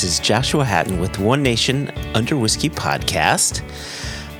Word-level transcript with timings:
This 0.00 0.18
is 0.18 0.26
Joshua 0.26 0.64
Hatton 0.64 0.98
with 0.98 1.18
One 1.18 1.42
Nation 1.42 1.90
Under 2.14 2.34
Whiskey 2.34 2.70
podcast. 2.70 3.60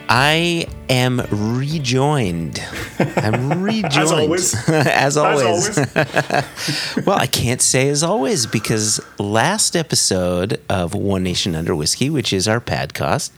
I 0.09 0.67
am 0.89 1.21
rejoined. 1.31 2.65
I'm 2.99 3.63
rejoined. 3.63 3.93
As 3.95 4.11
always. 4.11 4.69
as 4.71 5.17
always. 5.19 5.79
As 5.79 5.97
always. 6.97 7.07
well, 7.07 7.19
I 7.19 7.27
can't 7.27 7.61
say 7.61 7.91
as 7.91 8.03
always 8.03 8.47
because 8.47 9.03
last 9.19 9.77
episode 9.77 10.63
of 10.71 10.95
One 10.95 11.25
Nation 11.25 11.55
Under 11.55 11.77
Whiskey, 11.77 12.09
which 12.09 12.33
is 12.33 12.49
our 12.49 12.63
podcast, 12.63 13.31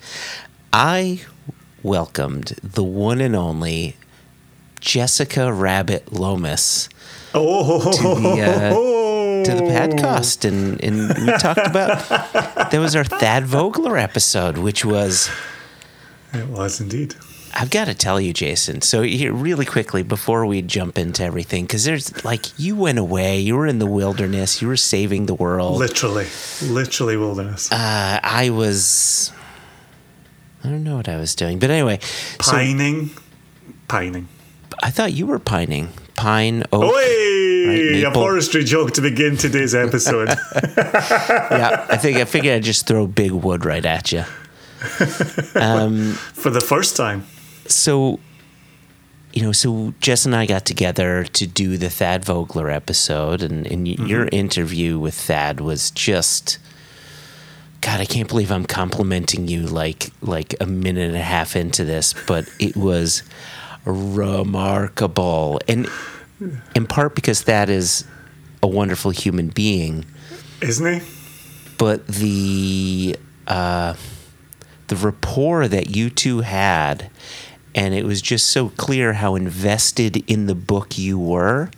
I 0.72 1.22
welcomed 1.82 2.54
the 2.62 2.84
one 2.84 3.20
and 3.20 3.34
only 3.34 3.96
Jessica 4.78 5.52
Rabbit 5.52 6.12
Lomas 6.12 6.88
oh, 7.34 7.90
to 7.90 8.20
the 8.20 8.42
uh, 8.42 8.91
to 9.44 9.54
the 9.54 9.62
podcast, 9.62 10.44
and 10.44 10.82
and 10.82 11.08
we 11.26 11.32
talked 11.38 11.66
about 11.66 12.08
that 12.08 12.78
was 12.78 12.96
our 12.96 13.04
Thad 13.04 13.44
Vogler 13.44 13.96
episode, 13.98 14.58
which 14.58 14.84
was 14.84 15.30
It 16.32 16.46
was 16.48 16.80
indeed. 16.80 17.14
I've 17.54 17.70
got 17.70 17.84
to 17.84 17.94
tell 17.94 18.18
you, 18.18 18.32
Jason. 18.32 18.80
So 18.80 19.02
here, 19.02 19.32
really 19.32 19.66
quickly 19.66 20.02
before 20.02 20.46
we 20.46 20.62
jump 20.62 20.96
into 20.96 21.22
everything, 21.22 21.64
because 21.64 21.84
there's 21.84 22.24
like 22.24 22.58
you 22.58 22.76
went 22.76 22.98
away, 22.98 23.38
you 23.40 23.56
were 23.56 23.66
in 23.66 23.78
the 23.78 23.86
wilderness, 23.86 24.62
you 24.62 24.68
were 24.68 24.76
saving 24.76 25.26
the 25.26 25.34
world. 25.34 25.78
Literally, 25.78 26.26
literally 26.62 27.16
wilderness. 27.16 27.70
Uh, 27.70 28.20
I 28.22 28.50
was. 28.50 29.32
I 30.64 30.68
don't 30.68 30.84
know 30.84 30.96
what 30.96 31.08
I 31.08 31.16
was 31.16 31.34
doing, 31.34 31.58
but 31.58 31.70
anyway, 31.70 31.98
so 32.40 32.52
pining, 32.52 33.10
pining. 33.88 34.28
I 34.82 34.90
thought 34.90 35.12
you 35.12 35.26
were 35.26 35.38
pining, 35.40 35.88
pine 36.22 36.62
oak. 36.72 36.84
Oi! 36.84 38.06
a 38.06 38.12
forestry 38.14 38.62
joke 38.62 38.92
to 38.92 39.00
begin 39.00 39.36
today's 39.36 39.74
episode. 39.74 40.28
Yeah, 41.52 41.86
I 41.88 41.96
think 41.96 42.18
I 42.18 42.24
figured 42.24 42.54
I'd 42.54 42.62
just 42.62 42.86
throw 42.86 43.06
big 43.06 43.32
wood 43.32 43.64
right 43.64 43.84
at 43.84 44.12
you. 44.12 44.24
Um, 45.54 46.12
For 46.34 46.50
the 46.50 46.60
first 46.60 46.96
time. 46.96 47.26
so 47.66 48.20
you 49.32 49.42
know 49.42 49.52
so 49.52 49.94
jess 49.98 50.26
and 50.26 50.36
i 50.36 50.44
got 50.44 50.66
together 50.66 51.24
to 51.24 51.46
do 51.46 51.78
the 51.78 51.88
thad 51.88 52.22
vogler 52.22 52.68
episode 52.68 53.40
and, 53.42 53.66
and 53.66 53.86
y 53.86 53.96
your 54.06 54.28
interview 54.30 54.98
with 54.98 55.14
thad 55.14 55.58
was 55.60 55.90
just 55.92 56.58
god 57.80 57.98
i 58.00 58.04
can't 58.04 58.28
believe 58.28 58.50
i'm 58.52 58.66
complimenting 58.66 59.48
you 59.48 59.62
like 59.62 60.10
like 60.20 60.54
a 60.60 60.66
minute 60.66 61.08
and 61.08 61.16
a 61.16 61.28
half 61.36 61.56
into 61.56 61.82
this 61.82 62.14
but 62.26 62.44
it 62.58 62.76
was 62.76 63.22
remarkable 63.86 65.58
and 65.66 65.88
in 66.74 66.86
part 66.86 67.14
because 67.14 67.44
that 67.44 67.68
is 67.70 68.04
a 68.62 68.66
wonderful 68.66 69.10
human 69.10 69.48
being 69.48 70.04
Isn't 70.60 71.00
he? 71.00 71.06
but 71.78 72.06
the 72.06 73.16
uh, 73.46 73.94
the 74.88 74.96
rapport 74.96 75.66
that 75.68 75.96
you 75.96 76.10
two 76.10 76.40
had, 76.40 77.10
and 77.74 77.92
it 77.94 78.04
was 78.04 78.22
just 78.22 78.46
so 78.48 78.68
clear 78.70 79.14
how 79.14 79.34
invested 79.34 80.22
in 80.30 80.46
the 80.46 80.54
book 80.54 80.96
you 80.98 81.18
were, 81.18 81.70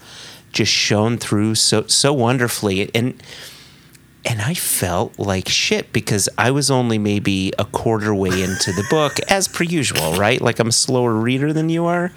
just 0.52 0.70
shone 0.72 1.16
through 1.16 1.54
so 1.54 1.86
so 1.86 2.12
wonderfully, 2.12 2.90
and 2.94 3.14
and 4.26 4.40
I 4.42 4.54
felt 4.54 5.18
like 5.18 5.48
shit 5.48 5.92
because 5.92 6.28
I 6.36 6.50
was 6.50 6.70
only 6.70 6.98
maybe 6.98 7.52
a 7.58 7.64
quarter 7.64 8.14
way 8.14 8.42
into 8.42 8.72
the 8.72 8.84
book, 8.90 9.14
as 9.28 9.48
per 9.48 9.64
usual, 9.64 10.14
right? 10.14 10.40
Like 10.40 10.58
I'm 10.58 10.68
a 10.68 10.72
slower 10.72 11.12
reader 11.14 11.52
than 11.52 11.68
you 11.70 11.84
are. 11.86 12.10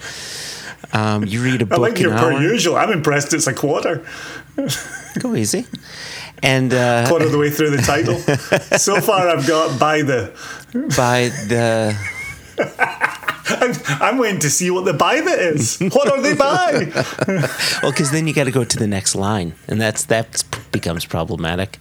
Um, 0.94 1.26
you 1.26 1.44
read 1.44 1.62
a 1.62 1.66
book 1.66 1.80
I 1.80 1.82
like 1.82 2.00
your 2.00 2.12
per 2.12 2.32
hour. 2.34 2.42
usual. 2.42 2.76
I'm 2.78 2.92
impressed 2.92 3.34
it's 3.34 3.48
a 3.48 3.54
quarter. 3.54 4.06
Go 5.20 5.36
easy. 5.36 5.66
And 6.44 6.74
uh, 6.74 7.08
Quarter 7.08 7.26
of 7.26 7.32
the 7.32 7.38
way 7.38 7.50
through 7.50 7.72
the 7.72 7.82
title. 7.82 8.18
so 8.78 9.02
far, 9.02 9.28
I've 9.28 9.48
got 9.48 9.80
by 9.80 10.04
the. 10.04 10.32
by 10.96 11.30
the 11.48 11.98
I'm, 13.50 13.74
I'm 14.02 14.18
waiting 14.18 14.40
to 14.42 14.50
see 14.50 14.70
what 14.72 14.86
the 14.86 14.94
by 14.94 15.22
the 15.22 15.32
is. 15.32 15.78
What 15.80 16.12
are 16.12 16.22
they 16.22 16.36
by? 16.36 16.92
Well, 17.82 17.92
because 17.92 18.12
then 18.12 18.28
you 18.28 18.34
got 18.34 18.44
to 18.46 18.52
go 18.52 18.64
to 18.64 18.78
the 18.78 18.88
next 18.88 19.16
line, 19.16 19.54
and 19.68 19.80
that's 19.80 20.06
that 20.06 20.44
becomes 20.72 21.06
problematic. 21.06 21.80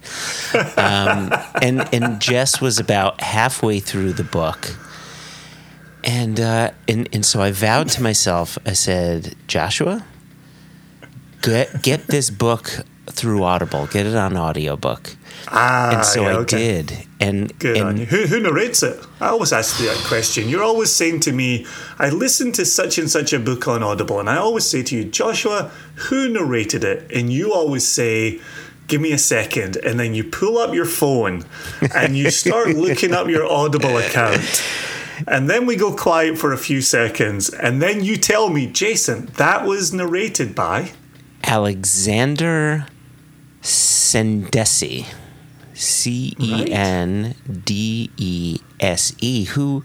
Um, 0.77 1.33
and 1.61 1.87
and 1.93 2.19
Jess 2.21 2.61
was 2.61 2.79
about 2.79 3.21
halfway 3.21 3.79
through 3.79 4.13
the 4.13 4.23
book, 4.23 4.77
and 6.07 6.39
uh, 6.39 6.71
and 6.87 7.07
and 7.13 7.23
so 7.25 7.41
I 7.41 7.51
vowed 7.51 7.89
to 7.89 8.01
myself. 8.01 8.57
I 8.65 8.73
said, 8.73 9.35
Joshua, 9.47 10.05
get 11.43 11.81
get 11.83 12.07
this 12.07 12.29
book 12.31 12.85
through 13.07 13.43
Audible. 13.43 13.87
Get 13.87 14.05
it 14.05 14.15
on 14.15 14.35
audiobook. 14.37 15.15
Ah, 15.49 15.95
And 15.95 16.05
so 16.05 16.21
yeah, 16.23 16.27
I 16.29 16.33
okay. 16.39 16.57
did. 16.57 17.07
And 17.19 17.57
Good 17.59 17.77
and 17.77 17.85
on 17.87 17.97
you. 17.97 18.05
Who, 18.05 18.27
who 18.27 18.39
narrates 18.39 18.83
it? 18.83 18.99
I 19.19 19.27
always 19.27 19.53
ask 19.53 19.79
you 19.79 19.87
that 19.87 19.97
question. 20.05 20.49
You're 20.49 20.63
always 20.63 20.91
saying 20.91 21.21
to 21.21 21.31
me, 21.31 21.65
I 21.97 22.09
listened 22.09 22.53
to 22.55 22.65
such 22.65 22.97
and 22.97 23.09
such 23.09 23.33
a 23.33 23.39
book 23.39 23.67
on 23.67 23.81
Audible, 23.81 24.19
and 24.19 24.29
I 24.29 24.37
always 24.37 24.65
say 24.65 24.83
to 24.83 24.95
you, 24.95 25.03
Joshua, 25.05 25.71
who 26.09 26.29
narrated 26.29 26.83
it? 26.83 27.09
And 27.13 27.31
you 27.31 27.53
always 27.53 27.87
say, 27.87 28.39
Give 28.87 29.01
me 29.01 29.11
a 29.11 29.17
second. 29.17 29.75
And 29.77 29.99
then 29.99 30.13
you 30.13 30.23
pull 30.23 30.57
up 30.57 30.73
your 30.73 30.85
phone 30.85 31.43
and 31.93 32.15
you 32.17 32.31
start 32.31 32.69
looking 32.69 33.13
up 33.13 33.27
your 33.27 33.45
Audible 33.45 33.97
account. 33.97 34.63
And 35.25 35.49
then 35.49 35.65
we 35.65 35.75
go 35.75 35.95
quiet 35.95 36.37
for 36.37 36.53
a 36.53 36.57
few 36.57 36.81
seconds. 36.81 37.49
And 37.49 37.81
then 37.81 38.03
you 38.03 38.17
tell 38.17 38.49
me, 38.49 38.67
Jason, 38.67 39.27
that 39.37 39.65
was 39.65 39.93
narrated 39.93 40.53
by. 40.53 40.91
Alexander 41.43 42.85
Cendese, 43.61 45.05
C 45.73 46.35
E 46.39 46.71
N 46.71 47.35
D 47.65 48.11
E 48.17 48.59
S 48.79 49.15
E, 49.19 49.45
who 49.45 49.83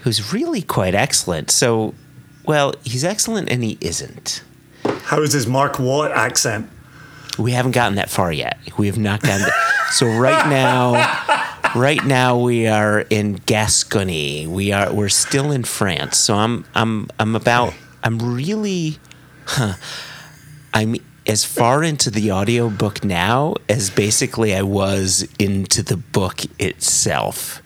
who's 0.00 0.32
really 0.32 0.62
quite 0.62 0.94
excellent. 0.94 1.50
So, 1.50 1.94
well, 2.44 2.74
he's 2.84 3.04
excellent 3.04 3.50
and 3.50 3.64
he 3.64 3.78
isn't. 3.80 4.42
How 5.02 5.22
is 5.22 5.32
his 5.32 5.46
Mark 5.46 5.78
Watt 5.78 6.12
accent? 6.12 6.68
We 7.38 7.52
haven't 7.52 7.72
gotten 7.72 7.96
that 7.96 8.10
far 8.10 8.32
yet. 8.32 8.58
We 8.76 8.86
have 8.86 8.98
not 8.98 9.22
gotten 9.22 9.42
that. 9.42 9.88
So 9.92 10.06
right 10.06 10.48
now, 10.48 10.92
right 11.74 12.04
now 12.04 12.38
we 12.38 12.66
are 12.66 13.00
in 13.10 13.34
Gascony. 13.46 14.46
We 14.46 14.72
are 14.72 14.92
we're 14.92 15.08
still 15.08 15.50
in 15.50 15.64
France. 15.64 16.18
So 16.18 16.34
I'm 16.34 16.64
I'm 16.74 17.08
I'm 17.18 17.34
about 17.34 17.74
I'm 18.02 18.18
really 18.18 18.98
huh, 19.46 19.74
I'm 20.74 20.96
as 21.26 21.44
far 21.44 21.84
into 21.84 22.10
the 22.10 22.32
audiobook 22.32 23.04
now 23.04 23.54
as 23.68 23.90
basically 23.90 24.54
I 24.54 24.62
was 24.62 25.28
into 25.38 25.82
the 25.82 25.96
book 25.96 26.40
itself. 26.58 27.62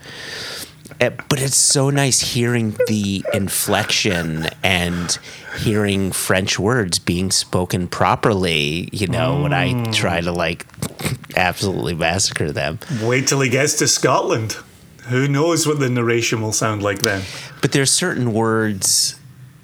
Eh, 1.03 1.11
But 1.29 1.41
it's 1.41 1.57
so 1.57 1.91
nice 1.91 2.21
hearing 2.21 2.77
the 2.87 3.25
inflection 3.35 4.49
and 4.63 5.19
hearing 5.59 6.13
French 6.13 6.59
words 6.59 7.01
being 7.01 7.33
spoken 7.33 7.89
properly, 7.89 8.89
you 8.93 9.09
know, 9.09 9.43
when 9.43 9.53
I 9.53 9.73
mm. 9.73 9.93
try 9.93 10.21
to 10.21 10.31
like 10.31 10.65
absolutely 11.37 11.95
massacre 11.95 12.53
them. 12.53 12.79
Wait 13.03 13.27
till 13.27 13.41
he 13.41 13.49
gets 13.49 13.75
to 13.79 13.89
Scotland. 13.89 14.57
Who 15.09 15.27
knows 15.27 15.67
what 15.67 15.81
the 15.81 15.91
narration 15.91 16.41
will 16.41 16.53
sound 16.53 16.85
like 16.85 17.03
then? 17.03 17.23
But 17.61 17.73
there's 17.73 17.91
certain 17.91 18.33
words 18.33 19.19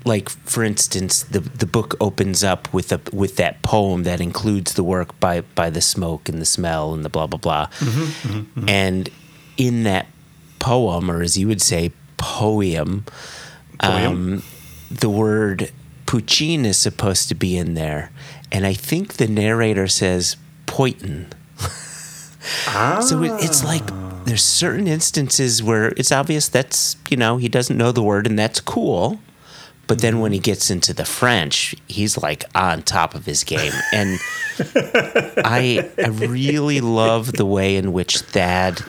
like 0.04 0.28
for 0.28 0.64
instance 0.64 1.22
the 1.24 1.40
the 1.40 1.66
book 1.66 1.94
opens 2.00 2.42
up 2.42 2.72
with 2.72 2.92
a 2.92 3.00
with 3.12 3.36
that 3.36 3.62
poem 3.62 4.04
that 4.04 4.20
includes 4.20 4.74
the 4.74 4.82
work 4.82 5.18
by 5.20 5.42
by 5.54 5.68
the 5.70 5.80
smoke 5.80 6.28
and 6.28 6.40
the 6.40 6.46
smell 6.46 6.94
and 6.94 7.04
the 7.04 7.08
blah 7.08 7.26
blah 7.26 7.38
blah 7.38 7.66
mm-hmm, 7.66 8.00
mm-hmm, 8.00 8.38
mm-hmm. 8.38 8.68
and 8.68 9.10
in 9.58 9.82
that 9.82 10.06
poem 10.58 11.10
or 11.10 11.22
as 11.22 11.38
you 11.38 11.48
would 11.48 11.62
say 11.62 11.92
poem, 12.16 13.04
um, 13.80 14.42
the 14.90 15.10
word 15.10 15.72
poutine 16.06 16.64
is 16.64 16.78
supposed 16.78 17.28
to 17.28 17.34
be 17.34 17.56
in 17.56 17.74
there 17.74 18.10
and 18.50 18.66
i 18.66 18.72
think 18.72 19.14
the 19.14 19.28
narrator 19.28 19.86
says 19.86 20.36
poitin. 20.66 21.26
Ah, 22.66 23.00
so 23.02 23.22
it, 23.22 23.44
it's 23.44 23.62
like 23.62 23.82
there's 24.24 24.44
certain 24.44 24.88
instances 24.88 25.62
where 25.62 25.88
it's 25.96 26.10
obvious 26.12 26.48
that's 26.48 26.96
you 27.10 27.16
know 27.16 27.36
he 27.36 27.48
doesn't 27.48 27.76
know 27.76 27.92
the 27.92 28.02
word 28.02 28.26
and 28.26 28.38
that's 28.38 28.60
cool 28.60 29.20
but 29.86 30.00
then 30.00 30.20
when 30.20 30.32
he 30.32 30.38
gets 30.38 30.70
into 30.70 30.94
the 30.94 31.04
french 31.04 31.74
he's 31.88 32.16
like 32.16 32.44
on 32.54 32.82
top 32.82 33.14
of 33.14 33.26
his 33.26 33.44
game. 33.44 33.72
And 33.92 34.18
i 35.44 35.90
i 35.98 36.08
really 36.08 36.80
love 36.80 37.32
the 37.32 37.46
way 37.46 37.76
in 37.76 37.92
which 37.92 38.18
thad 38.18 38.82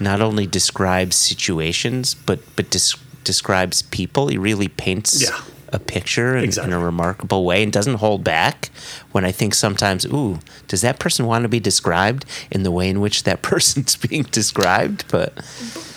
not 0.00 0.20
only 0.20 0.46
describes 0.46 1.16
situations 1.16 2.14
but 2.14 2.38
but 2.56 2.70
des- 2.70 2.96
describes 3.24 3.82
people 3.82 4.28
he 4.28 4.38
really 4.38 4.68
paints 4.68 5.22
Yeah. 5.22 5.38
a 5.72 5.78
picture 5.78 6.36
in, 6.36 6.44
Exactly. 6.44 6.72
in 6.72 6.80
a 6.80 6.84
remarkable 6.84 7.44
way 7.44 7.62
and 7.62 7.72
doesn't 7.72 7.96
hold 7.96 8.24
back 8.24 8.70
when 9.12 9.24
I 9.24 9.30
think 9.32 9.54
sometimes, 9.54 10.04
ooh, 10.06 10.40
does 10.66 10.80
that 10.80 10.98
person 10.98 11.26
want 11.26 11.42
to 11.44 11.48
be 11.48 11.60
described 11.60 12.24
in 12.50 12.64
the 12.64 12.72
way 12.72 12.88
in 12.88 13.00
which 13.00 13.22
that 13.22 13.40
person's 13.52 13.94
being 13.94 14.24
described? 14.24 15.04
But 15.12 15.32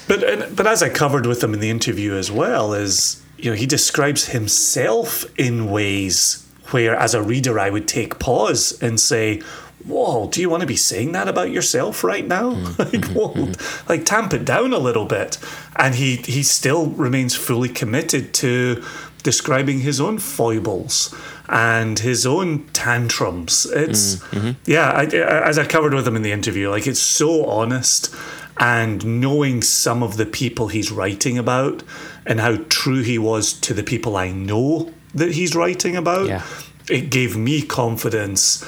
But 0.08 0.22
and, 0.24 0.56
but 0.56 0.68
as 0.68 0.84
I 0.84 0.90
covered 0.90 1.26
with 1.26 1.44
him 1.44 1.54
in 1.56 1.60
the 1.60 1.72
interview 1.72 2.14
as 2.14 2.30
well, 2.30 2.74
is 2.74 3.22
you 3.38 3.50
know 3.50 3.56
he 3.58 3.66
describes 3.66 4.28
himself 4.28 5.26
in 5.40 5.72
ways 5.72 6.46
where, 6.72 6.96
as 6.96 7.14
a 7.16 7.22
reader, 7.24 7.60
I 7.60 7.70
would 7.72 7.88
take 7.88 8.20
pause 8.20 8.78
and 8.82 9.00
say, 9.00 9.42
whoa, 9.86 10.30
do 10.30 10.42
you 10.42 10.50
want 10.50 10.62
to 10.62 10.68
be 10.68 10.76
saying 10.76 11.12
that 11.12 11.28
about 11.28 11.52
yourself 11.52 12.04
right 12.04 12.28
now? 12.28 12.54
Mm. 12.54 12.80
like, 12.80 12.90
mm-hmm. 12.90 13.14
whoa, 13.14 13.34
mm-hmm. 13.34 13.90
like 13.90 14.06
tamp 14.06 14.34
it 14.34 14.46
down 14.46 14.74
a 14.74 14.78
little 14.78 15.06
bit. 15.06 15.38
And 15.76 15.96
he 15.96 16.18
he 16.18 16.44
still 16.44 16.88
remains 16.88 17.36
fully 17.36 17.70
committed 17.70 18.34
to 18.36 18.84
describing 19.24 19.80
his 19.80 20.02
own 20.02 20.20
foibles 20.20 21.16
and 21.48 22.00
his 22.00 22.26
own 22.26 22.66
tantrums. 22.70 23.66
It's 23.66 24.18
mm, 24.18 24.40
mm-hmm. 24.40 24.52
yeah, 24.66 24.92
I, 24.92 25.06
as 25.06 25.58
I 25.58 25.66
covered 25.66 25.94
with 25.94 26.08
him 26.08 26.16
in 26.16 26.22
the 26.22 26.32
interview, 26.32 26.70
like 26.70 26.88
it's 26.88 27.00
so 27.00 27.46
honest. 27.46 28.14
And 28.60 29.20
knowing 29.20 29.64
some 29.64 30.04
of 30.04 30.18
the 30.18 30.28
people 30.28 30.68
he's 30.68 30.92
writing 30.92 31.40
about 31.40 31.82
and 32.24 32.40
how 32.40 32.58
true 32.70 33.02
he 33.02 33.18
was 33.18 33.52
to 33.54 33.74
the 33.74 33.82
people 33.82 34.16
I 34.16 34.32
know 34.32 34.94
that 35.16 35.32
he's 35.32 35.56
writing 35.56 35.96
about, 35.96 36.28
Yeah. 36.28 36.44
it 36.88 37.10
gave 37.10 37.36
me 37.36 37.64
confidence 37.64 38.64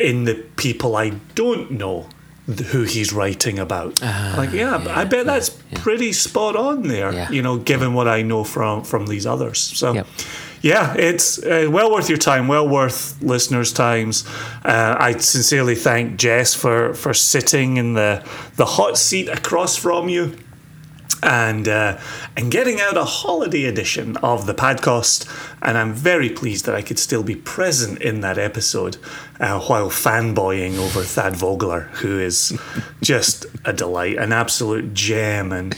in 0.00 0.24
the 0.24 0.34
people 0.56 0.96
I 0.96 1.10
don't 1.34 1.70
know 1.70 2.08
who 2.72 2.82
he's 2.82 3.12
writing 3.12 3.58
about. 3.58 4.00
like, 4.02 4.52
yeah, 4.52 4.74
Ah, 4.76 4.84
yeah, 4.84 4.98
I 5.00 5.04
bet 5.04 5.18
yeah, 5.18 5.22
that's 5.32 5.56
yeah. 5.70 5.78
pretty 5.82 6.12
spot 6.12 6.56
on 6.56 6.82
there. 6.88 7.30
You 7.32 7.42
know, 7.42 7.58
given 7.58 7.94
what 7.94 8.08
I 8.08 8.22
know 8.22 8.44
from 8.44 8.82
from 8.84 9.06
these 9.06 9.26
others. 9.26 9.58
So. 9.58 9.92
Yep. 9.94 10.06
Yeah, 10.62 10.94
it's 10.98 11.38
uh, 11.42 11.68
well 11.70 11.90
worth 11.90 12.10
your 12.10 12.18
time, 12.18 12.46
well 12.46 12.68
worth 12.68 13.16
listeners' 13.22 13.72
times. 13.72 14.24
Uh, 14.62 14.94
I 14.98 15.16
sincerely 15.16 15.74
thank 15.74 16.18
Jess 16.18 16.54
for, 16.54 16.92
for 16.92 17.14
sitting 17.14 17.78
in 17.78 17.94
the, 17.94 18.22
the 18.56 18.66
hot 18.66 18.98
seat 18.98 19.28
across 19.30 19.76
from 19.76 20.10
you 20.10 20.34
and 21.22 21.68
uh, 21.68 21.98
and 22.36 22.50
getting 22.50 22.80
out 22.80 22.96
a 22.96 23.04
holiday 23.04 23.64
edition 23.64 24.16
of 24.18 24.46
the 24.46 24.54
podcast. 24.54 25.28
And 25.62 25.76
I'm 25.76 25.92
very 25.92 26.30
pleased 26.30 26.64
that 26.66 26.74
I 26.74 26.82
could 26.82 26.98
still 26.98 27.22
be 27.22 27.36
present 27.36 28.00
in 28.00 28.20
that 28.20 28.38
episode 28.38 28.96
uh, 29.38 29.60
while 29.60 29.90
fanboying 29.90 30.78
over 30.78 31.02
Thad 31.02 31.36
Vogler, 31.36 31.82
who 31.94 32.18
is 32.18 32.58
just 33.02 33.46
a 33.64 33.72
delight, 33.72 34.16
an 34.16 34.32
absolute 34.32 34.94
gem. 34.94 35.52
And 35.52 35.76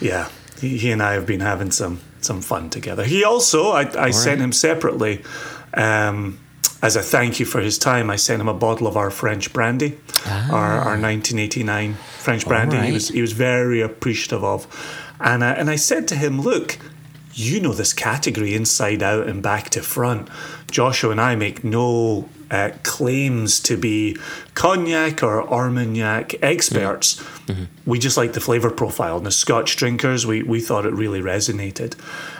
yeah, 0.00 0.28
he, 0.60 0.78
he 0.78 0.90
and 0.90 1.02
I 1.02 1.14
have 1.14 1.26
been 1.26 1.40
having 1.40 1.70
some 1.70 2.00
some 2.20 2.40
fun 2.40 2.70
together. 2.70 3.04
He 3.04 3.24
also, 3.24 3.70
I, 3.70 4.06
I 4.06 4.10
sent 4.10 4.40
him 4.40 4.52
separately. 4.52 5.24
Um, 5.72 6.38
as 6.82 6.96
a 6.96 7.02
thank 7.02 7.38
you 7.38 7.46
for 7.46 7.60
his 7.60 7.78
time, 7.78 8.10
I 8.10 8.16
sent 8.16 8.40
him 8.40 8.48
a 8.48 8.54
bottle 8.54 8.86
of 8.86 8.96
our 8.96 9.10
French 9.10 9.52
brandy, 9.52 9.98
our, 10.26 10.80
our 10.80 10.96
ah. 10.96 11.00
1989 11.00 11.94
French 12.18 12.46
brandy. 12.46 12.78
He 12.78 12.92
was 12.92 13.08
he 13.08 13.20
was 13.20 13.32
very 13.32 13.80
appreciative 13.80 14.42
of, 14.42 14.66
and 15.20 15.44
I, 15.44 15.52
and 15.52 15.68
I 15.70 15.76
said 15.76 16.08
to 16.08 16.16
him, 16.16 16.40
look. 16.40 16.78
You 17.32 17.60
know 17.60 17.72
this 17.72 17.92
category 17.92 18.54
inside 18.54 19.04
out 19.04 19.28
and 19.28 19.40
back 19.40 19.70
to 19.70 19.82
front. 19.82 20.28
Joshua 20.68 21.12
and 21.12 21.20
I 21.20 21.36
make 21.36 21.62
no 21.62 22.28
uh, 22.50 22.70
claims 22.82 23.60
to 23.60 23.76
be 23.76 24.16
cognac 24.54 25.22
or 25.22 25.42
Armagnac 25.48 26.34
experts. 26.42 27.22
We 27.84 27.98
just 27.98 28.16
like 28.16 28.32
the 28.34 28.40
flavour 28.40 28.70
profile. 28.70 29.18
And 29.18 29.26
as 29.26 29.36
Scotch 29.36 29.74
drinkers, 29.76 30.24
we, 30.24 30.44
we 30.44 30.60
thought 30.60 30.86
it 30.86 30.92
really 30.92 31.20
resonated. 31.20 31.94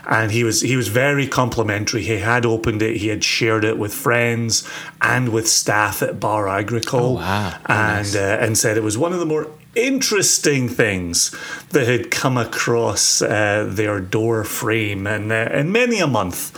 And 0.08 0.30
he 0.30 0.44
was 0.44 0.60
he 0.60 0.76
was 0.76 0.86
very 0.88 1.26
complimentary. 1.26 2.02
He 2.02 2.18
had 2.18 2.46
opened 2.46 2.80
it, 2.82 2.96
he 2.98 3.08
had 3.08 3.24
shared 3.24 3.64
it 3.64 3.76
with 3.76 3.92
friends 3.92 4.68
and 5.00 5.30
with 5.30 5.48
staff 5.48 6.02
at 6.02 6.20
Bar 6.20 6.46
Agricole. 6.48 7.00
Oh, 7.00 7.20
wow. 7.20 7.54
Oh, 7.68 7.74
And 7.74 8.14
uh, 8.16 8.44
and 8.44 8.56
said 8.56 8.76
it 8.76 8.84
was 8.84 8.96
one 8.96 9.12
of 9.12 9.18
the 9.18 9.26
more 9.26 9.48
interesting 9.74 10.68
things 10.68 11.34
that 11.70 11.86
had 11.86 12.10
come 12.10 12.36
across 12.36 13.22
uh, 13.22 13.66
their 13.68 14.00
door 14.00 14.42
frame 14.44 15.06
in, 15.06 15.30
uh, 15.30 15.48
in 15.52 15.70
many 15.70 16.00
a 16.00 16.06
month. 16.06 16.56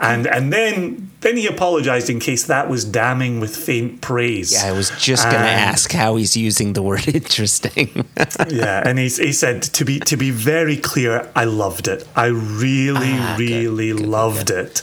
And 0.00 0.26
and 0.26 0.52
then 0.52 1.10
then 1.20 1.36
he 1.36 1.46
apologized 1.46 2.10
in 2.10 2.20
case 2.20 2.44
that 2.46 2.68
was 2.68 2.84
damning 2.84 3.40
with 3.40 3.56
faint 3.56 4.00
praise. 4.00 4.52
Yeah, 4.52 4.70
I 4.70 4.72
was 4.72 4.90
just 4.90 5.24
going 5.24 5.36
to 5.36 5.48
ask 5.48 5.92
how 5.92 6.16
he's 6.16 6.36
using 6.36 6.72
the 6.74 6.82
word 6.82 7.08
interesting. 7.14 8.06
yeah, 8.48 8.82
and 8.86 8.98
he, 8.98 9.08
he 9.08 9.32
said 9.32 9.62
to 9.62 9.84
be 9.84 10.00
to 10.00 10.16
be 10.16 10.30
very 10.30 10.76
clear, 10.76 11.30
I 11.34 11.44
loved 11.44 11.88
it. 11.88 12.06
I 12.16 12.26
really, 12.26 13.12
Ah, 13.12 13.36
really 13.38 13.92
good, 13.92 14.00
loved 14.06 14.50
it. 14.50 14.82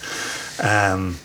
Um, 0.61 1.17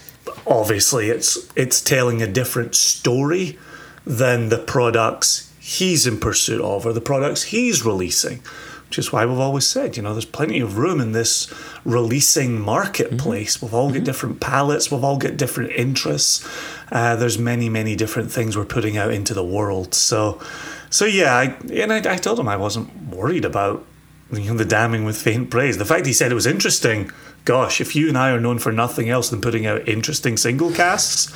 obviously, 0.46 1.10
it's 1.10 1.36
it's 1.54 1.80
telling 1.80 2.22
a 2.22 2.26
different 2.26 2.74
story 2.74 3.58
than 4.04 4.48
the 4.50 4.58
products 4.58 5.45
he's 5.66 6.06
in 6.06 6.16
pursuit 6.20 6.60
of 6.60 6.86
or 6.86 6.92
the 6.92 7.00
products 7.00 7.42
he's 7.42 7.84
releasing. 7.84 8.40
Which 8.86 9.00
is 9.00 9.10
why 9.10 9.26
we've 9.26 9.40
always 9.40 9.66
said, 9.66 9.96
you 9.96 10.02
know, 10.04 10.12
there's 10.12 10.24
plenty 10.24 10.60
of 10.60 10.78
room 10.78 11.00
in 11.00 11.10
this 11.10 11.52
releasing 11.84 12.60
marketplace. 12.60 13.60
We've 13.60 13.74
all 13.74 13.92
got 13.92 14.04
different 14.04 14.40
palettes, 14.40 14.92
we've 14.92 15.02
all 15.02 15.18
got 15.18 15.36
different 15.36 15.72
interests. 15.72 16.48
Uh, 16.92 17.16
there's 17.16 17.36
many, 17.36 17.68
many 17.68 17.96
different 17.96 18.30
things 18.30 18.56
we're 18.56 18.64
putting 18.64 18.96
out 18.96 19.12
into 19.12 19.34
the 19.34 19.44
world. 19.44 19.92
So, 19.92 20.40
so 20.88 21.04
yeah, 21.04 21.34
I, 21.34 21.56
and 21.72 21.92
I, 21.92 21.96
I 22.14 22.16
told 22.16 22.38
him 22.38 22.46
I 22.46 22.56
wasn't 22.56 23.08
worried 23.08 23.44
about 23.44 23.84
you 24.32 24.44
know, 24.44 24.54
the 24.54 24.64
damning 24.64 25.04
with 25.04 25.20
faint 25.20 25.50
praise. 25.50 25.78
The 25.78 25.84
fact 25.84 26.06
he 26.06 26.12
said 26.12 26.30
it 26.30 26.36
was 26.36 26.46
interesting. 26.46 27.10
Gosh, 27.46 27.80
if 27.80 27.94
you 27.96 28.08
and 28.08 28.18
I 28.18 28.30
are 28.32 28.40
known 28.40 28.58
for 28.58 28.72
nothing 28.72 29.08
else 29.08 29.30
than 29.30 29.40
putting 29.40 29.66
out 29.66 29.88
interesting 29.88 30.36
single 30.36 30.70
casks, 30.72 31.32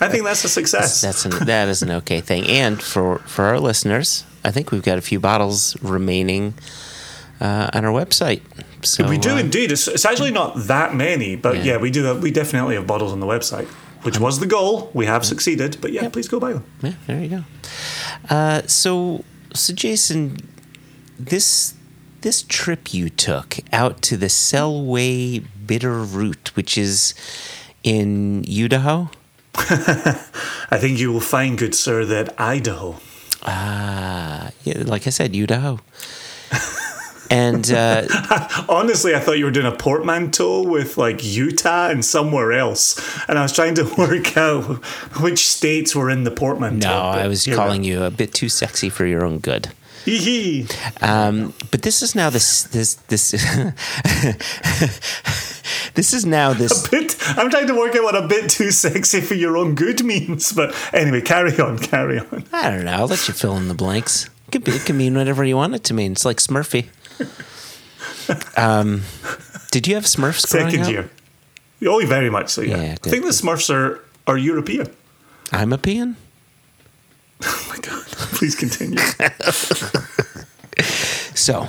I 0.00 0.08
think 0.08 0.22
that's 0.24 0.44
a 0.44 0.48
success. 0.48 1.00
That's 1.00 1.24
an, 1.26 1.32
that 1.46 1.68
is 1.68 1.82
an 1.82 1.90
okay 1.90 2.20
thing. 2.20 2.46
And 2.46 2.80
for 2.80 3.18
for 3.26 3.44
our 3.46 3.58
listeners, 3.58 4.24
I 4.44 4.52
think 4.52 4.70
we've 4.70 4.84
got 4.84 4.98
a 4.98 5.02
few 5.02 5.18
bottles 5.20 5.76
remaining 5.82 6.54
uh, 7.40 7.68
on 7.74 7.84
our 7.84 7.92
website. 7.92 8.40
So 8.84 9.08
we 9.08 9.18
do 9.18 9.30
uh, 9.30 9.38
indeed. 9.38 9.72
It's, 9.72 9.88
it's 9.88 10.04
actually 10.04 10.30
not 10.30 10.54
that 10.68 10.94
many, 10.94 11.34
but 11.36 11.56
Yeah. 11.56 11.64
yeah, 11.64 11.76
we 11.78 11.90
do. 11.90 12.04
Have, 12.04 12.22
we 12.22 12.30
definitely 12.30 12.76
have 12.76 12.86
bottles 12.86 13.12
on 13.12 13.18
the 13.20 13.26
website, 13.26 13.66
which 14.04 14.18
was 14.20 14.38
the 14.38 14.46
goal. 14.46 14.90
We 14.94 15.06
have 15.06 15.24
succeeded, 15.24 15.76
but 15.80 15.90
yeah, 15.92 16.08
please 16.08 16.28
go 16.28 16.38
buy 16.38 16.52
them. 16.52 16.64
Yeah, 16.82 16.92
there 17.08 17.20
you 17.20 17.28
go. 17.28 17.44
Uh, 18.30 18.62
so, 18.68 19.24
so 19.54 19.74
Jason, 19.74 20.36
this 21.18 21.74
this 22.22 22.42
trip 22.42 22.94
you 22.94 23.10
took 23.10 23.58
out 23.72 24.00
to 24.02 24.16
the 24.16 24.26
Selway 24.26 25.44
Bitterroot, 25.66 26.48
which 26.50 26.78
is 26.78 27.14
in 27.82 28.44
Idaho. 28.48 29.10
I 29.54 30.78
think 30.78 30.98
you 30.98 31.12
will 31.12 31.20
find, 31.20 31.58
good 31.58 31.74
sir, 31.74 32.04
that 32.06 32.40
Idaho. 32.40 32.96
Ah, 33.42 34.50
yeah, 34.64 34.82
like 34.86 35.06
I 35.06 35.10
said, 35.10 35.36
Idaho. 35.36 35.80
and 37.30 37.70
uh, 37.70 38.06
Honestly, 38.68 39.14
I 39.14 39.20
thought 39.20 39.38
you 39.38 39.44
were 39.44 39.50
doing 39.50 39.66
a 39.66 39.76
portmanteau 39.76 40.62
with 40.62 40.96
like 40.96 41.24
Utah 41.24 41.88
and 41.88 42.04
somewhere 42.04 42.52
else, 42.52 42.98
and 43.28 43.38
I 43.38 43.42
was 43.42 43.52
trying 43.52 43.74
to 43.74 43.84
work 43.98 44.36
out 44.36 44.62
which 45.20 45.46
states 45.48 45.94
were 45.94 46.08
in 46.08 46.24
the 46.24 46.30
portmanteau. 46.30 46.88
no, 46.88 46.94
I 46.94 47.26
was 47.26 47.46
calling 47.46 47.84
you 47.84 48.04
a 48.04 48.10
bit 48.10 48.32
too 48.32 48.48
sexy 48.48 48.88
for 48.88 49.04
your 49.06 49.24
own 49.24 49.38
good. 49.38 49.72
Are. 50.02 50.10
Hee 50.10 50.18
hee. 50.18 50.66
Um, 51.00 51.54
but 51.70 51.82
this 51.82 52.02
is 52.02 52.14
now 52.14 52.30
this 52.30 52.64
this 52.64 52.94
this 53.08 53.30
this 55.94 56.12
is 56.12 56.26
now 56.26 56.52
this 56.52 56.88
Bit, 56.88 57.16
I'm 57.38 57.50
trying 57.50 57.66
to 57.68 57.74
work 57.74 57.94
out 57.96 58.02
what 58.02 58.16
a 58.16 58.26
bit 58.26 58.50
too 58.50 58.70
sexy 58.70 59.20
for 59.20 59.34
your 59.34 59.56
own 59.56 59.74
good 59.74 60.04
means, 60.04 60.52
but 60.52 60.74
anyway, 60.92 61.20
carry 61.20 61.58
on, 61.58 61.78
carry 61.78 62.18
on. 62.18 62.44
I 62.52 62.70
don't 62.70 62.84
know. 62.84 62.92
I'll 62.92 63.08
let 63.08 63.26
you 63.28 63.34
fill 63.34 63.56
in 63.56 63.68
the 63.68 63.74
blanks. 63.74 64.26
It 64.48 64.52
could, 64.52 64.64
be, 64.64 64.72
it 64.72 64.84
could 64.84 64.96
mean 64.96 65.16
whatever 65.16 65.44
you 65.44 65.56
want 65.56 65.74
it 65.74 65.84
to 65.84 65.94
mean. 65.94 66.12
It's 66.12 66.24
like 66.24 66.38
Smurfy. 66.38 66.86
Um, 68.56 69.02
did 69.70 69.86
you 69.88 69.94
have 69.94 70.04
Smurfs 70.04 70.50
growing 70.50 70.70
Second 70.70 70.86
up? 70.86 70.90
year. 70.90 71.10
Oh, 71.86 72.04
very 72.06 72.30
much 72.30 72.50
so. 72.50 72.60
Yeah, 72.62 72.82
Yeah, 72.82 72.92
I 72.92 73.08
think 73.08 73.24
the 73.24 73.30
Smurfs 73.30 73.72
are 73.74 74.04
are 74.26 74.38
European. 74.38 74.88
I'm 75.50 75.72
a 75.72 75.78
peon. 75.78 76.16
Oh 77.44 77.66
my 77.68 77.76
god! 77.78 78.01
Please 78.42 78.56
continue. 78.56 78.98
So, 81.34 81.68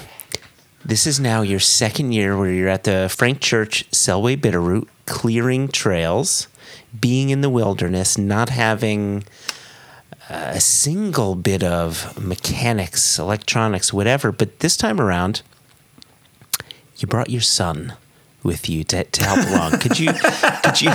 this 0.83 1.05
is 1.05 1.19
now 1.19 1.43
your 1.43 1.59
second 1.59 2.13
year 2.13 2.35
where 2.35 2.49
you're 2.49 2.67
at 2.67 2.83
the 2.83 3.13
Frank 3.15 3.41
Church 3.41 3.89
Selway 3.91 4.35
Bitterroot, 4.35 4.87
clearing 5.05 5.67
trails, 5.67 6.47
being 6.99 7.29
in 7.29 7.41
the 7.41 7.49
wilderness, 7.49 8.17
not 8.17 8.49
having 8.49 9.23
uh, 10.29 10.53
a 10.55 10.59
single 10.59 11.35
bit 11.35 11.63
of 11.63 12.19
mechanics, 12.19 13.19
electronics, 13.19 13.93
whatever. 13.93 14.31
But 14.31 14.59
this 14.59 14.75
time 14.75 14.99
around, 14.99 15.43
you 16.97 17.07
brought 17.07 17.29
your 17.29 17.41
son 17.41 17.93
with 18.43 18.69
you 18.69 18.83
to, 18.85 19.03
to 19.05 19.23
help 19.23 19.47
along. 19.49 19.79
Could 19.79 19.99
you? 19.99 20.11
Could 20.13 20.81
you? 20.81 20.89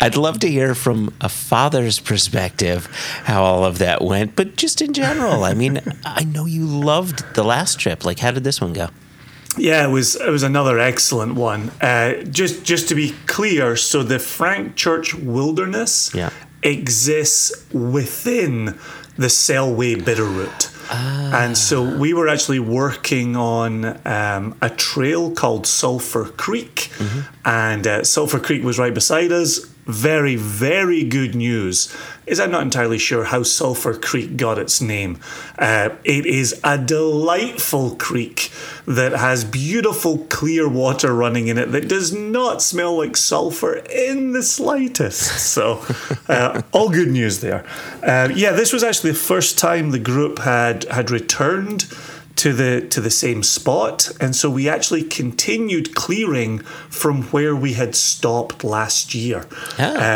I'd 0.00 0.16
love 0.16 0.38
to 0.40 0.48
hear 0.50 0.74
from 0.74 1.14
a 1.20 1.28
father's 1.28 2.00
perspective 2.00 2.86
how 3.24 3.42
all 3.42 3.64
of 3.64 3.78
that 3.78 4.02
went, 4.02 4.36
but 4.36 4.56
just 4.56 4.80
in 4.82 4.92
general. 4.92 5.44
I 5.44 5.54
mean, 5.54 5.80
I 6.04 6.24
know 6.24 6.44
you 6.46 6.64
loved 6.66 7.34
the 7.34 7.44
last 7.44 7.78
trip. 7.80 8.04
Like, 8.04 8.18
how 8.18 8.30
did 8.30 8.44
this 8.44 8.60
one 8.60 8.72
go? 8.72 8.88
Yeah, 9.56 9.86
it 9.86 9.90
was 9.90 10.14
it 10.16 10.30
was 10.30 10.42
another 10.42 10.78
excellent 10.78 11.34
one. 11.34 11.70
Uh, 11.80 12.22
just 12.24 12.64
just 12.64 12.88
to 12.90 12.94
be 12.94 13.14
clear, 13.26 13.76
so 13.76 14.02
the 14.02 14.18
Frank 14.18 14.76
Church 14.76 15.14
Wilderness 15.14 16.12
Yeah. 16.14 16.30
exists 16.62 17.52
within 17.72 18.78
the 19.16 19.26
Selway 19.28 19.96
Bitterroot. 19.96 20.74
And 20.90 21.56
so 21.56 21.82
we 21.82 22.14
were 22.14 22.28
actually 22.28 22.60
working 22.60 23.36
on 23.36 23.84
um, 24.06 24.56
a 24.62 24.70
trail 24.70 25.30
called 25.32 25.66
Sulphur 25.66 26.24
Creek, 26.24 26.90
and 27.44 27.86
uh, 27.86 28.04
Sulphur 28.04 28.40
Creek 28.40 28.62
was 28.64 28.78
right 28.78 28.94
beside 28.94 29.30
us. 29.32 29.60
Very, 29.88 30.36
very 30.36 31.02
good 31.02 31.34
news 31.34 31.94
is 32.26 32.38
I'm 32.38 32.50
not 32.50 32.62
entirely 32.62 32.98
sure 32.98 33.24
how 33.24 33.42
Sulphur 33.42 33.94
Creek 33.94 34.36
got 34.36 34.58
its 34.58 34.82
name. 34.82 35.18
Uh, 35.58 35.88
it 36.04 36.26
is 36.26 36.60
a 36.62 36.76
delightful 36.76 37.96
creek 37.96 38.52
that 38.86 39.12
has 39.12 39.44
beautiful 39.44 40.26
clear 40.28 40.68
water 40.68 41.14
running 41.14 41.48
in 41.48 41.56
it 41.56 41.72
that 41.72 41.88
does 41.88 42.12
not 42.12 42.60
smell 42.60 42.98
like 42.98 43.16
sulphur 43.16 43.76
in 43.90 44.32
the 44.32 44.42
slightest. 44.42 45.48
So, 45.48 45.82
uh, 46.28 46.60
all 46.72 46.90
good 46.90 47.08
news 47.08 47.40
there. 47.40 47.64
Uh, 48.02 48.28
yeah, 48.34 48.52
this 48.52 48.74
was 48.74 48.84
actually 48.84 49.12
the 49.12 49.18
first 49.18 49.58
time 49.58 49.90
the 49.90 49.98
group 49.98 50.40
had 50.40 50.84
had 50.84 51.10
returned 51.10 51.86
to 52.38 52.52
the 52.52 52.86
to 52.88 53.00
the 53.00 53.10
same 53.10 53.42
spot. 53.42 54.10
And 54.20 54.34
so 54.34 54.48
we 54.48 54.68
actually 54.68 55.02
continued 55.02 55.94
clearing 55.94 56.60
from 56.88 57.22
where 57.24 57.54
we 57.54 57.72
had 57.74 57.94
stopped 57.94 58.64
last 58.64 59.14
year. 59.14 59.46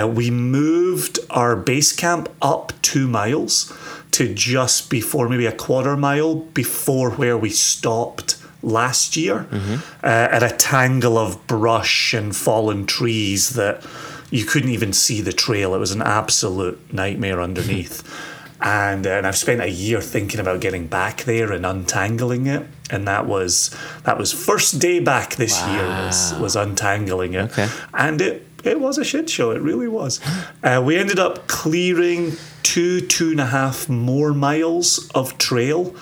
Uh, 0.02 0.06
we 0.06 0.30
moved 0.30 1.18
our 1.30 1.56
base 1.56 1.92
camp 1.92 2.28
up 2.40 2.72
two 2.82 3.06
miles 3.08 3.72
to 4.12 4.32
just 4.32 4.88
before 4.90 5.28
maybe 5.28 5.46
a 5.46 5.52
quarter 5.52 5.96
mile 5.96 6.34
before 6.36 7.10
where 7.10 7.36
we 7.36 7.50
stopped 7.50 8.36
last 8.62 9.16
year 9.16 9.46
uh, 10.04 10.06
at 10.36 10.42
a 10.44 10.50
tangle 10.50 11.18
of 11.18 11.44
brush 11.48 12.14
and 12.14 12.36
fallen 12.36 12.86
trees 12.86 13.50
that 13.50 13.84
you 14.30 14.44
couldn't 14.44 14.70
even 14.70 14.92
see 14.92 15.20
the 15.20 15.32
trail. 15.32 15.74
It 15.74 15.78
was 15.78 15.90
an 15.92 16.02
absolute 16.02 16.78
nightmare 16.92 17.40
underneath 17.40 18.02
and, 18.62 19.06
uh, 19.06 19.10
and 19.10 19.26
I've 19.26 19.36
spent 19.36 19.60
a 19.60 19.68
year 19.70 20.00
thinking 20.00 20.40
about 20.40 20.60
getting 20.60 20.86
back 20.86 21.24
there 21.24 21.52
and 21.52 21.66
untangling 21.66 22.46
it, 22.46 22.66
and 22.90 23.06
that 23.08 23.26
was 23.26 23.74
that 24.04 24.16
was 24.18 24.32
first 24.32 24.78
day 24.78 25.00
back 25.00 25.34
this 25.36 25.60
year 25.66 25.84
was 25.86 26.34
was 26.40 26.56
untangling 26.56 27.34
it, 27.34 27.50
Okay. 27.50 27.68
and 27.92 28.20
it 28.20 28.46
it 28.64 28.78
was 28.80 28.96
a 28.98 29.04
shit 29.04 29.28
show. 29.28 29.50
It 29.50 29.60
really 29.60 29.88
was. 29.88 30.20
Uh, 30.64 30.80
we 30.80 30.96
ended 30.96 31.18
up 31.18 31.48
clearing 31.48 32.32
two 32.62 33.00
two 33.00 33.32
and 33.32 33.40
a 33.40 33.46
half 33.46 33.88
more 33.88 34.32
miles 34.32 35.10
of 35.12 35.36
trail. 35.38 35.92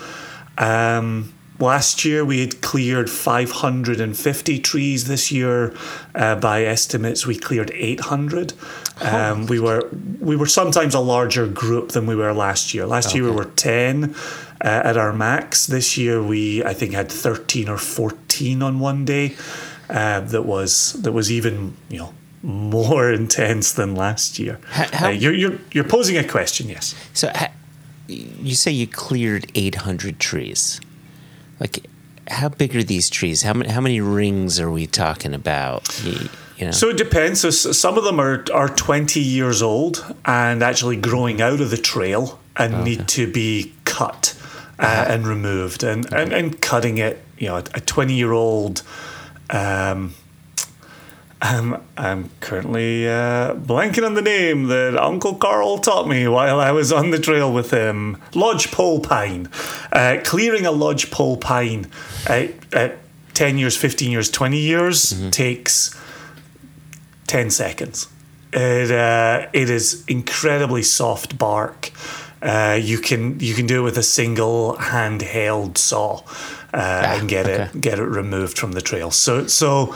Um, 0.58 1.32
last 1.58 2.04
year 2.04 2.24
we 2.26 2.40
had 2.40 2.60
cleared 2.60 3.08
550 3.08 4.58
trees. 4.58 5.08
This 5.08 5.32
year, 5.32 5.74
uh, 6.14 6.34
by 6.36 6.64
estimates, 6.64 7.26
we 7.26 7.36
cleared 7.36 7.70
800. 7.74 8.52
Um, 9.00 9.46
we 9.46 9.58
were 9.60 9.88
we 10.20 10.36
were 10.36 10.46
sometimes 10.46 10.94
a 10.94 11.00
larger 11.00 11.46
group 11.46 11.92
than 11.92 12.06
we 12.06 12.14
were 12.14 12.32
last 12.32 12.74
year. 12.74 12.86
Last 12.86 13.14
year 13.14 13.24
we 13.24 13.30
were 13.30 13.44
10 13.46 14.14
uh, 14.14 14.14
at 14.64 14.96
our 14.96 15.12
max. 15.12 15.66
This 15.66 15.96
year 15.96 16.22
we 16.22 16.62
I 16.64 16.74
think 16.74 16.92
had 16.94 17.10
13 17.10 17.68
or 17.68 17.78
14 17.78 18.62
on 18.62 18.78
one 18.80 19.04
day. 19.04 19.34
Uh, 19.88 20.20
that 20.20 20.42
was 20.44 20.92
that 21.02 21.12
was 21.12 21.30
even 21.32 21.74
you 21.88 21.98
know 21.98 22.14
more 22.42 23.10
intense 23.22 23.72
than 23.72 23.94
last 23.94 24.38
year. 24.38 24.58
How- 24.70 24.88
how- 24.92 25.06
Uh, 25.08 25.10
you're, 25.12 25.34
you're 25.34 25.58
you're 25.72 25.88
posing 25.88 26.16
a 26.18 26.24
question, 26.24 26.68
yes. 26.68 26.94
So 27.14 27.32
you 28.08 28.54
say 28.54 28.70
you 28.72 28.86
cleared 28.86 29.50
800 29.54 30.18
trees. 30.18 30.80
Like, 31.60 31.86
how 32.28 32.48
big 32.48 32.74
are 32.76 32.82
these 32.82 33.08
trees? 33.10 33.42
How 33.42 33.52
many 33.54 33.70
how 33.70 33.80
many 33.80 34.00
rings 34.00 34.60
are 34.60 34.70
we 34.70 34.86
talking 34.86 35.34
about? 35.34 35.82
You, 36.60 36.66
know. 36.66 36.72
So 36.72 36.90
it 36.90 36.98
depends. 36.98 37.40
So 37.40 37.50
some 37.50 37.96
of 37.96 38.04
them 38.04 38.20
are, 38.20 38.44
are 38.52 38.68
20 38.68 39.18
years 39.20 39.62
old 39.62 40.14
and 40.26 40.62
actually 40.62 40.96
growing 40.96 41.40
out 41.40 41.60
of 41.60 41.70
the 41.70 41.78
trail 41.78 42.38
and 42.56 42.84
need 42.84 43.08
to 43.08 43.30
be 43.30 43.72
cut 43.84 44.38
uh, 44.78 45.06
and 45.08 45.26
removed. 45.26 45.82
And, 45.82 46.12
and, 46.12 46.32
and 46.32 46.60
cutting 46.60 46.98
it, 46.98 47.22
you 47.38 47.48
know, 47.48 47.56
a 47.56 47.62
20 47.62 48.14
year 48.14 48.32
old. 48.32 48.82
Um, 49.48 50.14
I'm, 51.42 51.82
I'm 51.96 52.28
currently 52.40 53.08
uh, 53.08 53.54
blanking 53.54 54.04
on 54.04 54.12
the 54.12 54.20
name 54.20 54.66
that 54.66 54.94
Uncle 54.98 55.36
Carl 55.36 55.78
taught 55.78 56.06
me 56.06 56.28
while 56.28 56.60
I 56.60 56.70
was 56.70 56.92
on 56.92 57.10
the 57.10 57.18
trail 57.18 57.50
with 57.50 57.70
him. 57.70 58.20
Lodgepole 58.34 59.00
pine. 59.00 59.48
Uh, 59.90 60.18
clearing 60.22 60.66
a 60.66 60.70
lodgepole 60.70 61.38
pine 61.38 61.86
at, 62.26 62.52
at 62.74 62.98
10 63.32 63.56
years, 63.56 63.74
15 63.74 64.10
years, 64.10 64.30
20 64.30 64.58
years 64.58 65.30
takes 65.30 65.98
10 67.30 67.50
seconds. 67.50 68.08
It, 68.52 68.90
uh, 68.90 69.46
it 69.52 69.70
is 69.70 70.04
incredibly 70.08 70.82
soft 70.82 71.38
bark. 71.38 71.92
Uh, 72.42 72.76
you 72.82 72.98
can 72.98 73.38
you 73.38 73.54
can 73.54 73.66
do 73.66 73.80
it 73.80 73.82
with 73.84 73.98
a 73.98 74.02
single 74.02 74.74
handheld 74.76 75.78
saw 75.78 76.22
uh, 76.74 77.14
and 77.14 77.28
get 77.28 77.46
okay. 77.46 77.70
it 77.72 77.80
get 77.80 77.98
it 78.00 78.04
removed 78.04 78.58
from 78.58 78.72
the 78.72 78.80
trail. 78.80 79.12
So 79.12 79.46
so 79.46 79.94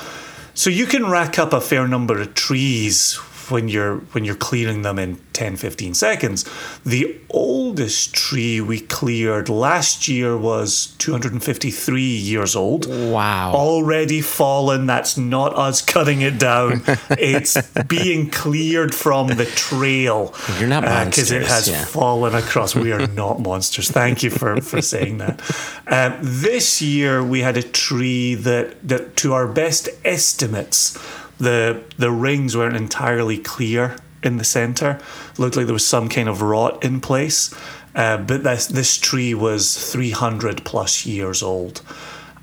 so 0.53 0.71
you 0.71 0.87
can 0.87 1.11
rack 1.11 1.37
up 1.38 1.53
a 1.53 1.61
fair 1.61 1.88
number 1.88 2.21
of 2.21 2.35
trees 2.35 3.19
when 3.50 3.68
you're 3.68 3.98
when 4.12 4.24
you're 4.24 4.34
clearing 4.34 4.82
them 4.82 4.98
in 4.98 5.18
10 5.32 5.56
15 5.56 5.94
seconds. 5.94 6.44
The 6.84 7.20
oldest 7.30 8.14
tree 8.14 8.60
we 8.60 8.80
cleared 8.80 9.48
last 9.48 10.06
year 10.08 10.36
was 10.36 10.94
253 10.98 12.02
years 12.02 12.54
old 12.54 12.86
wow. 12.86 13.52
already 13.52 14.20
fallen. 14.20 14.86
That's 14.86 15.16
not 15.18 15.54
us 15.54 15.82
cutting 15.82 16.22
it 16.22 16.38
down. 16.38 16.82
it's 17.10 17.60
being 17.82 18.30
cleared 18.30 18.94
from 18.94 19.28
the 19.28 19.46
trail. 19.46 20.34
You're 20.58 20.68
not 20.68 20.82
because 21.06 21.30
it 21.32 21.46
has 21.46 21.68
yeah. 21.68 21.84
fallen 21.84 22.34
across. 22.34 22.74
We 22.74 22.92
are 22.92 23.06
not 23.08 23.40
monsters. 23.40 23.90
Thank 23.90 24.22
you 24.22 24.30
for, 24.30 24.60
for 24.60 24.80
saying 24.80 25.18
that. 25.18 25.40
Um, 25.86 26.18
this 26.22 26.80
year 26.80 27.22
we 27.22 27.40
had 27.40 27.56
a 27.56 27.62
tree 27.62 28.34
that 28.36 28.86
that 28.88 29.16
to 29.16 29.32
our 29.32 29.46
best 29.46 29.88
estimates, 30.04 30.96
the 31.38 31.83
the 31.99 32.11
rings 32.11 32.57
weren't 32.57 32.76
entirely 32.76 33.38
clear 33.38 33.97
in 34.23 34.38
the 34.38 34.45
center. 34.45 34.99
Looked 35.38 35.57
like 35.57 35.67
there 35.67 35.75
was 35.75 35.87
some 35.87 36.09
kind 36.09 36.29
of 36.29 36.43
rot 36.43 36.85
in 36.85 37.00
place. 37.00 37.55
Uh, 37.95 38.17
but 38.17 38.43
this 38.43 38.67
this 38.67 38.99
tree 38.99 39.35
was 39.35 39.93
300 39.93 40.64
plus 40.64 41.07
years 41.07 41.43
old. 41.43 41.83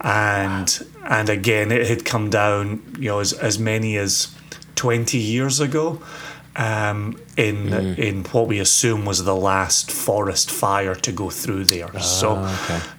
And 0.02 0.88
and 1.06 1.30
again 1.30 1.72
it 1.72 1.88
had 1.88 2.06
come 2.06 2.30
down 2.30 2.82
you 2.98 3.10
know 3.10 3.20
as, 3.20 3.34
as 3.34 3.60
many 3.60 3.98
as 3.98 4.36
20 4.76 5.18
years 5.18 5.60
ago 5.60 6.02
um, 6.56 7.20
in 7.38 7.74
in 8.00 8.24
what 8.26 8.48
we 8.48 8.60
assume 8.60 9.06
was 9.06 9.24
the 9.24 9.36
last 9.36 9.92
forest 9.92 10.52
fire 10.52 10.96
to 10.96 11.12
go 11.12 11.30
through 11.30 11.66
there. 11.66 12.00
So 12.00 12.36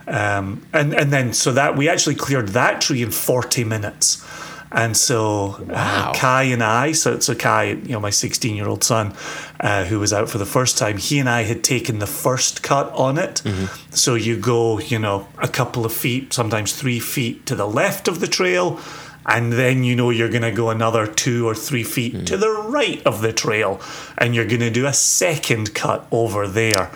um, 0.07 0.67
and 0.73 0.95
and 0.95 1.13
then 1.13 1.33
so 1.33 1.53
that 1.53 1.77
we 1.77 1.89
actually 1.89 2.15
cleared 2.15 2.49
that 2.49 2.81
tree 2.81 3.03
in 3.03 3.11
40 3.11 3.65
minutes 3.65 4.25
and 4.75 4.97
so 4.97 5.57
Wow. 5.69 6.11
uh, 6.11 6.13
Kai 6.15 6.45
and 6.45 6.63
I, 6.63 6.93
so, 6.93 7.19
so 7.21 7.35
Kai, 7.35 7.65
you 7.65 7.93
know, 7.93 8.01
my 8.01 8.11
16 8.11 8.57
year 8.57 8.67
old 8.69 8.83
son, 8.85 9.15
uh, 9.61 9.85
who 9.85 9.99
was 10.01 10.13
out 10.13 10.29
for 10.29 10.39
the 10.39 10.47
first 10.47 10.79
time, 10.79 10.97
he 10.99 11.19
and 11.19 11.29
I 11.29 11.43
had 11.43 11.63
taken 11.63 11.99
the 11.99 12.07
first 12.07 12.63
cut 12.63 12.91
on 12.93 13.19
it. 13.19 13.43
So 13.91 14.15
you 14.15 14.37
go, 14.37 14.79
you 14.81 14.99
know, 14.99 15.27
a 15.39 15.49
couple 15.49 15.85
of 15.85 15.93
feet, 15.93 16.33
sometimes 16.33 16.73
three 16.73 17.01
feet 17.01 17.47
to 17.47 17.55
the 17.55 17.67
left 17.67 18.09
of 18.09 18.21
the 18.21 18.27
trail, 18.27 18.79
and 19.27 19.53
then 19.53 19.85
you 19.85 19.95
know 19.97 20.11
you're 20.11 20.29
going 20.29 20.43
to 20.43 20.51
go 20.53 20.71
another 20.71 21.07
two 21.07 21.47
or 21.47 21.55
three 21.55 21.85
feet 21.85 22.27
to 22.27 22.37
the 22.37 22.51
right 22.51 23.03
of 23.07 23.23
the 23.23 23.33
trail, 23.33 23.81
and 24.19 24.35
you're 24.35 24.47
going 24.47 24.61
to 24.61 24.71
do 24.71 24.87
a 24.87 24.93
second 24.93 25.75
cut 25.75 26.07
over 26.11 26.47
there. 26.49 26.91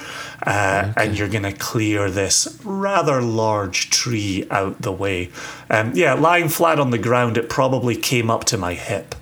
Uh, 0.47 0.92
And 0.97 1.18
you're 1.18 1.28
going 1.30 1.42
to 1.45 1.52
clear 1.52 2.11
this 2.11 2.59
rather 2.62 3.23
large 3.23 3.90
tree 3.90 4.47
out 4.50 4.83
the 4.83 4.92
way. 4.92 5.30
Um, 5.71 5.92
yeah, 5.95 6.12
lying 6.14 6.49
flat 6.49 6.78
on 6.78 6.90
the 6.90 6.99
ground, 6.99 7.37
it 7.38 7.49
probably 7.49 7.97
came 7.97 8.30
up 8.30 8.45
to 8.45 8.59
my 8.59 8.75
hip. 8.75 9.14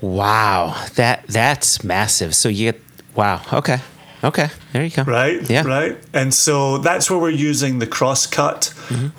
Wow. 0.00 0.86
That 0.94 1.26
that's 1.26 1.84
massive. 1.84 2.34
So 2.34 2.48
you 2.48 2.72
get 2.72 2.82
wow. 3.14 3.42
Okay. 3.52 3.80
Okay. 4.26 4.48
There 4.72 4.84
you 4.84 4.90
go. 4.90 5.04
Right. 5.04 5.48
Yeah. 5.48 5.64
Right. 5.64 5.96
And 6.12 6.34
so 6.34 6.78
that's 6.78 7.08
where 7.08 7.18
we're 7.18 7.30
using 7.30 7.78
the 7.78 7.86
cross 7.86 8.26
cut, 8.26 8.66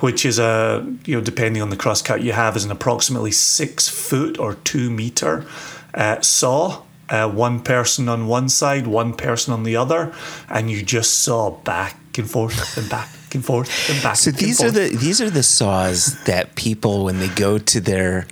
which 0.01 0.25
is 0.25 0.37
a 0.37 0.85
you 1.05 1.15
know 1.15 1.21
depending 1.21 1.61
on 1.61 1.69
the 1.69 1.77
cross 1.77 2.01
cut 2.01 2.21
you 2.21 2.33
have 2.33 2.57
is 2.57 2.65
an 2.65 2.71
approximately 2.71 3.31
six 3.31 3.87
foot 3.87 4.37
or 4.37 4.55
two 4.55 4.89
meter 4.89 5.45
uh, 5.93 6.21
saw. 6.21 6.83
Uh, 7.09 7.25
one 7.25 7.61
person 7.61 8.09
on 8.09 8.27
one 8.27 8.49
side, 8.49 8.85
one 8.85 9.13
person 9.13 9.53
on 9.53 9.63
the 9.63 9.77
other, 9.77 10.13
and 10.49 10.69
you 10.69 10.83
just 10.83 11.21
saw 11.23 11.51
back 11.63 11.95
and 12.17 12.29
forth 12.29 12.77
and 12.77 12.89
back 12.89 13.07
and 13.33 13.45
forth 13.45 13.89
and 13.89 14.03
back. 14.03 14.17
So 14.17 14.29
and 14.29 14.37
these 14.37 14.61
are 14.61 14.71
the 14.71 14.89
these 14.89 15.21
are 15.21 15.29
the 15.29 15.41
saws 15.41 16.21
that 16.25 16.55
people 16.55 17.05
when 17.05 17.19
they 17.19 17.29
go 17.29 17.59
to 17.59 17.79
their 17.79 18.27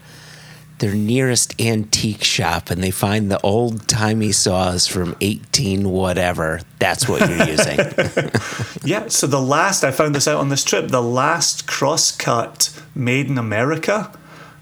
their 0.80 0.94
nearest 0.94 1.60
antique 1.62 2.24
shop 2.24 2.70
and 2.70 2.84
they 2.84 2.92
find 2.92 3.32
the 3.32 3.40
old 3.42 3.88
timey 3.88 4.32
saws 4.32 4.88
from 4.88 5.16
eighteen 5.22 5.90
whatever. 5.90 6.62
That's 6.80 7.08
what 7.08 7.22
you're 7.30 7.48
using. 7.56 7.80
Yeah, 8.84 9.08
so 9.08 9.26
the 9.26 9.42
last 9.42 9.84
I 9.84 9.90
found 9.92 10.14
this 10.14 10.28
out 10.28 10.38
on 10.40 10.50
this 10.50 10.64
trip, 10.64 10.90
the 10.90 11.02
last 11.02 11.66
crosscut 11.66 12.70
made 12.94 13.28
in 13.28 13.38
America 13.40 14.12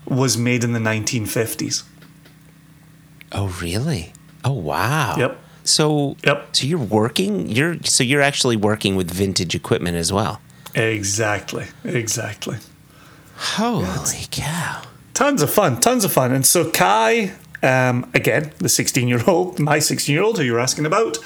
was 0.05 0.37
made 0.37 0.63
in 0.63 0.71
the 0.71 0.79
1950s. 0.79 1.83
oh 3.33 3.47
really? 3.61 4.13
Oh 4.45 4.53
wow. 4.53 5.15
Yep. 5.17 5.39
So 5.65 6.15
Yep. 6.25 6.55
so 6.55 6.65
you're 6.67 6.77
working 6.79 7.49
you're 7.49 7.77
so 7.83 8.03
you're 8.03 8.21
actually 8.21 8.55
working 8.55 8.95
with 8.95 9.09
vintage 9.11 9.55
equipment 9.55 9.97
as 9.97 10.13
well. 10.13 10.39
Exactly. 10.75 11.65
Exactly. 11.83 12.57
Holy 13.35 14.25
cow. 14.31 14.81
Tons 15.13 15.41
of 15.41 15.49
fun, 15.51 15.79
tons 15.79 16.03
of 16.03 16.11
fun. 16.11 16.31
And 16.31 16.45
so 16.45 16.69
Kai 16.71 17.33
um, 17.61 18.09
again, 18.13 18.51
the 18.57 18.67
16 18.69 19.07
year 19.07 19.21
old, 19.27 19.59
my 19.71 19.79
16 19.79 20.13
year 20.13 20.23
old 20.23 20.37
who 20.37 20.43
you're 20.43 20.59
asking 20.59 20.85
about, 20.85 21.17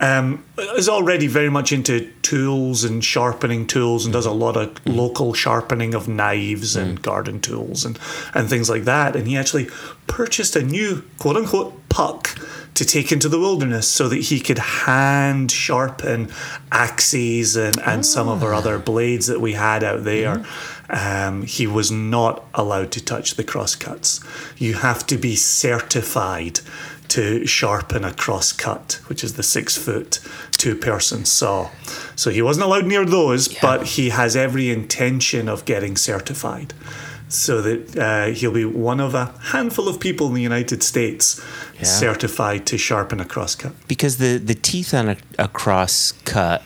um, 0.00 0.44
is 0.76 0.88
already 0.88 1.26
very 1.26 1.50
much 1.50 1.72
into 1.72 2.10
tools 2.22 2.84
and 2.84 3.04
sharpening 3.04 3.66
tools 3.66 4.04
and 4.04 4.12
does 4.12 4.26
a 4.26 4.32
lot 4.32 4.56
of 4.56 4.74
Mm. 4.84 4.96
local 4.96 5.34
sharpening 5.34 5.94
of 5.94 6.08
knives 6.08 6.74
and 6.76 7.00
garden 7.02 7.40
tools 7.40 7.84
and, 7.84 7.98
and 8.34 8.48
things 8.48 8.68
like 8.70 8.84
that. 8.84 9.14
And 9.14 9.26
he 9.28 9.36
actually 9.36 9.68
purchased 10.06 10.56
a 10.56 10.62
new 10.62 11.04
quote 11.18 11.36
unquote 11.36 11.88
puck 11.88 12.38
to 12.74 12.84
take 12.84 13.12
into 13.12 13.28
the 13.28 13.38
wilderness 13.38 13.86
so 13.86 14.08
that 14.08 14.16
he 14.22 14.40
could 14.40 14.58
hand 14.58 15.50
sharpen 15.52 16.28
axes 16.72 17.56
and, 17.56 17.78
and 17.80 18.04
some 18.04 18.28
of 18.28 18.42
our 18.42 18.52
Ah. 18.52 18.58
other 18.58 18.78
blades 18.78 19.26
that 19.28 19.40
we 19.40 19.52
had 19.52 19.84
out 19.84 20.02
there. 20.04 20.36
Mm-hmm. 20.36 20.73
Um, 20.90 21.42
he 21.44 21.66
was 21.66 21.90
not 21.90 22.44
allowed 22.52 22.92
to 22.92 23.04
touch 23.04 23.34
the 23.34 23.44
crosscuts. 23.44 24.20
You 24.58 24.74
have 24.74 25.06
to 25.06 25.16
be 25.16 25.34
certified 25.36 26.60
to 27.08 27.46
sharpen 27.46 28.04
a 28.04 28.12
crosscut, 28.12 29.00
which 29.06 29.22
is 29.24 29.34
the 29.34 29.42
six 29.42 29.76
foot 29.76 30.20
two 30.52 30.74
person 30.74 31.24
saw. 31.24 31.70
So 32.16 32.30
he 32.30 32.42
wasn't 32.42 32.66
allowed 32.66 32.86
near 32.86 33.04
those, 33.04 33.48
but 33.48 33.86
he 33.86 34.10
has 34.10 34.36
every 34.36 34.70
intention 34.70 35.48
of 35.48 35.64
getting 35.64 35.96
certified. 35.96 36.74
So 37.28 37.62
that 37.62 37.96
uh, 37.96 38.26
he'll 38.34 38.52
be 38.52 38.64
one 38.64 39.00
of 39.00 39.14
a 39.14 39.34
handful 39.52 39.88
of 39.88 39.98
people 39.98 40.28
in 40.28 40.34
the 40.34 40.42
United 40.42 40.82
States 40.82 41.42
certified 41.82 42.64
to 42.66 42.78
sharpen 42.78 43.20
a 43.20 43.24
crosscut. 43.24 43.72
because 43.88 44.18
the 44.18 44.38
the 44.38 44.54
teeth 44.54 44.94
on 44.94 45.08
a, 45.08 45.16
a 45.38 45.48
cross 45.48 46.12
cut 46.24 46.62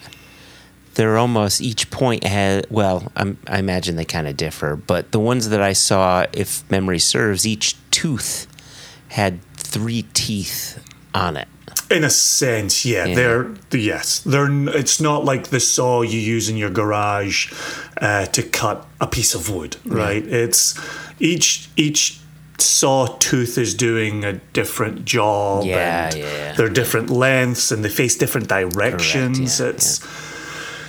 they're 0.98 1.16
almost 1.16 1.60
each 1.62 1.90
point 1.90 2.24
has 2.24 2.64
well 2.70 3.10
I'm, 3.16 3.38
i 3.46 3.58
imagine 3.58 3.94
they 3.96 4.04
kind 4.04 4.26
of 4.28 4.36
differ 4.36 4.74
but 4.76 5.12
the 5.12 5.20
ones 5.20 5.48
that 5.48 5.62
i 5.62 5.72
saw 5.72 6.26
if 6.32 6.68
memory 6.70 6.98
serves 6.98 7.46
each 7.46 7.76
tooth 7.90 8.46
had 9.08 9.40
three 9.54 10.02
teeth 10.12 10.82
on 11.14 11.36
it 11.38 11.48
In 11.90 12.04
a 12.04 12.10
sense, 12.10 12.84
yeah, 12.84 13.06
Yeah. 13.06 13.14
they're 13.14 13.46
yes, 13.72 14.20
they're. 14.20 14.50
It's 14.76 15.00
not 15.00 15.24
like 15.24 15.44
the 15.48 15.60
saw 15.60 16.02
you 16.02 16.20
use 16.20 16.50
in 16.52 16.56
your 16.58 16.68
garage 16.70 17.50
uh, 17.96 18.26
to 18.36 18.42
cut 18.42 18.84
a 19.00 19.06
piece 19.06 19.32
of 19.34 19.48
wood, 19.48 19.76
right? 19.86 20.22
It's 20.26 20.74
each 21.18 21.70
each 21.76 22.20
saw 22.58 23.06
tooth 23.18 23.56
is 23.56 23.72
doing 23.74 24.22
a 24.24 24.34
different 24.52 25.06
job. 25.06 25.64
Yeah, 25.64 26.06
and 26.08 26.14
yeah. 26.18 26.52
They're 26.56 26.68
different 26.82 27.08
lengths 27.08 27.72
and 27.72 27.82
they 27.84 27.88
face 28.02 28.16
different 28.18 28.48
directions. 28.48 29.58
yeah, 29.60 29.68
it's 29.72 30.04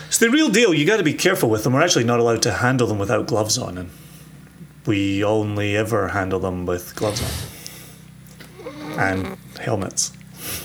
it's 0.10 0.18
the 0.18 0.30
real 0.30 0.50
deal. 0.50 0.74
You 0.74 0.86
got 0.86 0.98
to 0.98 1.04
be 1.04 1.14
careful 1.14 1.50
with 1.50 1.64
them. 1.64 1.74
We're 1.74 1.84
actually 1.84 2.04
not 2.04 2.20
allowed 2.20 2.42
to 2.42 2.52
handle 2.52 2.88
them 2.88 2.98
without 3.00 3.28
gloves 3.28 3.58
on, 3.58 3.78
and 3.78 3.90
we 4.86 5.24
only 5.24 5.78
ever 5.78 6.10
handle 6.10 6.40
them 6.40 6.66
with 6.66 6.96
gloves 6.96 7.22
on 7.22 9.00
and 9.00 9.38
helmets. 9.60 10.12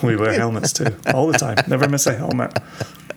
We 0.02 0.16
wear 0.16 0.32
helmets 0.32 0.72
too 0.72 0.96
all 1.12 1.26
the 1.26 1.38
time. 1.38 1.56
Never 1.68 1.88
miss 1.88 2.06
a 2.06 2.14
helmet. 2.14 2.58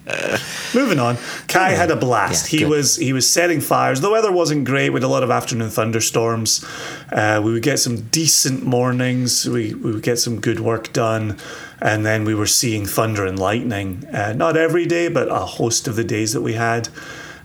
Moving 0.73 0.99
on, 0.99 1.17
Kai 1.47 1.71
had 1.71 1.91
a 1.91 1.95
blast. 1.95 2.51
Yeah, 2.51 2.59
he 2.59 2.63
good. 2.63 2.69
was 2.69 2.95
he 2.95 3.13
was 3.13 3.29
setting 3.29 3.59
fires. 3.61 4.01
The 4.01 4.09
weather 4.09 4.31
wasn't 4.31 4.65
great. 4.65 4.91
with 4.91 5.03
a 5.03 5.07
lot 5.07 5.23
of 5.23 5.31
afternoon 5.31 5.69
thunderstorms. 5.69 6.63
Uh, 7.11 7.41
we 7.43 7.51
would 7.51 7.63
get 7.63 7.79
some 7.79 8.01
decent 8.09 8.63
mornings. 8.63 9.47
We 9.47 9.73
we 9.73 9.91
would 9.91 10.03
get 10.03 10.19
some 10.19 10.39
good 10.39 10.59
work 10.59 10.93
done, 10.93 11.37
and 11.81 12.05
then 12.05 12.23
we 12.23 12.33
were 12.33 12.47
seeing 12.47 12.85
thunder 12.85 13.25
and 13.25 13.37
lightning. 13.37 14.05
Uh, 14.13 14.33
not 14.33 14.55
every 14.55 14.85
day, 14.85 15.09
but 15.09 15.27
a 15.29 15.45
host 15.45 15.87
of 15.87 15.95
the 15.95 16.03
days 16.03 16.33
that 16.33 16.41
we 16.41 16.53
had. 16.53 16.89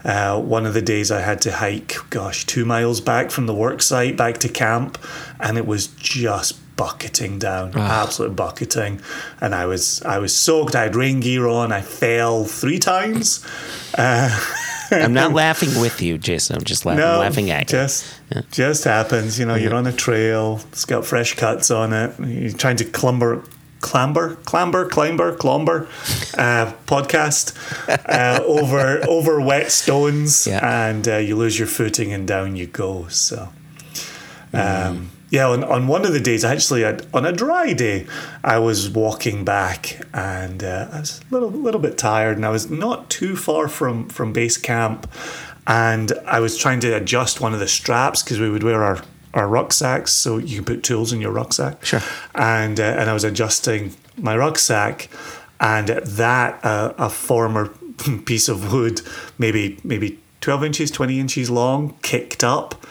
Uh, 0.04 0.40
one 0.40 0.66
of 0.66 0.74
the 0.74 0.82
days 0.82 1.12
I 1.12 1.20
had 1.20 1.40
to 1.42 1.52
hike, 1.52 1.96
gosh, 2.10 2.44
two 2.44 2.64
miles 2.64 3.00
back 3.00 3.30
from 3.30 3.46
the 3.46 3.54
work 3.54 3.80
site 3.82 4.16
back 4.16 4.38
to 4.38 4.48
camp, 4.48 4.98
and 5.38 5.56
it 5.56 5.66
was 5.66 5.86
just 5.86 6.58
bucketing 6.82 7.38
down, 7.38 7.66
absolute 7.76 8.34
bucketing, 8.34 9.00
and 9.40 9.54
I 9.54 9.66
was 9.66 10.02
I 10.02 10.18
was 10.18 10.34
soaked. 10.34 10.74
I 10.74 10.82
had 10.84 10.96
rain 10.96 11.20
gear 11.20 11.46
on. 11.46 11.70
I 11.70 11.80
fell 11.82 12.44
three 12.44 12.78
times. 12.78 13.44
i'm 13.98 15.12
not 15.14 15.32
laughing 15.44 15.70
with 15.80 16.02
you 16.02 16.18
jason 16.18 16.54
i'm 16.56 16.64
just 16.64 16.84
laughing, 16.84 17.02
laughing 17.26 17.50
at 17.50 17.60
you 17.72 17.78
just 17.78 18.04
just 18.50 18.84
happens. 18.84 19.38
You 19.38 19.46
know, 19.46 19.54
you're 19.54 19.74
on 19.74 19.86
a 19.86 19.92
trail. 19.92 20.60
It's 20.72 20.84
got 20.84 21.04
fresh 21.06 21.34
cuts 21.36 21.70
on 21.70 21.92
it. 21.92 22.10
You're 22.20 22.52
trying 22.64 22.76
to 22.76 22.84
clamber, 22.84 23.42
clamber, 23.80 24.36
clamber, 24.50 24.88
climber, 24.88 25.36
clomber, 25.36 25.86
uh, 26.38 26.72
podcast 26.86 27.44
uh, 28.08 28.42
over 28.58 29.02
over 29.08 29.40
wet 29.40 29.70
stones, 29.70 30.46
Yeah. 30.46 30.60
and 30.88 31.06
uh, 31.08 31.16
you 31.26 31.36
lose 31.36 31.58
your 31.58 31.68
footing, 31.68 32.12
and 32.12 32.26
down 32.26 32.56
you 32.56 32.66
go. 32.66 33.06
So. 33.08 33.48
Mm. 34.52 35.06
Yeah, 35.32 35.48
on, 35.48 35.64
on 35.64 35.88
one 35.88 36.04
of 36.04 36.12
the 36.12 36.20
days, 36.20 36.44
actually, 36.44 36.84
on 36.84 37.24
a 37.24 37.32
dry 37.32 37.72
day, 37.72 38.06
I 38.44 38.58
was 38.58 38.90
walking 38.90 39.46
back 39.46 39.98
and 40.12 40.62
uh, 40.62 40.88
I 40.92 41.00
was 41.00 41.22
a 41.22 41.32
little 41.32 41.48
little 41.48 41.80
bit 41.80 41.96
tired, 41.96 42.36
and 42.36 42.44
I 42.44 42.50
was 42.50 42.68
not 42.68 43.08
too 43.08 43.34
far 43.34 43.66
from 43.66 44.10
from 44.10 44.34
base 44.34 44.58
camp, 44.58 45.10
and 45.66 46.12
I 46.26 46.40
was 46.40 46.58
trying 46.58 46.80
to 46.80 46.94
adjust 46.94 47.40
one 47.40 47.54
of 47.54 47.60
the 47.60 47.66
straps 47.66 48.22
because 48.22 48.40
we 48.40 48.50
would 48.50 48.62
wear 48.62 48.84
our 48.84 49.02
our 49.32 49.48
rucksacks, 49.48 50.12
so 50.12 50.36
you 50.36 50.56
can 50.56 50.66
put 50.66 50.82
tools 50.82 51.14
in 51.14 51.22
your 51.22 51.32
rucksack. 51.32 51.82
Sure. 51.82 52.02
And 52.34 52.78
uh, 52.78 52.82
and 52.82 53.08
I 53.08 53.14
was 53.14 53.24
adjusting 53.24 53.94
my 54.18 54.36
rucksack, 54.36 55.08
and 55.60 55.88
at 55.88 56.04
that 56.04 56.62
uh, 56.62 56.92
a 56.98 57.08
former 57.08 57.68
piece 58.26 58.50
of 58.50 58.70
wood, 58.70 59.00
maybe 59.38 59.78
maybe 59.82 60.18
twelve 60.42 60.62
inches, 60.62 60.90
twenty 60.90 61.18
inches 61.18 61.48
long, 61.48 61.96
kicked 62.02 62.44
up, 62.44 62.84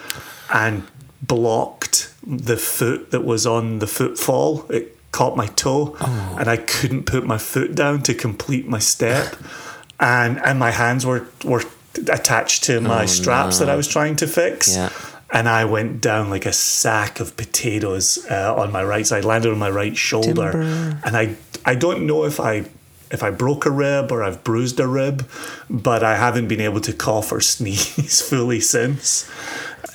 and 0.52 0.82
blocked 1.22 2.12
the 2.26 2.56
foot 2.56 3.10
that 3.10 3.24
was 3.24 3.46
on 3.46 3.78
the 3.78 3.86
footfall. 3.86 4.66
It 4.70 4.96
caught 5.12 5.36
my 5.36 5.46
toe, 5.46 5.96
and 6.00 6.48
I 6.48 6.56
couldn't 6.56 7.04
put 7.04 7.24
my 7.24 7.38
foot 7.38 7.74
down 7.74 8.02
to 8.04 8.14
complete 8.14 8.66
my 8.66 8.78
step, 8.78 9.36
and 10.00 10.38
and 10.44 10.58
my 10.58 10.70
hands 10.70 11.06
were 11.06 11.26
were 11.44 11.62
attached 12.10 12.64
to 12.64 12.80
my 12.80 13.06
straps 13.06 13.58
that 13.58 13.68
I 13.68 13.76
was 13.76 13.86
trying 13.88 14.16
to 14.16 14.26
fix. 14.26 14.76
Yeah. 14.76 14.90
And 15.34 15.48
I 15.48 15.64
went 15.64 16.02
down 16.02 16.28
like 16.28 16.44
a 16.44 16.52
sack 16.52 17.18
of 17.18 17.38
potatoes 17.38 18.18
uh, 18.30 18.54
on 18.54 18.70
my 18.70 18.84
right 18.84 19.06
side, 19.06 19.24
landed 19.24 19.50
on 19.50 19.58
my 19.58 19.70
right 19.70 19.96
shoulder, 19.96 20.52
Timber. 20.52 21.00
and 21.04 21.16
I 21.16 21.36
I 21.64 21.74
don't 21.74 22.06
know 22.06 22.24
if 22.24 22.38
I 22.38 22.66
if 23.10 23.22
I 23.22 23.30
broke 23.30 23.66
a 23.66 23.70
rib 23.70 24.10
or 24.10 24.22
I've 24.22 24.42
bruised 24.42 24.80
a 24.80 24.86
rib, 24.86 25.28
but 25.68 26.02
I 26.02 26.16
haven't 26.16 26.48
been 26.48 26.60
able 26.62 26.80
to 26.80 26.92
cough 26.92 27.30
or 27.30 27.40
sneeze 27.54 28.20
fully 28.22 28.60
since, 28.60 29.30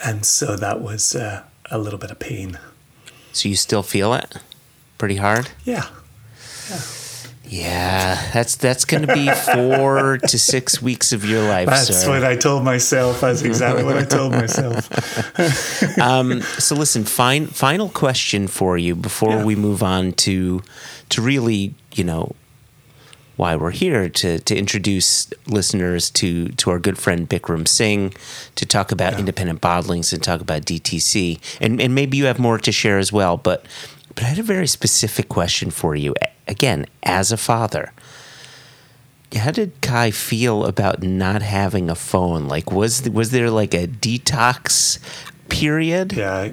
and 0.03 0.25
so 0.25 0.55
that 0.55 0.81
was 0.81 1.15
uh, 1.15 1.43
a 1.71 1.77
little 1.77 1.99
bit 1.99 2.11
of 2.11 2.19
pain. 2.19 2.57
so 3.33 3.49
you 3.49 3.55
still 3.55 3.83
feel 3.83 4.13
it 4.13 4.35
pretty 4.97 5.15
hard 5.17 5.49
Yeah, 5.65 5.87
yeah 6.69 6.81
yeah 7.49 8.29
that's 8.33 8.55
that's 8.57 8.83
gonna 8.83 9.07
be 9.13 9.29
four 9.53 10.17
to 10.27 10.37
six 10.37 10.81
weeks 10.81 11.13
of 11.13 11.23
your 11.23 11.47
life 11.47 11.67
that's 11.69 11.95
sir. 12.01 12.09
what 12.09 12.23
I 12.25 12.35
told 12.35 12.63
myself. 12.65 13.21
That's 13.21 13.41
exactly 13.41 13.83
what 13.85 13.95
I 13.97 14.03
told 14.03 14.33
myself. 14.33 14.89
um, 15.99 16.41
so 16.59 16.75
listen, 16.75 17.05
fine, 17.05 17.47
final 17.47 17.87
question 17.89 18.47
for 18.47 18.77
you 18.77 18.95
before 18.95 19.29
Yeah. 19.31 19.45
we 19.45 19.55
move 19.55 19.81
on 19.81 20.11
to 20.27 20.61
to 21.09 21.21
really, 21.21 21.73
you 21.95 22.03
know, 22.03 22.35
why 23.37 23.55
we're 23.55 23.71
here 23.71 24.09
to 24.09 24.39
to 24.39 24.55
introduce 24.55 25.31
listeners 25.47 26.09
to 26.11 26.49
to 26.49 26.69
our 26.69 26.79
good 26.79 26.97
friend 26.97 27.29
Bikram 27.29 27.67
Singh 27.67 28.13
to 28.55 28.65
talk 28.65 28.91
about 28.91 29.17
independent 29.17 29.61
bottlings 29.61 30.11
and 30.11 30.21
talk 30.21 30.41
about 30.41 30.63
DTC, 30.63 31.39
and 31.61 31.79
and 31.79 31.95
maybe 31.95 32.17
you 32.17 32.25
have 32.25 32.39
more 32.39 32.57
to 32.57 32.71
share 32.71 32.97
as 32.97 33.13
well, 33.13 33.37
but 33.37 33.65
but 34.13 34.23
I 34.23 34.27
had 34.27 34.39
a 34.39 34.43
very 34.43 34.67
specific 34.67 35.29
question 35.29 35.71
for 35.71 35.95
you. 35.95 36.13
Again, 36.47 36.87
as 37.03 37.31
a 37.31 37.37
father, 37.37 37.93
how 39.35 39.51
did 39.51 39.79
Kai 39.81 40.11
feel 40.11 40.65
about 40.65 41.03
not 41.03 41.41
having 41.41 41.89
a 41.89 41.95
phone? 41.95 42.47
Like, 42.47 42.71
was 42.71 43.07
was 43.09 43.31
there 43.31 43.51
like 43.51 43.73
a 43.73 43.87
detox 43.87 44.99
period? 45.49 46.13
Yeah, 46.13 46.51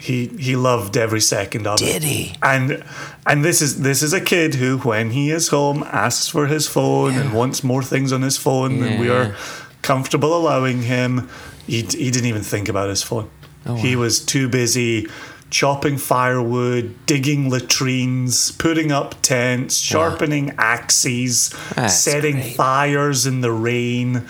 he 0.00 0.26
he 0.38 0.56
loved 0.56 0.96
every 0.96 1.20
second 1.20 1.66
of 1.66 1.80
it. 1.80 1.84
Did 1.84 2.02
he? 2.02 2.34
And 2.42 2.82
and 3.26 3.44
this 3.44 3.60
is 3.60 3.82
this 3.82 4.02
is 4.02 4.12
a 4.12 4.20
kid 4.20 4.54
who, 4.54 4.78
when 4.78 5.10
he 5.10 5.30
is 5.30 5.48
home, 5.48 5.82
asks 5.86 6.28
for 6.28 6.46
his 6.46 6.66
phone 6.66 7.14
and 7.14 7.32
wants 7.32 7.62
more 7.62 7.82
things 7.82 8.12
on 8.12 8.22
his 8.22 8.36
phone 8.38 8.80
than 8.80 8.98
we 8.98 9.10
are 9.10 9.34
comfortable 9.82 10.36
allowing 10.36 10.82
him. 10.82 11.28
He 11.66 11.82
he 11.82 12.10
didn't 12.10 12.26
even 12.26 12.42
think 12.42 12.68
about 12.68 12.88
his 12.88 13.02
phone. 13.02 13.28
Oh, 13.66 13.76
He 13.76 13.94
was 13.94 14.24
too 14.24 14.48
busy 14.48 15.06
chopping 15.50 15.98
firewood, 15.98 16.94
digging 17.06 17.50
latrines, 17.50 18.52
putting 18.52 18.92
up 18.92 19.20
tents, 19.20 19.76
sharpening 19.76 20.54
axes, 20.58 21.50
That's 21.74 21.94
setting 21.94 22.36
great. 22.36 22.54
fires 22.54 23.26
in 23.26 23.40
the 23.40 23.50
rain. 23.52 24.22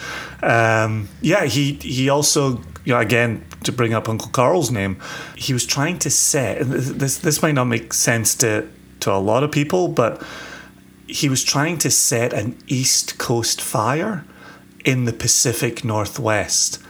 Um, 0.42 1.08
yeah, 1.20 1.44
he 1.44 1.74
he 1.74 2.08
also 2.08 2.60
you 2.84 2.94
know, 2.94 2.98
again 3.00 3.44
to 3.64 3.72
bring 3.72 3.92
up 3.92 4.08
Uncle 4.08 4.30
Carl's 4.30 4.70
name, 4.70 4.98
he 5.36 5.52
was 5.52 5.66
trying 5.66 5.98
to 6.00 6.10
set. 6.10 6.60
and 6.60 6.72
This 6.72 7.18
this 7.18 7.42
might 7.42 7.54
not 7.54 7.64
make 7.64 7.92
sense 7.92 8.34
to 8.36 8.68
to 9.00 9.12
a 9.12 9.18
lot 9.18 9.42
of 9.42 9.50
people, 9.50 9.88
but 9.88 10.22
he 11.06 11.28
was 11.28 11.42
trying 11.42 11.78
to 11.78 11.90
set 11.90 12.32
an 12.32 12.56
East 12.66 13.18
Coast 13.18 13.60
fire 13.60 14.24
in 14.84 15.04
the 15.04 15.12
Pacific 15.12 15.84
Northwest. 15.84 16.82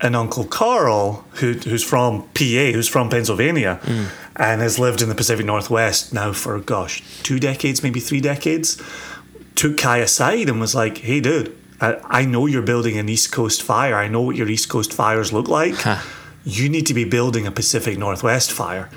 And 0.00 0.16
Uncle 0.16 0.44
Carl, 0.44 1.26
who, 1.34 1.52
who's 1.52 1.84
from 1.84 2.22
PA, 2.32 2.72
who's 2.72 2.88
from 2.88 3.10
Pennsylvania, 3.10 3.80
mm. 3.82 4.08
and 4.36 4.62
has 4.62 4.78
lived 4.78 5.02
in 5.02 5.10
the 5.10 5.14
Pacific 5.14 5.44
Northwest 5.44 6.14
now 6.14 6.32
for 6.32 6.58
gosh 6.58 7.02
two 7.22 7.38
decades, 7.38 7.82
maybe 7.82 8.00
three 8.00 8.20
decades. 8.20 8.80
Took 9.56 9.76
Kai 9.76 9.98
aside 9.98 10.48
and 10.48 10.58
was 10.58 10.74
like, 10.74 10.98
"Hey, 10.98 11.20
dude, 11.20 11.54
I, 11.80 11.96
I 12.20 12.24
know 12.24 12.46
you're 12.46 12.62
building 12.62 12.98
an 12.98 13.08
East 13.08 13.32
Coast 13.32 13.62
fire. 13.62 13.94
I 13.96 14.08
know 14.08 14.20
what 14.20 14.36
your 14.36 14.48
East 14.48 14.68
Coast 14.68 14.92
fires 14.92 15.32
look 15.32 15.48
like. 15.48 15.74
You 16.44 16.68
need 16.68 16.86
to 16.86 16.94
be 16.94 17.04
building 17.04 17.46
a 17.46 17.50
Pacific 17.50 17.98
Northwest 17.98 18.52
fire." 18.52 18.88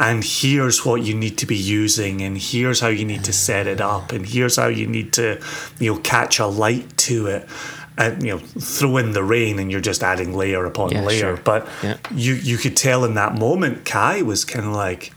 and 0.00 0.22
here's 0.22 0.84
what 0.86 1.02
you 1.02 1.12
need 1.12 1.36
to 1.38 1.44
be 1.44 1.56
using 1.56 2.22
and 2.22 2.38
here's 2.38 2.78
how 2.78 2.86
you 2.86 3.04
need 3.04 3.24
to 3.24 3.32
set 3.32 3.66
it 3.66 3.80
up 3.80 4.12
and 4.12 4.24
here's 4.24 4.54
how 4.54 4.68
you 4.68 4.86
need 4.86 5.12
to 5.12 5.40
you 5.80 5.92
know 5.92 5.98
catch 6.00 6.38
a 6.38 6.46
light 6.46 6.86
to 6.96 7.26
it 7.26 7.48
and 7.96 8.22
you 8.22 8.30
know 8.32 8.38
throw 8.60 8.96
in 8.98 9.10
the 9.10 9.24
rain 9.24 9.58
and 9.58 9.72
you're 9.72 9.80
just 9.80 10.04
adding 10.04 10.36
layer 10.36 10.64
upon 10.64 10.90
Yeah, 10.92 11.02
layer 11.02 11.18
sure. 11.34 11.36
but 11.42 11.66
Yeah. 11.82 11.96
you 12.14 12.34
you 12.34 12.58
could 12.58 12.76
tell 12.76 13.04
in 13.04 13.14
that 13.14 13.34
moment 13.36 13.84
kai 13.84 14.22
was 14.22 14.44
kind 14.44 14.66
of 14.66 14.72
like 14.72 15.12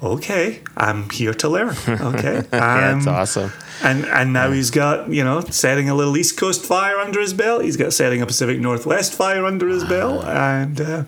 okay 0.00 0.60
i'm 0.76 1.10
here 1.10 1.34
to 1.34 1.48
learn 1.48 1.74
okay 1.88 2.42
Yeah, 2.52 2.96
it's 2.96 3.06
Um, 3.08 3.14
awesome. 3.14 3.52
And 3.82 4.04
and 4.06 4.32
now 4.32 4.50
he's 4.50 4.70
got 4.70 5.10
you 5.10 5.24
know 5.24 5.40
setting 5.40 5.88
a 5.88 5.94
little 5.94 6.16
East 6.16 6.36
Coast 6.36 6.64
fire 6.64 6.98
under 6.98 7.20
his 7.20 7.32
belt. 7.32 7.64
He's 7.64 7.76
got 7.76 7.92
setting 7.92 8.22
a 8.22 8.26
Pacific 8.26 8.60
Northwest 8.60 9.14
fire 9.14 9.44
under 9.44 9.68
his 9.68 9.84
belt, 9.84 10.24
and 10.24 10.80
uh, 10.80 11.04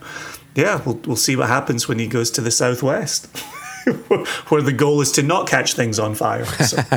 yeah, 0.54 0.80
we'll 0.85 1.00
we'll 1.06 1.16
see 1.16 1.37
what 1.37 1.48
happens 1.48 1.88
when 1.88 1.98
he 1.98 2.06
goes 2.06 2.30
to 2.33 2.40
the 2.40 2.50
Southwest, 2.50 3.26
where 4.48 4.62
the 4.62 4.72
goal 4.72 5.00
is 5.00 5.12
to 5.12 5.22
not 5.22 5.48
catch 5.48 5.74
things 5.74 5.98
on 5.98 6.14
fire. 6.14 6.44
So. 6.44 6.83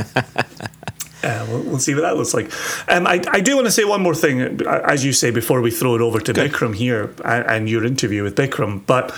Uh, 1.23 1.45
we'll, 1.49 1.63
we'll 1.63 1.79
see 1.79 1.95
what 1.95 2.01
that 2.01 2.17
looks 2.17 2.33
like. 2.33 2.51
Um, 2.89 3.07
I, 3.07 3.23
I 3.31 3.39
do 3.39 3.55
want 3.55 3.65
to 3.65 3.71
say 3.71 3.85
one 3.85 4.01
more 4.01 4.13
thing, 4.13 4.61
uh, 4.67 4.81
as 4.83 5.05
you 5.05 5.13
say, 5.13 5.31
before 5.31 5.61
we 5.61 5.71
throw 5.71 5.95
it 5.95 6.01
over 6.01 6.19
to 6.19 6.33
Bikram 6.33 6.75
here 6.75 7.15
and, 7.23 7.45
and 7.45 7.69
your 7.69 7.85
interview 7.85 8.23
with 8.23 8.35
Bikram. 8.35 8.85
But 8.85 9.15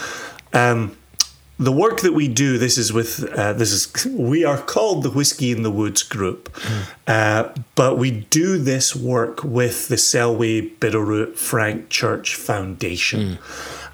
um, 0.53 0.95
the 1.57 1.71
work 1.71 2.01
that 2.01 2.13
we 2.13 2.27
do, 2.27 2.57
this 2.57 2.77
is 2.77 2.91
with 2.91 3.23
uh, 3.33 3.53
this 3.53 3.71
is 3.71 4.05
we 4.07 4.43
are 4.43 4.57
called 4.57 5.03
the 5.03 5.09
Whiskey 5.09 5.51
in 5.51 5.63
the 5.63 5.71
Woods 5.71 6.03
Group, 6.03 6.53
uh, 7.07 7.49
but 7.75 7.97
we 7.97 8.11
do 8.11 8.57
this 8.57 8.95
work 8.95 9.43
with 9.43 9.87
the 9.87 9.95
Selway 9.95 10.77
Bitterroot 10.77 11.37
Frank 11.37 11.89
Church 11.89 12.35
Foundation, 12.35 13.39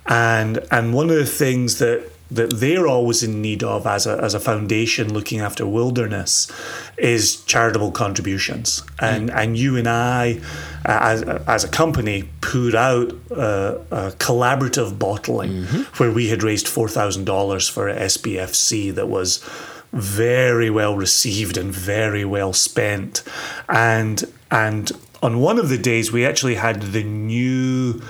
and 0.08 0.66
and 0.72 0.94
one 0.94 1.10
of 1.10 1.16
the 1.16 1.26
things 1.26 1.78
that 1.78 2.11
that 2.32 2.60
they're 2.60 2.88
always 2.88 3.22
in 3.22 3.42
need 3.42 3.62
of 3.62 3.86
as 3.86 4.08
a, 4.08 4.18
as 4.24 4.34
a 4.34 4.40
foundation 4.40 5.14
looking 5.14 5.42
after 5.42 5.68
wilderness 5.68 6.50
is 6.98 7.44
charitable 7.44 7.92
contributions. 7.92 8.84
And 9.00 9.30
and 9.30 9.58
you 9.58 9.76
and 9.76 9.88
I, 9.88 10.40
uh, 10.86 11.00
as, 11.02 11.24
as 11.24 11.64
a 11.64 11.68
company, 11.68 12.30
put 12.40 12.74
out 12.74 13.12
uh, 13.32 13.78
a 13.92 14.12
collaborative 14.12 14.98
bottling 14.98 15.64
where 15.98 16.12
we 16.12 16.30
had 16.30 16.42
raised 16.42 16.68
$4,000 16.68 17.70
for 17.70 17.90
a 17.90 17.96
SBFC 17.96 18.96
that 18.96 19.10
was 19.10 19.44
very 19.92 20.70
well 20.70 20.96
received 20.96 21.58
and 21.58 21.74
very 21.74 22.24
well 22.24 22.54
spent. 22.54 23.24
And, 23.68 24.24
and 24.50 24.92
on 25.22 25.40
one 25.40 25.60
of 25.60 25.70
the 25.70 25.78
days, 25.78 26.12
we 26.12 26.26
actually 26.26 26.56
had 26.56 26.82
the 26.82 27.04
new 27.04 28.02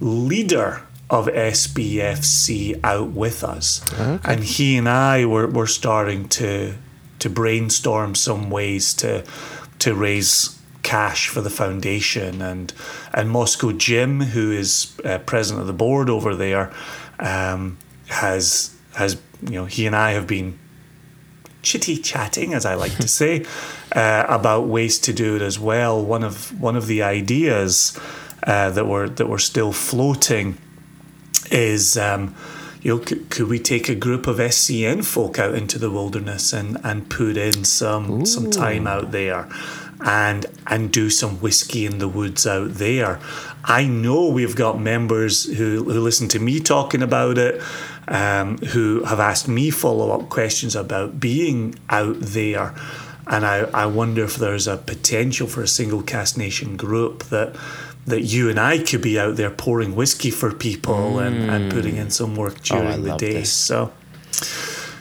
leader 0.00 0.85
of 1.08 1.26
SBFC 1.26 2.80
out 2.82 3.10
with 3.10 3.44
us. 3.44 3.80
And 4.24 4.42
he 4.42 4.76
and 4.76 4.88
I 4.88 5.24
were, 5.24 5.46
were 5.46 5.66
starting 5.66 6.28
to 6.30 6.74
to 7.18 7.30
brainstorm 7.30 8.14
some 8.14 8.50
ways 8.50 8.92
to 8.94 9.24
to 9.78 9.94
raise 9.94 10.60
cash 10.82 11.28
for 11.28 11.40
the 11.40 11.50
foundation 11.50 12.42
and 12.42 12.72
and 13.12 13.30
Moscow 13.30 13.72
Jim, 13.72 14.20
who 14.20 14.52
is 14.52 14.96
uh, 15.04 15.18
president 15.18 15.62
of 15.62 15.66
the 15.66 15.72
board 15.72 16.10
over 16.10 16.34
there, 16.34 16.72
um, 17.18 17.78
has 18.08 18.74
has 18.94 19.20
you 19.42 19.52
know 19.52 19.64
he 19.64 19.86
and 19.86 19.96
I 19.96 20.12
have 20.12 20.26
been 20.26 20.58
chitty 21.62 21.96
chatting, 21.96 22.54
as 22.54 22.64
I 22.64 22.74
like 22.74 22.96
to 22.98 23.08
say, 23.08 23.44
uh, 23.92 24.24
about 24.28 24.68
ways 24.68 24.98
to 25.00 25.12
do 25.12 25.36
it 25.36 25.42
as 25.42 25.58
well. 25.58 26.04
One 26.04 26.22
of 26.22 26.58
one 26.60 26.76
of 26.76 26.86
the 26.86 27.02
ideas 27.02 27.98
uh, 28.42 28.70
that 28.70 28.86
were 28.86 29.08
that 29.08 29.28
were 29.28 29.38
still 29.38 29.72
floating 29.72 30.58
is. 31.50 31.96
Um, 31.96 32.34
you 32.82 32.94
know, 32.94 33.02
could, 33.02 33.30
could 33.30 33.48
we 33.48 33.58
take 33.58 33.88
a 33.88 33.96
group 33.96 34.28
of 34.28 34.36
SCN 34.36 35.04
folk 35.04 35.40
out 35.40 35.56
into 35.56 35.76
the 35.76 35.90
wilderness 35.90 36.52
and, 36.52 36.78
and 36.84 37.10
put 37.10 37.36
in 37.36 37.64
some 37.64 38.24
some 38.24 38.48
time 38.48 38.86
out 38.86 39.10
there, 39.10 39.48
and 40.04 40.46
and 40.68 40.92
do 40.92 41.10
some 41.10 41.40
whiskey 41.40 41.84
in 41.84 41.98
the 41.98 42.06
woods 42.06 42.46
out 42.46 42.74
there? 42.74 43.18
I 43.66 43.88
know 43.88 44.28
we've 44.28 44.54
got 44.54 44.80
members 44.80 45.44
who, 45.44 45.82
who 45.82 46.00
listen 46.00 46.28
to 46.28 46.38
me 46.38 46.60
talking 46.60 47.02
about 47.02 47.36
it, 47.36 47.60
um, 48.06 48.58
who 48.58 49.02
have 49.02 49.18
asked 49.18 49.48
me 49.48 49.70
follow 49.70 50.12
up 50.12 50.28
questions 50.28 50.76
about 50.76 51.18
being 51.18 51.74
out 51.90 52.20
there. 52.20 52.76
And 53.26 53.44
I, 53.44 53.62
I 53.74 53.86
wonder 53.86 54.22
if 54.22 54.36
there's 54.36 54.68
a 54.68 54.76
potential 54.76 55.48
for 55.48 55.62
a 55.62 55.66
single 55.66 56.02
cask 56.02 56.36
nation 56.36 56.76
group 56.76 57.24
that 57.24 57.56
that 58.06 58.22
you 58.22 58.48
and 58.48 58.58
I 58.58 58.78
could 58.78 59.02
be 59.02 59.18
out 59.18 59.36
there 59.36 59.50
pouring 59.50 59.94
whiskey 59.96 60.30
for 60.30 60.52
people 60.52 61.18
and, 61.18 61.50
and 61.50 61.72
putting 61.72 61.96
in 61.96 62.10
some 62.10 62.34
work 62.36 62.60
during 62.62 62.84
Mm. 62.86 62.98
Oh, 62.98 63.02
the 63.12 63.16
day. 63.16 63.32
this. 63.34 63.52
So 63.52 63.92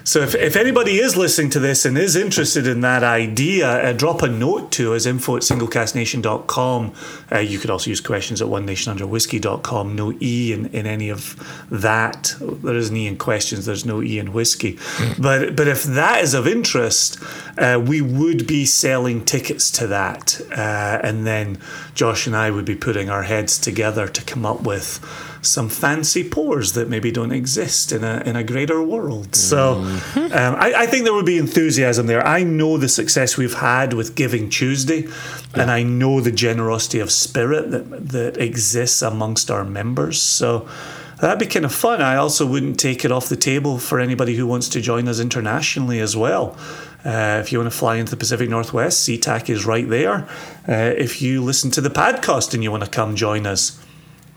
so 0.05 0.21
if, 0.21 0.35
if 0.35 0.55
anybody 0.55 0.99
is 0.99 1.17
listening 1.17 1.49
to 1.49 1.59
this 1.59 1.83
and 1.83 1.97
is 1.97 2.15
interested 2.15 2.67
in 2.67 2.81
that 2.81 3.03
idea, 3.03 3.89
uh, 3.89 3.91
drop 3.91 4.21
a 4.21 4.27
note 4.27 4.71
to 4.73 4.93
us, 4.93 5.07
info 5.07 5.37
at 5.37 5.41
singlecasknation.com. 5.41 6.93
Uh, 7.31 7.39
you 7.39 7.57
could 7.57 7.71
also 7.71 7.89
use 7.89 8.01
questions 8.01 8.39
at 8.39 8.47
one 8.47 8.67
nation 8.67 8.91
under 8.91 9.07
whiskey.com. 9.07 9.95
No 9.95 10.13
E 10.21 10.53
in, 10.53 10.67
in 10.67 10.85
any 10.85 11.09
of 11.09 11.35
that. 11.71 12.35
There 12.39 12.75
is 12.75 12.91
an 12.91 12.97
E 12.97 13.07
in 13.07 13.17
questions, 13.17 13.65
there's 13.65 13.83
no 13.83 14.03
E 14.03 14.19
in 14.19 14.31
whiskey. 14.31 14.77
But, 15.19 15.55
but 15.55 15.67
if 15.67 15.83
that 15.83 16.23
is 16.23 16.35
of 16.35 16.47
interest, 16.47 17.17
uh, 17.57 17.81
we 17.83 17.99
would 17.99 18.45
be 18.45 18.65
selling 18.65 19.25
tickets 19.25 19.71
to 19.71 19.87
that. 19.87 20.39
Uh, 20.51 20.99
and 21.01 21.25
then 21.25 21.57
Josh 21.95 22.27
and 22.27 22.35
I 22.35 22.51
would 22.51 22.65
be 22.65 22.75
putting 22.75 23.09
our 23.09 23.23
heads 23.23 23.57
together 23.57 24.07
to 24.07 24.23
come 24.23 24.45
up 24.45 24.61
with 24.61 24.99
some 25.45 25.69
fancy 25.69 26.27
pours 26.27 26.73
that 26.73 26.89
maybe 26.89 27.11
don't 27.11 27.31
exist 27.31 27.91
in 27.91 28.03
a 28.03 28.21
in 28.25 28.35
a 28.35 28.43
greater 28.43 28.81
world. 28.81 29.35
So 29.35 29.73
um, 30.15 30.55
I, 30.57 30.73
I 30.77 30.85
think 30.85 31.03
there 31.03 31.13
would 31.13 31.25
be 31.25 31.37
enthusiasm 31.37 32.07
there. 32.07 32.25
I 32.25 32.43
know 32.43 32.77
the 32.77 32.89
success 32.89 33.37
we've 33.37 33.55
had 33.55 33.93
with 33.93 34.15
Giving 34.15 34.49
Tuesday, 34.49 35.07
and 35.53 35.71
I 35.71 35.83
know 35.83 36.21
the 36.21 36.31
generosity 36.31 36.99
of 36.99 37.11
spirit 37.11 37.71
that 37.71 38.09
that 38.09 38.37
exists 38.37 39.01
amongst 39.01 39.51
our 39.51 39.63
members. 39.63 40.21
So. 40.21 40.67
That'd 41.21 41.39
be 41.39 41.45
kind 41.45 41.63
of 41.63 41.73
fun. 41.73 42.01
I 42.01 42.17
also 42.17 42.45
wouldn't 42.45 42.77
take 42.77 43.05
it 43.05 43.11
off 43.11 43.29
the 43.29 43.37
table 43.37 43.77
for 43.77 44.01
anybody 44.01 44.35
who 44.35 44.45
wants 44.45 44.67
to 44.69 44.81
join 44.81 45.07
us 45.07 45.21
internationally 45.21 46.01
as 46.01 46.13
well. 46.17 46.57
Uh, 47.05 47.39
if 47.41 47.51
you 47.51 47.59
want 47.59 47.71
to 47.71 47.77
fly 47.77 47.95
into 47.95 48.09
the 48.09 48.17
Pacific 48.17 48.49
Northwest, 48.49 49.07
SeaTac 49.07 49.49
is 49.49 49.65
right 49.65 49.87
there. 49.87 50.27
Uh, 50.67 50.93
if 50.97 51.21
you 51.21 51.41
listen 51.41 51.71
to 51.71 51.79
the 51.79 51.89
podcast 51.89 52.53
and 52.53 52.63
you 52.63 52.71
want 52.71 52.83
to 52.83 52.89
come 52.89 53.15
join 53.15 53.45
us, 53.45 53.79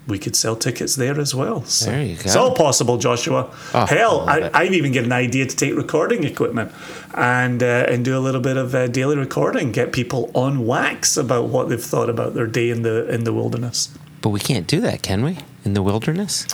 we 0.09 0.18
could 0.18 0.35
sell 0.35 0.57
tickets 0.57 0.97
there 0.97 1.21
as 1.21 1.35
well. 1.35 1.62
So 1.64 1.90
There 1.90 2.03
you 2.03 2.16
go. 2.16 2.23
It's 2.25 2.35
all 2.37 2.55
possible, 2.55 2.97
Joshua. 2.99 3.51
Oh, 3.75 3.87
Hell, 3.87 4.25
I 4.29 4.40
I. 4.40 4.51
I'd 4.62 4.73
even 4.75 4.90
get 4.90 5.05
an 5.05 5.12
idea 5.12 5.47
to 5.47 5.55
take 5.57 5.77
recording 5.77 6.25
equipment 6.25 6.73
and 7.14 7.62
uh, 7.62 7.87
and 7.88 8.05
do 8.05 8.16
a 8.16 8.23
little 8.27 8.40
bit 8.40 8.57
of 8.57 8.75
uh, 8.75 8.87
daily 8.88 9.16
recording, 9.16 9.71
get 9.71 9.92
people 9.92 10.31
on 10.35 10.66
wax 10.66 11.16
about 11.16 11.49
what 11.49 11.68
they've 11.68 11.83
thought 11.92 12.09
about 12.11 12.35
their 12.35 12.47
day 12.47 12.71
in 12.71 12.83
the 12.83 13.07
in 13.14 13.25
the 13.25 13.33
wilderness. 13.33 13.90
But 14.23 14.31
we 14.31 14.40
can't 14.40 14.66
do 14.66 14.81
that, 14.81 15.03
can 15.03 15.23
we? 15.23 15.38
In 15.64 15.75
the 15.75 15.83
wilderness? 15.83 16.47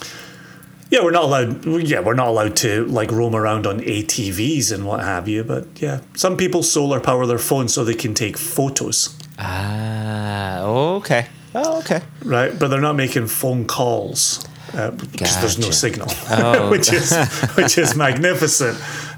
Yeah, 0.90 1.03
we're 1.03 1.12
not 1.12 1.25
allowed. 1.25 1.64
Yeah, 1.64 2.01
we're 2.01 2.14
not 2.14 2.29
allowed 2.29 2.57
to 2.57 2.85
like 2.87 3.11
roam 3.11 3.35
around 3.35 3.67
on 3.67 3.81
ATVs 3.81 4.71
and 4.73 4.85
what 4.87 5.01
have 5.01 5.27
you. 5.29 5.43
But 5.45 5.67
yeah, 5.81 6.01
some 6.14 6.37
people 6.37 6.62
solar 6.62 7.01
power 7.01 7.25
their 7.27 7.38
phones 7.38 7.73
so 7.73 7.85
they 7.85 7.95
can 7.95 8.14
take 8.14 8.37
photos, 8.37 9.17
Ah, 9.38 10.61
okay. 10.99 11.27
Oh, 11.55 11.79
okay. 11.81 12.01
right? 12.25 12.59
But 12.59 12.69
they're 12.69 12.81
not 12.81 12.97
making 12.97 13.29
phone 13.29 13.64
calls 13.67 14.45
uh, 14.75 14.90
because 14.90 15.37
there's 15.40 15.59
no 15.59 15.71
signal, 15.71 16.09
Oh. 16.31 16.71
which 16.71 16.93
is 16.93 17.12
which 17.57 17.79
is 17.79 17.95
magnificent. 17.95 18.77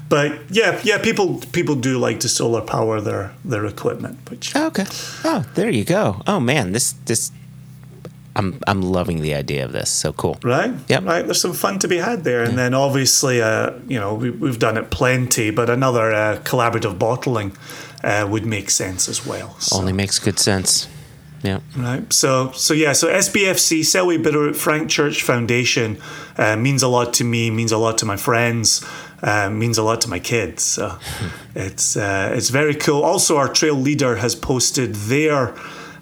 But 0.09 0.31
yeah, 0.51 0.79
yeah, 0.83 0.99
people 1.01 1.39
people 1.51 1.75
do 1.75 1.97
like 1.99 2.19
to 2.21 2.29
solar 2.29 2.61
power 2.61 3.01
their 3.01 3.31
their 3.43 3.65
equipment, 3.65 4.17
which 4.29 4.55
Okay. 4.55 4.85
Oh, 5.23 5.43
there 5.55 5.69
you 5.69 5.83
go. 5.83 6.21
Oh 6.27 6.39
man, 6.39 6.71
this 6.73 6.93
this 7.05 7.31
I'm 8.35 8.59
I'm 8.67 8.81
loving 8.81 9.21
the 9.21 9.33
idea 9.33 9.65
of 9.65 9.71
this. 9.71 9.89
So 9.89 10.13
cool. 10.13 10.37
right? 10.43 10.71
Yep. 10.89 11.03
Right. 11.03 11.25
There's 11.25 11.41
some 11.41 11.53
fun 11.53 11.79
to 11.79 11.87
be 11.87 11.97
had 11.97 12.23
there, 12.23 12.43
and 12.43 12.55
then 12.57 12.73
obviously, 12.73 13.41
uh, 13.41 13.71
you 13.87 13.99
know, 13.99 14.13
we, 14.13 14.29
we've 14.29 14.59
done 14.59 14.77
it 14.77 14.91
plenty, 14.91 15.49
but 15.51 15.69
another 15.69 16.13
uh, 16.13 16.37
collaborative 16.43 16.97
bottling 16.99 17.51
uh, 18.03 18.27
would 18.29 18.45
make 18.45 18.69
sense 18.69 19.09
as 19.09 19.25
well. 19.25 19.55
So, 19.59 19.77
Only 19.77 19.91
makes 19.93 20.19
good 20.19 20.37
sense. 20.39 20.87
Yeah. 21.43 21.59
right. 21.75 22.11
So, 22.11 22.51
so 22.51 22.73
yeah. 22.73 22.93
So 22.93 23.07
SBFC, 23.07 23.81
Selway 23.81 24.21
Bitterroot 24.21 24.55
Frank 24.55 24.89
Church 24.89 25.23
Foundation, 25.23 25.97
uh, 26.37 26.55
means 26.55 26.83
a 26.83 26.87
lot 26.87 27.13
to 27.15 27.23
me. 27.23 27.51
Means 27.51 27.71
a 27.71 27.77
lot 27.77 27.97
to 27.99 28.05
my 28.05 28.17
friends. 28.17 28.85
Uh, 29.21 29.49
means 29.49 29.77
a 29.77 29.83
lot 29.83 30.01
to 30.01 30.09
my 30.09 30.19
kids. 30.19 30.63
So 30.63 30.97
it's 31.55 31.95
uh, 31.95 32.33
it's 32.35 32.49
very 32.49 32.75
cool. 32.75 33.03
Also, 33.03 33.37
our 33.37 33.47
trail 33.47 33.75
leader 33.75 34.17
has 34.17 34.35
posted 34.35 34.95
their 34.95 35.55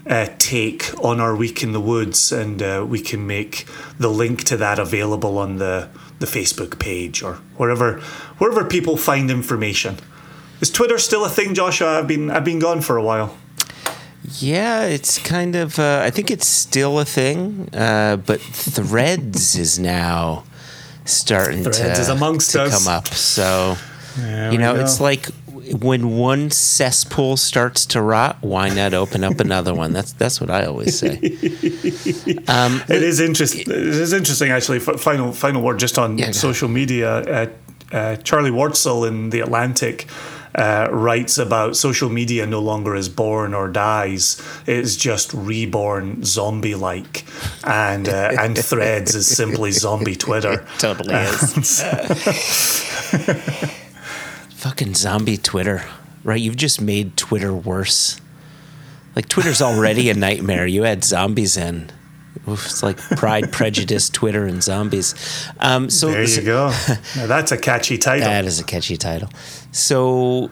uh, 0.07 0.27
take 0.37 0.93
on 1.03 1.19
our 1.19 1.35
week 1.35 1.63
in 1.63 1.71
the 1.71 1.81
woods, 1.81 2.31
and 2.31 2.61
uh, 2.61 2.85
we 2.87 3.01
can 3.01 3.25
make 3.25 3.65
the 3.99 4.09
link 4.09 4.43
to 4.45 4.57
that 4.57 4.79
available 4.79 5.37
on 5.37 5.57
the 5.57 5.89
the 6.19 6.25
Facebook 6.25 6.79
page 6.79 7.21
or 7.21 7.35
wherever 7.57 7.99
wherever 8.37 8.63
people 8.63 8.97
find 8.97 9.29
information. 9.29 9.97
Is 10.61 10.69
Twitter 10.69 10.97
still 10.97 11.25
a 11.25 11.29
thing, 11.29 11.53
Joshua? 11.53 11.99
I've 11.99 12.07
been 12.07 12.29
I've 12.29 12.45
been 12.45 12.59
gone 12.59 12.81
for 12.81 12.97
a 12.97 13.03
while. 13.03 13.37
Yeah, 14.39 14.83
it's 14.85 15.19
kind 15.19 15.55
of. 15.55 15.77
Uh, 15.79 16.01
I 16.03 16.09
think 16.09 16.31
it's 16.31 16.47
still 16.47 16.99
a 16.99 17.05
thing, 17.05 17.69
uh, 17.73 18.17
but 18.17 18.41
Threads 18.41 19.55
is 19.55 19.77
now 19.79 20.43
starting 21.05 21.63
Threads 21.63 21.79
to, 21.79 21.91
is 22.01 22.09
amongst 22.09 22.51
to 22.51 22.63
us. 22.63 22.83
come 22.83 22.91
up. 22.93 23.07
So 23.09 23.77
There 24.17 24.51
you 24.51 24.57
know, 24.57 24.73
go. 24.75 24.81
it's 24.81 24.99
like 24.99 25.27
when 25.79 26.17
one 26.17 26.49
cesspool 26.51 27.37
starts 27.37 27.85
to 27.87 28.01
rot, 28.01 28.37
why 28.41 28.69
not 28.69 28.93
open 28.93 29.23
up 29.23 29.39
another 29.39 29.73
one? 29.73 29.93
That's 29.93 30.13
that's 30.13 30.39
what 30.41 30.49
I 30.49 30.65
always 30.65 30.97
say. 30.97 31.19
Um, 32.47 32.81
It 32.89 33.01
is 33.03 33.19
interesting. 33.19 33.61
It 33.61 33.69
is 33.69 34.13
interesting, 34.13 34.49
actually. 34.51 34.77
F- 34.77 34.99
Final 34.99 35.31
final 35.33 35.61
word 35.61 35.79
just 35.79 35.97
on 35.97 36.17
Yeah, 36.17 36.31
social 36.31 36.67
media. 36.69 37.09
Uh, 37.11 37.47
uh, 37.91 38.15
Charlie 38.17 38.51
Warzel 38.51 39.07
in 39.07 39.29
the 39.29 39.39
Atlantic 39.41 40.07
uh, 40.55 40.87
writes 40.91 41.37
about 41.37 41.75
social 41.75 42.09
media 42.09 42.45
no 42.45 42.59
longer 42.59 42.95
is 42.95 43.09
born 43.09 43.53
or 43.53 43.67
dies; 43.67 44.41
it's 44.65 44.95
just 44.95 45.33
reborn 45.33 46.23
zombie-like, 46.23 47.25
and 47.63 48.07
uh, 48.07 48.31
and 48.39 48.57
Threads 48.57 49.15
is 49.15 49.27
simply 49.27 49.71
zombie 49.71 50.15
Twitter. 50.15 50.65
totally 50.77 51.13
is. 51.15 51.83
Fucking 54.49 54.95
zombie 54.95 55.37
Twitter, 55.37 55.83
right? 56.23 56.41
You've 56.41 56.57
just 56.57 56.81
made 56.81 57.17
Twitter 57.17 57.53
worse. 57.53 58.19
Like 59.15 59.29
Twitter's 59.29 59.61
already 59.61 60.09
a 60.09 60.13
nightmare. 60.13 60.65
You 60.65 60.85
add 60.85 61.03
zombies 61.03 61.55
in. 61.55 61.91
It's 62.47 62.83
like 62.83 62.97
Pride, 62.97 63.51
Prejudice, 63.51 64.09
Twitter, 64.09 64.45
and 64.45 64.61
zombies. 64.61 65.15
Um, 65.59 65.89
so 65.89 66.11
There 66.11 66.23
you 66.23 66.41
go. 66.41 66.67
Now 67.15 67.27
that's 67.27 67.51
a 67.51 67.57
catchy 67.57 67.97
title. 67.97 68.27
That 68.27 68.45
is 68.45 68.59
a 68.59 68.63
catchy 68.63 68.97
title. 68.97 69.29
So 69.71 70.49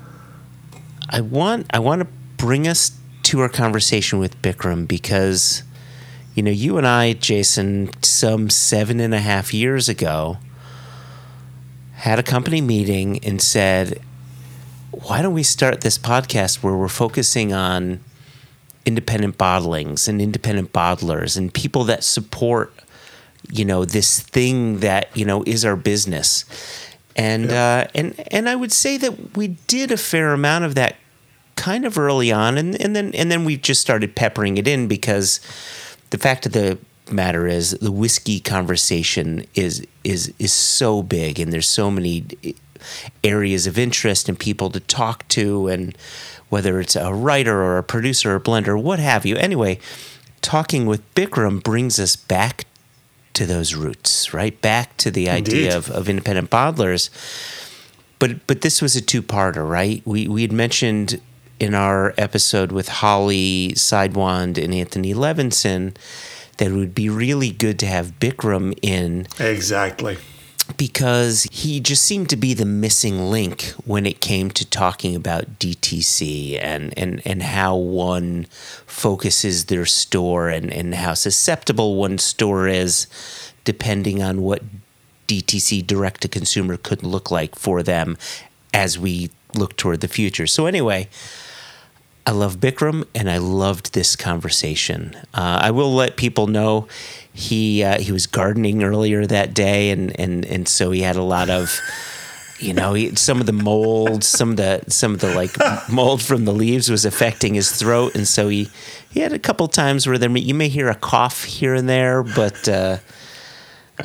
I 1.09 1.21
want 1.21 1.67
I 1.73 1.79
want 1.79 2.01
to 2.01 2.07
bring 2.37 2.67
us 2.67 2.91
to 3.23 3.39
our 3.41 3.49
conversation 3.49 4.19
with 4.19 4.41
Bikram 4.41 4.87
because 4.87 5.63
you 6.35 6.41
know 6.43 6.51
you 6.51 6.77
and 6.77 6.87
I, 6.87 7.13
Jason, 7.13 7.91
some 8.01 8.49
seven 8.49 8.99
and 8.99 9.13
a 9.13 9.19
half 9.19 9.53
years 9.53 9.87
ago, 9.87 10.37
had 11.93 12.19
a 12.19 12.23
company 12.23 12.61
meeting 12.61 13.19
and 13.23 13.41
said, 13.41 14.01
"Why 14.91 15.21
don't 15.21 15.33
we 15.33 15.43
start 15.43 15.81
this 15.81 15.97
podcast 15.97 16.63
where 16.63 16.73
we're 16.75 16.87
focusing 16.87 17.53
on 17.53 17.99
independent 18.85 19.37
bottlings 19.37 20.07
and 20.07 20.21
independent 20.21 20.73
bottlers 20.73 21.37
and 21.37 21.53
people 21.53 21.83
that 21.85 22.03
support 22.03 22.73
you 23.51 23.65
know 23.65 23.85
this 23.85 24.19
thing 24.19 24.79
that 24.79 25.15
you 25.15 25.25
know 25.25 25.43
is 25.43 25.65
our 25.65 25.75
business. 25.75 26.45
And 27.15 27.51
uh, 27.51 27.87
and 27.93 28.15
and 28.31 28.49
I 28.49 28.55
would 28.55 28.71
say 28.71 28.97
that 28.97 29.37
we 29.37 29.49
did 29.67 29.91
a 29.91 29.97
fair 29.97 30.33
amount 30.33 30.65
of 30.65 30.75
that 30.75 30.95
kind 31.55 31.85
of 31.85 31.97
early 31.97 32.31
on. 32.31 32.57
And, 32.57 32.79
and 32.81 32.95
then 32.95 33.13
and 33.13 33.31
then 33.31 33.45
we 33.45 33.57
just 33.57 33.81
started 33.81 34.15
peppering 34.15 34.57
it 34.57 34.67
in 34.67 34.87
because 34.87 35.39
the 36.09 36.17
fact 36.17 36.45
of 36.45 36.53
the 36.53 36.79
matter 37.11 37.47
is 37.47 37.71
the 37.71 37.91
whiskey 37.91 38.39
conversation 38.39 39.45
is 39.55 39.85
is 40.03 40.33
is 40.39 40.53
so 40.53 41.03
big 41.03 41.39
and 41.39 41.51
there's 41.51 41.67
so 41.67 41.91
many 41.91 42.25
areas 43.23 43.67
of 43.67 43.77
interest 43.77 44.27
and 44.29 44.39
people 44.39 44.69
to 44.69 44.79
talk 44.79 45.27
to 45.29 45.67
and 45.67 45.97
whether 46.49 46.79
it's 46.79 46.95
a 46.95 47.13
writer 47.13 47.61
or 47.61 47.77
a 47.77 47.83
producer 47.83 48.33
or 48.33 48.35
a 48.35 48.41
blender 48.41 48.81
what 48.81 48.99
have 48.99 49.25
you. 49.25 49.35
Anyway 49.37 49.79
talking 50.41 50.85
with 50.85 51.15
Bikram 51.15 51.63
brings 51.63 51.97
us 51.99 52.15
back 52.15 52.65
to 53.33 53.47
those 53.47 53.73
roots 53.73 54.33
right? 54.33 54.59
Back 54.61 54.95
to 54.97 55.09
the 55.09 55.29
idea 55.29 55.75
of, 55.75 55.89
of 55.89 56.07
independent 56.07 56.51
bottlers. 56.51 57.09
But 58.19 58.45
but 58.45 58.61
this 58.61 58.81
was 58.81 58.95
a 58.95 59.01
two-parter 59.01 59.67
right? 59.67 60.01
We 60.05 60.27
we 60.27 60.43
had 60.43 60.51
mentioned 60.51 61.19
in 61.59 61.73
our 61.73 62.13
episode 62.17 62.71
with 62.71 62.89
Holly 62.89 63.71
Sidewand 63.75 64.63
and 64.63 64.73
Anthony 64.73 65.13
Levinson 65.13 65.95
that 66.57 66.67
it 66.67 66.73
would 66.73 66.93
be 66.93 67.09
really 67.09 67.51
good 67.51 67.79
to 67.79 67.87
have 67.87 68.19
Bikram 68.19 68.77
in 68.81 69.27
Exactly. 69.39 70.17
Because 70.77 71.43
he 71.51 71.79
just 71.79 72.03
seemed 72.03 72.29
to 72.29 72.37
be 72.37 72.53
the 72.53 72.65
missing 72.65 73.29
link 73.29 73.63
when 73.85 74.05
it 74.05 74.21
came 74.21 74.49
to 74.51 74.65
talking 74.65 75.15
about 75.15 75.59
DTC 75.59 76.57
and, 76.61 76.97
and, 76.97 77.21
and 77.25 77.43
how 77.43 77.75
one 77.75 78.45
focuses 78.85 79.65
their 79.65 79.85
store 79.85 80.49
and, 80.49 80.71
and 80.71 80.95
how 80.95 81.13
susceptible 81.13 81.95
one 81.95 82.17
store 82.17 82.67
is 82.67 83.07
depending 83.65 84.23
on 84.23 84.41
what 84.41 84.63
DTC 85.27 85.85
direct 85.85 86.21
to 86.21 86.27
consumer 86.27 86.77
could 86.77 87.03
look 87.03 87.29
like 87.31 87.55
for 87.55 87.83
them 87.83 88.17
as 88.73 88.97
we 88.97 89.29
look 89.55 89.77
toward 89.77 90.01
the 90.01 90.07
future. 90.07 90.47
So, 90.47 90.65
anyway, 90.65 91.07
I 92.25 92.31
love 92.31 92.57
Bikram, 92.57 93.05
and 93.13 93.29
I 93.29 93.37
loved 93.37 93.93
this 93.93 94.15
conversation. 94.15 95.15
Uh, 95.33 95.59
I 95.61 95.71
will 95.71 95.93
let 95.93 96.15
people 96.15 96.47
know 96.47 96.87
he 97.33 97.83
uh, 97.83 97.99
he 97.99 98.11
was 98.11 98.27
gardening 98.27 98.83
earlier 98.83 99.25
that 99.25 99.53
day, 99.53 99.89
and 99.91 100.17
and 100.19 100.45
and 100.45 100.67
so 100.67 100.91
he 100.91 101.01
had 101.01 101.15
a 101.15 101.23
lot 101.23 101.49
of. 101.49 101.79
You 102.59 102.73
know, 102.73 102.93
he, 102.93 103.13
some 103.15 103.41
of 103.41 103.45
the 103.45 103.51
mold, 103.51 104.23
some 104.23 104.51
of 104.51 104.57
the 104.57 104.83
some 104.87 105.13
of 105.15 105.19
the 105.19 105.35
like 105.35 105.51
mold 105.91 106.21
from 106.21 106.45
the 106.45 106.53
leaves 106.53 106.89
was 106.89 107.03
affecting 107.03 107.55
his 107.55 107.71
throat, 107.71 108.15
and 108.15 108.25
so 108.25 108.47
he 108.47 108.69
he 109.09 109.19
had 109.19 109.33
a 109.33 109.39
couple 109.39 109.67
times 109.67 110.07
where 110.07 110.17
there 110.17 110.29
may, 110.29 110.39
you 110.39 110.53
may 110.53 110.69
hear 110.69 110.87
a 110.87 110.95
cough 110.95 111.43
here 111.43 111.73
and 111.73 111.89
there, 111.89 112.23
but 112.23 112.69
uh, 112.69 112.97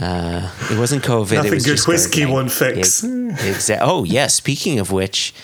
uh, 0.01 0.51
it 0.71 0.79
wasn't 0.79 1.05
COVID. 1.05 1.35
Nothing 1.35 1.53
it 1.53 1.55
was 1.55 1.65
good 1.67 1.77
just 1.77 1.87
whiskey 1.89 2.21
gardening. 2.21 2.35
won't 2.35 2.51
fix. 2.51 3.03
Exa- 3.03 3.79
oh 3.81 4.03
yeah. 4.03 4.27
Speaking 4.27 4.81
of 4.81 4.91
which, 4.91 5.35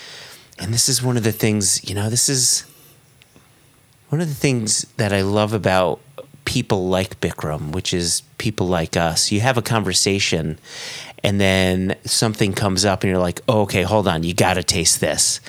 and 0.59 0.73
this 0.73 0.87
is 0.89 1.01
one 1.03 1.17
of 1.17 1.23
the 1.23 1.31
things 1.31 1.87
you 1.87 1.95
know. 1.95 2.09
This 2.09 2.29
is 2.29 2.65
one 4.09 4.21
of 4.21 4.27
the 4.27 4.35
things 4.35 4.83
that 4.97 5.11
I 5.13 5.21
love 5.21 5.53
about 5.53 5.99
people 6.45 6.87
like 6.87 7.19
Bikram, 7.21 7.71
which 7.71 7.93
is 7.93 8.21
people 8.37 8.67
like 8.67 8.95
us. 8.95 9.31
You 9.31 9.41
have 9.41 9.57
a 9.57 9.61
conversation, 9.61 10.59
and 11.23 11.39
then 11.41 11.95
something 12.05 12.53
comes 12.53 12.85
up, 12.85 13.03
and 13.03 13.09
you're 13.11 13.19
like, 13.19 13.41
oh, 13.47 13.61
"Okay, 13.61 13.83
hold 13.83 14.07
on, 14.07 14.23
you 14.23 14.33
got 14.33 14.53
to 14.55 14.63
taste 14.63 14.99
this." 15.01 15.39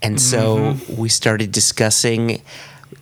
And 0.00 0.20
so 0.20 0.76
we 0.96 1.08
started 1.08 1.50
discussing 1.50 2.40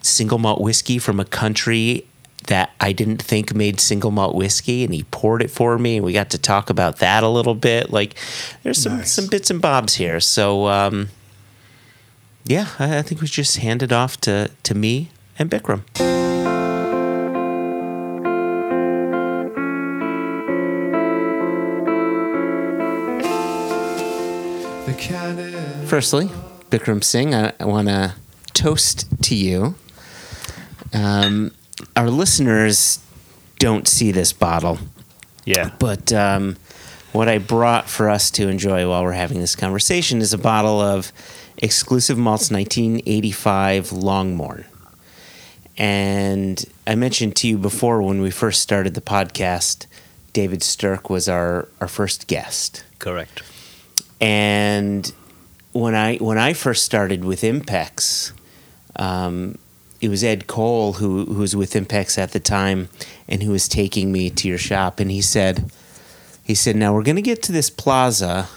single 0.00 0.38
malt 0.38 0.62
whiskey 0.62 0.98
from 0.98 1.20
a 1.20 1.26
country 1.26 2.06
that 2.46 2.70
I 2.80 2.92
didn't 2.92 3.20
think 3.20 3.54
made 3.54 3.80
single 3.80 4.10
malt 4.10 4.34
whiskey, 4.34 4.82
and 4.82 4.94
he 4.94 5.02
poured 5.10 5.42
it 5.42 5.50
for 5.50 5.78
me, 5.78 5.96
and 5.96 6.04
we 6.06 6.12
got 6.14 6.30
to 6.30 6.38
talk 6.38 6.70
about 6.70 6.98
that 6.98 7.22
a 7.22 7.28
little 7.28 7.54
bit. 7.54 7.90
Like, 7.90 8.14
there's 8.62 8.80
some 8.82 8.98
Nice. 8.98 9.12
some 9.12 9.26
bits 9.26 9.50
and 9.50 9.60
bobs 9.60 9.96
here. 9.96 10.20
So, 10.20 10.68
um, 10.68 11.10
yeah, 12.46 12.68
I, 12.78 12.98
I 12.98 13.02
think 13.02 13.20
we 13.20 13.26
just 13.26 13.58
hand 13.58 13.82
it 13.82 13.92
off 13.92 14.20
to 14.22 14.50
to 14.62 14.74
me 14.74 15.10
and 15.38 15.50
Bikram. 15.50 15.82
Firstly, 25.86 26.26
Bikram 26.70 27.02
Singh, 27.04 27.34
I, 27.34 27.52
I 27.60 27.64
want 27.64 27.88
to 27.88 28.14
toast 28.54 29.06
to 29.24 29.34
you. 29.34 29.74
Um, 30.92 31.52
our 31.96 32.08
listeners 32.08 33.00
don't 33.58 33.86
see 33.86 34.10
this 34.12 34.32
bottle, 34.32 34.78
Yeah. 35.44 35.70
but 35.78 36.12
um, 36.12 36.56
what 37.12 37.28
I 37.28 37.38
brought 37.38 37.88
for 37.88 38.08
us 38.08 38.30
to 38.32 38.48
enjoy 38.48 38.88
while 38.88 39.02
we're 39.02 39.12
having 39.12 39.40
this 39.40 39.54
conversation 39.56 40.20
is 40.20 40.32
a 40.32 40.38
bottle 40.38 40.80
of 40.80 41.12
exclusive 41.58 42.18
malts 42.18 42.50
1985 42.50 43.90
Longmorn. 43.90 44.64
And 45.78 46.64
I 46.86 46.94
mentioned 46.94 47.36
to 47.36 47.48
you 47.48 47.58
before 47.58 48.00
when 48.00 48.20
we 48.20 48.30
first 48.30 48.62
started 48.62 48.94
the 48.94 49.00
podcast, 49.00 49.86
David 50.32 50.62
Stirk 50.62 51.10
was 51.10 51.28
our, 51.28 51.68
our 51.80 51.88
first 51.88 52.26
guest. 52.26 52.84
Correct. 52.98 53.42
And 54.20 55.12
when 55.72 55.94
I 55.94 56.16
when 56.16 56.38
I 56.38 56.54
first 56.54 56.84
started 56.84 57.24
with 57.24 57.42
Impex, 57.42 58.32
um, 58.96 59.58
it 60.00 60.08
was 60.08 60.24
Ed 60.24 60.46
Cole 60.46 60.94
who 60.94 61.26
who 61.26 61.40
was 61.40 61.54
with 61.54 61.72
Impex 61.72 62.16
at 62.16 62.32
the 62.32 62.40
time, 62.40 62.88
and 63.28 63.42
who 63.42 63.50
was 63.50 63.68
taking 63.68 64.10
me 64.10 64.30
to 64.30 64.48
your 64.48 64.58
shop, 64.58 65.00
and 65.00 65.10
he 65.10 65.20
said, 65.20 65.70
he 66.42 66.54
said, 66.54 66.76
now 66.76 66.94
we're 66.94 67.02
going 67.02 67.16
to 67.16 67.22
get 67.22 67.42
to 67.44 67.52
this 67.52 67.68
plaza, 67.68 68.48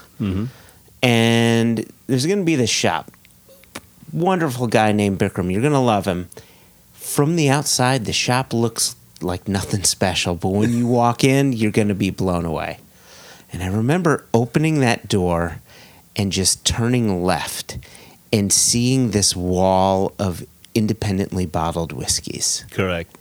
and 1.02 1.90
there's 2.06 2.26
going 2.26 2.38
to 2.38 2.44
be 2.44 2.56
this 2.56 2.70
shop. 2.70 3.10
Wonderful 4.12 4.66
guy 4.66 4.92
named 4.92 5.18
Bikram. 5.18 5.52
You're 5.52 5.62
going 5.62 5.72
to 5.72 5.78
love 5.78 6.06
him. 6.06 6.28
From 6.92 7.36
the 7.36 7.48
outside, 7.48 8.04
the 8.04 8.12
shop 8.12 8.52
looks 8.52 8.96
like 9.20 9.48
nothing 9.48 9.84
special, 9.84 10.34
but 10.34 10.48
when 10.48 10.72
you 10.72 10.86
walk 10.86 11.24
in, 11.24 11.52
you're 11.52 11.70
going 11.70 11.88
to 11.88 11.94
be 11.94 12.10
blown 12.10 12.44
away. 12.44 12.78
And 13.52 13.62
I 13.62 13.66
remember 13.68 14.26
opening 14.32 14.80
that 14.80 15.08
door 15.08 15.60
and 16.16 16.30
just 16.30 16.64
turning 16.64 17.24
left 17.24 17.78
and 18.32 18.52
seeing 18.52 19.10
this 19.10 19.34
wall 19.34 20.12
of 20.18 20.44
independently 20.74 21.46
bottled 21.46 21.92
whiskeys. 21.92 22.64
Correct. 22.70 23.16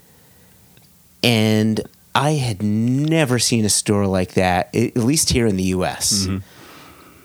And 1.23 1.81
I 2.13 2.31
had 2.31 2.61
never 2.61 3.39
seen 3.39 3.65
a 3.65 3.69
store 3.69 4.05
like 4.05 4.33
that, 4.33 4.73
at 4.75 4.97
least 4.97 5.31
here 5.31 5.47
in 5.47 5.57
the 5.57 5.63
U.S. 5.63 6.25
Mm-hmm. 6.25 6.37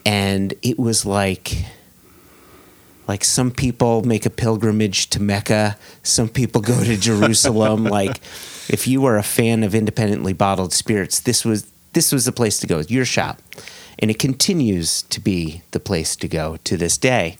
And 0.05 0.53
it 0.61 0.77
was 0.77 1.05
like, 1.05 1.65
like 3.07 3.23
some 3.23 3.51
people 3.51 4.03
make 4.03 4.25
a 4.25 4.29
pilgrimage 4.29 5.09
to 5.11 5.21
Mecca, 5.21 5.77
some 6.03 6.29
people 6.29 6.61
go 6.61 6.83
to 6.83 6.97
Jerusalem. 6.97 7.83
like, 7.99 8.17
if 8.69 8.87
you 8.87 9.05
are 9.05 9.17
a 9.17 9.23
fan 9.23 9.63
of 9.63 9.75
independently 9.75 10.33
bottled 10.33 10.73
spirits, 10.73 11.19
this 11.19 11.43
was 11.43 11.71
this 11.93 12.11
was 12.11 12.25
the 12.25 12.31
place 12.31 12.59
to 12.59 12.67
go. 12.67 12.79
Your 12.87 13.05
shop, 13.05 13.41
and 13.99 14.11
it 14.11 14.19
continues 14.19 15.03
to 15.03 15.19
be 15.19 15.63
the 15.71 15.79
place 15.79 16.15
to 16.17 16.27
go 16.27 16.57
to 16.63 16.77
this 16.77 16.97
day. 16.97 17.37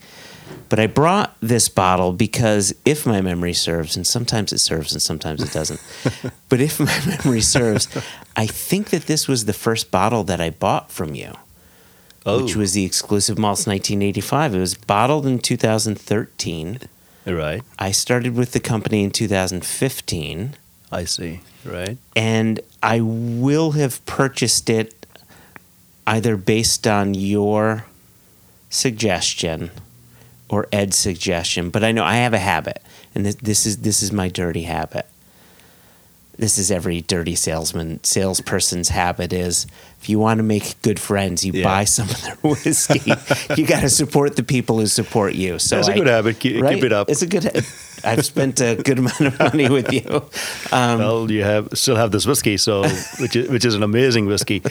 But 0.69 0.79
I 0.79 0.87
brought 0.87 1.35
this 1.41 1.69
bottle 1.69 2.11
because 2.11 2.73
if 2.85 3.05
my 3.05 3.21
memory 3.21 3.53
serves, 3.53 3.95
and 3.95 4.05
sometimes 4.05 4.51
it 4.51 4.59
serves 4.59 4.93
and 4.93 5.01
sometimes 5.01 5.41
it 5.41 5.51
doesn't, 5.51 5.81
but 6.49 6.59
if 6.59 6.79
my 6.79 6.99
memory 7.05 7.41
serves, 7.41 7.87
I 8.35 8.47
think 8.47 8.89
that 8.89 9.03
this 9.03 9.27
was 9.27 9.45
the 9.45 9.53
first 9.53 9.91
bottle 9.91 10.23
that 10.25 10.41
I 10.41 10.49
bought 10.49 10.91
from 10.91 11.15
you, 11.15 11.33
Oh, 12.25 12.41
which 12.43 12.55
was 12.55 12.73
the 12.73 12.85
exclusive 12.85 13.37
malts 13.37 13.67
1985. 13.67 14.55
It 14.55 14.59
was 14.59 14.73
bottled 14.75 15.25
in 15.27 15.39
2013. 15.39 16.79
right. 17.27 17.61
I 17.77 17.91
started 17.91 18.35
with 18.35 18.51
the 18.51 18.59
company 18.59 19.03
in 19.03 19.11
2015, 19.11 20.55
I 20.91 21.03
see. 21.05 21.41
Right. 21.63 21.97
and 22.15 22.59
I 22.83 23.01
will 23.01 23.71
have 23.71 24.05
purchased 24.05 24.69
it 24.69 25.05
either 26.07 26.37
based 26.37 26.85
on 26.87 27.13
your 27.15 27.85
suggestion 28.69 29.71
or 30.49 30.67
Ed's 30.71 30.97
suggestion. 30.97 31.69
But 31.69 31.83
I 31.83 31.91
know 31.91 32.03
I 32.03 32.17
have 32.17 32.33
a 32.33 32.39
habit, 32.39 32.81
and 33.15 33.25
this, 33.25 33.35
this 33.35 33.65
is 33.65 33.77
this 33.77 34.03
is 34.03 34.11
my 34.11 34.29
dirty 34.29 34.63
habit. 34.63 35.07
This 36.37 36.57
is 36.57 36.69
every 36.69 37.01
dirty 37.01 37.35
salesman 37.35 38.03
salesperson's 38.03 38.89
habit 38.89 39.31
is 39.31 39.65
if 40.01 40.09
you 40.09 40.19
want 40.19 40.37
to 40.39 40.43
make 40.43 40.75
good 40.81 40.99
friends, 40.99 41.45
you 41.45 41.53
Yeah. 41.53 41.63
buy 41.63 41.85
some 41.85 42.09
of 42.09 42.21
their 42.23 42.35
whiskey. 42.43 43.13
you 43.57 43.65
got 43.65 43.81
to 43.81 43.89
support 43.89 44.35
the 44.35 44.43
people 44.43 44.77
who 44.79 44.85
support 44.87 45.33
you. 45.35 45.59
So 45.59 45.77
That's 45.77 45.87
a 45.87 45.91
I- 45.93 45.95
good 45.95 46.07
habit. 46.07 46.39
Keep- 46.39 46.65
keep 46.67 46.83
it 46.83 46.91
up. 46.91 47.09
It's 47.09 47.21
a 47.21 47.27
good. 47.27 47.45
I've 48.03 48.25
spent 48.25 48.59
a 48.61 48.75
good 48.75 48.99
amount 48.99 49.21
of 49.21 49.39
money 49.39 49.69
with 49.69 49.91
you. 49.93 50.03
Um, 50.71 50.99
well, 50.99 51.31
you 51.31 51.43
have 51.43 51.69
still 51.73 51.95
have 51.95 52.11
this 52.11 52.25
whiskey, 52.27 52.57
so 52.57 52.83
which 53.19 53.35
is 53.35 53.49
which 53.49 53.65
is 53.65 53.73
an 53.73 53.81
amazing 53.83 54.25
whiskey. 54.27 54.61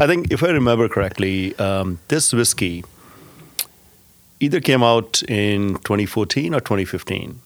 I 0.00 0.06
think 0.06 0.32
if 0.32 0.42
I 0.42 0.48
remember 0.48 0.88
correctly, 0.88 1.56
um, 1.58 2.00
this 2.08 2.32
whiskey 2.32 2.84
either 4.40 4.60
came 4.60 4.82
out 4.82 5.22
in 5.28 5.74
2014 5.84 6.52
or 6.54 6.60
2015. 6.60 7.40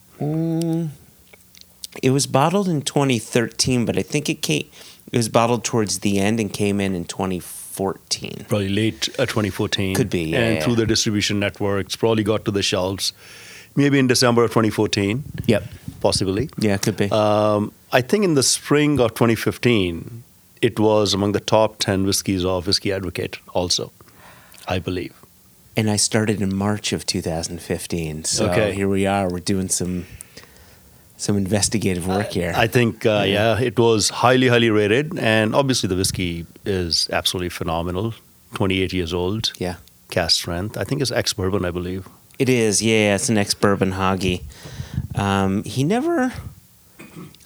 It 2.03 2.11
was 2.11 2.27
bottled 2.27 2.69
in 2.69 2.83
2013, 2.83 3.85
but 3.85 3.97
I 3.99 4.03
think 4.03 4.29
it 4.29 4.43
came. 4.43 4.67
It 5.13 5.17
was 5.17 5.29
bottled 5.29 5.65
towards 5.65 6.01
the 6.01 6.19
end 6.19 6.41
and 6.41 6.53
came 6.53 6.81
in 6.81 6.95
in 6.95 7.05
2014. 7.05 8.47
Probably 8.49 8.69
late 8.69 9.09
uh, 9.19 9.27
2014. 9.27 9.95
Could 9.95 10.11
be, 10.11 10.25
yeah, 10.25 10.39
and 10.41 10.55
yeah. 10.57 10.65
through 10.65 10.77
the 10.77 10.87
distribution 10.87 11.39
networks, 11.39 11.97
probably 11.97 12.25
got 12.25 12.45
to 12.45 12.51
the 12.51 12.63
shelves, 12.63 13.13
maybe 13.77 13.99
in 13.99 14.07
December 14.09 14.45
of 14.45 14.51
2014, 14.51 15.23
Yep. 15.47 15.65
possibly. 16.01 16.49
Yeah, 16.59 16.75
it 16.75 16.83
could 16.83 16.97
be. 16.97 17.11
Um, 17.11 17.73
I 17.93 18.01
think 18.01 18.25
in 18.25 18.35
the 18.35 18.43
spring 18.43 18.99
of 19.01 19.15
2015, 19.15 20.23
it 20.63 20.79
was 20.81 21.15
among 21.15 21.33
the 21.33 21.41
top 21.41 21.79
10 21.79 22.05
whiskeys 22.05 22.45
of 22.45 22.67
Whiskey 22.67 22.93
Advocate, 22.93 23.39
also, 23.55 23.93
I 24.67 24.79
believe. 24.81 25.13
and 25.77 25.91
I 25.91 25.97
started 25.97 26.41
in 26.41 26.55
March 26.57 26.93
of 26.95 27.05
2015. 27.05 28.25
So 28.25 28.49
Okay. 28.51 28.73
here 28.75 28.89
we 28.89 29.05
are. 29.07 29.29
We're 29.31 29.41
doing 29.41 29.69
some 29.69 30.07
some 31.17 31.37
investigative 31.37 32.07
work 32.07 32.33
here. 32.33 32.53
I 32.55 32.67
think, 32.67 33.07
uh, 33.07 33.25
yeah, 33.27 33.59
it 33.59 33.79
was 33.79 34.11
highly, 34.11 34.49
highly 34.49 34.71
rated. 34.71 35.19
And 35.19 35.55
obviously, 35.55 35.89
the 35.89 35.97
whiskey 35.97 36.47
is 36.65 37.09
absolutely 37.11 37.49
phenomenal. 37.49 38.15
28 38.55 38.93
years 38.93 39.13
old, 39.13 39.53
yeah. 39.59 39.77
cask 40.11 40.37
strength. 40.37 40.77
I 40.79 40.85
think 40.85 41.01
it's 41.03 41.11
ex 41.11 41.33
bourbon, 41.33 41.65
I 41.65 41.71
believe. 41.71 42.09
It 42.39 42.49
is, 42.49 42.83
yeah. 42.83 43.15
It's 43.15 43.29
an 43.29 43.39
ex 43.39 43.55
bourbon 43.55 43.93
hoggy. 43.93 44.43
Um, 45.15 45.65
he 45.65 45.85
never. 45.85 46.33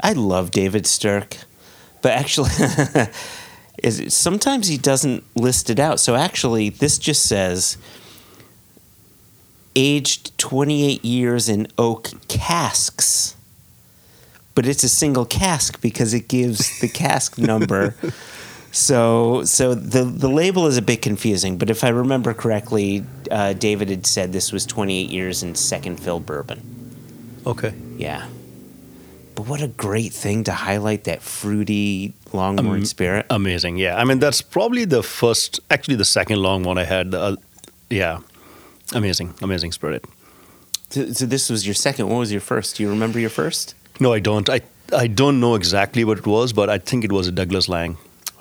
I 0.02 0.12
love 0.12 0.50
David 0.50 0.86
Stirk, 0.86 1.36
but 2.02 2.12
actually, 2.12 2.50
is 3.82 4.12
sometimes 4.14 4.68
he 4.68 4.78
doesn't 4.78 5.24
list 5.36 5.70
it 5.70 5.78
out. 5.78 6.00
So 6.00 6.14
actually, 6.14 6.70
this 6.70 6.98
just 6.98 7.26
says 7.26 7.76
aged 9.76 10.36
28 10.38 11.04
years 11.04 11.48
in 11.48 11.68
oak 11.78 12.10
casks. 12.28 13.36
But 14.54 14.66
it's 14.66 14.82
a 14.84 14.88
single 14.88 15.24
cask 15.24 15.80
because 15.80 16.12
it 16.12 16.28
gives 16.28 16.80
the 16.80 16.88
cask 16.88 17.38
number. 17.38 17.94
So, 18.72 19.42
so 19.42 19.74
the 19.74 20.04
the 20.04 20.28
label 20.28 20.68
is 20.68 20.76
a 20.76 20.82
bit 20.82 21.02
confusing, 21.02 21.58
but 21.58 21.70
if 21.70 21.82
I 21.82 21.88
remember 21.88 22.32
correctly, 22.32 23.04
uh, 23.28 23.52
David 23.52 23.90
had 23.90 24.06
said 24.06 24.32
this 24.32 24.52
was 24.52 24.64
28 24.64 25.10
years 25.10 25.42
in 25.42 25.56
second 25.56 25.98
fill 25.98 26.20
bourbon. 26.20 26.60
Okay. 27.44 27.74
Yeah, 27.96 28.28
but 29.34 29.48
what 29.48 29.60
a 29.62 29.68
great 29.68 30.12
thing 30.12 30.44
to 30.44 30.52
highlight 30.52 31.04
that 31.04 31.22
fruity 31.22 32.12
Longmorn 32.32 32.58
Um, 32.78 32.84
spirit. 32.84 33.26
Amazing. 33.30 33.78
Yeah. 33.78 33.96
I 33.96 34.04
mean, 34.04 34.18
that's 34.18 34.42
probably 34.42 34.84
the 34.84 35.02
first, 35.02 35.58
actually, 35.70 35.96
the 35.96 36.04
second 36.04 36.40
long 36.42 36.62
one 36.62 36.78
I 36.78 36.84
had. 36.84 37.14
Uh, 37.14 37.36
yeah. 37.88 38.18
Amazing. 38.92 39.34
Amazing 39.42 39.72
spirit. 39.72 40.04
So, 40.90 41.12
so 41.12 41.26
this 41.26 41.50
was 41.50 41.66
your 41.66 41.74
second. 41.74 42.08
What 42.08 42.18
was 42.18 42.30
your 42.32 42.40
first? 42.40 42.76
Do 42.76 42.82
you 42.82 42.90
remember 42.90 43.18
your 43.18 43.30
first? 43.30 43.74
No, 44.00 44.12
I 44.12 44.18
don't. 44.18 44.48
I, 44.48 44.62
I 44.96 45.06
don't 45.06 45.40
know 45.40 45.54
exactly 45.54 46.04
what 46.04 46.18
it 46.18 46.26
was, 46.26 46.52
but 46.52 46.70
I 46.70 46.78
think 46.78 47.04
it 47.04 47.12
was 47.12 47.28
a 47.28 47.32
Douglas 47.32 47.68
Laing. 47.68 47.98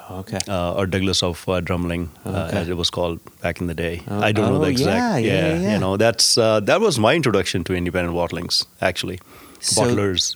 Oh, 0.09 0.19
okay. 0.19 0.39
uh, 0.47 0.73
or 0.73 0.87
Douglas 0.87 1.21
of 1.21 1.47
uh, 1.47 1.61
Drumlanrig, 1.61 2.09
uh, 2.25 2.49
as 2.51 2.67
it 2.67 2.77
was 2.77 2.89
called 2.89 3.19
back 3.41 3.61
in 3.61 3.67
the 3.67 3.75
day. 3.75 4.01
Oh, 4.07 4.19
I 4.19 4.31
don't 4.31 4.51
know 4.51 4.57
oh, 4.57 4.65
the 4.65 4.71
exact. 4.71 4.97
yeah, 4.97 5.17
yeah, 5.17 5.47
yeah, 5.47 5.59
yeah. 5.59 5.73
You 5.73 5.79
know, 5.79 5.97
that's 5.97 6.37
uh, 6.37 6.61
that 6.61 6.81
was 6.81 6.97
my 6.97 7.13
introduction 7.13 7.63
to 7.65 7.75
independent 7.75 8.15
bottlings. 8.15 8.65
Actually, 8.81 9.19
So- 9.59 9.83
bottlers. 9.83 10.35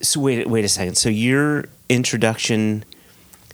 So 0.00 0.20
wait, 0.20 0.48
wait 0.48 0.64
a 0.64 0.68
second. 0.68 0.96
So 0.96 1.08
your 1.08 1.66
introduction 1.88 2.84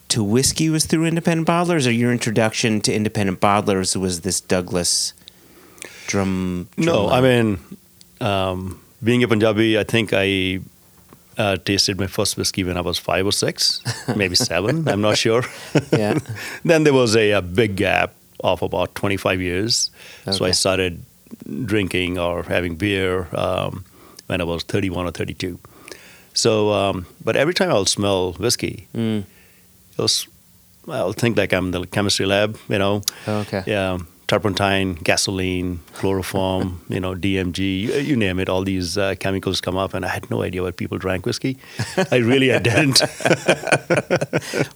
to 0.08 0.24
whiskey 0.24 0.70
was 0.70 0.86
through 0.86 1.04
independent 1.04 1.46
bottlers, 1.46 1.86
or 1.86 1.90
your 1.90 2.10
introduction 2.10 2.80
to 2.82 2.92
independent 2.92 3.40
bottlers 3.40 3.94
was 3.96 4.22
this 4.22 4.40
Douglas 4.40 5.12
drum? 6.06 6.68
No, 6.76 7.08
drum 7.08 7.12
I 7.12 7.20
mean, 7.20 7.58
um, 8.20 8.80
being 9.02 9.22
a 9.22 9.28
Punjabi, 9.28 9.78
I 9.78 9.84
think 9.84 10.12
I 10.12 10.60
uh, 11.36 11.56
tasted 11.64 11.98
my 12.00 12.06
first 12.06 12.36
whiskey 12.36 12.64
when 12.64 12.76
I 12.76 12.80
was 12.80 12.98
five 12.98 13.24
or 13.26 13.32
six, 13.32 13.80
maybe 14.16 14.34
seven. 14.50 14.88
I'm 14.88 15.00
not 15.00 15.16
sure. 15.18 15.42
Yeah. 15.92 16.18
then 16.64 16.84
there 16.84 16.92
was 16.94 17.14
a, 17.16 17.30
a 17.32 17.42
big 17.42 17.76
gap 17.76 18.12
of 18.40 18.62
about 18.62 18.94
25 18.94 19.40
years. 19.40 19.90
So 20.32 20.44
I 20.44 20.50
started 20.52 21.02
drinking 21.64 22.18
or 22.18 22.42
having 22.42 22.76
beer 22.76 23.28
um, 23.32 23.84
when 24.26 24.40
I 24.40 24.44
was 24.44 24.62
31 24.64 25.06
or 25.06 25.10
32. 25.12 25.58
So, 26.34 26.72
um, 26.72 27.06
but 27.24 27.36
every 27.36 27.54
time 27.54 27.70
I'll 27.70 27.86
smell 27.86 28.32
whiskey, 28.34 28.86
Mm. 28.94 29.24
it'll, 29.94 30.08
I'll 30.92 31.12
think 31.12 31.36
like 31.36 31.52
I'm 31.52 31.66
in 31.66 31.70
the 31.72 31.86
chemistry 31.86 32.26
lab, 32.26 32.56
you 32.68 32.78
know. 32.78 33.02
Okay. 33.26 33.62
Yeah, 33.66 33.98
turpentine, 34.28 34.94
gasoline, 34.94 35.80
chloroform, 35.94 36.80
you 36.88 37.00
know, 37.00 37.14
DMG, 37.14 37.58
you, 37.58 37.92
you 37.94 38.16
name 38.16 38.38
it. 38.38 38.48
All 38.48 38.62
these 38.62 38.96
uh, 38.96 39.14
chemicals 39.18 39.60
come 39.60 39.76
up, 39.76 39.94
and 39.94 40.04
I 40.04 40.08
had 40.08 40.30
no 40.30 40.42
idea 40.42 40.62
what 40.62 40.76
people 40.76 40.98
drank 40.98 41.26
whiskey. 41.26 41.58
I 42.12 42.16
really 42.16 42.52
I 42.52 42.58
didn't. 42.60 43.02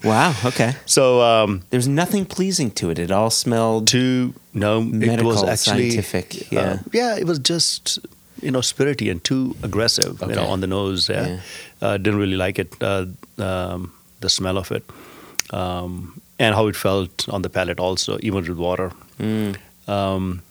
Wow. 0.04 0.34
Okay. 0.44 0.74
So 0.86 1.20
um, 1.22 1.62
There's 1.70 1.86
nothing 1.86 2.24
pleasing 2.24 2.70
to 2.72 2.90
it. 2.90 2.98
It 2.98 3.10
all 3.10 3.31
smelled. 3.31 3.87
too 3.87 4.35
no, 4.54 4.81
it 4.81 4.87
Medical, 4.87 5.31
was 5.31 5.44
actually 5.44 5.90
scientific, 5.90 6.35
uh, 6.52 6.54
yeah. 6.56 6.79
yeah, 6.92 7.16
it 7.16 7.24
was 7.24 7.38
just 7.38 7.98
you 8.42 8.50
know 8.50 8.60
spirity 8.60 9.10
and 9.10 9.22
too 9.24 9.56
aggressive, 9.62 10.20
you 10.20 10.35
know, 10.35 10.46
on 10.46 10.60
the 10.60 10.66
nose. 10.66 11.08
Yeah, 11.08 11.27
Yeah. 11.27 11.40
Uh, 11.81 11.96
didn't 11.96 12.20
really 12.20 12.37
like 12.37 12.58
it, 12.58 12.74
uh, 12.81 13.06
um, 13.38 13.92
the 14.20 14.29
smell 14.29 14.58
of 14.58 14.70
it, 14.70 14.85
um, 15.50 16.20
and 16.42 16.54
how 16.54 16.68
it 16.68 16.76
felt 16.76 17.28
on 17.28 17.42
the 17.42 17.48
palate 17.48 17.80
also, 17.80 18.18
even 18.22 18.44
with 18.48 18.58
water. 18.58 18.90
Mm. 19.20 19.56
Um, 19.86 20.42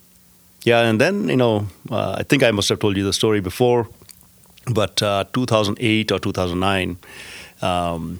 yeah, 0.65 0.89
and 0.89 0.99
then 0.99 1.29
you 1.29 1.35
know, 1.37 1.67
uh, 1.89 2.15
I 2.19 2.23
think 2.23 2.43
I 2.43 2.51
must 2.51 2.69
have 2.69 2.79
told 2.79 2.95
you 2.97 3.03
the 3.03 3.13
story 3.13 3.41
before, 3.41 3.87
but 4.73 5.01
uh, 5.03 5.23
2008 5.33 6.11
or 6.11 6.19
2009, 6.19 6.97
um, 7.61 8.19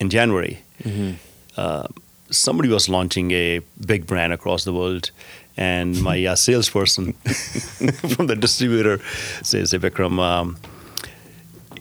in 0.00 0.08
January, 0.10 0.58
Mm-hmm. 0.84 1.12
uh, 1.56 1.86
somebody 2.30 2.68
was 2.68 2.88
launching 2.88 3.30
a 3.30 3.60
big 3.86 4.04
brand 4.06 4.32
across 4.32 4.64
the 4.64 4.72
world, 4.72 5.10
and 5.56 6.02
my 6.02 6.26
uh, 6.26 6.34
salesperson 6.34 7.12
from 8.16 8.26
the 8.26 8.34
distributor 8.34 8.98
says, 9.42 9.70
"Hey, 9.72 9.78
Bikram." 9.78 10.18
Um, 10.18 10.56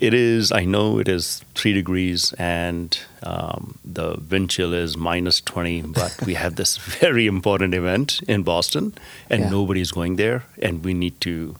it 0.07 0.13
is, 0.13 0.51
I 0.51 0.65
know 0.65 0.99
it 0.99 1.07
is 1.07 1.41
three 1.55 1.73
degrees 1.73 2.33
and 2.39 2.97
um, 3.23 3.77
the 3.85 4.17
wind 4.31 4.49
chill 4.49 4.73
is 4.73 4.97
minus 4.97 5.41
20, 5.41 5.81
but 5.93 6.11
we 6.25 6.33
have 6.33 6.55
this 6.55 6.77
very 7.01 7.25
important 7.27 7.73
event 7.73 8.19
in 8.27 8.43
Boston 8.43 8.93
and 9.29 9.41
Yeah. 9.41 9.49
nobody's 9.49 9.91
going 9.91 10.15
there. 10.17 10.43
And 10.61 10.83
we 10.83 10.93
need 10.93 11.19
to 11.21 11.55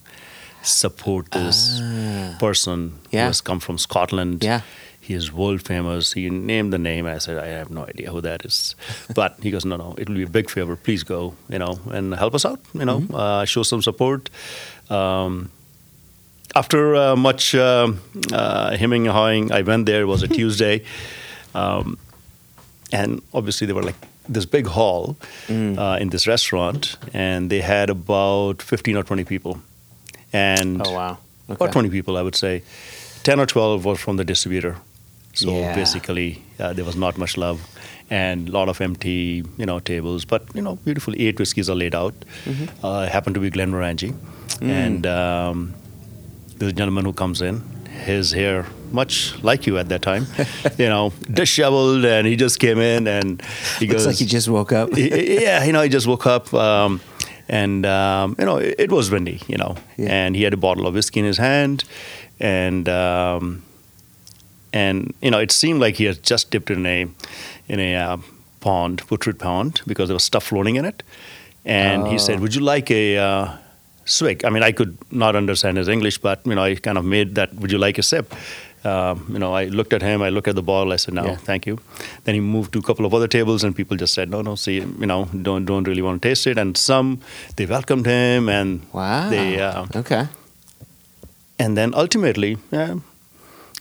support 0.64 1.32
this 1.32 1.80
person 2.40 2.80
Ah. 2.96 3.08
Yeah. 3.12 3.22
who 3.24 3.28
has 3.28 3.42
come 3.42 3.60
from 3.60 3.78
Scotland. 3.78 4.44
Yeah. 4.44 4.62
He 5.04 5.16
is 5.16 5.32
world 5.34 5.62
famous. 5.68 6.14
He 6.14 6.30
named 6.30 6.72
the 6.72 6.78
name. 6.78 7.06
I 7.08 7.18
said, 7.20 7.38
I 7.38 7.48
have 7.48 7.70
no 7.72 7.86
idea 7.90 8.12
who 8.12 8.22
that 8.22 8.46
is. 8.46 8.76
But 9.16 9.32
he 9.42 9.50
goes, 9.52 9.66
no, 9.66 9.76
no, 9.78 9.96
it 9.98 10.08
will 10.10 10.16
be 10.18 10.24
a 10.24 10.30
big 10.30 10.50
favor. 10.50 10.76
Please 10.76 11.04
go, 11.04 11.34
you 11.50 11.58
know, 11.60 11.80
and 11.92 12.14
help 12.16 12.36
us 12.36 12.46
out, 12.46 12.60
you 12.74 12.86
know, 12.86 13.02
uh, 13.14 13.46
show 13.46 13.64
some 13.64 13.82
support. 13.82 14.30
Um, 14.90 15.50
after 16.56 16.96
uh, 16.96 17.16
much 17.16 17.56
uh, 17.56 17.92
uh, 18.32 18.76
hemming 18.78 19.08
and 19.08 19.14
hawing, 19.16 19.52
I 19.52 19.62
went 19.62 19.86
there. 19.86 20.02
It 20.02 20.06
was 20.08 20.24
a 20.24 20.28
Tuesday. 20.40 20.84
Um, 21.54 21.98
and 22.92 23.22
obviously, 23.34 23.68
they 23.68 23.74
were 23.74 23.84
like 23.84 23.96
this 24.30 24.46
big 24.46 24.68
hall 24.68 25.16
uh, 25.50 25.98
in 26.00 26.10
this 26.10 26.28
restaurant, 26.28 26.98
and 27.14 27.50
they 27.50 27.62
had 27.62 27.90
about 27.90 28.62
15 28.62 28.98
or 28.98 29.04
20 29.04 29.24
people. 29.24 29.60
And 30.34 30.82
Oh 30.86 30.94
wow. 30.94 31.18
about 31.50 31.72
20 31.72 31.90
people, 31.90 32.18
I 32.18 32.22
would 32.22 32.36
say. 32.36 32.64
10 33.24 33.40
or 33.40 33.46
12 33.46 33.86
were 33.86 33.96
from 33.96 34.18
the 34.18 34.24
distributor. 34.24 34.78
So 35.34 35.52
Yeah. 35.52 35.76
basically, 35.76 36.42
uh, 36.60 36.74
there 36.74 36.86
was 36.86 36.96
not 36.96 37.18
much 37.18 37.38
love 37.38 37.60
and 38.10 38.50
a 38.50 38.52
lot 38.52 38.68
of 38.70 38.82
empty, 38.82 39.44
you 39.58 39.66
know, 39.66 39.80
tables. 39.80 40.26
But, 40.26 40.44
you 40.54 40.62
know, 40.62 40.76
beautiful 40.86 41.14
eight 41.18 41.40
whiskeys 41.40 41.70
are 41.70 41.76
laid 41.76 41.96
out. 41.96 42.14
Mm-hmm. 42.46 42.86
Uh, 42.86 43.08
happened 43.08 43.36
to 43.36 43.42
be 43.42 43.50
Glenmorangie. 43.52 44.14
Mm. 44.60 44.70
And 44.70 45.06
um, 45.08 45.74
a 46.62 46.72
gentleman 46.74 47.06
who 47.06 47.14
comes 47.14 47.42
in. 47.42 47.62
His 48.06 48.32
hair, 48.32 48.66
much 48.92 49.36
like 49.44 49.68
you 49.68 49.78
at 49.78 49.90
that 49.90 50.02
time, 50.02 50.26
you 50.80 50.88
know, 50.90 51.14
disheveled, 51.30 52.04
and 52.04 52.26
he 52.26 52.36
just 52.36 52.60
came 52.60 52.80
in 52.80 53.06
and 53.08 53.42
he 53.78 53.86
Looks 53.86 54.06
goes, 54.06 54.08
like 54.08 54.22
you 54.22 54.26
just 54.26 54.48
woke 54.50 54.72
up. 54.72 54.90
yeah, 54.98 55.64
you 55.64 55.72
know, 55.72 55.82
he 55.84 55.90
just 55.90 56.08
woke 56.08 56.26
up, 56.26 56.52
um, 56.54 57.00
and 57.48 57.86
um, 57.86 58.36
you 58.40 58.46
know, 58.46 58.58
it, 58.58 58.76
it 58.80 58.92
was 58.92 59.12
windy, 59.12 59.42
you 59.48 59.58
know, 59.58 59.76
Yeah. 59.98 60.10
and 60.10 60.36
he 60.36 60.42
had 60.44 60.54
a 60.54 60.58
bottle 60.58 60.88
of 60.88 60.96
whiskey 60.96 61.20
in 61.20 61.28
his 61.28 61.38
hand, 61.38 61.84
and 62.40 62.90
um, 62.90 63.62
and 64.74 65.14
you 65.22 65.30
know, 65.30 65.38
it 65.40 65.52
seemed 65.52 65.80
like 65.80 65.96
he 65.98 66.06
had 66.06 66.24
just 66.24 66.50
dipped 66.50 66.72
in 66.72 66.86
a 66.86 67.06
in 67.68 67.80
a 67.80 67.96
uh, 67.96 68.18
pond, 68.62 69.06
putrid 69.08 69.38
pond, 69.38 69.82
because 69.86 70.08
there 70.10 70.16
was 70.16 70.24
stuff 70.24 70.46
floating 70.46 70.76
in 70.76 70.86
it, 70.86 71.04
and 71.66 72.08
he 72.08 72.18
said, 72.18 72.38
Oh. 72.40 72.42
"Would 72.42 72.56
you 72.56 72.62
like 72.62 72.90
a?" 72.90 73.18
Uh, 73.18 73.58
Swig. 74.12 74.44
I 74.46 74.50
mean, 74.50 74.64
I 74.64 74.72
could 74.72 74.98
not 75.12 75.36
understand 75.36 75.78
his 75.78 75.88
English, 75.88 76.18
but 76.20 76.42
you 76.46 76.56
know, 76.56 76.64
I 76.64 76.76
kind 76.76 76.98
of 76.98 77.06
made 77.06 77.36
that. 77.36 77.54
Would 77.56 77.72
you 77.72 77.78
like 77.88 77.98
a 77.98 78.04
sip? 78.04 78.34
Um, 78.84 79.26
you 79.34 79.38
know, 79.42 79.54
I 79.54 79.66
looked 79.66 79.94
at 79.94 80.02
him. 80.02 80.22
I 80.28 80.30
looked 80.36 80.48
at 80.52 80.56
the 80.56 80.64
bottle. 80.70 80.92
I 80.94 80.98
said, 81.04 81.14
"No, 81.14 81.26
Yeah. 81.26 81.36
thank 81.50 81.68
you." 81.70 81.76
Then 82.24 82.36
he 82.36 82.42
moved 82.42 82.74
to 82.74 82.80
a 82.80 82.86
couple 82.88 83.06
of 83.10 83.14
other 83.18 83.28
tables, 83.36 83.64
and 83.64 83.76
people 83.80 83.96
just 84.04 84.14
said, 84.20 84.30
"No, 84.36 84.42
no, 84.48 84.56
see, 84.56 84.78
you 85.04 85.10
know, 85.12 85.20
don't 85.50 85.66
don't 85.72 85.88
really 85.92 86.02
want 86.08 86.22
to 86.22 86.28
taste 86.30 86.48
it." 86.54 86.58
And 86.64 86.78
some 86.86 87.12
they 87.58 87.68
welcomed 87.74 88.08
him, 88.14 88.50
and 88.50 88.82
Wow. 89.02 89.30
they 89.36 89.46
uh, 89.68 89.86
okay. 90.04 90.24
and 91.60 91.78
then 91.78 91.94
ultimately, 92.04 92.58
yeah. 92.72 92.96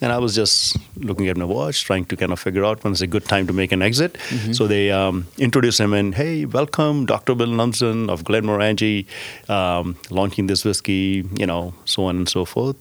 And 0.01 0.12
I 0.12 0.18
was 0.18 0.34
just 0.34 0.76
looking 0.96 1.28
at 1.28 1.36
my 1.36 1.44
watch, 1.44 1.84
trying 1.84 2.07
to 2.07 2.16
kind 2.16 2.32
of 2.32 2.40
figure 2.40 2.64
out 2.64 2.82
when 2.82 2.92
it's 2.92 3.03
a 3.03 3.07
good 3.07 3.24
time 3.26 3.46
to 3.48 3.53
make 3.53 3.70
an 3.70 3.82
exit. 3.82 4.16
So 4.55 4.66
they 4.66 4.90
um, 4.90 5.26
introduced 5.36 5.78
him 5.78 5.92
and, 5.92 6.14
hey, 6.14 6.46
welcome, 6.46 7.05
Dr. 7.07 7.34
Bill 7.34 7.48
Lumsden 7.48 8.09
of 8.09 8.24
Glenmorangie, 8.24 9.07
um, 9.51 9.96
launching 10.11 10.46
this 10.46 10.64
whiskey, 10.64 11.24
you 11.36 11.46
know, 11.46 11.74
so 11.84 12.05
on 12.05 12.16
and 12.16 12.28
so 12.28 12.44
forth. 12.46 12.76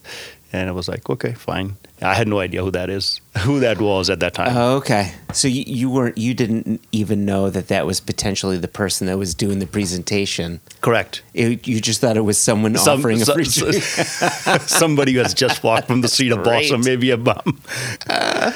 And 0.53 0.70
I 0.70 0.72
was 0.72 0.88
like, 0.88 1.09
okay, 1.09 1.34
fine. 1.34 1.76
I 2.02 2.14
had 2.14 2.28
no 2.28 2.39
idea 2.39 2.64
who 2.64 2.72
that 2.72 2.89
is, 2.89 3.20
who 3.39 3.60
that 3.60 3.80
was 3.82 4.10
at 4.10 4.20
that 4.22 4.34
time. 4.34 4.56
Oh, 4.56 4.78
okay. 4.78 5.14
So 5.34 5.47
you, 5.47 5.64
you 5.68 5.89
weren't 5.89 6.18
you 6.18 6.34
didn't 6.34 6.82
even 6.91 7.26
know 7.26 7.50
that 7.50 7.68
that 7.68 7.86
was 7.86 8.00
potentially 8.00 8.58
the 8.58 8.68
person 8.70 9.08
that 9.08 9.18
was 9.18 9.36
doing 9.36 9.60
the 9.60 9.68
presentation. 9.68 10.62
Correct. 10.82 11.22
It, 11.34 11.68
you 11.68 11.82
just 11.82 12.00
thought 12.02 12.16
it 12.18 12.22
was 12.22 12.38
someone 12.38 12.76
Some- 12.78 13.00
offering 13.00 13.22
a 13.22 13.26
free 13.26 13.45
so- 13.45 13.70
drink. 13.72 13.84
somebody 14.68 15.14
who 15.14 15.20
has 15.20 15.34
just 15.34 15.62
walked 15.64 15.88
from 15.88 16.02
the 16.02 16.08
street, 16.08 16.32
of 16.32 16.43
Great. 16.43 16.72
maybe 16.80 17.12
a 17.12 17.18
bum. 17.18 17.62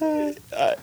Uh, 0.00 0.74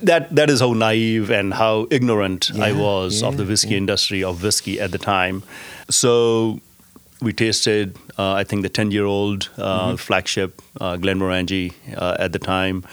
that 0.00 0.32
that 0.34 0.48
is 0.48 0.60
how 0.60 0.72
naive 0.72 1.28
and 1.30 1.52
how 1.52 1.88
ignorant 1.90 2.52
I 2.54 2.68
Yeah, 2.70 2.80
was 2.80 3.22
of 3.22 3.36
the 3.36 3.42
yeah, 3.42 3.48
whiskey 3.48 3.76
industry 3.76 4.22
of 4.22 4.40
whiskey 4.42 4.78
at 4.80 4.92
the 4.92 4.98
time. 4.98 5.42
So 5.90 6.60
we 7.22 7.32
tasted, 7.32 7.96
uh, 8.18 8.32
I 8.32 8.44
think, 8.44 8.62
the 8.62 8.68
ten-year-old 8.68 9.48
uh, 9.56 9.62
Mm-hmm. 9.62 9.96
flagship 9.96 10.60
uh, 10.80 10.96
Glenmorangie 10.96 11.72
uh, 11.96 12.16
at 12.18 12.32
the 12.32 12.38
time, 12.38 12.84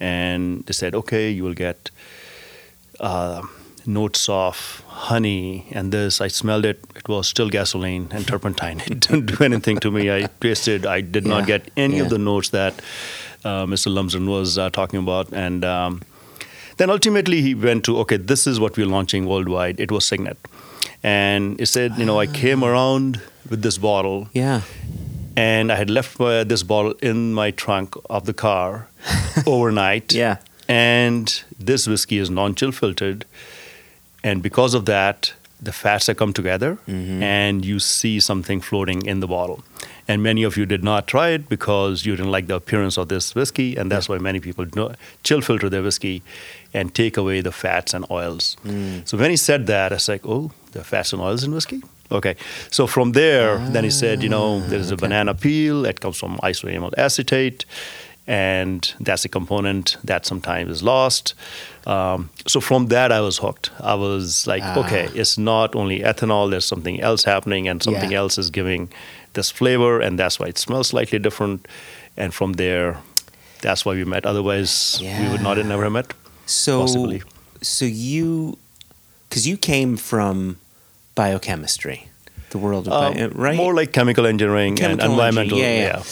and 0.00 0.64
they 0.66 0.72
said, 0.72 0.94
"Okay, 0.94 1.30
you 1.30 1.42
will 1.44 1.54
get." 1.66 1.90
Uh, 3.00 3.42
notes 3.86 4.28
of 4.28 4.82
honey 4.88 5.66
and 5.72 5.90
this. 5.90 6.20
I 6.20 6.28
smelled 6.28 6.66
it. 6.66 6.84
It 6.94 7.08
was 7.08 7.26
still 7.26 7.48
gasoline 7.48 8.08
and 8.10 8.26
turpentine. 8.28 8.80
It 8.86 9.00
didn't 9.08 9.24
do 9.26 9.42
anything 9.42 9.78
to 9.80 9.90
me. 9.90 10.10
I 10.12 10.28
tasted. 10.40 10.84
I 10.84 11.00
did 11.00 11.24
Yeah, 11.24 11.30
not 11.38 11.46
get 11.46 11.70
any 11.78 11.96
yeah. 11.96 12.02
of 12.02 12.10
the 12.10 12.18
notes 12.18 12.50
that 12.50 12.74
uh, 13.42 13.64
Mr. 13.64 13.90
Lumsden 13.90 14.28
was 14.28 14.58
uh, 14.58 14.68
talking 14.68 14.98
about. 15.00 15.32
And 15.32 15.64
um, 15.64 16.02
then 16.76 16.90
ultimately 16.90 17.40
he 17.40 17.54
went 17.54 17.84
to 17.86 17.96
okay, 18.00 18.18
this 18.18 18.46
is 18.46 18.60
what 18.60 18.76
we're 18.76 18.86
launching 18.86 19.24
worldwide. 19.26 19.80
It 19.80 19.90
was 19.90 20.04
Signet, 20.04 20.36
and 21.02 21.58
he 21.58 21.64
said, 21.64 21.96
you 21.96 22.04
know, 22.04 22.20
I 22.20 22.26
came 22.26 22.62
around 22.62 23.22
with 23.48 23.62
this 23.62 23.78
bottle 23.78 24.28
yeah. 24.32 24.60
and 25.36 25.72
I 25.72 25.76
had 25.76 25.90
left 25.90 26.20
uh, 26.20 26.44
this 26.44 26.62
bottle 26.62 26.92
in 27.02 27.32
my 27.32 27.50
trunk 27.50 27.94
of 28.08 28.24
the 28.26 28.34
car 28.34 28.88
overnight. 29.46 30.12
Yeah. 30.12 30.36
And 30.68 31.42
this 31.58 31.86
whiskey 31.88 32.18
is 32.18 32.30
non-chill 32.30 32.70
filtered, 32.72 33.24
and 34.22 34.40
because 34.42 34.74
of 34.74 34.84
that, 34.86 35.32
the 35.60 35.72
fats 35.72 36.06
have 36.06 36.16
come 36.16 36.32
together, 36.32 36.78
Mm-hmm. 36.86 37.22
and 37.22 37.64
you 37.64 37.80
see 37.80 38.20
something 38.20 38.60
floating 38.60 39.04
in 39.04 39.20
the 39.20 39.26
bottle. 39.26 39.62
And 40.06 40.22
many 40.22 40.42
of 40.44 40.56
you 40.56 40.66
did 40.66 40.82
not 40.84 41.06
try 41.06 41.30
it 41.30 41.48
because 41.48 42.06
you 42.06 42.16
didn't 42.16 42.30
like 42.32 42.46
the 42.46 42.54
appearance 42.54 42.96
of 42.98 43.08
this 43.08 43.34
whiskey, 43.34 43.76
and 43.76 43.90
that's 43.90 44.08
why 44.08 44.18
many 44.18 44.40
people 44.40 44.64
do 44.64 44.92
chill 45.24 45.40
filter 45.40 45.68
their 45.68 45.82
whiskey 45.82 46.22
and 46.72 46.94
take 46.94 47.16
away 47.16 47.40
the 47.42 47.52
fats 47.52 47.92
and 47.94 48.04
oils. 48.10 48.56
Mm. 48.64 49.06
So 49.08 49.18
when 49.18 49.30
he 49.30 49.36
said 49.36 49.66
that, 49.66 49.92
I 49.92 49.96
was 49.96 50.08
like, 50.08 50.24
"Oh, 50.24 50.50
there 50.72 50.82
are 50.82 50.84
fats 50.84 51.12
and 51.12 51.20
oils 51.22 51.42
in 51.44 51.52
whiskey." 51.52 51.82
Okay, 52.12 52.34
so 52.70 52.86
from 52.86 53.12
there, 53.12 53.58
then 53.70 53.84
he 53.84 53.90
said, 53.90 54.22
"You 54.22 54.28
know, 54.28 54.60
there 54.68 54.80
is 54.80 54.90
a 54.90 54.96
banana 54.96 55.34
peel. 55.34 55.84
It 55.86 56.00
comes 56.00 56.16
from 56.18 56.38
isoamyl 56.42 56.92
acetate." 56.98 57.64
and 58.26 58.94
that's 59.00 59.24
a 59.24 59.28
component 59.28 59.96
that 60.04 60.24
sometimes 60.24 60.70
is 60.70 60.82
lost. 60.84 61.34
Um, 61.86 62.30
so 62.46 62.60
from 62.60 62.86
that, 62.88 63.10
I 63.10 63.20
was 63.22 63.38
hooked. 63.38 63.70
I 63.80 63.94
was 63.94 64.46
like, 64.46 64.62
Ah. 64.64 64.78
okay, 64.84 65.08
it's 65.14 65.36
not 65.36 65.74
only 65.74 66.00
ethanol. 66.00 66.48
There's 66.50 66.66
something 66.66 67.00
else 67.00 67.24
happening, 67.24 67.66
and 67.66 67.82
something 67.82 68.12
Yeah. 68.12 68.18
else 68.20 68.38
is 68.38 68.50
giving 68.50 68.88
this 69.32 69.50
flavor, 69.50 70.00
and 70.00 70.16
that's 70.18 70.38
why 70.38 70.46
it 70.46 70.58
smells 70.58 70.88
slightly 70.88 71.18
different. 71.18 71.66
And 72.16 72.32
from 72.32 72.52
there, 72.52 72.98
that's 73.62 73.84
why 73.84 73.94
we 73.94 74.04
met. 74.04 74.24
Otherwise, 74.26 75.00
we 75.00 75.28
would 75.30 75.42
not 75.42 75.56
have 75.56 75.66
never 75.66 75.90
met. 75.90 76.12
So 76.46 76.80
Possibly. 76.82 77.22
so 77.62 77.84
you 77.84 78.58
because 79.28 79.44
you 79.48 79.56
came 79.56 79.96
from 79.96 80.56
biochemistry, 81.14 82.08
the 82.50 82.58
world 82.58 82.86
of 82.88 82.92
Um, 82.92 83.14
bio, 83.14 83.28
right? 83.30 83.56
More 83.56 83.74
like 83.74 83.92
chemical 83.92 84.26
engineering 84.26 84.72
and 84.72 84.98
Chemical 85.00 85.10
environmental. 85.12 85.58
engineering, 85.58 85.80
yeah, 85.82 86.02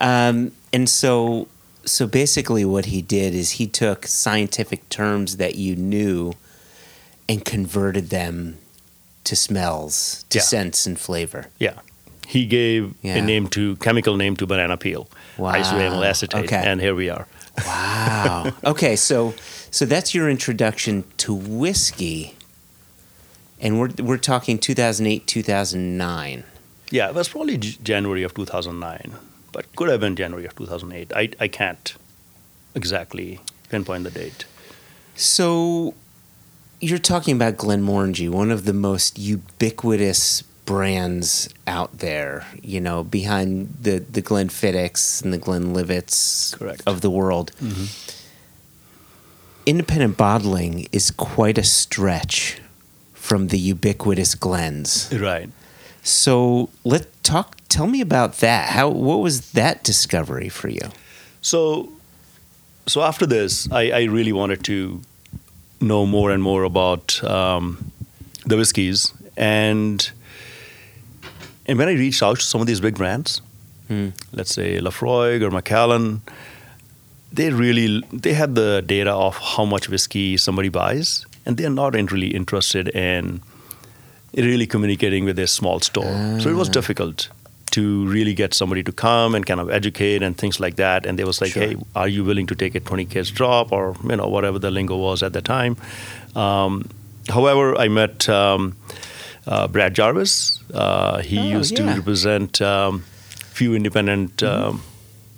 yeah. 0.00 0.28
Um, 0.28 0.52
and 0.72 0.88
so, 0.88 1.48
so 1.84 2.06
basically, 2.06 2.64
what 2.64 2.86
he 2.86 3.00
did 3.02 3.34
is 3.34 3.52
he 3.52 3.66
took 3.66 4.06
scientific 4.06 4.88
terms 4.88 5.36
that 5.38 5.54
you 5.56 5.76
knew 5.76 6.32
and 7.28 7.44
converted 7.44 8.10
them 8.10 8.56
to 9.24 9.34
smells, 9.34 10.24
to 10.30 10.38
Yeah. 10.38 10.42
scents 10.44 10.86
and 10.86 10.98
flavor. 10.98 11.46
Yeah. 11.58 11.72
He 12.28 12.44
gave 12.46 12.94
Yeah. 13.02 13.16
a 13.16 13.22
name 13.22 13.48
to 13.48 13.76
chemical 13.76 14.16
name 14.16 14.36
to 14.36 14.46
banana 14.46 14.76
peel, 14.76 15.08
Wow. 15.38 15.52
isoamyl 15.54 16.04
acetate, 16.04 16.44
Okay. 16.44 16.62
and 16.64 16.80
here 16.80 16.94
we 16.94 17.08
are. 17.10 17.26
Wow. 17.66 18.52
okay, 18.64 18.96
so 18.96 19.34
so 19.70 19.84
that's 19.86 20.14
your 20.14 20.28
introduction 20.30 21.04
to 21.18 21.34
whiskey, 21.34 22.34
and 23.60 23.80
we're 23.80 23.90
we're 23.98 24.18
talking 24.18 24.58
2008, 24.58 25.26
2009. 25.26 26.44
Yeah, 26.90 27.08
it 27.08 27.14
was 27.14 27.28
probably 27.28 27.58
J- 27.58 27.78
January 27.82 28.22
of 28.22 28.34
2009, 28.34 29.14
but 29.52 29.74
could 29.74 29.88
have 29.88 30.00
been 30.00 30.14
January 30.16 30.46
of 30.46 30.54
2008. 30.56 31.12
I, 31.14 31.30
I 31.40 31.48
can't 31.48 31.94
exactly 32.74 33.40
pinpoint 33.68 34.04
the 34.04 34.10
date. 34.10 34.44
So 35.14 35.94
you're 36.80 36.98
talking 36.98 37.34
about 37.34 37.56
Glenmorangie, 37.56 38.28
one 38.30 38.50
of 38.50 38.66
the 38.66 38.72
most 38.72 39.18
ubiquitous 39.18 40.42
brands 40.66 41.48
out 41.66 41.98
there, 41.98 42.44
you 42.62 42.80
know, 42.80 43.02
behind 43.02 43.74
the, 43.80 43.98
the 43.98 44.20
Glenfiddichs 44.20 45.22
and 45.22 45.32
the 45.32 45.38
Glenlivets 45.38 46.54
Correct. 46.54 46.82
of 46.86 47.00
the 47.00 47.10
world. 47.10 47.52
Mm-hmm. 47.62 47.84
Independent 49.64 50.16
bottling 50.16 50.86
is 50.92 51.10
quite 51.10 51.56
a 51.58 51.64
stretch 51.64 52.60
from 53.26 53.48
the 53.48 53.58
ubiquitous 53.72 54.34
Glens. 54.34 55.12
Right. 55.12 55.50
So 56.02 56.68
let 56.84 57.04
talk 57.22 57.48
tell 57.68 57.86
me 57.88 58.00
about 58.00 58.30
that. 58.38 58.62
How 58.76 58.88
what 58.88 59.18
was 59.26 59.50
that 59.52 59.82
discovery 59.84 60.48
for 60.48 60.68
you? 60.68 60.86
So, 61.42 61.88
so 62.86 63.02
after 63.02 63.26
this, 63.26 63.68
I, 63.72 63.82
I 63.90 64.02
really 64.04 64.32
wanted 64.32 64.62
to 64.64 65.00
know 65.80 66.06
more 66.06 66.30
and 66.34 66.42
more 66.42 66.62
about 66.64 67.22
um, 67.24 67.90
the 68.50 68.56
whiskeys, 68.56 69.12
and 69.36 69.98
and 71.66 71.78
when 71.78 71.88
I 71.88 71.94
reached 71.94 72.22
out 72.22 72.38
to 72.38 72.46
some 72.46 72.60
of 72.60 72.66
these 72.66 72.80
big 72.80 72.94
brands, 72.94 73.42
Hmm. 73.88 74.08
let's 74.32 74.52
say 74.54 74.80
Laphroaig 74.80 75.42
or 75.42 75.50
Macallan, 75.50 76.20
they 77.32 77.50
really 77.52 78.02
they 78.12 78.34
had 78.34 78.54
the 78.54 78.82
data 78.86 79.12
of 79.12 79.36
how 79.36 79.64
much 79.64 79.88
whiskey 79.88 80.36
somebody 80.36 80.68
buys, 80.70 81.24
and 81.46 81.56
they're 81.56 81.70
not 81.70 81.94
really 81.94 82.28
interested 82.34 82.88
in 82.88 83.40
really 84.34 84.66
communicating 84.66 85.24
with 85.24 85.36
their 85.36 85.46
small 85.46 85.80
store. 85.80 86.38
So 86.40 86.48
it 86.50 86.54
was 86.56 86.68
difficult 86.68 87.28
to 87.70 88.06
really 88.06 88.34
get 88.34 88.54
somebody 88.54 88.82
to 88.82 88.92
come 88.92 89.34
and 89.34 89.44
kind 89.46 89.60
of 89.60 89.70
educate 89.70 90.22
and 90.22 90.36
things 90.36 90.60
like 90.60 90.76
that. 90.76 91.06
And 91.06 91.18
they 91.18 91.24
was 91.24 91.40
like, 91.40 91.52
Sure. 91.52 91.62
hey, 91.62 91.76
are 91.94 92.08
you 92.08 92.24
willing 92.24 92.46
to 92.48 92.54
take 92.54 92.74
a 92.74 92.80
20 92.80 93.04
case 93.06 93.30
drop 93.30 93.72
or 93.72 93.94
you 94.04 94.16
know 94.16 94.28
whatever 94.28 94.58
the 94.58 94.70
lingo 94.70 94.96
was 94.96 95.22
at 95.22 95.32
the 95.32 95.40
time? 95.42 95.76
Um, 96.34 96.88
however, 97.28 97.76
I 97.76 97.88
met 97.88 98.28
um, 98.28 98.76
uh, 99.46 99.68
Brad 99.68 99.94
Jarvis. 99.94 100.60
Uh, 100.74 101.18
he 101.22 101.38
Oh, 101.38 101.58
used 101.58 101.78
yeah. 101.78 101.86
to 101.86 101.98
represent 101.98 102.60
um, 102.62 103.00
few 103.52 103.74
independent 103.74 104.42
um, 104.42 104.82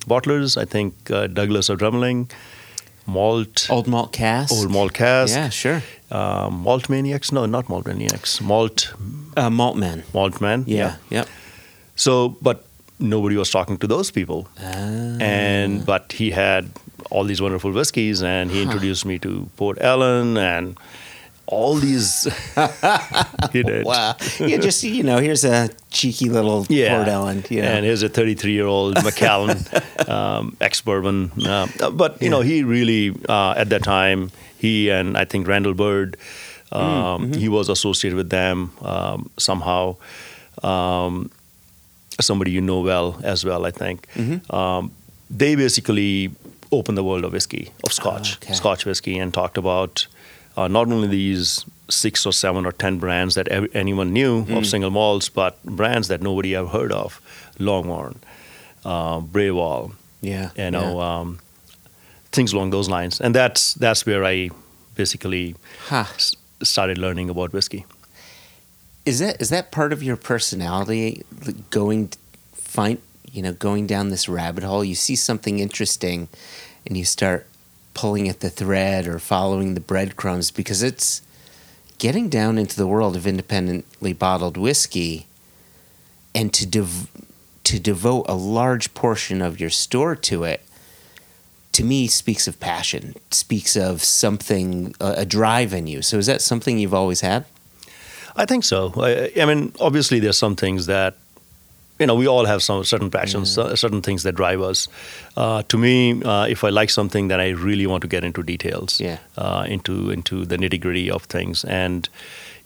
bottlers. 0.07 0.57
I 0.61 0.65
think 0.65 0.95
uh, 1.11 1.27
Douglas 1.29 1.69
of 1.69 1.79
Drumlanrig, 1.79 2.31
Malt, 3.09 3.67
Old 3.71 3.87
malt 3.89 4.13
cask. 4.13 4.53
Old 4.53 4.71
Malt 4.71 4.93
Cask, 4.93 5.35
Yeah, 5.35 5.49
sure. 5.51 5.83
uh, 6.11 6.51
Malt 6.51 6.89
Maniacs. 6.89 7.33
No, 7.33 7.47
not 7.47 7.69
Malt 7.69 7.87
Maniacs. 7.87 8.41
Malt 8.41 8.93
Uh, 9.37 9.51
malt 9.51 9.77
man. 9.77 10.03
Malt 10.13 10.41
Man. 10.41 10.65
Yeah. 10.67 10.97
Yep. 11.11 11.27
So, 11.97 12.37
but 12.43 12.65
nobody 12.99 13.37
was 13.37 13.51
talking 13.51 13.79
to 13.79 13.87
those 13.87 14.11
people. 14.13 14.47
Ah. 14.61 15.17
And 15.21 15.85
but 15.87 16.13
he 16.13 16.31
had 16.33 16.65
all 17.11 17.25
these 17.25 17.41
wonderful 17.43 17.73
whiskeys, 17.73 18.23
and 18.23 18.51
he 18.51 18.61
introduced 18.63 19.05
me 19.07 19.19
to 19.19 19.49
Port 19.57 19.79
Ellen 19.81 20.37
and 20.37 20.77
all 21.49 21.75
these. 21.77 22.25
he 23.53 23.63
did. 23.63 23.85
Wow. 23.85 24.17
yeah, 24.39 24.59
just 24.59 24.83
you 24.85 25.03
know, 25.03 25.19
here's 25.19 25.45
a 25.45 25.71
cheeky 25.91 26.29
little 26.29 26.67
Yeah. 26.69 26.97
Port 26.97 27.09
Ellen. 27.09 27.45
You 27.49 27.63
know. 27.63 27.69
And 27.69 27.85
here's 27.85 28.03
a 28.03 28.09
33 28.09 28.53
year 28.53 28.67
old 28.67 29.03
Macallan, 29.05 29.59
um, 30.07 30.57
ex 30.61 30.81
bourbon. 30.83 31.31
Uh, 31.45 31.67
but, 31.91 32.21
you 32.23 32.29
know, 32.31 32.43
he 32.43 32.63
really, 32.65 33.15
uh, 33.29 33.55
at 33.57 33.69
that 33.71 33.83
time, 33.83 34.31
he 34.59 34.91
and 34.91 35.17
I 35.17 35.25
think 35.25 35.49
Randall 35.49 35.75
Bird, 35.75 36.17
um, 36.71 36.83
Mm-hmm. 36.83 37.33
he 37.41 37.49
was 37.49 37.69
associated 37.71 38.17
with 38.17 38.29
them 38.31 38.71
um, 38.83 39.31
somehow. 39.39 39.97
Um, 40.63 41.31
somebody 42.21 42.51
you 42.51 42.61
know 42.61 42.81
well 42.81 43.19
as 43.23 43.45
well, 43.45 43.65
I 43.65 43.71
think. 43.71 44.07
Mm-hmm. 44.15 44.55
Um, 44.55 44.91
they 45.31 45.55
basically 45.55 46.31
opened 46.73 46.99
the 46.99 47.05
world 47.05 47.25
of 47.25 47.33
whiskey, 47.33 47.71
of 47.85 47.93
Scotch, 47.93 48.37
okay. 48.37 48.55
Scotch 48.55 48.85
whiskey, 48.85 49.19
and 49.19 49.33
talked 49.33 49.57
about 49.57 50.07
uh, 50.59 50.69
not 50.69 50.87
only 50.93 51.09
these 51.09 51.65
six 51.89 52.27
or 52.27 52.33
seven 52.33 52.67
or 52.67 52.73
ten 52.73 52.99
brands 52.99 53.35
that 53.35 53.49
ev- 53.49 53.71
anyone 53.75 54.13
knew 54.13 54.45
Mm. 54.45 54.59
of 54.59 54.67
single 54.67 54.91
malts, 54.91 55.29
but 55.31 55.53
brands 55.65 56.09
that 56.09 56.21
nobody 56.23 56.55
ever 56.57 56.69
heard 56.79 56.93
of, 56.93 57.21
Longmorn, 57.59 58.15
uh, 58.85 59.21
Braeval, 59.21 59.93
yeah. 60.21 60.51
you 60.57 60.71
know, 60.71 61.01
um, 61.01 61.39
things 62.33 62.53
along 62.53 62.71
those 62.73 62.89
lines. 62.97 63.21
And 63.21 63.35
that's 63.35 63.75
that's 63.75 64.05
where 64.07 64.25
I 64.35 64.51
basically 64.97 65.55
Huh. 65.89 66.05
s- 66.17 66.35
started 66.63 66.99
learning 66.99 67.31
about 67.31 67.53
whiskey. 67.53 67.85
Is 69.07 69.19
that 69.21 69.41
is 69.41 69.49
that 69.49 69.71
part 69.71 69.93
of 69.93 70.03
your 70.03 70.17
personality? 70.17 71.23
Going 71.71 72.11
find 72.55 72.99
you 73.33 73.43
know 73.43 73.53
going 73.53 73.87
down 73.87 74.11
this 74.11 74.29
rabbit 74.29 74.65
hole. 74.65 74.85
You 74.85 74.95
see 74.97 75.17
something 75.17 75.59
interesting, 75.61 76.29
and 76.87 76.97
you 76.99 77.05
start 77.05 77.47
pulling 77.99 78.29
at 78.29 78.39
the 78.39 78.49
thread 78.49 79.09
or 79.09 79.19
following 79.19 79.75
the 79.75 79.81
breadcrumbs 79.81 80.53
because 80.53 80.85
it's 80.85 81.21
getting 81.99 82.29
down 82.29 82.57
into 82.57 82.77
the 82.77 82.87
world 82.87 83.17
of 83.17 83.27
independently 83.27 84.13
bottled 84.13 84.57
whiskey, 84.57 85.27
and 86.33 86.55
to 86.55 86.65
dev- 86.65 87.11
to 87.65 87.81
devote 87.81 88.25
a 88.29 88.35
large 88.35 88.95
portion 88.95 89.43
of 89.43 89.59
your 89.59 89.69
store 89.69 90.15
to 90.15 90.45
it. 90.45 90.61
To 91.73 91.83
me, 91.83 92.07
speaks 92.07 92.47
of 92.47 92.61
passion. 92.61 93.17
Speaks 93.33 93.77
of 93.77 94.05
something, 94.05 94.95
a, 95.01 95.27
drive 95.27 95.75
in 95.75 95.89
you. 95.89 96.01
So, 96.01 96.19
is 96.19 96.27
that 96.27 96.41
something 96.41 96.79
you've 96.79 96.95
always 96.95 97.23
had? 97.23 97.47
I 98.37 98.47
think 98.47 98.63
so. 98.63 98.93
I, 98.97 99.33
I 99.43 99.45
mean, 99.45 99.73
obviously, 99.81 100.21
there's 100.21 100.39
some 100.39 100.55
things 100.55 100.87
that 100.87 101.17
you 101.99 102.07
know 102.07 102.15
we 102.15 102.27
all 102.29 102.45
have 102.47 102.63
some 102.63 102.85
certain 102.85 103.11
passions, 103.11 103.59
uh, 103.59 103.75
certain 103.77 104.03
things 104.03 104.23
that 104.23 104.35
drive 104.35 104.61
us. 104.61 104.89
Uh, 105.37 105.63
to 105.69 105.79
me, 105.79 106.23
uh, 106.23 106.47
if 106.47 106.63
I 106.65 106.69
like 106.71 106.91
something, 106.91 107.29
then 107.29 107.41
I 107.41 107.49
really 107.51 107.87
want 107.87 108.03
to 108.03 108.09
get 108.09 108.25
into 108.25 108.43
details, 108.43 109.01
Yeah. 109.01 109.19
uh, 109.37 109.65
into 109.69 110.11
into 110.11 110.45
the 110.45 110.57
nitty 110.57 110.81
gritty 110.81 111.11
of 111.11 111.23
things. 111.25 111.65
And 111.65 112.09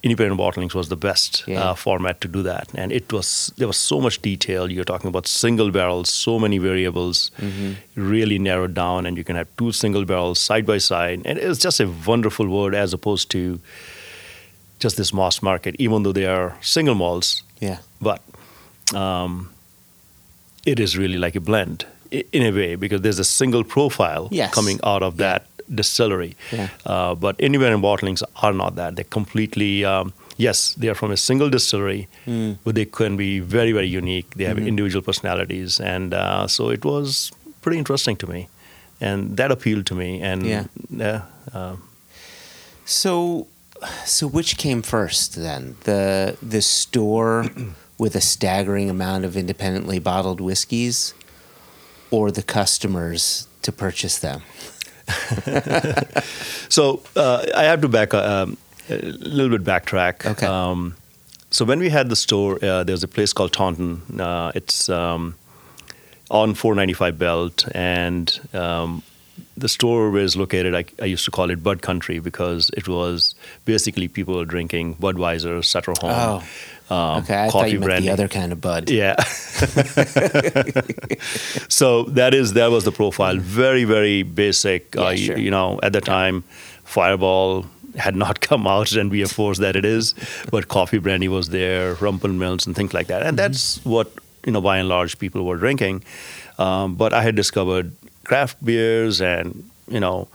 independent 0.04 0.40
bottlings 0.40 0.74
was 0.74 0.88
the 0.88 0.96
best 0.96 1.44
Yeah. 1.46 1.70
uh, 1.70 1.74
format 1.74 2.20
to 2.20 2.28
do 2.28 2.42
that. 2.42 2.68
And 2.74 2.92
it 2.92 3.12
was 3.12 3.52
there 3.56 3.68
was 3.68 3.76
so 3.76 4.00
much 4.00 4.20
detail. 4.22 4.70
You're 4.70 4.84
talking 4.92 5.08
about 5.08 5.26
single 5.28 5.70
barrels, 5.70 6.10
so 6.10 6.38
many 6.38 6.58
variables, 6.58 7.30
Mm-hmm. 7.40 7.72
really 8.10 8.38
narrowed 8.38 8.74
down, 8.74 9.06
and 9.06 9.16
you 9.16 9.24
can 9.24 9.36
have 9.36 9.46
two 9.56 9.72
single 9.72 10.04
barrels 10.04 10.38
side 10.40 10.66
by 10.66 10.78
side, 10.78 11.22
and 11.24 11.38
it's 11.38 11.58
just 11.64 11.80
a 11.80 11.86
wonderful 12.06 12.48
word 12.48 12.74
as 12.74 12.92
opposed 12.92 13.30
to 13.30 13.60
just 14.84 14.96
this 14.96 15.12
mass 15.14 15.40
market, 15.42 15.76
even 15.78 16.02
though 16.02 16.12
they 16.12 16.26
are 16.26 16.56
single 16.60 16.94
malts, 16.96 17.42
Yeah. 17.60 17.78
but 18.00 18.20
um, 18.94 19.50
it 20.64 20.78
is 20.80 20.96
really 20.96 21.18
like 21.18 21.34
a 21.36 21.40
blend 21.40 21.84
in 22.10 22.42
a 22.42 22.50
way 22.50 22.76
because 22.76 23.00
there's 23.02 23.18
a 23.18 23.24
single 23.24 23.64
profile 23.64 24.28
Yes. 24.30 24.52
coming 24.54 24.78
out 24.84 25.02
of 25.02 25.16
that 25.16 25.46
distillery. 25.74 26.36
Yeah. 26.52 26.68
Uh, 26.84 27.14
but 27.14 27.40
independent 27.40 27.82
bottlings 27.82 28.22
are 28.42 28.52
not 28.52 28.74
that. 28.76 28.94
They're 28.96 29.04
completely, 29.10 29.84
um, 29.84 30.12
yes, 30.36 30.74
they 30.74 30.88
are 30.88 30.94
from 30.94 31.10
a 31.10 31.16
single 31.16 31.48
distillery, 31.50 32.06
Mm. 32.26 32.56
but 32.64 32.74
they 32.74 32.84
can 32.84 33.16
be 33.16 33.40
very, 33.40 33.72
very 33.72 33.88
unique. 33.88 34.26
They 34.36 34.44
Mm-hmm. 34.44 34.58
have 34.58 34.68
individual 34.68 35.02
personalities. 35.02 35.80
And 35.80 36.12
uh, 36.14 36.46
so 36.48 36.70
it 36.70 36.84
was 36.84 37.32
pretty 37.62 37.78
interesting 37.78 38.16
to 38.18 38.26
me. 38.26 38.48
And 39.00 39.36
that 39.36 39.50
appealed 39.50 39.86
to 39.86 39.94
me. 39.94 40.20
And 40.20 40.46
Yeah. 40.46 40.64
yeah, 40.90 41.22
uh, 41.54 41.76
So, 42.84 43.46
so 44.06 44.26
which 44.28 44.56
came 44.56 44.82
first 44.82 45.34
then? 45.34 45.74
The 45.84 46.36
the 46.50 46.60
store 46.60 47.44
with 48.02 48.16
a 48.16 48.20
staggering 48.20 48.90
amount 48.90 49.24
of 49.24 49.36
independently 49.36 50.00
bottled 50.00 50.40
whiskeys, 50.40 51.14
or 52.10 52.32
the 52.32 52.42
customers 52.42 53.46
to 53.62 53.70
purchase 53.70 54.18
them? 54.18 54.42
So 56.72 57.02
uh, 57.16 57.44
I 57.54 57.64
have 57.64 57.82
to 57.82 57.88
back 57.88 58.14
um, 58.14 58.56
a 58.88 58.96
little 58.96 59.58
bit 59.58 59.62
backtrack. 59.62 60.24
Okay. 60.24 60.46
Um, 60.46 60.96
so 61.50 61.66
when 61.66 61.80
we 61.80 61.90
had 61.90 62.08
the 62.08 62.16
store, 62.16 62.58
uh, 62.64 62.82
there's 62.82 63.02
a 63.02 63.08
place 63.08 63.34
called 63.34 63.52
Taunton. 63.52 64.00
Uh, 64.18 64.52
it's 64.54 64.88
um, 64.88 65.34
on 66.30 66.54
495 66.54 67.18
Belt, 67.18 67.68
and 67.74 68.40
um, 68.54 69.02
the 69.54 69.68
store 69.68 70.08
was 70.10 70.34
located. 70.34 70.74
I, 70.74 70.84
I 71.02 71.04
used 71.04 71.26
to 71.26 71.30
call 71.30 71.50
it 71.50 71.62
Bud 71.62 71.82
Country 71.82 72.20
because 72.20 72.70
it 72.74 72.88
was 72.88 73.34
basically 73.66 74.08
people 74.08 74.42
drinking 74.46 74.94
Budweiser, 74.94 75.62
Sutter 75.62 75.92
Home, 76.00 76.42
um, 76.92 77.22
okay, 77.22 77.44
I 77.44 77.44
thought 77.46 77.52
coffee 77.52 77.70
you 77.72 77.80
meant 77.80 77.88
brandy. 77.88 78.06
the 78.08 78.12
other 78.12 78.28
kind 78.28 78.52
of 78.52 78.60
bud. 78.60 78.90
Yeah. 78.90 79.18
so 81.68 82.02
that 82.04 82.34
is 82.34 82.52
that 82.52 82.70
was 82.70 82.84
the 82.84 82.92
profile. 82.92 83.36
Very 83.38 83.84
very 83.84 84.22
basic. 84.22 84.94
Yeah, 84.94 85.00
uh, 85.02 85.16
sure. 85.16 85.38
you, 85.38 85.44
you 85.44 85.50
know, 85.50 85.80
at 85.82 85.94
the 85.94 86.02
time, 86.02 86.44
Fireball 86.84 87.64
had 87.96 88.14
not 88.14 88.40
come 88.48 88.66
out 88.66 88.92
and 88.92 89.10
be 89.10 89.22
a 89.22 89.28
force 89.38 89.58
that 89.58 89.74
it 89.74 89.86
is, 89.86 90.14
but 90.50 90.68
coffee 90.68 90.98
brandy 90.98 91.28
was 91.28 91.48
there, 91.48 91.94
Rumple 91.94 92.30
Minze 92.30 92.66
and 92.66 92.76
things 92.76 92.92
like 92.92 93.06
that, 93.06 93.22
and 93.22 93.38
that's 93.38 93.82
what 93.84 94.12
you 94.44 94.52
know 94.52 94.60
by 94.60 94.76
and 94.76 94.88
large 94.88 95.18
people 95.18 95.44
were 95.44 95.56
drinking. 95.56 96.04
Um, 96.58 96.94
but 96.96 97.14
I 97.14 97.22
had 97.22 97.34
discovered 97.36 97.92
craft 98.24 98.62
beers 98.62 99.20
and 99.22 99.70
you 99.88 100.00
know. 100.00 100.28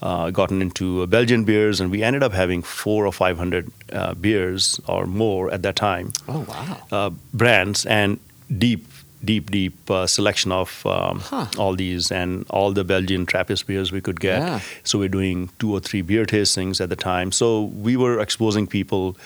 Uh, 0.00 0.30
gotten 0.30 0.62
into 0.62 1.02
uh, 1.02 1.06
Belgian 1.06 1.42
beers, 1.44 1.80
and 1.80 1.90
we 1.90 2.04
ended 2.04 2.22
up 2.22 2.32
having 2.32 2.62
four 2.62 3.04
or 3.04 3.12
five 3.12 3.36
hundred 3.36 3.66
uh, 3.92 4.14
beers 4.14 4.80
or 4.86 5.06
more 5.06 5.50
at 5.50 5.62
that 5.62 5.74
time 5.74 6.12
Oh 6.28 6.44
wow. 6.48 6.76
uh, 6.92 7.10
brands 7.34 7.84
and 7.86 8.20
deep, 8.58 8.86
deep, 9.24 9.50
deep 9.50 9.74
uh, 9.90 10.06
selection 10.06 10.52
of 10.52 10.86
um, 10.86 11.18
Huh. 11.18 11.46
all 11.58 11.74
these 11.74 12.12
and 12.12 12.46
all 12.48 12.70
the 12.72 12.84
Belgian 12.84 13.26
Trappist 13.26 13.66
beers 13.66 13.90
we 13.90 14.00
could 14.00 14.20
get. 14.20 14.38
Yeah. 14.40 14.60
So 14.84 15.00
we're 15.00 15.08
doing 15.08 15.48
two 15.58 15.72
or 15.74 15.80
three 15.80 16.02
beer 16.02 16.24
tastings 16.26 16.80
at 16.80 16.90
the 16.90 16.96
time. 16.96 17.32
So 17.32 17.64
we 17.64 17.96
were 17.96 18.20
exposing 18.20 18.68
people 18.68 19.16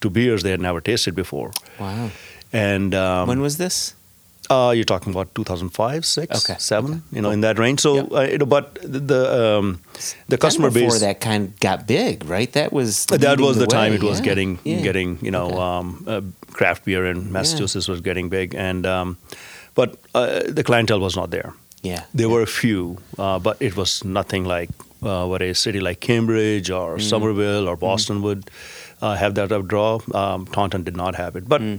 to 0.00 0.10
beers 0.10 0.42
they 0.44 0.52
had 0.52 0.60
never 0.60 0.80
tasted 0.80 1.14
before. 1.16 1.50
Wow. 1.80 2.10
And 2.52 2.94
um, 2.94 3.26
when 3.26 3.40
was 3.40 3.56
this? 3.56 3.94
Uh, 4.50 4.72
you're 4.74 4.84
talking 4.84 5.12
about 5.12 5.34
2005, 5.34 6.04
six, 6.04 6.44
Okay, 6.44 6.56
seven, 6.58 6.90
okay. 6.92 7.16
you 7.16 7.22
know, 7.22 7.30
in 7.30 7.40
that 7.40 7.58
range. 7.58 7.80
So, 7.80 7.94
Yep. 7.94 8.12
uh, 8.12 8.20
you 8.32 8.38
know, 8.38 8.46
but 8.46 8.78
the 8.82 9.20
um, 9.58 9.80
the 10.28 10.36
customer 10.38 10.70
before 10.70 10.90
base 10.90 11.00
that 11.00 11.20
kind 11.20 11.48
of 11.48 11.60
got 11.60 11.86
big, 11.86 12.24
right? 12.26 12.52
That 12.52 12.72
was 12.72 13.06
that 13.06 13.38
was 13.40 13.56
the, 13.56 13.66
time 13.66 13.90
way, 13.90 13.96
it 13.96 14.02
was 14.02 14.18
yeah. 14.18 14.24
getting 14.24 14.58
Yeah. 14.64 14.80
getting 14.82 15.18
you 15.22 15.30
know 15.30 15.46
Okay. 15.46 15.58
um, 15.58 16.04
uh, 16.06 16.20
craft 16.52 16.84
beer 16.84 17.06
in 17.06 17.32
Massachusetts 17.32 17.88
was 17.88 18.00
getting 18.00 18.28
big 18.28 18.54
and 18.54 18.86
um, 18.86 19.16
but 19.74 19.96
uh, 20.14 20.40
the 20.46 20.62
clientele 20.62 21.00
was 21.00 21.16
not 21.16 21.30
there. 21.30 21.52
Yeah. 21.82 22.04
There 22.14 22.28
were 22.28 22.42
a 22.42 22.46
few, 22.62 22.96
uh, 23.18 23.38
but 23.38 23.56
it 23.60 23.76
was 23.76 24.04
nothing 24.04 24.44
like 24.44 24.70
uh, 25.02 25.26
what 25.26 25.42
a 25.42 25.52
city 25.54 25.80
like 25.80 26.00
Cambridge 26.00 26.70
Mm. 26.70 26.78
or 26.80 26.98
Somerville 27.00 27.68
or 27.68 27.76
Boston 27.76 28.22
would 28.22 28.50
uh, 29.02 29.14
have 29.16 29.34
that 29.34 29.48
draw. 29.68 29.98
Um, 30.14 30.46
Taunton 30.46 30.82
did 30.84 30.96
not 30.96 31.14
have 31.16 31.36
it, 31.38 31.48
but. 31.48 31.60
Mm. 31.60 31.78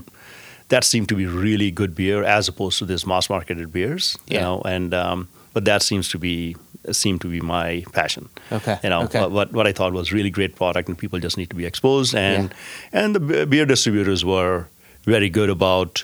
That 0.69 0.83
seemed 0.83 1.07
to 1.09 1.15
be 1.15 1.25
really 1.27 1.69
good 1.71 1.93
beer 1.95 2.23
as 2.23 2.47
opposed 2.47 2.79
to 2.79 2.85
this 2.85 3.05
mass 3.05 3.29
marketed 3.29 3.71
beers, 3.71 4.17
you 4.27 4.37
Yeah. 4.37 4.41
know, 4.45 4.61
and 4.65 4.93
um, 4.93 5.27
but 5.53 5.65
that 5.65 5.81
seems 5.83 6.09
to 6.09 6.17
be 6.19 6.55
seemed 6.91 7.19
to 7.21 7.27
be 7.27 7.41
my 7.41 7.83
passion. 7.93 8.29
Okay, 8.51 8.77
You 8.83 8.89
know, 8.89 9.01
okay. 9.03 9.25
what- 9.27 9.51
what 9.53 9.65
I 9.65 9.71
thought 9.73 9.91
was 9.93 10.11
really 10.13 10.29
great 10.29 10.55
product, 10.55 10.87
and 10.89 10.95
people 10.97 11.19
just 11.19 11.35
need 11.37 11.49
to 11.49 11.55
be 11.55 11.65
exposed. 11.65 12.13
And 12.15 12.53
and 12.93 13.15
the 13.15 13.45
beer 13.45 13.65
distributors 13.65 14.23
were 14.23 14.65
very 15.05 15.29
good 15.29 15.49
about 15.49 16.03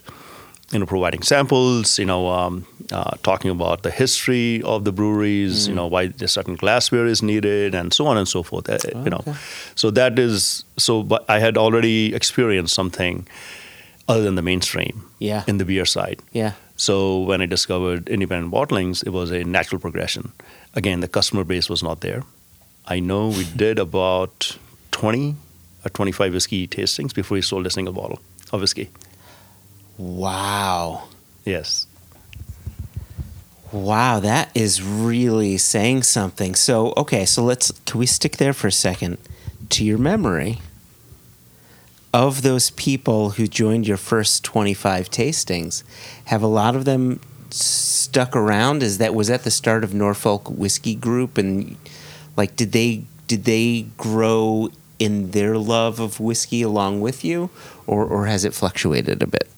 you 0.71 0.79
know 0.79 0.85
providing 0.85 1.21
samples. 1.23 1.99
You 1.99 2.05
know, 2.05 2.29
um, 2.29 2.65
uh, 2.91 3.11
talking 3.23 3.51
about 3.51 3.81
the 3.83 3.91
history 3.91 4.61
of 4.63 4.83
the 4.83 4.91
breweries. 4.91 5.65
Mm. 5.65 5.69
You 5.69 5.75
know, 5.75 5.87
why 5.87 6.03
a 6.21 6.27
certain 6.27 6.55
glassware 6.55 7.05
is 7.07 7.21
needed, 7.21 7.75
and 7.75 7.93
so 7.93 8.07
on 8.07 8.17
and 8.17 8.27
so 8.27 8.41
forth. 8.43 8.69
Uh, 8.69 8.77
you 9.05 9.09
know, 9.09 9.21
okay. 9.27 9.35
so 9.75 9.91
that 9.91 10.17
is 10.19 10.63
so. 10.77 11.03
But 11.03 11.21
I 11.29 11.39
had 11.39 11.57
already 11.57 12.13
experienced 12.15 12.73
something 12.73 13.25
other 14.11 14.23
than 14.23 14.35
the 14.35 14.41
mainstream 14.41 15.03
Yeah. 15.19 15.43
in 15.47 15.57
the 15.57 15.65
beer 15.65 15.85
side. 15.85 16.19
Yeah. 16.33 16.51
So 16.75 17.19
when 17.19 17.41
I 17.41 17.45
discovered 17.45 18.09
independent 18.09 18.51
bottlings, 18.53 19.03
it 19.05 19.11
was 19.11 19.31
a 19.31 19.43
natural 19.43 19.79
progression. 19.79 20.31
Again, 20.75 20.99
the 21.01 21.07
customer 21.07 21.43
base 21.43 21.69
was 21.69 21.81
not 21.83 22.01
there. 22.01 22.23
I 22.85 22.99
know 22.99 23.27
we 23.29 23.45
did 23.55 23.79
about 23.79 24.57
20 24.91 25.35
or 25.85 25.89
25 25.89 26.33
whiskey 26.33 26.67
tastings 26.67 27.13
before 27.13 27.35
we 27.35 27.41
sold 27.41 27.65
a 27.65 27.69
single 27.69 27.93
bottle 27.93 28.19
of 28.51 28.61
whiskey. 28.61 28.89
Wow. 29.97 31.03
Yes. 31.45 31.87
Wow, 33.71 34.19
that 34.19 34.49
is 34.53 34.81
really 34.83 35.57
saying 35.57 36.03
something. 36.03 36.55
So, 36.55 36.93
okay, 36.97 37.25
so 37.25 37.43
let's 37.43 37.71
can 37.85 37.99
we 37.99 38.05
stick 38.05 38.37
there 38.37 38.53
for 38.53 38.67
a 38.67 38.71
second 38.71 39.17
to 39.69 39.85
your 39.85 39.97
memory 39.97 40.59
of 42.13 42.41
those 42.41 42.71
people 42.71 43.31
who 43.31 43.47
joined 43.47 43.87
your 43.87 43.97
first 43.97 44.43
25 44.43 45.09
tastings? 45.09 45.83
Have 46.25 46.41
a 46.43 46.47
lot 46.47 46.75
of 46.75 46.85
them 46.85 47.19
stuck 47.49 48.35
around? 48.35 48.83
Is 48.83 48.97
that 48.97 49.13
was 49.15 49.27
that 49.27 49.43
the 49.43 49.51
start 49.51 49.83
of 49.83 49.93
Norfolk 49.93 50.49
Whiskey 50.49 50.95
Group 50.95 51.37
and 51.37 51.75
like 52.37 52.55
did 52.55 52.71
they 52.71 53.03
did 53.27 53.43
they 53.45 53.85
grow 53.97 54.69
in 54.99 55.31
their 55.31 55.57
love 55.57 55.99
of 55.99 56.19
whiskey 56.19 56.61
along 56.61 57.01
with 57.01 57.23
you 57.23 57.49
or 57.87 58.05
or 58.05 58.25
has 58.27 58.45
it 58.45 58.53
fluctuated 58.53 59.21
a 59.23 59.27
bit? 59.27 59.49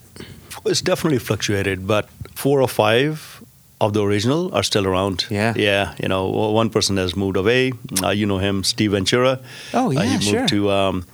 It's 0.65 0.81
definitely 0.81 1.19
fluctuated, 1.19 1.85
but 1.87 2.07
four 2.35 2.61
or 2.61 2.69
five 2.69 3.43
of 3.81 3.91
the 3.91 4.01
original 4.01 4.53
are 4.55 4.63
still 4.63 4.87
around. 4.87 5.25
Yeah. 5.29 5.53
Yeah. 5.57 5.93
You 6.01 6.07
know, 6.07 6.27
one 6.29 6.69
person 6.69 6.95
has 6.95 7.17
moved 7.17 7.35
away. 7.35 7.73
Uh, 8.01 8.09
you 8.11 8.25
know 8.25 8.37
him, 8.37 8.63
Steve 8.63 8.91
Ventura. 8.91 9.39
Oh, 9.73 9.87
Uh, 9.87 9.89
yeah, 9.91 10.03
he 10.03 10.11
moved 10.13 10.23
sure. 10.23 10.47
to, 10.47 10.71
um, 10.71 11.05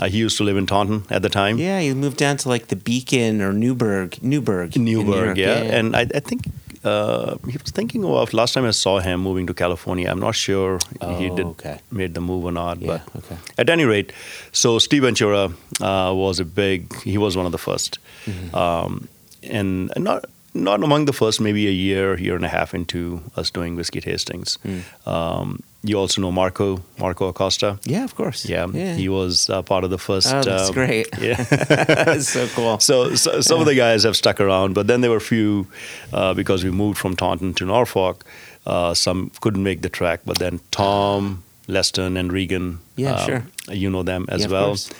uh, 0.00 0.08
he 0.08 0.18
used 0.18 0.36
to 0.38 0.44
live 0.44 0.56
in 0.56 0.66
Taunton 0.66 1.02
at 1.10 1.22
the 1.22 1.28
time. 1.28 1.58
Yeah, 1.58 1.80
he 1.80 1.92
moved 1.94 2.16
down 2.18 2.36
to 2.38 2.48
like 2.48 2.66
the 2.68 2.76
Beacon 2.76 3.40
or 3.42 3.52
Newburgh, 3.52 4.16
Newburgh, 4.22 4.76
New 4.76 4.98
Newburgh, 5.02 5.36
York. 5.36 5.38
yeah. 5.38 5.76
And 5.78 5.96
I, 5.96 6.02
I 6.14 6.20
think 6.20 6.42
uh, 6.84 7.36
he 7.50 7.58
was 7.58 7.72
thinking 7.72 8.04
of 8.04 8.32
last 8.32 8.54
time 8.54 8.64
I 8.64 8.70
saw 8.70 9.00
him 9.00 9.20
moving 9.20 9.46
to 9.48 9.54
California. 9.54 10.08
I'm 10.08 10.20
not 10.20 10.34
sure 10.36 10.78
he 11.18 11.28
Oh, 11.30 11.36
did 11.36 11.46
okay. 11.46 11.78
made 11.90 12.14
the 12.14 12.20
move 12.20 12.44
or 12.44 12.52
not. 12.52 12.80
Yeah, 12.80 13.00
but 13.12 13.24
okay. 13.24 13.36
at 13.58 13.68
any 13.68 13.84
rate, 13.84 14.12
so 14.52 14.78
Steve 14.78 15.02
Ventura 15.02 15.50
uh, 15.80 16.12
was 16.14 16.38
a 16.40 16.44
big. 16.44 16.80
He 17.02 17.18
was 17.18 17.36
one 17.36 17.46
of 17.46 17.52
the 17.52 17.58
1st 17.58 17.98
Mm-hmm. 18.26 18.54
um, 18.54 19.08
and 19.42 19.90
not 19.96 20.24
not 20.54 20.82
among 20.82 21.04
the 21.06 21.12
first. 21.12 21.40
Maybe 21.40 21.66
a 21.68 21.70
year, 21.72 22.18
year 22.18 22.36
and 22.36 22.44
a 22.44 22.48
half 22.48 22.74
into 22.74 23.20
us 23.36 23.50
doing 23.50 23.76
whiskey 23.76 24.00
tastings. 24.00 24.58
Mm. 24.58 25.06
Um, 25.06 25.62
you 25.84 25.96
also 25.98 26.20
know 26.20 26.32
Marco 26.32 26.82
Marco 26.98 27.28
Acosta. 27.28 27.78
yeah, 27.84 28.04
of 28.04 28.14
course. 28.16 28.44
Yeah, 28.48 28.66
he 28.96 29.08
was 29.08 29.48
uh, 29.48 29.62
part 29.62 29.84
of 29.84 29.90
the 29.90 29.98
first. 29.98 30.32
Oh, 30.32 30.42
that's 30.42 30.68
um, 30.68 30.74
great. 30.74 31.06
Yeah. 31.20 31.42
That's 31.44 32.28
so 32.32 32.46
cool. 32.48 32.78
So, 32.80 33.14
so 33.14 33.40
some 33.40 33.60
of 33.60 33.66
the 33.66 33.74
guys 33.76 34.02
have 34.04 34.16
stuck 34.16 34.40
around, 34.40 34.74
but 34.74 34.86
then 34.86 35.00
there 35.02 35.10
were 35.10 35.16
a 35.18 35.20
few 35.20 35.66
uh, 36.12 36.34
because 36.34 36.64
we 36.64 36.70
moved 36.70 36.98
from 36.98 37.14
Taunton 37.16 37.54
to 37.54 37.64
Norfolk. 37.64 38.24
Uh, 38.66 38.92
some 38.94 39.30
couldn't 39.40 39.62
make 39.62 39.82
the 39.82 39.88
track, 39.88 40.20
but 40.26 40.38
then 40.38 40.60
Tom, 40.72 41.42
Leston, 41.68 42.18
and 42.18 42.32
Regan. 42.32 42.80
Yeah, 42.96 43.14
um, 43.14 43.26
sure. 43.26 43.44
You 43.70 43.88
know 43.90 44.02
them 44.02 44.26
as 44.28 44.42
Yeah, 44.42 44.48
well. 44.50 44.66
course. 44.68 44.90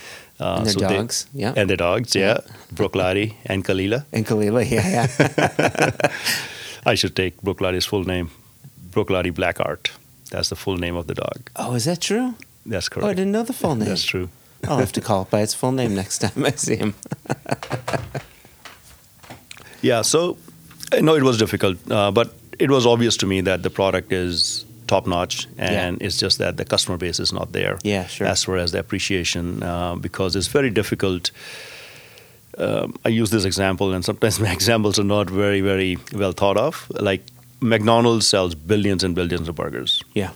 And 0.40 0.66
their 0.66 0.74
they- 0.88 0.96
dogs, 0.96 1.26
yeah. 1.34 1.52
And 1.56 1.68
their 1.68 1.76
dogs, 1.76 2.14
yeah. 2.14 2.38
Bruichladdich 2.74 3.34
and 3.46 3.64
Caol 3.64 3.80
Ila. 3.80 4.04
and 4.12 4.24
Caol 4.26 4.44
Ila, 4.44 4.62
yeah, 4.62 4.88
yeah. 4.88 6.10
I 6.86 6.94
should 6.94 7.14
take 7.16 7.36
Bruichladdich's 7.42 7.86
full 7.86 8.04
name. 8.04 8.30
Bruichladdich 8.90 9.32
Blackheart. 9.34 9.90
That's 10.30 10.48
the 10.48 10.56
full 10.56 10.76
name 10.76 10.94
of 10.96 11.06
the 11.06 11.14
dog. 11.14 11.50
oh, 11.56 11.74
is 11.74 11.84
that 11.86 12.00
true? 12.00 12.34
That's 12.66 12.88
correct. 12.88 13.06
Oh, 13.06 13.10
I 13.10 13.14
didn't 13.14 13.32
know 13.32 13.42
the 13.44 13.52
full 13.52 13.74
name. 13.80 13.88
That's 13.88 14.04
true. 14.04 14.28
I'll 14.68 14.78
have 14.78 14.92
to 14.92 15.00
call 15.00 15.22
it 15.22 15.30
by 15.30 15.40
its 15.42 15.54
full 15.54 15.72
name 15.72 15.94
next 15.94 16.18
time 16.18 16.44
I 16.44 16.50
see 16.52 16.76
him. 16.76 16.94
Yeah, 19.80 20.02
so 20.02 20.36
I 20.92 21.00
know 21.00 21.14
it 21.14 21.22
was 21.22 21.38
difficult, 21.38 21.78
uh, 21.90 22.10
but 22.10 22.34
it 22.58 22.70
was 22.70 22.84
obvious 22.86 23.16
to 23.18 23.26
me 23.26 23.40
that 23.42 23.62
the 23.62 23.70
product 23.70 24.12
is 24.12 24.64
top 24.88 25.06
notch, 25.06 25.46
and 25.58 26.02
it's 26.02 26.18
just 26.22 26.38
that 26.38 26.56
the 26.56 26.64
customer 26.64 26.96
base 26.98 27.20
is 27.22 27.32
not 27.32 27.52
there. 27.52 27.78
Yeah, 27.84 28.06
sure. 28.08 28.26
As 28.26 28.44
far 28.44 28.56
as 28.56 28.70
the 28.72 28.78
appreciation, 28.78 29.62
uh, 29.62 29.94
because 30.00 30.34
it's 30.38 30.48
very 30.48 30.70
difficult. 30.70 31.30
Um, 32.58 32.94
I 33.04 33.10
use 33.10 33.30
this 33.30 33.44
example, 33.44 33.92
and 33.94 34.04
sometimes 34.04 34.40
my 34.46 34.52
examples 34.52 34.98
are 34.98 35.04
not 35.06 35.30
very, 35.30 35.60
very 35.60 35.96
well 36.12 36.32
thought 36.32 36.56
of. 36.56 36.90
Like 37.00 37.22
McDonald's 37.60 38.26
sells 38.28 38.54
billions 38.54 39.04
and 39.04 39.14
billions 39.14 39.48
of 39.48 39.54
burgers, 39.54 40.02
Yeah. 40.14 40.30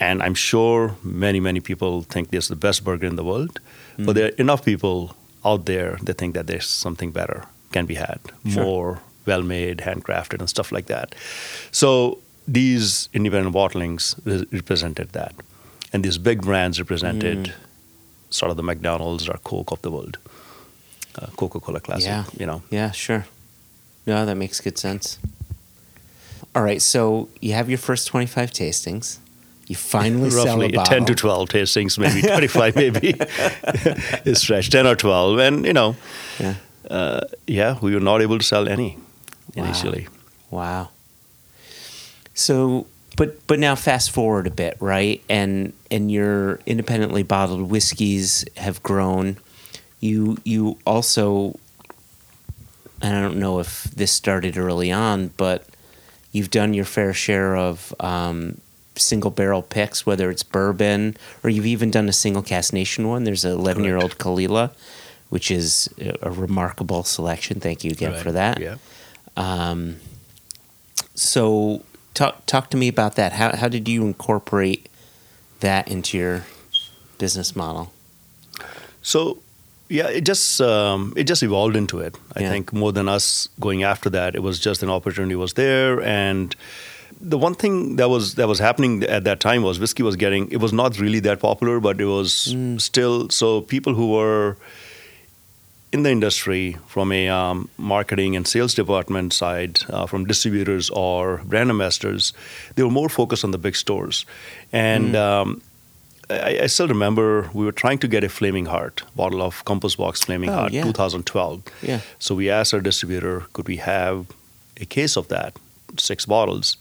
and 0.00 0.22
I'm 0.22 0.34
sure 0.34 0.94
many, 1.02 1.40
many 1.40 1.60
people 1.60 2.02
think 2.02 2.30
this 2.30 2.44
is 2.44 2.48
the 2.48 2.56
best 2.56 2.84
burger 2.84 3.06
in 3.06 3.16
the 3.16 3.24
world. 3.24 3.60
Mm. 3.98 4.06
But 4.06 4.14
there 4.16 4.26
are 4.26 4.34
enough 4.38 4.64
people 4.64 5.14
out 5.44 5.64
there 5.66 5.98
that 6.02 6.18
think 6.18 6.34
that 6.34 6.46
there's 6.46 6.66
something 6.66 7.12
better 7.12 7.44
can 7.72 7.86
be 7.86 7.94
had, 7.94 8.18
Sure. 8.48 8.64
more 8.64 8.98
well 9.26 9.42
made, 9.42 9.78
handcrafted, 9.78 10.40
and 10.40 10.48
stuff 10.48 10.72
like 10.72 10.86
that. 10.86 11.14
So 11.70 12.18
these 12.46 13.08
independent 13.12 13.54
bottlings 13.54 14.14
represented 14.52 15.10
that. 15.10 15.34
And 15.92 16.04
these 16.04 16.18
big 16.18 16.42
brands 16.42 16.78
represented 16.78 17.38
Mm. 17.38 17.52
sort 18.30 18.50
of 18.50 18.56
the 18.56 18.62
McDonald's 18.62 19.28
or 19.28 19.38
Coke 19.44 19.72
of 19.72 19.82
the 19.82 19.90
world. 19.90 20.18
Uh, 21.14 21.26
Coca 21.36 21.60
Cola 21.60 21.80
Classic, 21.80 22.06
Yeah. 22.06 22.24
you 22.38 22.46
know. 22.46 22.62
Yeah, 22.70 22.90
sure. 22.92 23.26
No, 24.06 24.24
that 24.26 24.36
makes 24.36 24.60
good 24.60 24.78
sense. 24.78 25.18
All 26.54 26.62
right, 26.62 26.80
so 26.82 27.28
you 27.40 27.52
have 27.52 27.68
your 27.68 27.78
first 27.78 28.06
25 28.08 28.50
tastings. 28.50 29.18
You 29.68 29.76
finally 29.76 30.30
sell 30.44 30.46
a 30.46 30.46
Roughly 30.64 30.72
bottle. 30.72 30.94
10 30.98 31.04
to 31.06 31.14
12 31.14 31.48
tastings, 31.50 31.98
maybe 31.98 32.22
25, 32.22 32.74
maybe 32.76 33.14
it's 34.24 34.44
fresh, 34.44 34.68
10 34.70 34.86
or 34.86 34.96
12. 34.96 35.38
And, 35.38 35.66
you 35.66 35.72
know, 35.72 35.96
Yeah. 36.40 36.54
uh, 36.90 37.20
yeah, 37.46 37.78
we 37.82 37.94
were 37.94 38.00
not 38.00 38.22
able 38.22 38.38
to 38.38 38.44
sell 38.44 38.66
any 38.68 38.96
Wow. 39.54 39.64
initially. 39.64 40.08
Wow. 40.50 40.88
So, 42.34 42.86
but 43.16 43.46
but 43.46 43.58
now 43.58 43.74
fast 43.74 44.10
forward 44.10 44.46
a 44.46 44.50
bit, 44.50 44.76
right? 44.80 45.22
And 45.28 45.72
and 45.90 46.10
your 46.10 46.60
independently 46.66 47.22
bottled 47.22 47.70
whiskeys 47.70 48.44
have 48.56 48.82
grown. 48.82 49.36
You 50.00 50.38
you 50.44 50.78
also 50.86 51.58
and 53.02 53.16
I 53.16 53.20
don't 53.20 53.38
know 53.38 53.58
if 53.58 53.84
this 53.84 54.12
started 54.12 54.56
early 54.56 54.92
on, 54.92 55.28
but 55.36 55.66
you've 56.30 56.50
done 56.50 56.72
your 56.72 56.84
fair 56.84 57.12
share 57.12 57.56
of 57.56 57.92
um, 58.00 58.60
single 58.96 59.30
barrel 59.30 59.62
picks, 59.62 60.06
whether 60.06 60.30
it's 60.30 60.42
bourbon 60.42 61.16
or 61.42 61.50
you've 61.50 61.66
even 61.66 61.90
done 61.90 62.08
a 62.08 62.12
single 62.12 62.42
cask 62.42 62.72
nation 62.72 63.08
one. 63.08 63.24
There's 63.24 63.44
an 63.44 63.52
11 63.52 63.84
year 63.84 63.96
old 63.96 64.18
Caol 64.18 64.40
Ila, 64.40 64.70
which 65.28 65.50
is 65.50 65.92
a, 65.98 66.14
a 66.22 66.30
remarkable 66.30 67.02
selection. 67.02 67.60
Thank 67.60 67.84
you 67.84 67.90
again 67.90 68.14
for 68.22 68.32
that. 68.32 68.60
Yeah. 68.60 68.76
Um, 69.36 69.96
so 71.14 71.82
talk 72.14 72.44
talk 72.46 72.70
to 72.70 72.76
me 72.76 72.88
about 72.88 73.16
that. 73.16 73.32
How 73.32 73.56
how 73.56 73.68
did 73.68 73.88
you 73.88 74.04
incorporate 74.04 74.88
that 75.60 75.88
into 75.88 76.18
your 76.18 76.44
business 77.18 77.54
model? 77.56 77.92
So, 79.02 79.38
yeah, 79.88 80.08
it 80.08 80.24
just 80.24 80.60
um, 80.60 81.12
it 81.16 81.24
just 81.24 81.42
evolved 81.42 81.76
into 81.76 81.98
it. 81.98 82.16
I 82.36 82.40
Yeah. 82.40 82.50
think 82.50 82.72
more 82.72 82.92
than 82.92 83.08
us 83.08 83.48
going 83.60 83.82
after 83.82 84.10
that, 84.10 84.34
it 84.34 84.42
was 84.42 84.58
just 84.60 84.82
an 84.82 84.90
opportunity 84.90 85.34
was 85.34 85.54
there, 85.54 86.00
and 86.02 86.54
the 87.20 87.38
one 87.38 87.54
thing 87.54 87.96
that 87.96 88.08
was 88.08 88.34
that 88.34 88.48
was 88.48 88.58
happening 88.58 89.02
at 89.04 89.24
that 89.24 89.38
time 89.40 89.62
was 89.62 89.78
whiskey 89.78 90.02
was 90.02 90.16
getting 90.16 90.50
it 90.50 90.58
was 90.60 90.72
not 90.72 90.98
really 90.98 91.20
that 91.20 91.40
popular, 91.40 91.80
but 91.80 92.00
it 92.00 92.06
was 92.06 92.54
still 92.78 93.28
so 93.30 93.60
people 93.60 93.94
who 93.94 94.10
were 94.12 94.56
in 95.92 96.02
the 96.02 96.10
industry 96.10 96.76
from 96.86 97.12
a 97.12 97.28
um, 97.28 97.68
marketing 97.76 98.34
and 98.36 98.46
sales 98.48 98.74
department 98.74 99.32
side, 99.32 99.80
uh, 99.90 100.06
from 100.06 100.24
distributors 100.24 100.90
or 100.90 101.42
brand 101.44 101.70
ambassadors, 101.70 102.32
they 102.76 102.82
were 102.82 102.90
more 102.90 103.08
focused 103.08 103.44
on 103.44 103.50
the 103.50 103.58
big 103.58 103.76
stores. 103.76 104.24
And 104.72 105.14
um, 105.14 105.60
I, 106.30 106.60
I 106.62 106.66
still 106.68 106.88
remember 106.88 107.50
we 107.52 107.64
were 107.64 107.72
trying 107.72 107.98
to 107.98 108.08
get 108.08 108.24
a 108.24 108.28
Flaming 108.28 108.66
Heart 108.66 109.02
bottle 109.14 109.42
of 109.42 109.64
Compass 109.64 109.96
Box 109.96 110.22
Flaming 110.22 110.48
Oh, 110.50 110.54
Heart, 110.54 110.72
yeah. 110.72 110.84
2012. 110.84 111.62
Yeah. 111.82 112.00
So 112.18 112.34
we 112.34 112.48
asked 112.48 112.72
our 112.72 112.80
distributor, 112.80 113.44
could 113.52 113.68
we 113.68 113.76
have 113.76 114.26
a 114.80 114.86
case 114.86 115.16
of 115.18 115.28
that, 115.28 115.56
six 115.98 116.24
bottles? 116.26 116.78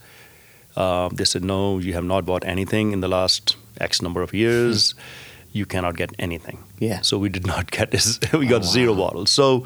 Uh, 0.77 1.09
they 1.09 1.25
said, 1.25 1.43
no, 1.43 1.79
you 1.79 1.93
have 1.93 2.05
not 2.05 2.25
bought 2.25 2.45
anything 2.45 2.93
in 2.93 3.01
the 3.01 3.09
last 3.09 3.57
X 3.81 4.01
number 4.01 4.21
of 4.21 4.33
years. 4.33 4.95
You 5.53 5.65
cannot 5.65 5.97
get 5.97 6.11
anything. 6.19 6.57
Yeah. 6.79 7.01
So 7.01 7.17
we 7.17 7.29
did 7.29 7.45
not 7.45 7.71
get 7.77 7.91
this. 7.91 8.19
we 8.33 8.45
got 8.47 8.61
Oh, 8.61 8.65
wow. 8.65 8.71
zero 8.71 8.95
bottles. 8.95 9.31
So, 9.31 9.65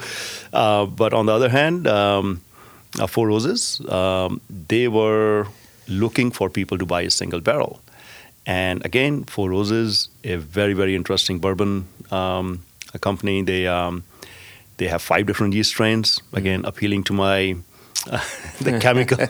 uh, 0.54 0.86
but 0.86 1.14
on 1.14 1.26
the 1.28 1.34
other 1.34 1.50
hand, 1.50 1.88
um, 1.88 2.42
uh, 3.00 3.08
Four 3.08 3.28
Roses, 3.28 3.82
um, 3.90 4.42
they 4.50 4.88
were 4.88 5.48
looking 5.88 6.32
for 6.32 6.50
people 6.50 6.78
to 6.78 6.86
buy 6.86 7.02
a 7.02 7.10
single 7.12 7.40
barrel. 7.42 7.80
And 8.48 8.86
again, 8.86 9.24
Four 9.26 9.50
Roses, 9.50 10.10
a 10.24 10.36
very 10.38 10.74
very 10.74 10.96
interesting 10.96 11.40
bourbon 11.40 11.86
um, 12.12 12.64
company. 13.02 13.42
They 13.44 13.68
um, 13.68 14.04
they 14.78 14.88
have 14.88 15.02
five 15.02 15.26
different 15.26 15.54
yeast 15.54 15.70
strains. 15.72 16.22
Again, 16.34 16.66
appealing 16.66 17.04
to 17.06 17.14
my 17.14 17.56
the 18.62 18.78
chemical 18.80 19.18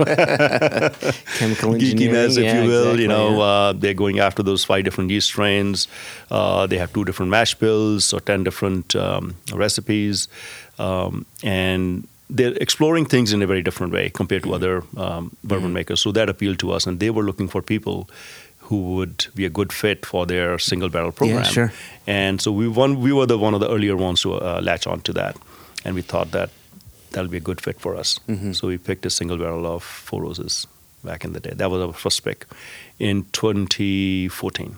Chemical 1.38 1.74
geekiness, 1.82 2.38
if 2.38 2.44
yeah, 2.44 2.62
you 2.62 2.68
will. 2.68 2.82
exactly, 2.82 3.04
you 3.04 3.08
know, 3.08 3.38
yeah. 3.38 3.44
uh, 3.44 3.74
they're 3.74 3.94
going 3.94 4.20
after 4.20 4.44
those 4.44 4.66
five 4.66 4.84
different 4.84 5.10
yeast 5.12 5.28
strains. 5.28 5.88
Uh, 6.30 6.68
they 6.68 6.78
have 6.78 6.92
two 6.92 7.06
different 7.06 7.30
mash 7.30 7.56
bills 7.56 8.12
or 8.12 8.20
ten 8.20 8.44
different 8.44 8.96
um, 8.96 9.36
recipes, 9.54 10.28
um, 10.78 11.26
and 11.44 12.08
they're 12.30 12.54
exploring 12.56 13.06
things 13.06 13.32
in 13.32 13.42
a 13.42 13.48
very 13.48 13.62
different 13.62 13.94
way 13.94 14.10
compared 14.10 14.44
to 14.44 14.54
other 14.54 14.84
um, 14.98 15.36
bourbon 15.44 15.72
makers. 15.72 16.02
So 16.02 16.12
that 16.12 16.28
appealed 16.28 16.60
to 16.60 16.72
us, 16.72 16.86
and 16.86 17.00
they 17.00 17.10
were 17.10 17.24
looking 17.24 17.48
for 17.48 17.62
people 17.62 18.10
who 18.60 18.96
would 18.96 19.28
be 19.36 19.46
a 19.46 19.50
good 19.50 19.72
fit 19.72 20.06
for 20.06 20.26
their 20.26 20.58
single 20.58 20.90
barrel 20.90 21.12
program. 21.12 21.44
sure. 21.44 21.72
And 22.08 22.42
so 22.42 22.52
we 22.52 22.68
one 22.68 23.00
we 23.00 23.14
were 23.14 23.26
the 23.26 23.38
one 23.38 23.54
of 23.54 23.60
the 23.60 23.70
earlier 23.70 23.96
ones 23.96 24.22
to 24.24 24.34
uh, 24.34 24.60
latch 24.62 24.88
on 24.88 25.02
to 25.02 25.14
that, 25.14 25.38
and 25.86 25.96
we 25.96 26.02
thought 26.02 26.32
that 26.32 26.50
that'll 27.16 27.32
be 27.32 27.38
a 27.38 27.42
good 27.42 27.62
fit 27.62 27.80
for 27.80 27.96
us. 27.96 28.20
Mm-hmm. 28.28 28.52
So 28.52 28.68
we 28.68 28.78
picked 28.78 29.06
a 29.06 29.10
single 29.10 29.38
barrel 29.38 29.66
of 29.66 29.84
Four 29.84 30.24
Roses 30.24 30.68
back 31.04 31.24
in 31.24 31.34
the 31.34 31.40
day. 31.40 31.52
That 31.52 31.72
was 31.72 31.82
our 31.82 31.94
first 31.94 32.24
pick 32.24 32.46
in 33.00 33.26
2014. 33.32 34.78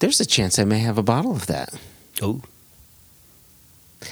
There's 0.00 0.20
a 0.20 0.26
chance 0.26 0.58
I 0.58 0.64
may 0.64 0.80
have 0.80 0.98
a 0.98 1.02
bottle 1.02 1.32
of 1.32 1.46
that. 1.46 1.72
Oh, 2.20 2.42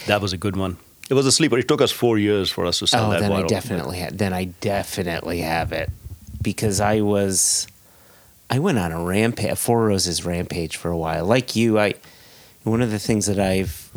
that 0.06 0.20
was 0.20 0.32
a 0.32 0.38
good 0.38 0.56
one. 0.56 0.76
It 1.10 1.14
was 1.14 1.26
a 1.26 1.32
sleeper. 1.32 1.58
It 1.58 1.68
took 1.68 1.82
us 1.82 1.90
four 1.90 2.16
years 2.16 2.50
for 2.50 2.64
us 2.64 2.78
to 2.78 2.86
sell 2.86 3.08
oh, 3.08 3.10
that 3.10 3.20
then 3.20 3.30
bottle. 3.30 3.44
I 3.44 3.48
definitely 3.48 4.00
ha- 4.00 4.10
then 4.12 4.32
I 4.32 4.44
definitely 4.44 5.40
have 5.40 5.72
it 5.72 5.90
because 6.40 6.80
I 6.80 7.00
was 7.00 7.66
I 8.48 8.60
went 8.60 8.78
on 8.78 8.92
a 8.92 9.02
rampage, 9.02 9.50
a 9.50 9.56
Four 9.56 9.86
Roses 9.86 10.24
rampage 10.24 10.76
for 10.76 10.90
a 10.90 10.96
while. 10.96 11.26
Like 11.26 11.56
you, 11.56 11.78
I 11.78 11.94
one 12.62 12.80
of 12.80 12.90
the 12.90 13.00
things 13.00 13.26
that 13.26 13.40
I've 13.40 13.90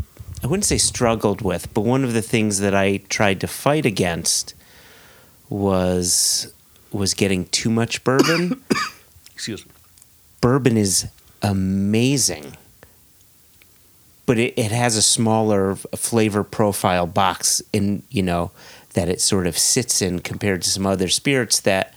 I 0.45 0.47
wouldn't 0.47 0.65
say 0.65 0.77
struggled 0.77 1.41
with, 1.41 1.73
but 1.73 1.81
one 1.81 2.03
of 2.03 2.13
the 2.13 2.21
things 2.21 2.59
that 2.59 2.75
I 2.75 2.97
tried 3.09 3.41
to 3.41 3.47
fight 3.47 3.83
against 3.83 4.53
was 5.49 6.53
was 6.91 7.15
getting 7.15 7.45
too 7.45 7.71
much 7.71 8.03
bourbon. 8.03 8.61
Excuse 9.33 9.65
me. 9.65 9.71
bourbon 10.41 10.77
is 10.77 11.07
amazing, 11.41 12.57
but 14.27 14.37
it, 14.37 14.53
it 14.55 14.69
has 14.69 14.95
a 14.95 15.01
smaller 15.01 15.73
flavor 15.73 16.43
profile 16.43 17.07
box 17.07 17.63
in 17.73 18.03
you 18.11 18.21
know 18.21 18.51
that 18.93 19.09
it 19.09 19.21
sort 19.21 19.47
of 19.47 19.57
sits 19.57 19.99
in 19.99 20.19
compared 20.19 20.61
to 20.61 20.69
some 20.69 20.85
other 20.85 21.07
spirits 21.07 21.59
that 21.61 21.94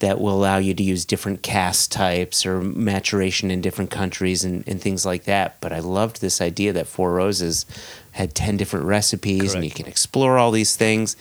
that 0.00 0.18
will 0.18 0.34
allow 0.34 0.56
you 0.56 0.74
to 0.74 0.82
use 0.82 1.04
different 1.04 1.42
cask 1.42 1.90
types 1.90 2.44
or 2.44 2.60
maturation 2.60 3.50
in 3.50 3.60
different 3.60 3.90
countries 3.90 4.44
and, 4.44 4.66
and 4.66 4.80
things 4.80 5.04
like 5.06 5.24
that. 5.24 5.60
But 5.60 5.72
I 5.72 5.78
loved 5.78 6.20
this 6.20 6.40
idea 6.40 6.72
that 6.72 6.86
Four 6.86 7.12
Roses 7.12 7.66
had 8.12 8.34
10 8.34 8.56
different 8.56 8.86
recipes 8.86 9.54
and 9.54 9.64
you 9.64 9.70
can 9.70 9.86
explore 9.86 10.38
all 10.38 10.50
these 10.50 10.74
things. 10.74 11.16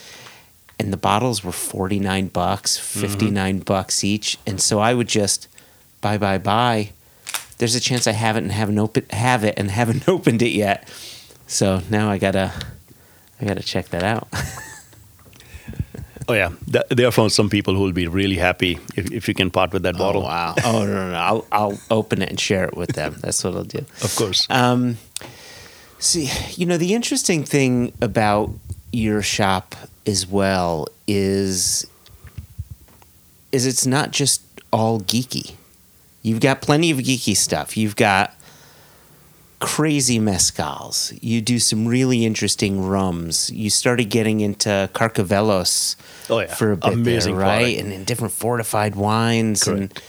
And 0.80 0.94
the 0.94 0.98
bottles 0.98 1.44
were 1.44 1.52
49 1.52 2.28
bucks, 2.30 2.78
mm-hmm. 2.78 3.02
59 3.02 3.60
bucks 3.60 4.04
each. 4.06 4.38
And 4.48 4.62
so 4.62 4.80
I 4.80 4.94
would 4.94 5.10
just 5.10 5.50
buy, 6.00 6.18
buy, 6.18 6.38
buy. 6.38 6.92
There's 7.58 7.76
a 7.76 7.82
chance 7.82 8.08
I 8.08 8.14
haven't 8.14 8.46
and 8.46 8.54
haven't 8.54 8.80
open, 8.80 9.06
have 9.10 9.44
it 9.44 9.56
and 9.58 9.70
haven't 9.80 10.08
opened 10.08 10.42
it 10.42 10.54
yet. 10.54 10.90
So 11.48 11.82
now 11.90 12.10
I 12.10 12.18
gotta, 12.18 12.54
I 13.42 13.46
gotta 13.46 13.64
check 13.64 13.90
that 13.90 14.04
out. 14.04 14.30
Oh 16.30 16.34
yeah, 16.34 16.52
Th- 16.72 16.86
there 16.90 17.08
are 17.08 17.30
some 17.30 17.50
people 17.50 17.74
who 17.74 17.82
will 17.82 17.92
be 17.92 18.08
really 18.08 18.36
happy 18.36 18.78
if, 18.96 19.12
if 19.12 19.28
you 19.28 19.34
can 19.34 19.50
part 19.50 19.74
with 19.74 19.82
that 19.82 19.98
bottle. 19.98 20.22
Oh, 20.22 20.26
wow. 20.26 20.54
Oh, 20.64 20.86
no, 20.86 20.94
no, 20.94 21.12
no. 21.12 21.18
I'll, 21.18 21.46
I'll 21.52 21.80
open 21.90 22.22
it 22.22 22.30
and 22.30 22.40
share 22.40 22.66
it 22.66 22.78
with 22.78 22.94
them. 22.94 23.16
That's 23.20 23.44
what 23.44 23.56
I'll 23.56 23.64
do. 23.64 23.80
Of 24.04 24.16
course. 24.16 24.46
Um, 24.48 25.00
see, 25.98 26.30
you 26.52 26.68
know, 26.68 26.78
the 26.78 26.94
interesting 26.94 27.44
thing 27.44 27.94
about 28.00 28.52
your 28.92 29.24
shop 29.24 29.76
as 30.06 30.28
well 30.28 30.88
is 31.08 31.88
is 33.52 33.66
it's 33.66 33.88
not 33.88 34.12
just 34.12 34.44
all 34.72 35.00
geeky. 35.00 35.56
You've 36.22 36.42
got 36.42 36.62
plenty 36.62 36.92
of 36.92 37.00
geeky 37.00 37.36
stuff. 37.36 37.76
You've 37.76 37.96
got 37.96 38.36
crazy 39.60 40.20
mezcals. 40.20 41.18
You 41.22 41.42
do 41.42 41.58
some 41.60 41.88
really 41.88 42.24
interesting 42.26 42.86
rums. 42.86 43.50
You 43.50 43.70
started 43.70 44.12
getting 44.12 44.42
into 44.42 44.90
Carcavelos 44.94 45.96
Oh, 46.30 46.40
yeah. 46.40 46.54
for 46.54 46.72
a 46.74 46.78
bit 46.78 46.94
Amazing 46.94 47.38
there, 47.38 47.46
right? 47.46 47.60
product. 47.60 47.80
And 47.82 47.94
in 47.94 48.04
different 48.04 48.34
fortified 48.34 48.96
wines 48.96 49.64
Correct. 49.64 50.02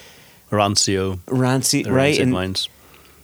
Rancio, 0.50 1.12
and 1.12 1.26
Ranci, 1.26 1.84
the 1.84 1.92
right? 1.92 2.18
And, 2.18 2.32
wines. 2.32 2.68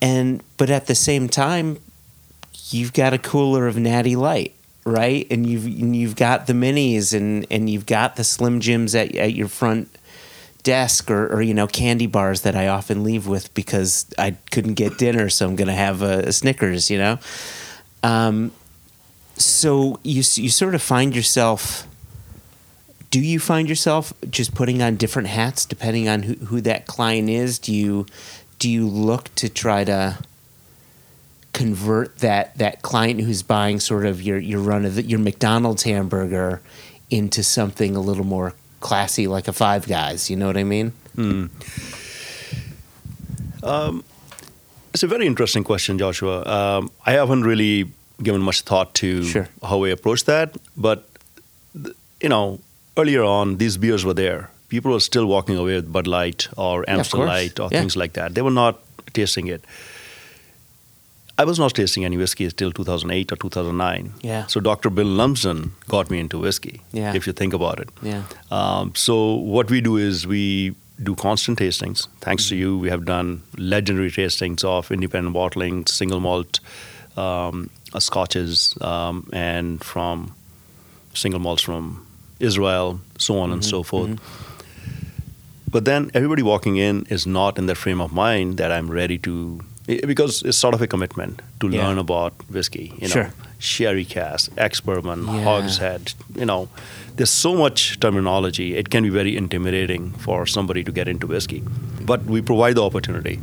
and 0.00 0.42
but 0.56 0.70
at 0.70 0.86
the 0.86 0.94
same 0.94 1.28
time 1.28 1.78
you've 2.70 2.92
got 2.92 3.12
a 3.12 3.18
cooler 3.18 3.66
of 3.66 3.76
natty 3.76 4.16
light 4.16 4.52
right 4.84 5.26
and 5.30 5.46
you've 5.46 5.66
and 5.66 5.94
you've 5.94 6.16
got 6.16 6.46
the 6.46 6.52
minis 6.52 7.12
and 7.12 7.46
and 7.50 7.68
you've 7.68 7.86
got 7.86 8.16
the 8.16 8.24
slim 8.24 8.60
jims 8.60 8.94
at, 8.94 9.14
at 9.16 9.34
your 9.34 9.48
front 9.48 9.88
desk 10.62 11.10
or, 11.10 11.32
or 11.32 11.42
you 11.42 11.54
know 11.54 11.66
candy 11.66 12.06
bars 12.06 12.42
that 12.42 12.56
i 12.56 12.66
often 12.66 13.02
leave 13.04 13.26
with 13.26 13.52
because 13.54 14.06
i 14.18 14.32
couldn't 14.50 14.74
get 14.74 14.96
dinner 14.98 15.28
so 15.28 15.46
i'm 15.46 15.56
gonna 15.56 15.72
have 15.74 16.02
a, 16.02 16.20
a 16.20 16.32
snickers 16.32 16.90
you 16.90 16.98
know 16.98 17.18
um, 18.02 18.52
so 19.36 19.98
you 20.04 20.22
you 20.34 20.48
sort 20.48 20.74
of 20.74 20.82
find 20.82 21.14
yourself 21.14 21.86
do 23.16 23.22
you 23.24 23.40
find 23.40 23.66
yourself 23.66 24.12
just 24.28 24.54
putting 24.54 24.82
on 24.82 24.96
different 24.96 25.28
hats 25.28 25.64
depending 25.64 26.06
on 26.06 26.22
who, 26.24 26.34
who 26.46 26.60
that 26.60 26.86
client 26.86 27.30
is 27.30 27.58
do 27.58 27.72
you 27.72 28.04
do 28.58 28.68
you 28.68 28.86
look 28.86 29.34
to 29.36 29.48
try 29.48 29.84
to 29.84 30.18
convert 31.54 32.18
that 32.18 32.56
that 32.58 32.82
client 32.82 33.20
who's 33.22 33.42
buying 33.42 33.80
sort 33.80 34.04
of 34.04 34.20
your 34.20 34.38
your 34.38 34.60
run 34.60 34.84
of 34.84 34.96
the, 34.96 35.02
your 35.02 35.18
McDonald's 35.18 35.84
hamburger 35.84 36.60
into 37.08 37.42
something 37.42 37.96
a 37.96 38.00
little 38.00 38.24
more 38.26 38.52
classy 38.80 39.26
like 39.26 39.48
a 39.48 39.52
Five 39.52 39.86
Guys 39.88 40.28
you 40.28 40.36
know 40.36 40.46
what 40.46 40.58
I 40.58 40.64
mean 40.64 40.92
It's 44.92 45.02
a 45.02 45.06
very 45.06 45.26
interesting 45.26 45.64
question, 45.64 45.98
Joshua. 45.98 46.42
Um, 46.44 46.90
I 47.04 47.12
haven't 47.12 47.42
really 47.44 47.90
given 48.22 48.40
much 48.42 48.62
thought 48.62 48.94
to 48.94 49.22
Sure. 49.24 49.48
how 49.62 49.78
we 49.78 49.90
approach 49.90 50.24
that, 50.24 50.54
but 50.76 51.08
you 52.20 52.28
know, 52.28 52.60
earlier 52.96 53.22
on, 53.24 53.56
these 53.58 53.76
beers 53.76 54.04
were 54.04 54.14
there. 54.14 54.50
People 54.68 54.92
were 54.92 55.00
still 55.00 55.26
walking 55.26 55.56
away 55.56 55.74
with 55.76 55.92
Bud 55.92 56.06
Light 56.06 56.48
or 56.56 56.84
Amstel 56.88 57.20
course. 57.20 57.28
Light 57.28 57.60
or 57.60 57.68
Yeah. 57.70 57.80
things 57.80 57.96
like 57.96 58.12
that. 58.14 58.34
They 58.34 58.42
were 58.42 58.50
not 58.50 58.80
tasting 59.12 59.46
it. 59.48 59.64
I 61.38 61.44
was 61.44 61.58
not 61.58 61.74
tasting 61.74 62.04
any 62.04 62.16
whiskey 62.16 62.46
until 62.46 62.72
2008 62.72 63.30
or 63.30 63.36
2009. 63.36 64.14
Yeah. 64.22 64.46
So 64.46 64.58
Dr. 64.58 64.88
Bill 64.88 65.06
Lumsden 65.06 65.72
got 65.86 66.10
me 66.10 66.18
into 66.18 66.38
whiskey. 66.38 66.80
Yeah. 66.92 67.12
If 67.14 67.26
you 67.26 67.32
think 67.34 67.52
about 67.52 67.78
it. 67.78 67.90
yeah 68.02 68.22
Um, 68.50 68.92
so 68.94 69.34
what 69.34 69.70
we 69.70 69.82
do 69.82 69.98
is 69.98 70.26
we 70.26 70.74
do 71.02 71.14
constant 71.14 71.58
tastings. 71.58 72.08
Thanks 72.22 72.48
to 72.48 72.56
you, 72.56 72.78
we 72.78 72.88
have 72.88 73.04
done 73.04 73.42
legendary 73.58 74.10
tastings 74.10 74.64
of 74.64 74.90
independent 74.90 75.34
bottling, 75.34 75.84
single 75.86 76.20
malt 76.20 76.60
um, 77.18 77.68
uh, 77.92 78.00
scotches, 78.00 78.74
um, 78.80 79.28
and 79.32 79.84
from 79.84 80.32
single 81.14 81.40
malts 81.40 81.62
from 81.62 82.05
Israel, 82.40 83.00
so 83.18 83.38
on 83.38 83.52
and 83.52 83.62
mm-hmm. 83.62 83.70
so 83.70 83.82
forth. 83.82 84.10
Mm-hmm. 84.10 85.70
But 85.70 85.84
then 85.84 86.10
everybody 86.14 86.42
walking 86.42 86.76
in 86.76 87.06
is 87.10 87.26
not 87.26 87.58
in 87.58 87.66
that 87.66 87.76
frame 87.76 88.00
of 88.00 88.12
mind 88.12 88.56
that 88.58 88.70
I'm 88.72 88.90
ready 88.90 89.18
to, 89.18 89.60
eh, 89.88 90.00
because 90.06 90.42
it's 90.42 90.56
sort 90.56 90.74
of 90.74 90.82
a 90.82 90.86
commitment 90.86 91.42
to 91.60 91.68
Yeah. 91.68 91.86
learn 91.86 91.98
about 91.98 92.34
whiskey. 92.48 92.92
You 93.00 93.08
know, 93.08 93.14
Sure. 93.14 93.32
sherry 93.58 94.04
cask, 94.04 94.50
ex 94.56 94.80
bourbon, 94.80 95.26
Yeah. 95.26 95.42
hogshead. 95.44 96.12
You 96.34 96.46
know, 96.46 96.68
there's 97.16 97.30
so 97.30 97.54
much 97.56 97.98
terminology. 98.00 98.76
It 98.76 98.90
can 98.90 99.02
be 99.02 99.10
very 99.10 99.36
intimidating 99.36 100.12
for 100.18 100.46
somebody 100.46 100.84
to 100.84 100.92
get 100.92 101.08
into 101.08 101.26
whiskey. 101.26 101.62
But 102.12 102.24
we 102.26 102.40
provide 102.42 102.74
the 102.76 102.84
opportunity. 102.84 103.40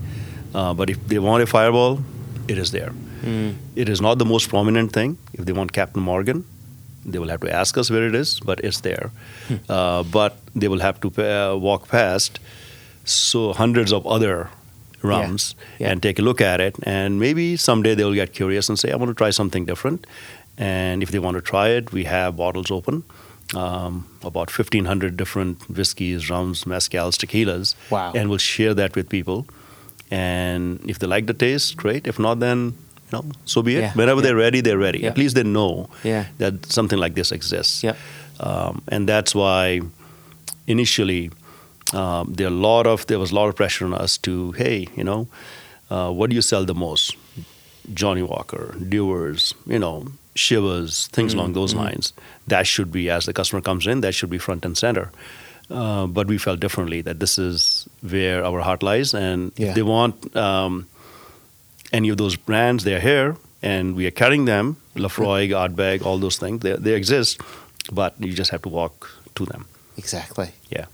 Uh, 0.55 0.73
but 0.73 0.89
if 0.89 0.97
they 1.07 1.19
want 1.19 1.43
a 1.43 1.47
fireball, 1.47 1.99
it 2.47 2.57
is 2.57 2.71
there. 2.71 2.93
Mm. 3.25 3.55
It 3.75 3.89
is 3.89 4.01
not 4.01 4.19
the 4.19 4.25
most 4.25 4.49
prominent 4.49 4.91
thing. 4.91 5.17
If 5.33 5.45
they 5.45 5.53
want 5.53 5.71
Captain 5.73 6.03
Morgan, 6.03 6.43
they 7.05 7.19
will 7.19 7.29
have 7.29 7.41
to 7.41 7.51
ask 7.53 7.77
us 7.77 7.89
where 7.89 8.07
it 8.07 8.15
is, 8.15 8.39
but 8.39 8.59
it's 8.61 8.81
there. 8.81 9.11
Uh, 9.69 10.03
but 10.03 10.37
they 10.55 10.67
will 10.67 10.79
have 10.79 10.99
to 11.01 11.09
uh, 11.21 11.55
walk 11.55 11.87
past 11.87 12.39
so 13.05 13.53
hundreds 13.53 13.91
of 13.91 14.05
other 14.07 14.49
rums 15.01 15.55
Yeah. 15.79 15.91
and 15.91 16.01
take 16.01 16.17
a 16.19 16.21
look 16.21 16.39
at 16.41 16.61
it, 16.61 16.75
and 16.83 17.19
maybe 17.19 17.57
someday 17.57 17.93
they'll 17.95 18.13
get 18.13 18.33
curious 18.33 18.69
and 18.69 18.79
say, 18.79 18.91
"I 18.91 18.95
want 18.95 19.09
to 19.09 19.15
try 19.15 19.31
something 19.31 19.65
different." 19.65 20.07
And 20.57 21.03
if 21.03 21.09
they 21.11 21.19
want 21.19 21.35
to 21.35 21.41
try 21.41 21.69
it, 21.69 21.91
we 21.91 22.03
have 22.05 22.37
bottles 22.37 22.71
open. 22.71 23.03
Um, 23.55 24.05
about 24.23 24.49
1,500 24.49 25.17
different 25.17 25.57
whiskeys, 25.69 26.29
rums, 26.29 26.63
mezcals, 26.63 27.17
tequilas. 27.23 27.75
Wow. 27.89 28.13
And 28.15 28.29
we'll 28.29 28.37
share 28.39 28.73
that 28.75 28.95
with 28.95 29.09
people. 29.09 29.45
And 30.09 30.79
if 30.89 30.99
they 30.99 31.07
like 31.07 31.25
the 31.27 31.33
taste, 31.33 31.75
great. 31.75 32.07
If 32.07 32.17
not, 32.19 32.39
then 32.39 32.73
know, 33.13 33.23
so 33.45 33.61
be 33.61 33.77
it. 33.77 33.81
Yeah, 33.81 33.93
Whenever 33.93 34.19
yeah. 34.19 34.27
they're 34.27 34.35
ready, 34.35 34.61
they're 34.61 34.77
ready. 34.77 34.99
Yeah. 34.99 35.09
At 35.11 35.17
least 35.17 35.35
they 35.35 35.43
know 35.43 35.87
that 36.37 36.65
something 36.71 36.99
like 36.99 37.15
this 37.15 37.31
exists. 37.31 37.83
Um, 38.39 38.81
and 38.89 39.07
that's 39.07 39.33
why 39.33 39.81
initially 40.67 41.31
um, 41.93 42.33
there 42.33 42.47
a 42.47 42.49
lot 42.49 42.87
of 42.87 43.05
there 43.07 43.19
was 43.19 43.31
a 43.31 43.35
lot 43.35 43.47
of 43.49 43.55
pressure 43.55 43.85
on 43.85 43.93
us 43.93 44.17
to 44.19 44.51
hey, 44.53 44.87
you 44.95 45.03
know, 45.03 45.27
uh, 45.89 46.11
what 46.11 46.29
do 46.29 46.35
you 46.35 46.41
sell 46.41 46.65
the 46.65 46.73
most? 46.73 47.15
Johnnie 47.93 48.23
Walker, 48.23 48.75
Dewar's, 48.79 49.53
you 49.67 49.79
know, 49.79 50.07
Chivas, 50.35 51.07
things 51.11 51.33
along 51.33 51.53
those 51.53 51.75
lines. 51.75 52.13
That 52.47 52.65
should 52.65 52.91
be 52.91 53.09
as 53.09 53.25
the 53.25 53.33
customer 53.33 53.61
comes 53.61 53.85
in, 53.87 54.01
that 54.01 54.15
should 54.15 54.29
be 54.29 54.37
front 54.37 54.65
and 54.65 54.77
center. 54.77 55.11
Uh, 55.69 56.07
but 56.07 56.27
we 56.27 56.37
felt 56.37 56.59
differently 56.59 57.01
that 57.01 57.19
this 57.19 57.37
is 57.37 57.87
where 58.01 58.43
our 58.45 58.61
heart 58.61 58.83
lies, 58.83 59.13
and 59.13 59.51
they 59.75 59.83
want 59.83 60.35
um, 60.35 60.87
any 61.93 62.09
of 62.09 62.17
those 62.17 62.35
brands, 62.35 62.83
they're 62.83 62.99
here, 62.99 63.37
and 63.61 63.95
we 63.95 64.05
are 64.07 64.11
carrying 64.11 64.45
them. 64.45 64.77
Laphroaig, 64.95 65.49
Ardbeg, 65.49 66.05
all 66.05 66.17
those 66.17 66.37
things, 66.37 66.61
they, 66.61 66.73
they 66.73 66.93
exist, 66.93 67.39
but 67.91 68.13
you 68.19 68.33
just 68.33 68.51
have 68.51 68.61
to 68.63 68.69
walk 68.69 69.09
to 69.35 69.45
them. 69.45 69.65
Exactly. 69.97 70.51
Yeah. 70.69 70.85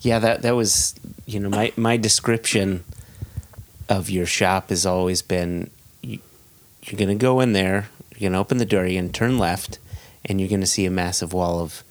Yeah, 0.00 0.18
that 0.18 0.42
that 0.42 0.56
was 0.56 0.94
you 1.26 1.38
know 1.38 1.48
my 1.48 1.72
my 1.76 1.96
description 1.96 2.82
of 3.88 4.10
your 4.10 4.26
shop 4.26 4.70
has 4.70 4.84
always 4.84 5.22
been 5.22 5.70
you, 6.02 6.18
you're 6.82 6.98
going 6.98 7.16
to 7.16 7.22
go 7.22 7.40
in 7.40 7.52
there, 7.52 7.88
you're 8.10 8.30
going 8.30 8.32
to 8.32 8.38
open 8.38 8.58
the 8.58 8.64
door, 8.64 8.84
you're 8.84 9.00
going 9.00 9.12
to 9.12 9.18
turn 9.18 9.38
left, 9.38 9.78
and 10.24 10.40
you're 10.40 10.48
going 10.48 10.60
to 10.60 10.66
see 10.66 10.86
a 10.86 10.90
massive 10.90 11.32
wall 11.32 11.60
of 11.60 11.84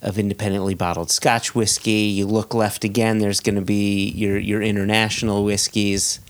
of 0.00 0.16
independently 0.16 0.74
bottled 0.74 1.10
Scotch 1.10 1.56
whiskey. 1.56 1.90
You 1.90 2.26
look 2.26 2.54
left 2.54 2.84
again, 2.84 3.18
there's 3.18 3.40
going 3.40 3.56
to 3.56 3.62
be 3.62 4.08
your 4.10 4.38
your 4.38 4.62
international 4.62 5.44
whiskeys. 5.44 6.20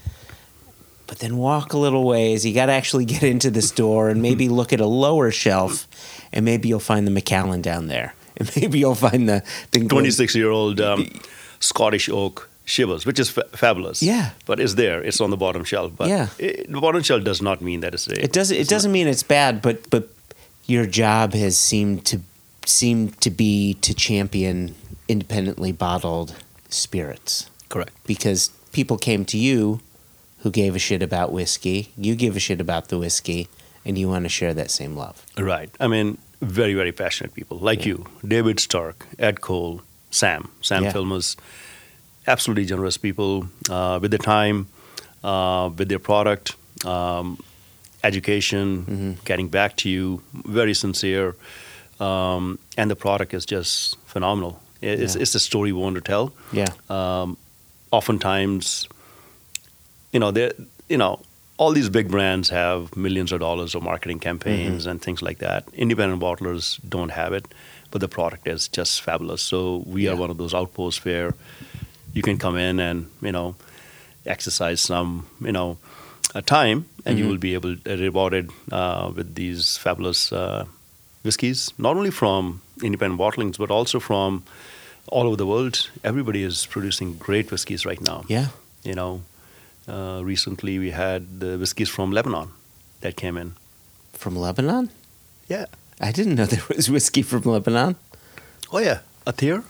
But 1.09 1.18
then 1.18 1.36
walk 1.38 1.72
a 1.72 1.78
little 1.78 2.04
ways. 2.04 2.44
You 2.46 2.54
got 2.54 2.66
to 2.66 2.72
actually 2.72 3.04
get 3.06 3.22
into 3.24 3.50
the 3.50 3.62
store 3.62 4.11
and 4.11 4.22
maybe 4.22 4.48
look 4.48 4.72
at 4.72 4.80
a 4.80 4.86
lower 4.86 5.30
shelf, 5.32 5.88
and 6.32 6.44
maybe 6.44 6.68
you'll 6.68 6.78
find 6.80 7.06
the 7.06 7.11
Macallan 7.11 7.62
down 7.62 7.88
there, 7.88 8.14
and 8.36 8.48
maybe 8.54 8.78
you'll 8.78 8.94
find 8.94 9.28
the, 9.28 9.42
the 9.72 9.86
26 9.88 10.34
year 10.36 10.50
old 10.50 10.80
um, 10.80 11.09
Scottish 11.61 12.09
oak 12.09 12.48
Chivas, 12.66 13.06
which 13.06 13.18
is 13.18 13.30
fa- 13.30 13.48
fabulous. 13.52 14.02
Yeah. 14.02 14.30
But 14.44 14.61
it's 14.61 14.74
there. 14.74 15.02
It's 15.02 15.20
on 15.22 15.30
the 15.30 15.38
bottom 15.38 15.64
shelf. 15.64 15.92
But 15.96 16.09
Yeah. 16.09 16.28
it, 16.38 16.70
the 16.70 16.80
bottom 16.80 17.02
shelf 17.02 17.24
does 17.24 17.40
not 17.40 17.62
mean 17.62 17.80
that 17.80 17.94
it's 17.94 18.06
a. 18.06 18.22
It 18.22 18.32
doesn't. 18.32 18.56
It 18.59 18.68
doesn't 18.68 18.92
mean 18.92 19.09
it's 19.09 19.22
bad, 19.22 19.62
but 19.62 19.88
but 19.90 20.11
your 20.66 20.84
job 20.84 21.32
has 21.32 21.56
seemed 21.59 22.04
to 22.04 22.20
seem 22.66 23.09
to 23.20 23.30
be 23.30 23.72
to 23.80 23.94
champion 23.94 24.74
independently 25.09 25.72
bottled 25.72 26.34
spirits 26.68 27.48
Correct. 27.70 27.92
because 28.06 28.50
people 28.72 28.98
came 28.98 29.24
to 29.24 29.38
you 29.38 29.80
who 30.43 30.51
gave 30.51 30.74
a 30.74 30.78
shit 30.78 31.03
about 31.03 31.32
whiskey. 31.32 31.93
You 31.97 32.14
give 32.14 32.36
a 32.36 32.41
shit 32.41 32.61
about 32.61 32.89
the 32.89 32.99
whiskey, 32.99 33.49
and 33.84 33.97
you 33.99 34.09
want 34.09 34.24
to 34.24 34.28
share 34.28 34.55
that 34.55 34.70
same 34.70 34.95
love. 34.97 35.24
Right. 35.36 35.70
I 35.80 35.86
mean, 35.89 36.18
very, 36.41 36.74
very 36.74 36.93
passionate 36.93 37.34
people 37.34 37.59
like 37.59 37.84
you, 37.86 38.07
David 38.26 38.61
Stirk, 38.61 39.07
Ed 39.18 39.41
Cole, 39.41 39.82
Sam, 40.11 40.49
Sam 40.62 40.84
Yeah. 40.84 40.93
Filmers, 40.93 41.36
absolutely 42.26 42.64
generous 42.66 42.97
people 42.97 43.49
uh, 43.70 43.99
with 44.01 44.11
their 44.12 44.18
time, 44.18 44.68
uh, 45.24 45.70
with 45.76 45.89
their 45.89 45.99
product, 45.99 46.55
um, 46.86 47.39
education, 48.05 48.84
Mm-hmm. 48.84 49.12
getting 49.24 49.49
back 49.49 49.76
to 49.78 49.89
you, 49.89 50.22
very 50.32 50.74
sincere. 50.74 51.34
Um, 51.99 52.59
and 52.76 52.89
the 52.89 52.95
product 52.97 53.34
is 53.34 53.45
just 53.45 53.99
phenomenal. 54.07 54.61
It's, 54.80 55.16
Yeah. 55.16 55.22
it's 55.22 55.32
the 55.32 55.41
story 55.41 55.72
we 55.72 55.80
want 55.80 55.97
to 55.97 56.01
tell. 56.01 56.32
Yeah. 56.53 56.68
um, 56.89 57.36
oftentimes, 57.91 58.86
you 60.12 60.20
know, 60.20 60.30
they 60.30 60.52
you 60.88 60.96
know, 60.96 61.20
all 61.59 61.72
these 61.72 61.88
big 61.88 62.09
brands 62.09 62.48
have 62.50 62.96
millions 62.96 63.32
of 63.32 63.40
dollars 63.40 63.74
of 63.74 63.82
marketing 63.82 64.20
campaigns 64.20 64.86
and 64.86 65.02
things 65.02 65.22
like 65.22 65.38
that. 65.38 65.64
Independent 65.74 66.22
bottlers 66.22 66.78
don't 66.88 67.11
have 67.11 67.32
it, 67.32 67.46
but 67.90 68.00
the 68.00 68.09
product 68.09 68.46
is 68.46 68.68
just 68.68 69.02
fabulous. 69.02 69.42
So 69.42 69.82
we 69.86 70.09
are 70.09 70.16
one 70.16 70.30
of 70.30 70.38
those 70.38 70.54
outposts 70.54 71.04
where 71.04 71.34
you 72.14 72.22
can 72.22 72.38
come 72.38 72.56
in 72.56 72.80
and 72.80 73.11
you 73.20 73.32
know 73.32 73.56
exercise 74.26 74.80
some 74.80 75.26
you 75.40 75.52
know 75.52 75.78
uh, 76.34 76.40
time, 76.42 76.86
and 77.04 77.18
you 77.18 77.26
will 77.28 77.38
be 77.38 77.54
able 77.54 77.72
uh, 77.72 77.96
rewarded 77.96 78.50
uh, 78.70 79.11
with 79.14 79.34
these 79.34 79.76
fabulous 79.76 80.32
uh, 80.32 80.64
whiskeys, 81.22 81.72
not 81.78 81.96
only 81.96 82.11
from 82.11 82.61
independent 82.82 83.20
bottlings 83.20 83.59
but 83.59 83.70
also 83.70 83.98
from 84.00 84.44
all 85.09 85.26
over 85.26 85.36
the 85.36 85.46
world. 85.46 85.90
Everybody 86.04 86.42
is 86.42 86.66
producing 86.66 87.16
great 87.16 87.50
whiskeys 87.50 87.84
right 87.84 88.00
now. 88.00 88.24
Yeah. 88.28 88.48
You 88.84 88.94
know, 88.94 89.22
uh, 89.89 90.20
recently 90.24 90.78
we 90.78 90.91
had 90.91 91.41
the 91.41 91.57
whiskeys 91.59 91.89
from 91.89 92.12
Lebanon 92.12 92.49
that 93.01 93.16
came 93.16 93.36
in. 93.41 93.53
From 94.12 94.36
Lebanon? 94.36 94.91
Yeah. 95.49 95.66
I 96.01 96.12
didn't 96.12 96.34
know 96.36 96.47
there 96.47 96.62
was 96.76 96.89
whiskey 96.91 97.22
from 97.22 97.43
Lebanon. 97.43 97.97
Oh 98.72 98.78
yeah, 98.78 98.99
Athir. 99.26 99.62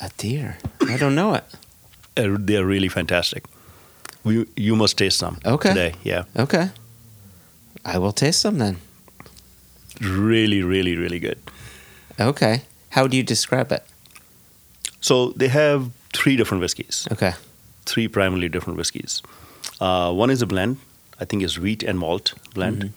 A 0.00 0.10
deer. 0.16 0.56
I 0.88 0.96
don't 0.96 1.14
know 1.14 1.34
it. 1.34 1.44
Uh, 2.16 2.36
they're 2.38 2.64
really 2.64 2.88
fantastic. 2.88 3.42
We, 4.22 4.46
you 4.56 4.76
must 4.76 4.96
taste 4.96 5.18
some 5.18 5.36
Okay. 5.44 5.70
today. 5.70 5.94
Yeah, 6.04 6.22
Okay. 6.36 6.68
I 7.84 7.98
will 7.98 8.12
taste 8.12 8.40
some 8.40 8.58
then. 8.58 8.76
really, 10.00 10.62
really, 10.62 10.96
really 10.96 11.18
good. 11.18 11.38
Okay. 12.20 12.62
How 12.90 13.08
do 13.08 13.16
you 13.16 13.24
describe 13.24 13.72
it? 13.72 13.82
So 15.00 15.32
they 15.36 15.48
have 15.48 15.90
three 16.12 16.36
different 16.36 16.60
whiskeys. 16.62 17.08
Okay. 17.12 17.32
Three 17.86 18.08
primarily 18.08 18.48
different 18.48 18.76
whiskeys. 18.78 19.22
Uh, 19.80 20.12
one 20.12 20.30
is 20.30 20.42
a 20.42 20.46
blend, 20.46 20.76
I 21.20 21.24
think 21.24 21.42
is 21.42 21.58
wheat 21.58 21.82
and 21.82 21.98
malt 21.98 22.34
blend. 22.54 22.92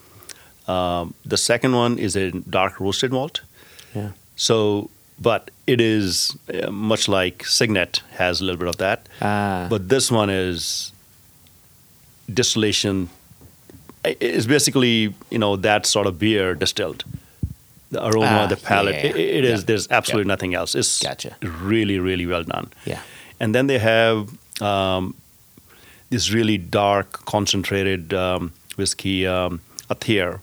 Um, 0.68 1.14
the 1.26 1.38
second 1.38 1.74
one 1.76 1.98
is 1.98 2.16
a 2.16 2.32
dark 2.32 2.80
roasted 2.80 3.12
malt. 3.12 3.42
Yeah. 3.96 4.12
So, 4.36 4.90
but 5.20 5.50
it 5.66 5.80
is 5.82 6.38
uh, 6.54 6.70
much 6.72 7.08
like 7.08 7.46
Signet 7.46 8.02
has 8.18 8.42
a 8.42 8.44
little 8.46 8.60
bit 8.60 8.68
of 8.68 8.78
that. 8.78 9.08
Ah. 9.22 9.68
But 9.70 9.90
this 9.90 10.12
one 10.12 10.30
is 10.30 10.92
distillation. 12.32 13.10
It's 14.06 14.46
basically 14.46 15.14
you 15.30 15.38
know 15.40 15.56
that 15.58 15.86
sort 15.86 16.08
of 16.08 16.20
beer 16.20 16.56
distilled. 16.56 17.04
The 17.92 18.06
aroma, 18.06 18.42
Ah, 18.44 18.48
the 18.48 18.58
palate. 18.58 18.96
yeah, 18.96 19.06
yeah, 19.06 19.16
i- 19.16 19.38
it 19.40 19.46
is. 19.46 19.60
yeah. 19.62 19.66
There's 19.66 19.88
absolutely 19.90 20.28
Yeah. 20.28 20.34
nothing 20.36 20.54
else. 20.56 20.76
It's 20.76 21.00
Gotcha. 21.02 21.36
really, 21.42 22.00
really 22.00 22.26
well 22.26 22.44
done. 22.44 22.68
Yeah. 22.86 23.00
And 23.40 23.56
then 23.56 23.68
they 23.68 23.80
have 23.80 24.28
um, 24.62 25.14
this 26.10 26.32
really 26.32 26.58
dark, 26.58 27.26
concentrated 27.26 28.14
um, 28.14 28.52
whiskey, 28.78 29.28
um, 29.28 29.60
Athir, 29.90 30.40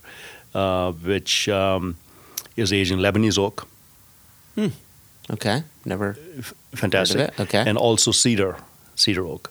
uh, 0.55 0.93
which 0.93 1.49
um, 1.49 1.97
is 2.57 2.73
aged 2.73 2.93
in 2.93 2.99
Lebanese 3.01 3.39
oak. 3.39 3.67
Okay. 5.31 5.63
Never 5.87 6.15
Fantastic. 6.75 7.21
it, 7.21 7.41
okay. 7.41 7.65
And 7.67 7.79
also 7.79 8.11
cedar, 8.13 8.57
cedar 8.95 9.25
oak. 9.27 9.51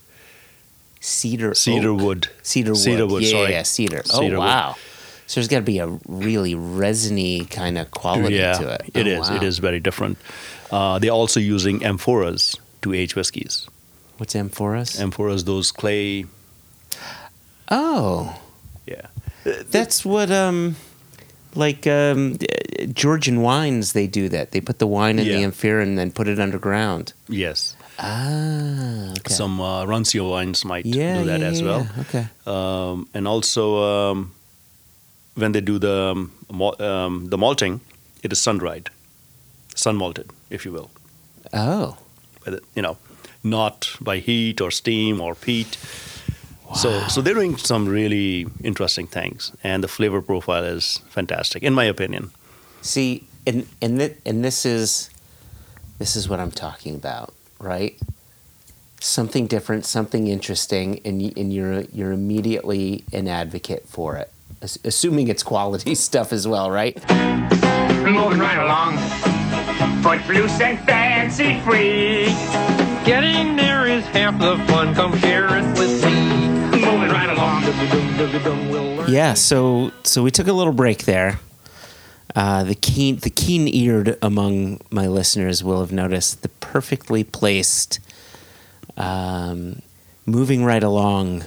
cedar. 1.00 1.54
Cedar 1.56 1.90
oak. 1.92 2.02
wood. 2.02 2.28
Cedar 2.44 2.72
wood. 2.72 2.78
Cedar 2.80 3.08
wood, 3.08 3.24
Yeah, 3.24 3.30
sorry. 3.32 3.52
yeah, 3.52 3.64
cedar. 3.64 4.02
Oh 4.12 4.20
Cedar 4.20 4.38
wood. 4.38 4.46
wow. 4.46 4.76
So 5.26 5.40
there's 5.40 5.48
got 5.48 5.58
to 5.58 5.62
be 5.64 5.80
a 5.80 5.88
really 6.08 6.54
resiny 6.54 7.46
kind 7.46 7.78
of 7.78 7.90
quality 7.92 8.36
yeah, 8.36 8.54
to 8.54 8.70
it. 8.76 8.82
it 8.94 9.08
Oh, 9.08 9.22
is. 9.22 9.30
wow. 9.30 9.36
It 9.36 9.44
is 9.44 9.58
very 9.60 9.80
different. 9.80 10.18
Uh, 10.70 11.00
they're 11.00 11.12
also 11.12 11.40
using 11.40 11.80
amphoras 11.80 12.58
to 12.82 12.94
age 12.94 13.16
whiskies. 13.16 13.68
What's 14.18 14.34
amphoras? 14.36 15.00
Amphoras, 15.00 15.46
those 15.46 15.72
clay. 15.72 16.26
oh, 17.70 18.40
Yeah. 18.86 19.08
that's 19.44 20.06
what 20.06 20.32
um, 20.32 20.76
like 21.56 21.88
um, 21.88 22.38
Georgian 22.94 23.42
wines. 23.42 23.94
They 23.94 24.08
do 24.08 24.30
that. 24.30 24.52
They 24.52 24.62
put 24.62 24.80
the 24.80 24.88
wine 24.88 25.20
in 25.20 25.26
the 25.28 25.44
amphora 25.44 25.84
and 25.84 25.98
then 25.98 26.12
put 26.12 26.28
it 26.28 26.40
underground. 26.40 27.14
Yes. 27.28 27.76
Ah. 28.00 29.12
Okay. 29.20 29.34
Some 29.34 29.60
uh, 29.62 29.86
rancio 29.86 30.30
wines 30.30 30.66
might 30.66 30.86
yeah, 30.86 31.20
do 31.20 31.26
that 31.26 31.42
yeah, 31.42 31.48
as 31.48 31.62
yeah, 31.62 31.68
well. 31.68 31.88
Okay. 32.00 32.26
um, 32.48 33.08
and 33.14 33.28
also 33.28 33.84
um, 33.84 34.32
when 35.36 35.52
they 35.52 35.62
do 35.62 35.78
the 35.80 36.16
um, 36.16 36.32
um, 36.80 37.26
the 37.30 37.38
malting, 37.38 37.82
it 38.24 38.32
is 38.32 38.42
sun 38.42 38.58
dried, 38.58 38.90
sun 39.76 39.96
malted, 39.96 40.32
if 40.50 40.66
you 40.66 40.72
will. 40.72 40.90
Oh. 41.54 41.98
You 42.76 42.82
know, 42.82 42.98
not 43.44 43.96
by 44.02 44.18
heat 44.20 44.62
or 44.62 44.72
steam 44.72 45.20
or 45.22 45.36
peat. 45.36 45.78
So, 46.76 47.00
so 47.08 47.22
they're 47.22 47.36
doing 47.36 47.56
some 47.58 47.88
really 47.88 48.48
interesting 48.64 49.06
things, 49.06 49.52
and 49.64 49.84
the 49.84 49.88
flavor 49.88 50.22
profile 50.24 50.64
is 50.64 51.02
fantastic, 51.10 51.62
in 51.62 51.74
my 51.74 51.84
opinion. 51.84 52.32
See, 52.82 53.28
and 53.46 53.68
and 53.80 54.00
th- 54.00 54.18
and 54.26 54.44
this 54.44 54.66
is 54.66 55.12
this 56.00 56.16
is 56.16 56.28
what 56.28 56.40
I'm 56.40 56.50
talking 56.52 56.96
about, 56.96 57.32
right? 57.60 57.96
Something 59.00 59.46
different, 59.46 59.86
something 59.86 60.26
interesting, 60.26 61.00
and 61.06 61.22
y- 61.22 61.34
and 61.38 61.54
you're 61.54 61.82
you're 61.94 62.12
immediately 62.12 63.04
an 63.14 63.28
advocate 63.28 63.88
for 63.88 64.16
it, 64.16 64.32
assuming 64.62 65.28
it's 65.28 65.44
quality 65.44 65.96
stuff 66.10 66.34
as 66.34 66.48
well, 66.48 66.70
right? 66.72 66.96
moving 68.12 68.40
right 68.40 68.58
along. 68.58 68.98
Footloose 70.04 70.60
and 70.60 70.78
fancy 70.80 71.60
free. 71.62 72.26
Getting 73.06 73.56
there 73.56 73.88
is 73.88 74.04
half 74.08 74.38
the 74.40 74.58
fun. 74.72 74.94
Come 74.94 75.18
share 75.20 75.58
it 75.58 75.80
with 75.80 76.04
me. 76.04 76.48
Moving 76.82 77.10
right 77.10 77.30
along. 77.30 77.64
Yeah. 79.10 79.34
So 79.34 79.92
so 80.04 80.24
we 80.24 80.32
took 80.32 80.48
a 80.48 80.54
little 80.54 80.74
break 80.74 81.06
there. 81.06 81.40
Uh, 82.36 82.64
the 82.64 82.76
keen 82.76 83.18
the 83.18 83.30
keen 83.30 83.68
eared 83.68 84.18
among 84.22 84.82
my 84.90 85.08
listeners 85.08 85.64
will 85.64 85.80
have 85.80 85.92
noticed 85.92 86.42
the 86.42 86.50
perfectly 86.50 87.24
placed, 87.24 88.00
um, 88.98 89.82
moving 90.26 90.66
right 90.66 90.84
along 90.84 91.44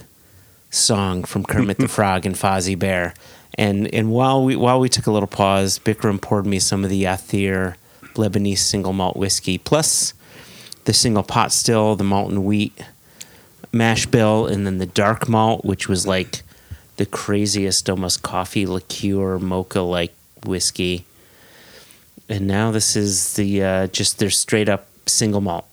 song 0.77 1.23
from 1.23 1.43
Kermit 1.43 1.77
the 1.77 1.87
Frog 1.87 2.25
and 2.25 2.35
Fozzie 2.35 2.77
Bear. 2.77 3.13
And 3.55 3.93
and 3.93 4.11
while 4.11 4.43
we 4.43 4.55
while 4.55 4.79
we 4.79 4.89
took 4.89 5.07
a 5.07 5.11
little 5.11 5.27
pause, 5.27 5.79
Bikram 5.79 6.21
poured 6.21 6.45
me 6.45 6.59
some 6.59 6.83
of 6.83 6.89
the 6.89 7.03
Yathir 7.03 7.75
Lebanese 8.13 8.59
single 8.59 8.93
malt 8.93 9.17
whiskey, 9.17 9.57
plus 9.57 10.13
the 10.85 10.93
single 10.93 11.23
pot 11.23 11.51
still, 11.51 11.95
the 11.95 12.03
malt 12.03 12.31
and 12.31 12.45
wheat 12.45 12.73
mash 13.71 14.05
bill, 14.05 14.47
and 14.47 14.65
then 14.65 14.77
the 14.77 14.85
dark 14.85 15.27
malt, 15.27 15.65
which 15.65 15.87
was 15.87 16.07
like 16.07 16.43
the 16.97 17.05
craziest, 17.05 17.89
almost 17.89 18.23
coffee 18.23 18.65
liqueur 18.65 19.39
mocha 19.39 19.81
like 19.81 20.13
whiskey. 20.45 21.05
And 22.29 22.47
now 22.47 22.71
this 22.71 22.95
is 22.95 23.35
the 23.35 23.63
uh, 23.63 23.87
just 23.87 24.19
their 24.19 24.29
straight 24.29 24.69
up 24.69 24.87
single 25.05 25.41
malt. 25.41 25.65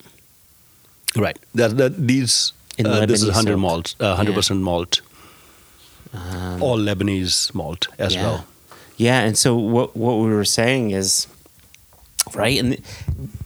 Right. 1.17 1.39
That, 1.55 1.77
that 1.77 2.07
these 2.07 2.53
uh, 2.85 3.07
this 3.07 3.21
is 3.23 3.29
100 3.29 3.53
oak. 3.55 3.59
malt, 3.61 3.95
uh, 4.01 4.17
100% 4.17 4.61
malt. 4.61 5.01
Um, 6.13 6.63
All 6.63 6.79
Lebanese 6.79 7.53
malt 7.55 7.89
as 7.99 8.15
yeah. 8.15 8.23
well. 8.23 8.45
Yeah, 8.97 9.21
and 9.21 9.37
so 9.37 9.57
what 9.57 9.97
what 9.97 10.15
we 10.19 10.29
were 10.33 10.45
saying 10.45 10.93
is, 10.93 11.27
right, 12.35 12.59
and 12.61 12.79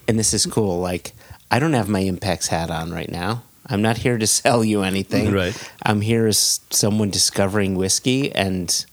and 0.07 0.18
this 0.18 0.35
is 0.35 0.45
cool. 0.45 0.79
Like, 0.79 1.12
I 1.51 1.59
don't 1.59 1.72
have 1.72 1.89
my 1.89 2.03
Impex 2.03 2.49
hat 2.49 2.70
on 2.70 2.93
right 2.93 3.11
now. 3.11 3.43
I'm 3.66 3.81
not 3.81 3.99
here 3.99 4.18
to 4.18 4.26
sell 4.41 4.62
you 4.62 4.83
anything. 4.83 5.33
Right. 5.33 5.57
I'm 5.83 6.03
here 6.03 6.26
as 6.26 6.61
someone 6.70 7.09
discovering 7.11 7.76
whiskey, 7.76 8.31
and 8.35 8.85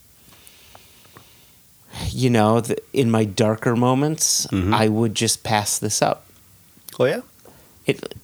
you 2.09 2.29
know, 2.29 2.61
the, 2.61 2.77
in 2.93 3.09
my 3.11 3.23
darker 3.25 3.75
moments, 3.75 4.47
Mhm. 4.47 4.73
I 4.73 4.87
would 4.87 5.15
just 5.15 5.43
pass 5.43 5.77
this 5.79 6.01
up. 6.01 6.25
Oh 6.99 7.05
yeah. 7.05 7.21
It, 7.85 8.15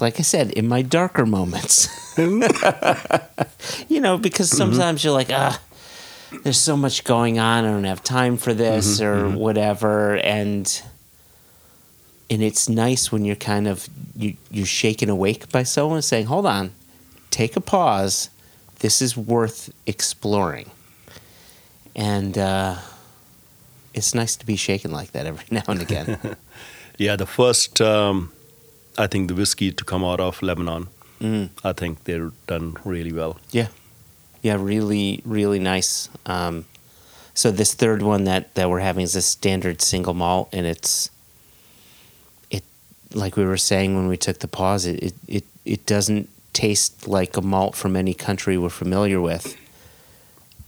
like 0.00 0.18
I 0.18 0.22
said, 0.22 0.50
in 0.52 0.68
my 0.68 0.82
darker 0.82 1.26
moments, 1.26 1.88
you 3.88 4.00
know, 4.00 4.18
because 4.18 4.50
sometimes 4.50 5.04
you're 5.04 5.12
like, 5.12 5.30
ah, 5.30 5.60
there's 6.42 6.60
so 6.60 6.76
much 6.76 7.04
going 7.04 7.38
on. 7.38 7.64
I 7.64 7.70
don't 7.70 7.84
have 7.84 8.02
time 8.02 8.36
for 8.36 8.54
this 8.54 9.00
or 9.00 9.28
whatever, 9.30 10.16
and 10.18 10.82
and 12.30 12.42
it's 12.42 12.68
nice 12.68 13.10
when 13.10 13.24
you're 13.24 13.36
kind 13.36 13.66
of 13.66 13.88
you 14.16 14.36
you're 14.50 14.66
shaken 14.66 15.08
awake 15.08 15.50
by 15.50 15.64
someone 15.64 16.02
saying, 16.02 16.26
"Hold 16.26 16.46
on, 16.46 16.72
take 17.30 17.56
a 17.56 17.60
pause. 17.60 18.30
This 18.78 19.02
is 19.02 19.16
worth 19.16 19.72
exploring." 19.86 20.70
And 21.96 22.38
uh, 22.38 22.76
it's 23.92 24.14
nice 24.14 24.36
to 24.36 24.46
be 24.46 24.56
shaken 24.56 24.92
like 24.92 25.10
that 25.12 25.26
every 25.26 25.44
now 25.50 25.64
and 25.68 25.82
again. 25.82 26.36
Yeah, 26.98 27.16
the 27.16 27.24
first, 27.24 27.80
um, 27.80 28.30
I 29.00 29.06
think 29.06 29.28
the 29.28 29.34
whiskey 29.34 29.72
to 29.72 29.84
come 29.84 30.04
out 30.04 30.20
of 30.20 30.42
Lebanon, 30.42 30.88
Mm. 31.20 31.50
I 31.62 31.72
think 31.74 32.04
they're 32.04 32.32
done 32.46 32.76
really 32.84 33.12
well. 33.12 33.38
Yeah, 33.50 33.68
yeah, 34.42 34.56
really, 34.58 35.20
really 35.24 35.58
nice. 35.58 36.08
Um, 36.24 36.64
so 37.34 37.50
this 37.50 37.74
third 37.74 38.02
one 38.02 38.24
that 38.24 38.54
that 38.54 38.70
we're 38.70 38.80
having 38.80 39.04
is 39.04 39.14
a 39.14 39.22
standard 39.22 39.82
single 39.82 40.14
malt, 40.14 40.48
and 40.52 40.66
it's 40.66 41.10
it 42.50 42.64
like 43.12 43.36
we 43.36 43.44
were 43.44 43.58
saying 43.58 43.96
when 43.96 44.08
we 44.08 44.16
took 44.16 44.38
the 44.38 44.48
pause. 44.48 44.86
It 44.86 45.02
it 45.02 45.14
it, 45.28 45.44
it 45.64 45.86
doesn't 45.86 46.28
taste 46.52 47.06
like 47.06 47.36
a 47.36 47.42
malt 47.42 47.76
from 47.76 47.96
any 47.96 48.14
country 48.14 48.56
we're 48.56 48.70
familiar 48.70 49.20
with. 49.20 49.56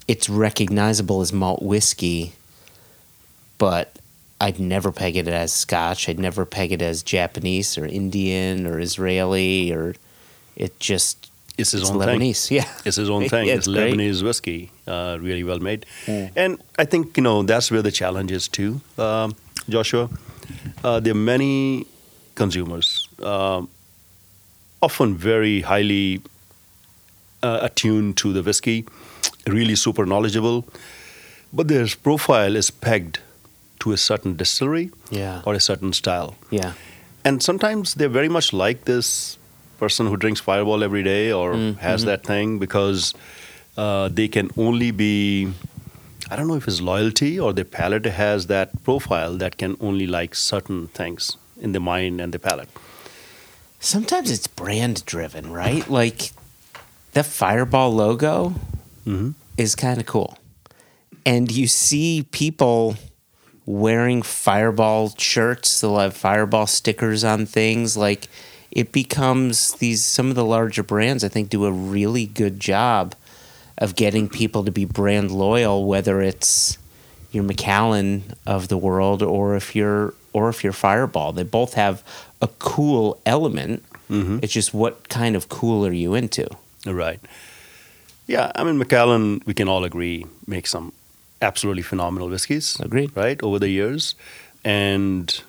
It's 0.07 0.29
recognizable 0.29 1.23
as 1.23 1.33
malt 1.33 1.63
whiskey, 1.63 2.35
but 3.57 3.99
I'd 4.43 4.59
never 4.59 4.91
peg 4.91 5.17
it 5.17 5.29
as 5.29 5.53
Scotch. 5.53 6.09
I'd 6.09 6.19
never 6.19 6.45
peg 6.45 6.73
it 6.73 6.83
as 6.83 7.05
Japanese 7.05 7.79
or 7.79 7.87
Indian 7.87 8.67
or 8.67 8.81
Israeli 8.81 9.73
or 9.73 9.95
it 10.57 10.79
just 10.81 11.31
It's 11.57 11.71
his 11.71 11.83
it's 11.83 11.91
own 11.91 12.01
thing. 12.01 12.21
Lebanese. 12.21 12.51
Yeah, 12.59 12.69
It's 12.85 12.97
his 12.97 13.09
own 13.09 13.29
thing. 13.29 13.47
It's 13.55 13.69
it's. 13.69 13.77
Lebanese 13.77 14.23
whiskey, 14.25 14.73
uh, 14.89 15.17
really 15.21 15.45
well 15.45 15.61
made. 15.61 15.87
Mm. 16.07 16.31
And 16.35 16.63
I 16.77 16.85
think, 16.85 17.17
you 17.17 17.23
know, 17.23 17.45
that's 17.45 17.71
where 17.71 17.83
the 17.83 17.93
challenge 17.93 18.33
is 18.33 18.49
too, 18.49 18.81
um, 18.99 19.37
Joshua. 19.69 20.11
Uh, 20.83 20.99
there 20.99 21.13
are 21.13 21.25
many 21.35 21.87
consumers, 22.35 23.09
um, 23.23 23.69
often 24.81 25.15
very 25.15 25.61
highly 25.61 26.21
uh, 27.45 27.61
attuned 27.63 28.17
to 28.17 28.33
the 28.33 28.43
whiskey, 28.43 28.85
really 29.47 29.77
super 29.77 30.05
knowledgeable, 30.05 30.65
but 31.53 31.69
their 31.69 31.87
profile 32.03 32.57
is 32.57 32.71
pegged 32.73 33.21
to 33.83 33.93
a 33.93 33.97
certain 33.97 34.37
distillery 34.37 34.91
Yeah. 35.11 35.43
or 35.45 35.55
a 35.55 35.61
certain 35.61 35.93
style. 35.93 36.35
Yeah. 36.51 36.73
And 37.25 37.43
sometimes 37.43 37.95
they're 37.95 38.09
very 38.21 38.29
much 38.29 38.53
like 38.53 38.85
this 38.85 39.39
person 39.79 40.07
who 40.07 40.17
drinks 40.17 40.41
Fireball 40.41 40.83
every 40.85 41.03
day 41.03 41.33
or 41.33 41.55
Mm, 41.55 41.77
has 41.79 42.03
mhm. 42.03 42.07
that 42.07 42.23
thing 42.25 42.59
because 42.59 43.15
uh, 43.77 44.09
they 44.19 44.29
can 44.29 44.51
only 44.57 44.91
be, 44.93 45.49
I 46.31 46.37
don't 46.37 46.47
know 46.49 46.57
if 46.63 46.67
it's 46.69 46.81
loyalty 46.81 47.39
or 47.41 47.53
their 47.53 47.65
palate 47.79 48.07
has 48.07 48.47
that 48.47 48.69
profile 48.85 49.37
that 49.39 49.57
can 49.57 49.77
only 49.81 50.07
like 50.07 50.35
certain 50.35 50.87
things 50.99 51.37
in 51.61 51.73
the 51.73 51.81
mind 51.81 52.21
and 52.21 52.33
the 52.33 52.39
palate. 52.39 52.69
Sometimes 53.81 54.31
it's 54.31 54.47
brand 54.47 55.05
driven, 55.07 55.51
right? 55.53 55.89
Like 56.01 56.31
the 57.13 57.23
Fireball 57.25 57.93
logo 57.95 58.55
hmm 59.05 59.31
is 59.57 59.75
kind 59.75 60.01
of 60.01 60.07
cool. 60.07 60.39
And 61.27 61.51
you 61.53 61.67
see 61.67 62.25
people 62.31 62.97
wearing 63.67 64.23
Fireball 64.23 65.15
shirts, 65.17 65.81
they'll 65.81 65.99
have 65.99 66.17
Fireball 66.17 66.67
stickers 66.67 67.25
on 67.25 67.47
things. 67.47 67.97
Like 67.97 68.29
it 68.71 68.93
becomes 68.93 69.75
these, 69.75 70.05
some 70.05 70.29
of 70.31 70.35
the 70.35 70.45
larger 70.45 70.83
brands, 70.83 71.25
I 71.25 71.29
think, 71.29 71.49
do 71.51 71.65
a 71.65 71.73
really 71.73 72.27
good 72.27 72.59
job 72.61 73.15
of 73.79 73.95
getting 73.97 74.29
people 74.29 74.65
to 74.65 74.71
be 74.71 74.85
brand 74.85 75.31
loyal, 75.31 75.85
whether 75.87 76.21
it's 76.21 76.79
your 77.31 77.43
Macallan 77.45 78.35
of 78.47 78.69
the 78.69 78.77
world 78.77 79.23
or 79.23 79.57
if 79.57 79.75
you're 79.75 80.15
or 80.33 80.49
if 80.49 80.63
you're 80.65 80.73
Fireball. 80.73 81.33
They 81.33 81.43
both 81.43 81.75
have 81.75 82.03
a 82.41 82.49
cool 82.59 83.21
element. 83.27 83.85
hmm 84.09 84.39
It's 84.43 84.53
just 84.53 84.73
what 84.75 85.09
kind 85.09 85.37
of 85.37 85.49
cool 85.49 85.87
are 85.87 85.93
you 85.93 86.15
into? 86.15 86.47
Right. 86.87 87.21
Yeah, 88.27 88.51
I 88.55 88.65
mean, 88.65 88.79
Macallan, 88.79 89.43
we 89.47 89.53
can 89.55 89.69
all 89.69 89.85
agree, 89.85 90.25
makes 90.47 90.71
some 90.71 90.93
absolutely 91.43 91.83
phenomenal 91.83 92.29
whiskeys. 92.29 92.77
Agreed. 92.81 93.11
Right, 93.17 93.43
over 93.43 93.59
the 93.59 93.69
years. 93.69 94.15
And 94.65 95.43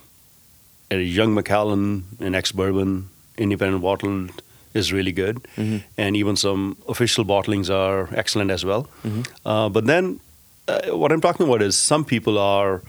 a 0.92 0.98
young 0.98 1.34
Macallan, 1.34 2.04
an 2.20 2.36
ex 2.36 2.52
bourbon, 2.52 3.10
independent 3.38 3.82
bottled 3.82 4.42
is 4.74 4.92
really 4.92 5.12
good. 5.12 5.38
Mhm. 5.58 5.84
And 5.98 6.16
even 6.18 6.36
some 6.36 6.76
official 6.88 7.24
bottlings 7.26 7.70
are 7.70 8.10
excellent 8.16 8.52
as 8.52 8.66
well. 8.66 8.88
Mhm. 9.06 9.26
Uh, 9.46 9.70
but 9.70 9.86
then 9.86 10.20
uh, 10.68 10.98
what 10.98 11.12
I'm 11.12 11.22
talking 11.22 11.46
about 11.48 11.62
is 11.62 11.76
some 11.78 12.04
people 12.06 12.38
are. 12.40 12.82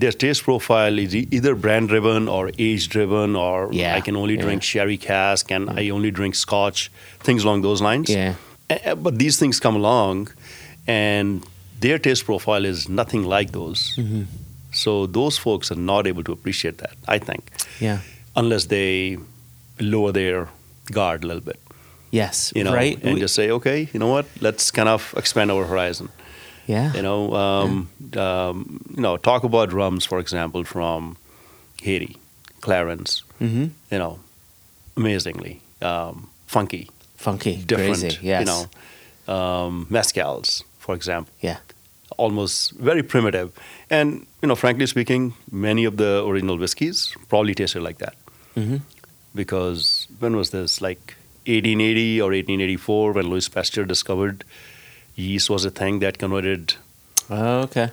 Their 0.00 0.12
taste 0.12 0.42
profile 0.44 0.98
is 0.98 1.14
either 1.14 1.54
brand 1.54 1.88
driven 1.88 2.28
or 2.28 2.50
age 2.58 2.88
driven, 2.90 3.34
or 3.36 3.68
Yeah, 3.72 3.96
I 3.96 4.00
can 4.02 4.16
only 4.16 4.34
yeah. 4.34 4.42
drink 4.42 4.62
sherry 4.62 4.98
cask 4.98 5.50
and 5.50 5.70
I 5.70 5.88
only 5.90 6.10
drink 6.10 6.34
scotch, 6.34 6.90
things 7.20 7.42
along 7.44 7.62
those 7.62 7.80
lines. 7.82 8.08
Yeah. 8.10 8.34
Uh, 8.70 8.94
But 8.96 9.18
these 9.18 9.38
things 9.38 9.58
come 9.60 9.76
along, 9.76 10.28
and 10.86 11.42
their 11.80 11.98
taste 11.98 12.24
profile 12.24 12.64
is 12.64 12.88
nothing 12.88 13.22
like 13.24 13.52
those. 13.52 13.94
Mm-hmm. 13.96 14.22
So 14.72 15.06
those 15.06 15.38
folks 15.38 15.70
are 15.72 15.80
not 15.80 16.06
able 16.06 16.22
to 16.24 16.32
appreciate 16.32 16.78
that, 16.78 16.94
I 17.06 17.18
think, 17.18 17.42
Yeah. 17.80 17.98
unless 18.36 18.66
they 18.66 19.18
lower 19.80 20.12
their 20.12 20.48
guard 20.92 21.24
a 21.24 21.26
little 21.26 21.42
bit, 21.42 21.58
Yes. 22.10 22.52
you 22.56 22.64
know, 22.64 22.74
right. 22.74 22.98
and 23.02 23.14
We- 23.14 23.20
just 23.20 23.34
say, 23.34 23.50
okay, 23.50 23.88
you 23.92 24.00
know 24.00 24.08
what, 24.08 24.26
let's 24.40 24.70
kind 24.70 24.88
of 24.88 25.14
expand 25.16 25.50
our 25.50 25.64
horizon. 25.64 26.08
yeah. 26.66 26.92
You 26.94 27.02
know, 27.02 27.34
um, 27.34 27.88
um, 28.16 28.80
you 28.96 29.02
know, 29.02 29.16
talk 29.16 29.44
about 29.44 29.72
rums, 29.72 30.04
for 30.04 30.18
example, 30.18 30.64
from 30.64 31.16
Haiti, 31.82 32.16
Clairin. 32.60 33.04
Mm-hmm. 33.40 33.66
You 33.90 33.98
know, 33.98 34.18
amazingly 34.96 35.60
um, 35.80 36.28
funky, 36.46 36.90
Funky. 37.16 37.56
different. 37.56 38.00
Crazy. 38.00 38.18
Yes. 38.22 38.40
You 38.40 38.46
know, 38.52 39.34
um, 39.34 39.86
mezcals, 39.90 40.62
for 40.78 40.94
example. 40.94 41.32
Yeah. 41.40 41.56
Almost 42.16 42.72
very 42.72 43.02
primitive. 43.02 43.52
And 43.90 44.26
you 44.42 44.48
know, 44.48 44.54
frankly 44.54 44.86
speaking, 44.86 45.34
many 45.50 45.84
of 45.84 45.96
the 45.96 46.24
original 46.26 46.56
whiskeys 46.58 47.14
probably 47.28 47.54
tasted 47.54 47.82
like 47.82 47.98
that 47.98 48.14
Mm-hmm. 48.56 48.76
because 49.34 50.08
when 50.18 50.34
was 50.36 50.50
this? 50.50 50.80
Like 50.80 51.14
1880 51.46 52.20
or 52.20 52.26
1884, 52.32 53.12
when 53.12 53.28
Louis 53.28 53.48
Pasteur 53.48 53.84
discovered 53.84 54.44
yeast 55.16 55.48
was 55.50 55.64
a 55.64 55.70
thing 55.70 55.98
that 56.00 56.18
converted. 56.18 56.74
Oh, 57.30 57.60
okay. 57.62 57.90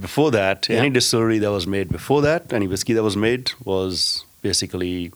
Before 0.00 0.30
that, 0.32 0.68
Yeah. 0.68 0.78
any 0.78 0.90
distillery 0.90 1.38
that 1.38 1.50
was 1.50 1.66
made 1.66 1.88
before 1.88 2.22
that, 2.22 2.52
any 2.52 2.66
whiskey 2.66 2.92
that 2.94 3.02
was 3.02 3.16
made 3.16 3.52
was 3.64 4.24
basically, 4.42 5.12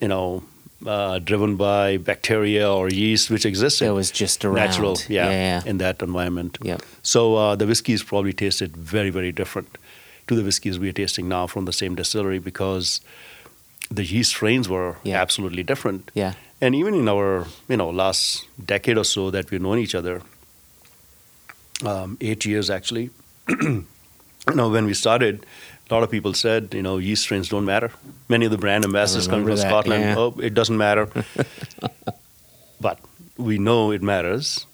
you 0.00 0.08
know, 0.08 0.42
uh, 0.86 1.18
driven 1.20 1.56
by 1.56 1.96
bacteria 1.96 2.70
or 2.70 2.88
yeast 2.88 3.30
which 3.30 3.44
existed. 3.46 3.86
It 3.86 3.90
was 3.92 4.10
just 4.10 4.44
around. 4.44 4.56
natural, 4.56 4.96
yeah, 5.08 5.30
Yeah. 5.30 5.62
in 5.66 5.78
that 5.78 6.02
environment. 6.02 6.58
Yep. 6.62 6.82
So 7.02 7.36
uh, 7.36 7.56
the 7.56 7.66
whiskeys 7.66 8.02
probably 8.02 8.32
tasted 8.32 8.76
very, 8.76 9.10
very 9.10 9.32
different 9.32 9.78
to 10.28 10.34
the 10.34 10.42
whiskeys 10.42 10.78
we 10.78 10.88
are 10.88 10.92
tasting 10.92 11.28
now 11.28 11.46
from 11.46 11.64
the 11.64 11.72
same 11.72 11.94
distillery 11.94 12.38
because 12.38 13.00
the 13.90 14.04
yeast 14.04 14.30
strains 14.30 14.68
were 14.68 14.96
Yeah. 15.04 15.20
absolutely 15.20 15.62
different. 15.62 16.10
Yeah. 16.14 16.34
And 16.60 16.74
even 16.74 16.94
in 16.94 17.08
our, 17.08 17.46
you 17.68 17.76
know, 17.76 17.90
last 17.90 18.46
decade 18.64 18.96
or 18.96 19.04
so 19.04 19.30
that 19.30 19.50
we've 19.50 19.60
known 19.60 19.78
each 19.78 19.94
other, 19.94 20.22
um, 21.84 22.16
eight 22.20 22.44
years 22.44 22.70
actually, 22.70 23.10
you 23.48 23.84
know, 24.54 24.68
when 24.68 24.84
we 24.86 24.94
started, 24.94 25.44
a 25.92 25.94
lot 25.94 26.02
of 26.02 26.10
people 26.10 26.32
said, 26.32 26.72
you 26.72 26.82
know, 26.82 26.96
yeast 26.96 27.22
strains 27.22 27.50
don't 27.50 27.66
matter. 27.66 27.90
Many 28.28 28.46
of 28.46 28.50
the 28.50 28.56
brand 28.56 28.84
ambassadors 28.84 29.26
coming 29.28 29.44
remember 29.44 29.60
from 29.60 29.70
that, 29.70 29.84
Scotland, 29.84 30.04
yeah. 30.04 30.18
oh, 30.18 30.34
it 30.40 30.54
doesn't 30.54 30.78
matter. 30.78 31.06
but 32.80 32.98
we 33.36 33.58
know 33.58 33.90
it 33.90 34.02
matters. 34.02 34.66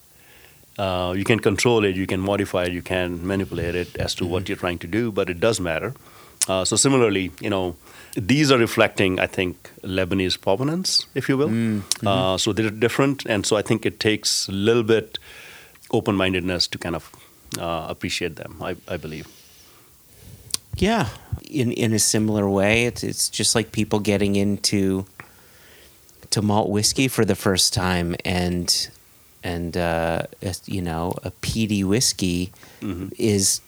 Uh, 0.79 1.13
you 1.17 1.25
can 1.25 1.41
control 1.41 1.85
it, 1.85 1.97
you 1.97 2.07
can 2.07 2.21
modify 2.21 2.65
it, 2.67 2.73
you 2.73 2.83
can 2.83 3.27
manipulate 3.27 3.75
it 3.75 3.97
as 3.97 4.15
to 4.15 4.23
Mm-hmm. 4.23 4.33
what 4.33 4.49
you're 4.49 4.57
trying 4.57 4.79
to 4.79 4.87
do, 4.87 5.11
but 5.11 5.29
it 5.29 5.41
does 5.41 5.59
matter. 5.59 5.93
Uh, 6.47 6.65
so 6.65 6.77
similarly, 6.77 7.33
you 7.41 7.51
know, 7.51 7.77
these 8.15 8.53
are 8.53 8.59
reflecting, 8.59 9.19
I 9.19 9.27
think, 9.27 9.71
Lebanese 9.83 10.41
provenance, 10.41 11.07
if 11.17 11.29
you 11.29 11.37
will. 11.37 11.49
Mm-hmm. 11.49 12.07
Uh, 12.07 12.39
so 12.39 12.53
they're 12.53 12.71
different, 12.71 13.27
and 13.27 13.45
so 13.45 13.57
I 13.57 13.63
think 13.63 13.85
it 13.85 13.99
takes 13.99 14.49
a 14.49 14.53
little 14.53 14.85
bit 14.85 15.19
open-mindedness 15.91 16.69
to 16.69 16.79
kind 16.79 16.95
of 16.95 17.11
uh, 17.59 17.87
appreciate 17.89 18.37
them. 18.37 18.57
I, 18.63 18.77
I 18.87 18.97
believe. 18.97 19.27
Yeah, 20.81 21.09
in 21.49 21.73
in 21.73 21.93
a 21.93 21.99
similar 21.99 22.49
way, 22.49 22.87
it's 22.87 23.03
it's 23.03 23.29
just 23.29 23.55
like 23.55 23.73
people 23.73 24.01
getting 24.01 24.37
into 24.37 25.07
to 26.31 26.43
malt 26.43 26.69
whiskey 26.69 27.09
for 27.09 27.25
the 27.25 27.35
first 27.35 27.73
time, 27.73 28.15
and 28.25 28.89
and 29.43 29.77
uh, 29.77 30.23
you 30.67 30.83
know 30.83 31.15
a 31.23 31.31
peaty 31.31 31.85
whiskey 31.85 32.53
is 33.19 33.61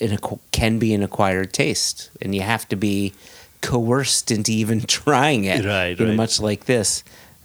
an, 0.00 0.18
can 0.52 0.78
be 0.78 0.94
an 0.94 1.02
acquired 1.02 1.52
taste, 1.52 2.10
and 2.20 2.34
you 2.34 2.42
have 2.42 2.68
to 2.68 2.76
be 2.76 3.12
coerced 3.60 4.30
into 4.30 4.52
even 4.52 4.80
trying 4.86 5.44
it. 5.44 5.64
Right, 5.64 5.98
know, 5.98 6.06
right. 6.06 6.16
Much 6.16 6.40
like 6.40 6.66
this, 6.66 7.04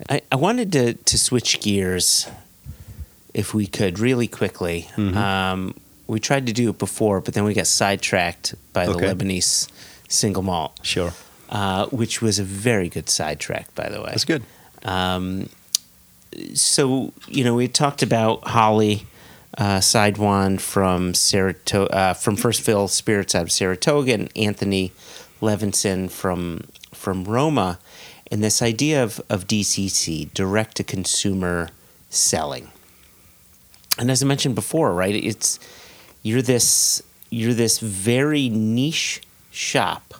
I, 0.09 0.21
I 0.31 0.35
wanted 0.35 0.71
to 0.73 0.93
to 0.93 1.17
switch 1.17 1.61
gears, 1.61 2.27
if 3.33 3.53
we 3.53 3.67
could, 3.67 3.99
really 3.99 4.27
quickly. 4.27 4.87
Mm-hmm. 4.95 5.17
Um, 5.17 5.75
we 6.11 6.19
tried 6.19 6.45
to 6.47 6.53
do 6.53 6.69
it 6.69 6.77
before, 6.77 7.21
but 7.21 7.33
then 7.33 7.43
we 7.43 7.53
got 7.53 7.67
sidetracked 7.67 8.53
by 8.73 8.85
the 8.85 8.91
Okay. 8.93 9.07
Lebanese 9.13 9.67
single 10.09 10.43
malt, 10.43 10.77
Sure, 10.83 11.13
uh, 11.49 11.85
which 11.87 12.21
was 12.21 12.37
a 12.39 12.43
very 12.43 12.89
good 12.89 13.09
sidetrack, 13.09 13.73
by 13.75 13.87
the 13.89 13.99
way. 14.01 14.09
that's 14.11 14.25
good. 14.25 14.43
Um, 14.83 15.49
so 16.53 17.13
you 17.27 17.43
know, 17.43 17.55
we 17.55 17.67
talked 17.67 18.03
about 18.03 18.47
Holly 18.47 19.05
uh, 19.57 19.79
Seidewand 19.79 20.61
from 20.61 21.13
Saratoga, 21.13 21.93
uh, 21.95 22.13
from 22.13 22.35
First 22.35 22.61
Fill 22.61 22.87
Spirits 22.87 23.35
out 23.35 23.43
of 23.43 23.51
Saratoga, 23.51 24.13
and 24.13 24.29
Anthony 24.35 24.91
Levinson 25.41 26.09
from 26.09 26.61
from 26.93 27.23
Roma, 27.25 27.79
and 28.31 28.43
this 28.43 28.61
idea 28.61 29.03
of 29.03 29.21
of 29.29 29.47
DTC, 29.47 30.33
direct 30.33 30.77
to 30.77 30.83
consumer 30.83 31.69
selling. 32.09 32.69
And 33.97 34.09
as 34.09 34.23
I 34.23 34.25
mentioned 34.25 34.55
before, 34.55 34.93
right, 34.93 35.13
it's 35.15 35.59
you're 36.23 36.41
this 36.41 37.01
you're 37.29 37.53
this 37.53 37.79
very 37.79 38.49
niche 38.49 39.21
shop 39.51 40.13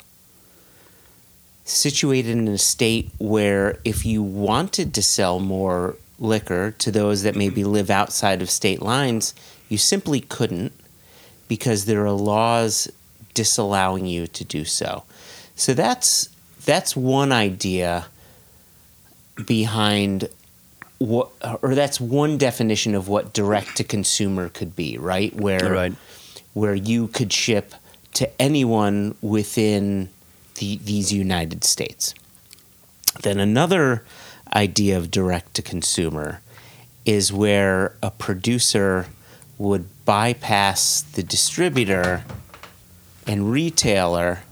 situated 1.64 2.32
in 2.32 2.48
a 2.48 2.58
state 2.58 3.10
where 3.18 3.78
if 3.84 4.06
you 4.06 4.22
wanted 4.22 4.94
to 4.94 5.02
sell 5.02 5.40
more 5.40 5.96
liquor 6.20 6.72
to 6.72 6.92
those 6.92 7.24
that 7.24 7.36
maybe 7.36 7.64
live 7.64 7.90
outside 7.90 8.42
of 8.42 8.50
state 8.50 8.82
lines, 8.82 9.34
you 9.70 9.78
simply 9.78 10.22
couldn't 10.22 10.74
because 11.48 11.86
there 11.86 12.06
are 12.06 12.12
laws 12.12 12.90
disallowing 13.34 14.06
you 14.06 14.28
to 14.28 14.44
do 14.44 14.64
so. 14.66 15.04
So 15.56 15.74
that's 15.74 16.30
that's 16.66 16.96
one 16.96 17.32
idea 17.32 18.06
behind 19.46 20.30
what 21.02 21.30
or 21.64 21.74
that's 21.74 22.00
one 22.00 22.38
definition 22.38 22.94
of 22.94 23.08
what 23.08 23.34
direct 23.34 23.78
to 23.78 23.84
consumer 23.84 24.50
could 24.50 24.76
be, 24.76 24.98
right? 24.98 25.36
Where 25.36 25.72
Right. 25.74 25.94
where 26.54 26.76
you 26.76 27.08
could 27.08 27.34
ship 27.34 27.74
to 28.14 28.42
anyone 28.42 29.16
within 29.22 30.10
the, 30.56 30.78
these 30.84 31.12
United 31.12 31.64
States. 31.64 32.14
Then 33.24 33.40
another 33.40 34.04
idea 34.54 34.98
of 34.98 35.10
direct 35.10 35.54
to 35.56 35.62
consumer 35.62 36.42
is 37.06 37.34
where 37.34 37.96
a 38.04 38.12
producer 38.12 39.08
would 39.58 39.86
bypass 40.06 41.02
the 41.02 41.24
distributor 41.24 42.24
and 43.26 43.52
retailer 43.52 44.44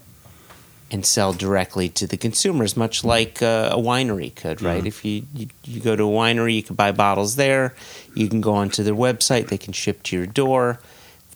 and 0.92 1.06
sell 1.06 1.34
directly 1.34 1.90
to 1.90 2.08
the 2.08 2.18
consumers, 2.18 2.76
much 2.76 3.04
like 3.04 3.42
uh, 3.42 3.70
a 3.72 3.78
winery 3.78 4.34
could, 4.34 4.62
right? 4.62 4.86
If 4.86 5.06
you, 5.06 5.24
you 5.34 5.48
you 5.64 5.80
go 5.82 5.96
to 5.96 6.04
a 6.04 6.08
winery, 6.08 6.56
you 6.56 6.64
can 6.64 6.76
buy 6.76 6.92
bottles 6.92 7.36
there. 7.36 7.76
You 8.16 8.28
can 8.28 8.42
go 8.42 8.54
onto 8.54 8.84
their 8.84 8.96
website; 8.96 9.50
they 9.50 9.58
can 9.58 9.74
ship 9.74 10.04
to 10.04 10.16
your 10.16 10.26
door, 10.26 10.80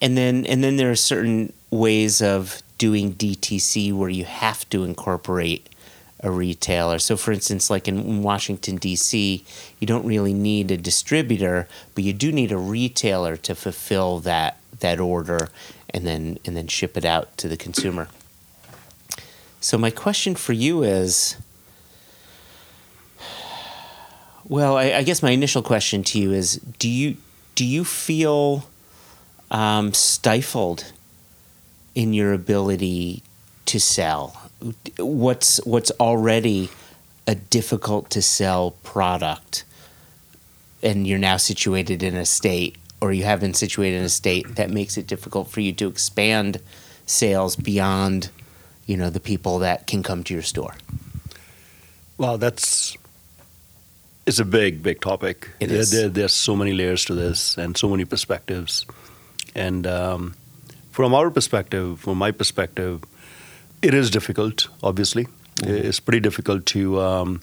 and 0.01 0.17
then 0.17 0.45
and 0.45 0.63
then 0.63 0.77
there 0.77 0.91
are 0.91 0.95
certain 0.95 1.53
ways 1.69 2.21
of 2.21 2.61
doing 2.77 3.13
DTC 3.13 3.93
where 3.93 4.09
you 4.09 4.25
have 4.25 4.67
to 4.69 4.83
incorporate 4.83 5.69
a 6.19 6.31
retailer. 6.31 6.99
So, 6.99 7.17
for 7.17 7.31
instance, 7.31 7.69
like 7.69 7.87
in 7.87 8.23
Washington 8.23 8.77
D.C., 8.77 9.45
you 9.79 9.87
don't 9.87 10.05
really 10.05 10.33
need 10.33 10.71
a 10.71 10.77
distributor, 10.77 11.67
but 11.93 12.03
you 12.03 12.13
do 12.13 12.31
need 12.31 12.51
a 12.51 12.57
retailer 12.57 13.35
to 13.37 13.53
fulfill 13.53 14.19
that 14.19 14.57
that 14.79 14.99
order 14.99 15.49
and 15.89 16.07
then 16.07 16.39
and 16.45 16.57
then 16.57 16.67
ship 16.67 16.97
it 16.97 17.05
out 17.05 17.37
to 17.37 17.47
the 17.47 17.57
consumer. 17.57 18.07
So 19.63 19.77
my 19.77 19.91
question 19.91 20.35
for 20.35 20.51
you 20.51 20.83
is, 20.83 21.37
well, 24.43 24.75
I, 24.75 24.91
I 24.91 25.03
guess 25.03 25.23
my 25.23 25.31
initial 25.31 25.61
question 25.61 26.03
to 26.03 26.19
you 26.19 26.33
is, 26.33 26.55
do 26.79 26.89
you 26.89 27.15
do 27.55 27.65
you 27.65 27.85
feel 27.85 28.67
um, 29.51 29.93
stifled 29.93 30.91
in 31.95 32.11
your 32.11 32.33
ability 32.33 33.23
to 33.67 33.79
sell? 33.79 34.49
What's 34.97 35.65
what's 35.65 35.91
already 35.91 36.69
a 37.25 37.35
difficult 37.35 38.09
to 38.09 38.21
sell 38.21 38.71
product, 38.83 39.63
and 40.83 41.07
you're 41.07 41.17
now 41.17 41.37
situated 41.37 42.03
in 42.03 42.17
a 42.17 42.25
state, 42.25 42.75
or 42.99 43.13
you 43.13 43.23
have 43.23 43.39
been 43.39 43.53
situated 43.53 43.99
in 43.99 44.03
a 44.03 44.09
state 44.09 44.57
that 44.57 44.69
makes 44.69 44.97
it 44.97 45.07
difficult 45.07 45.47
for 45.47 45.61
you 45.61 45.71
to 45.71 45.87
expand 45.87 46.59
sales 47.05 47.55
beyond, 47.55 48.29
you 48.85 48.97
know, 48.97 49.09
the 49.09 49.19
people 49.19 49.59
that 49.59 49.87
can 49.87 50.03
come 50.03 50.23
to 50.23 50.33
your 50.33 50.43
store. 50.43 50.75
Well, 52.17 52.37
that's 52.37 52.95
it's 54.25 54.39
a 54.39 54.45
big, 54.45 54.81
big 54.83 55.01
topic. 55.01 55.49
It 55.59 55.67
There- 55.67 55.77
is. 55.79 55.91
There, 55.91 56.09
there's 56.09 56.33
so 56.33 56.55
many 56.55 56.73
layers 56.73 57.05
to 57.05 57.13
this 57.15 57.57
and 57.57 57.77
so 57.77 57.89
many 57.89 58.05
perspectives. 58.05 58.85
And 59.55 59.85
um, 59.85 60.35
from 60.91 61.13
our 61.13 61.29
perspective, 61.29 61.99
from 61.99 62.17
my 62.17 62.31
perspective, 62.31 63.03
it 63.81 63.93
is 63.93 64.09
difficult. 64.09 64.67
Obviously, 64.81 65.27
Mm-hmm. 65.57 65.87
it's 65.87 65.99
pretty 65.99 66.19
difficult 66.19 66.65
to 66.65 66.99
um, 66.99 67.39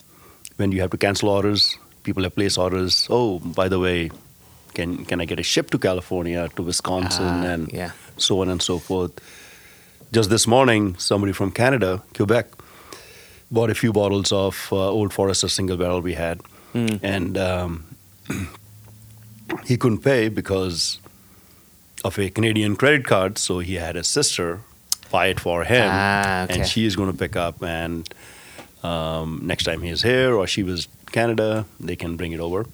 when 0.56 0.72
you 0.72 0.80
have 0.80 0.90
to 0.90 0.96
cancel 0.98 1.28
orders. 1.28 1.78
People 2.02 2.24
have 2.24 2.34
placed 2.34 2.58
orders. 2.58 3.06
Oh, 3.08 3.38
by 3.38 3.68
the 3.68 3.78
way, 3.78 4.10
can 4.74 5.04
can 5.04 5.20
I 5.20 5.26
get 5.26 5.38
a 5.38 5.44
ship 5.44 5.70
to 5.70 5.78
California, 5.78 6.48
to 6.56 6.62
Wisconsin, 6.62 7.24
Ah, 7.46 7.52
and 7.54 7.72
yeah. 7.72 7.92
so 8.16 8.40
on 8.40 8.48
and 8.48 8.60
so 8.60 8.78
forth. 8.80 9.12
Just 10.12 10.28
this 10.30 10.46
morning, 10.46 10.96
somebody 10.98 11.32
from 11.32 11.50
Canada, 11.52 12.02
Quebec, 12.14 12.46
bought 13.50 13.70
a 13.70 13.74
few 13.74 13.92
bottles 13.92 14.32
of 14.32 14.68
uh, 14.72 14.76
Old 14.76 15.12
Forester 15.12 15.48
single 15.48 15.76
barrel 15.76 16.00
we 16.00 16.14
had, 16.14 16.40
Hmm. 16.72 16.96
and 17.02 17.36
um, 17.38 17.84
he 19.64 19.76
couldn't 19.76 19.98
pay 20.02 20.28
because 20.28 20.98
of 22.04 22.18
a 22.18 22.30
Canadian 22.30 22.76
credit 22.76 23.04
card. 23.04 23.38
So 23.38 23.58
he 23.60 23.74
had 23.74 23.96
his 23.96 24.06
sister 24.08 24.60
buy 25.10 25.26
it 25.26 25.40
for 25.40 25.64
him, 25.64 25.88
Ah, 25.92 26.44
okay. 26.44 26.54
and 26.60 26.66
she 26.68 26.86
is 26.86 26.94
going 26.96 27.10
to 27.10 27.16
pick 27.18 27.36
up. 27.36 27.62
And 27.62 28.08
um, 28.84 29.40
next 29.44 29.64
time 29.64 29.82
he's 29.82 30.02
here 30.02 30.34
or 30.34 30.46
she 30.46 30.62
was 30.62 30.86
Canada, 31.12 31.66
they 31.80 31.96
can 31.96 32.16
bring 32.16 32.32
it 32.32 32.40
over. 32.40 32.66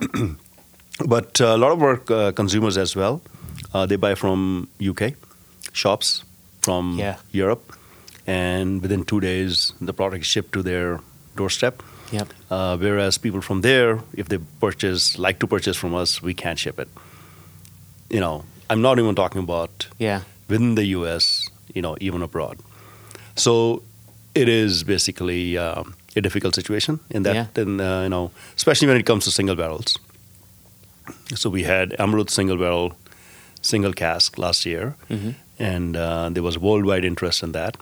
but 1.06 1.40
uh, 1.40 1.46
a 1.54 1.58
lot 1.58 1.72
of 1.72 1.82
our 1.82 2.00
uh, 2.10 2.32
consumers 2.32 2.76
as 2.76 2.94
well, 2.94 3.20
uh, 3.74 3.86
they 3.86 3.96
buy 3.96 4.14
from 4.14 4.68
UK 4.86 5.14
shops 5.72 6.24
from 6.66 6.98
Yeah. 6.98 7.16
Europe, 7.42 7.64
and 8.26 8.82
within 8.82 9.04
two 9.04 9.20
days 9.20 9.72
the 9.88 9.92
product 9.92 10.20
is 10.24 10.30
shipped 10.34 10.52
to 10.52 10.62
their 10.62 10.98
doorstep. 11.36 11.74
Yep. 12.12 12.28
Uh, 12.50 12.76
whereas 12.82 13.18
people 13.18 13.40
from 13.40 13.60
there, 13.62 13.98
if 14.22 14.26
they 14.28 14.38
purchase, 14.60 15.18
like 15.26 15.38
to 15.40 15.46
purchase 15.46 15.76
from 15.80 15.94
us, 16.02 16.22
we 16.22 16.34
can't 16.34 16.58
ship 16.58 16.78
it. 16.78 16.88
You 18.10 18.20
know, 18.20 18.44
I'm 18.70 18.80
not 18.82 18.98
even 18.98 19.14
talking 19.14 19.42
about 19.48 19.88
Yeah. 19.98 20.20
within 20.48 20.74
the 20.76 20.84
U.S., 20.98 21.24
you 21.74 21.82
know, 21.82 21.96
even 22.00 22.22
abroad. 22.22 22.56
So 23.36 23.82
it 24.34 24.48
is 24.48 24.84
basically 24.84 25.58
um, 25.58 25.94
a 26.16 26.20
difficult 26.20 26.54
situation 26.54 26.98
in 27.10 27.22
that, 27.24 27.34
Yeah. 27.34 27.62
and 27.62 27.80
uh, 27.80 28.00
you 28.04 28.08
know, 28.08 28.30
especially 28.56 28.88
when 28.88 28.96
it 29.00 29.06
comes 29.06 29.24
to 29.24 29.30
single 29.30 29.56
barrels. 29.56 29.98
So 31.34 31.50
we 31.50 31.62
had 31.64 31.90
Amrut 31.98 32.30
single 32.30 32.56
barrel, 32.56 32.92
single 33.62 33.92
cask 33.92 34.38
last 34.38 34.64
year, 34.66 34.94
Mhm. 35.10 35.34
And 35.58 35.96
uh, 35.96 36.28
there 36.30 36.42
was 36.42 36.58
worldwide 36.58 37.04
interest 37.04 37.42
in 37.42 37.52
that. 37.52 37.76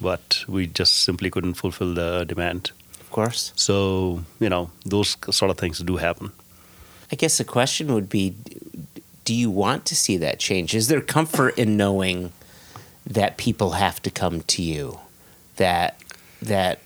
but 0.00 0.44
we 0.48 0.66
just 0.66 1.04
simply 1.04 1.30
couldn't 1.30 1.54
fulfill 1.54 1.94
the 1.94 2.24
demand. 2.24 2.70
Of 3.00 3.10
course. 3.10 3.52
So 3.56 4.24
you 4.38 4.48
know 4.48 4.70
those 4.84 5.16
sort 5.30 5.50
of 5.50 5.58
things 5.58 5.78
do 5.80 5.96
happen. 5.96 6.32
I 7.12 7.16
guess 7.16 7.38
the 7.38 7.44
question 7.44 7.92
would 7.94 8.08
be 8.08 8.34
do 9.24 9.34
you 9.34 9.50
want 9.50 9.84
to 9.86 9.94
see 9.96 10.16
that 10.18 10.38
change? 10.38 10.74
Is 10.74 10.88
there 10.88 11.00
comfort 11.00 11.58
in 11.58 11.76
knowing 11.76 12.32
that 13.06 13.36
people 13.36 13.72
have 13.72 14.00
to 14.02 14.10
come 14.10 14.40
to 14.42 14.62
you? 14.62 14.98
That 15.56 16.00
that 16.42 16.78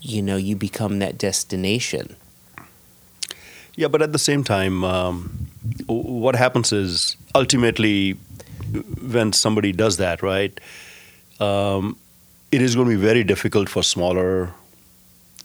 you 0.00 0.22
know 0.22 0.36
you 0.36 0.56
become 0.56 0.98
that 1.00 1.18
destination. 1.18 2.16
Yeah, 3.76 3.88
but 3.88 4.02
at 4.02 4.12
the 4.12 4.18
same 4.18 4.44
time, 4.44 4.84
um, 4.84 5.48
what 5.86 6.36
happens 6.36 6.72
is 6.72 7.16
ultimately 7.34 8.16
when 9.12 9.32
somebody 9.32 9.72
does 9.72 9.96
that, 9.98 10.22
right? 10.22 10.58
Um, 11.40 11.96
it 12.52 12.60
is 12.62 12.74
going 12.74 12.88
to 12.90 12.96
be 12.96 13.00
very 13.00 13.24
difficult 13.24 13.68
for 13.68 13.82
smaller 13.82 14.52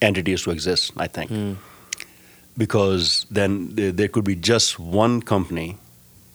entities 0.01 0.41
to 0.43 0.51
exist. 0.51 0.91
I 0.97 1.07
think 1.07 1.57
because 2.57 3.25
then 3.29 3.75
there, 3.75 3.91
there 3.91 4.07
could 4.07 4.23
be 4.23 4.35
just 4.35 4.79
one 4.79 5.21
company 5.21 5.77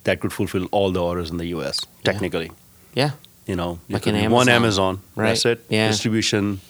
that 0.05 0.21
could 0.21 0.33
fulfill 0.33 0.67
all 0.71 0.91
the 0.93 1.03
orders 1.03 1.31
in 1.31 1.37
the 1.39 1.47
U.S. 1.47 1.81
Technically, 2.05 2.51
Yeah. 2.95 3.11
you 3.47 3.57
know, 3.57 3.79
Like 3.89 4.05
be 4.05 4.13
one 4.13 4.49
Amazon, 4.49 4.49
Amazon, 4.49 5.01
right? 5.17 5.29
That's 5.29 5.45
it. 5.47 5.65
Yeah. 5.69 5.89
Distribution 5.89 6.61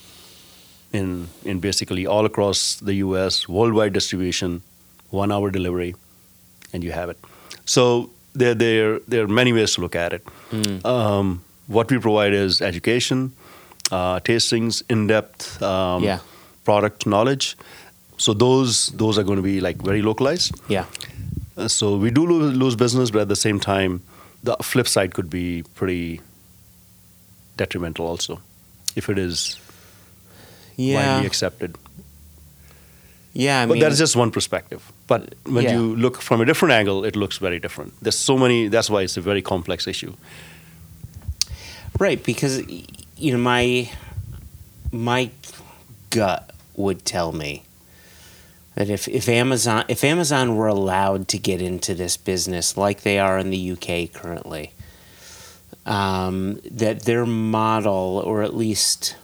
in 0.92 1.28
in 1.44 1.60
basically 1.60 2.06
all 2.06 2.24
across 2.26 2.76
the 2.76 2.94
U.S. 3.06 3.48
worldwide 3.48 3.92
distribution, 3.92 4.62
one 5.10 5.30
hour 5.32 5.50
delivery, 5.50 5.94
and 6.72 6.82
you 6.84 6.92
have 6.92 7.08
it. 7.10 7.18
So 7.64 8.10
there 8.34 8.54
there 8.54 8.98
there 9.08 9.24
are 9.24 9.28
many 9.28 9.52
ways 9.52 9.74
to 9.74 9.80
look 9.80 9.96
at 9.96 10.12
it. 10.12 10.22
Hmm. 10.50 10.86
Um, 10.86 11.44
what 11.66 11.90
we 11.90 11.98
provide 11.98 12.32
is 12.32 12.60
education, 12.62 13.32
uh, 13.90 14.20
tastings, 14.20 14.82
in 14.88 15.06
depth 15.06 15.62
um, 15.62 16.02
Yeah. 16.04 16.18
product 16.64 17.06
knowledge. 17.06 17.56
So 18.16 18.34
those 18.34 18.88
those 18.96 19.18
are 19.18 19.24
going 19.24 19.36
to 19.36 19.42
be 19.42 19.60
like 19.60 19.82
very 19.82 20.02
localized. 20.02 20.54
Yeah. 20.68 20.84
Uh, 21.56 21.68
so 21.68 21.96
we 21.96 22.10
do 22.10 22.26
lose, 22.26 22.56
lose 22.56 22.76
business, 22.76 23.10
but 23.10 23.22
at 23.22 23.28
the 23.28 23.36
same 23.36 23.60
time, 23.60 24.00
the 24.42 24.56
flip 24.62 24.88
side 24.88 25.12
could 25.14 25.28
be 25.30 25.62
pretty 25.74 26.20
detrimental 27.56 28.06
also, 28.06 28.40
if 28.96 29.08
it 29.08 29.18
is 29.18 29.58
Yeah. 30.76 30.96
widely 31.14 31.26
accepted. 31.26 31.76
Yeah. 33.32 33.62
I 33.62 33.66
but 33.66 33.74
mean, 33.74 33.82
that's 33.82 33.98
just 33.98 34.16
one 34.16 34.30
perspective. 34.30 34.90
But 35.06 35.34
when 35.44 35.64
Yeah. 35.64 35.74
you 35.74 35.96
look 35.96 36.20
from 36.20 36.40
a 36.40 36.44
different 36.44 36.72
angle, 36.72 37.04
it 37.04 37.14
looks 37.16 37.38
very 37.38 37.58
different. 37.60 37.92
There's 38.02 38.18
so 38.18 38.36
many. 38.36 38.68
That's 38.68 38.90
why 38.90 39.02
it's 39.02 39.16
a 39.16 39.20
very 39.20 39.42
complex 39.42 39.86
issue. 39.86 40.14
Right, 41.98 42.22
because 42.24 42.62
you 43.16 43.32
know 43.32 43.38
my 43.38 43.90
my 44.92 45.30
gut 46.10 46.50
would 46.76 47.04
tell 47.04 47.32
me 47.32 47.62
that 48.74 48.88
if, 48.88 49.06
if 49.08 49.28
Amazon 49.28 49.84
if 49.88 50.02
Amazon 50.04 50.56
were 50.56 50.68
allowed 50.68 51.28
to 51.28 51.38
get 51.38 51.60
into 51.60 51.94
this 51.94 52.16
business 52.16 52.76
like 52.76 53.02
they 53.02 53.18
are 53.18 53.38
in 53.38 53.50
the 53.50 53.72
UK 53.72 54.12
currently, 54.12 54.72
um, 55.84 56.60
that 56.70 57.02
their 57.02 57.26
model 57.26 58.22
or 58.24 58.42
at 58.42 58.54
least 58.56 59.16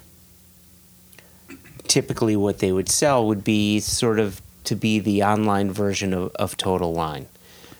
typically 1.88 2.36
what 2.36 2.58
they 2.58 2.72
would 2.72 2.88
sell 2.88 3.26
would 3.26 3.44
be 3.44 3.80
sort 3.80 4.18
of 4.18 4.40
to 4.64 4.74
be 4.74 4.98
the 4.98 5.22
online 5.22 5.70
version 5.70 6.12
of, 6.12 6.34
of 6.34 6.56
Total 6.56 6.92
Wine, 6.92 7.26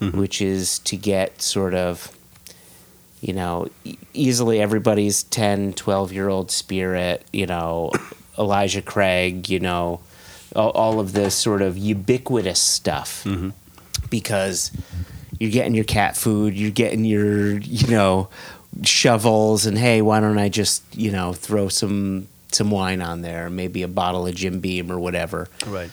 mm-hmm. 0.01 0.19
which 0.19 0.41
is 0.41 0.79
to 0.81 0.97
get 0.97 1.43
sort 1.43 1.75
of 1.75 2.17
you 3.21 3.33
know, 3.33 3.69
easily 4.13 4.61
everybody's 4.61 5.25
10, 5.25 5.73
12 5.73 6.13
year 6.13 6.29
old 6.29 6.51
spirit, 6.51 7.25
you 7.33 7.47
know, 7.47 7.91
Elijah 8.39 8.83
Craig, 8.83 9.49
you 9.49 9.59
know, 9.59 10.01
all, 10.55 10.71
all 10.71 11.01
of 11.01 11.13
this 11.13 11.35
sort 11.35 11.63
of 11.63 11.77
ubiquitous 11.77 12.61
stuff. 12.61 13.25
Mm-hmm. 13.25 13.51
Because 14.11 14.71
you're 15.41 15.51
getting 15.51 15.75
your 15.75 15.85
cat 15.85 16.17
food, 16.17 16.55
you're 16.55 16.71
getting 16.71 17.05
your, 17.05 17.59
you 17.59 17.89
know, 17.89 18.29
shovels, 18.85 19.67
and 19.67 19.77
hey, 19.77 20.03
why 20.03 20.21
don't 20.21 20.39
I 20.39 20.49
just, 20.49 20.85
you 20.95 21.11
know, 21.11 21.33
throw 21.33 21.69
some 21.69 22.29
some 22.53 22.71
wine 22.71 23.03
on 23.03 23.23
there, 23.23 23.51
maybe 23.51 23.83
a 23.83 23.89
bottle 23.89 24.27
of 24.27 24.35
Jim 24.35 24.61
Beam 24.61 24.91
or 24.91 24.99
whatever 24.99 25.49
Right. 25.67 25.91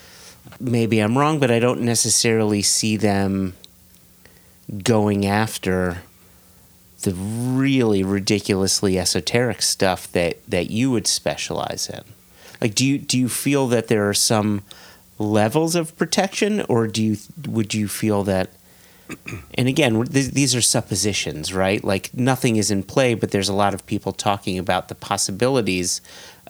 maybe 0.60 1.00
I'm 1.00 1.18
wrong, 1.18 1.40
but 1.40 1.52
I 1.52 1.60
don't 1.60 1.82
necessarily 1.82 2.62
see 2.62 2.96
them 2.98 3.54
going 4.84 5.26
after 5.26 6.02
the 7.02 7.14
really 7.14 8.02
ridiculously 8.04 8.98
esoteric 8.98 9.62
stuff 9.62 10.10
that, 10.14 10.38
that 10.48 10.70
you 10.70 10.90
would 10.92 11.06
specialize 11.08 11.90
in. 11.90 12.02
Like, 12.62 12.76
do 12.76 12.86
you 12.86 12.98
do 12.98 13.20
you 13.20 13.28
feel 13.28 13.68
that 13.68 13.90
there 13.90 14.08
are 14.08 14.14
some 14.14 14.62
levels 15.20 15.76
of 15.76 15.98
protection, 15.98 16.62
or 16.70 16.88
do 16.88 17.04
you 17.04 17.18
would 17.46 17.74
you 17.74 17.90
feel 17.90 18.24
that? 18.24 18.52
And 19.58 19.68
again, 19.68 20.06
th- 20.06 20.32
these 20.32 20.56
are 20.56 20.62
suppositions, 20.62 21.54
right? 21.54 21.84
Like 21.84 22.14
nothing 22.14 22.56
is 22.56 22.72
in 22.72 22.84
play, 22.84 23.16
but 23.16 23.32
there's 23.32 23.50
a 23.50 23.54
lot 23.54 23.74
of 23.74 23.86
people 23.86 24.14
talking 24.14 24.58
about 24.58 24.88
the 24.88 24.96
possibilities 24.96 26.00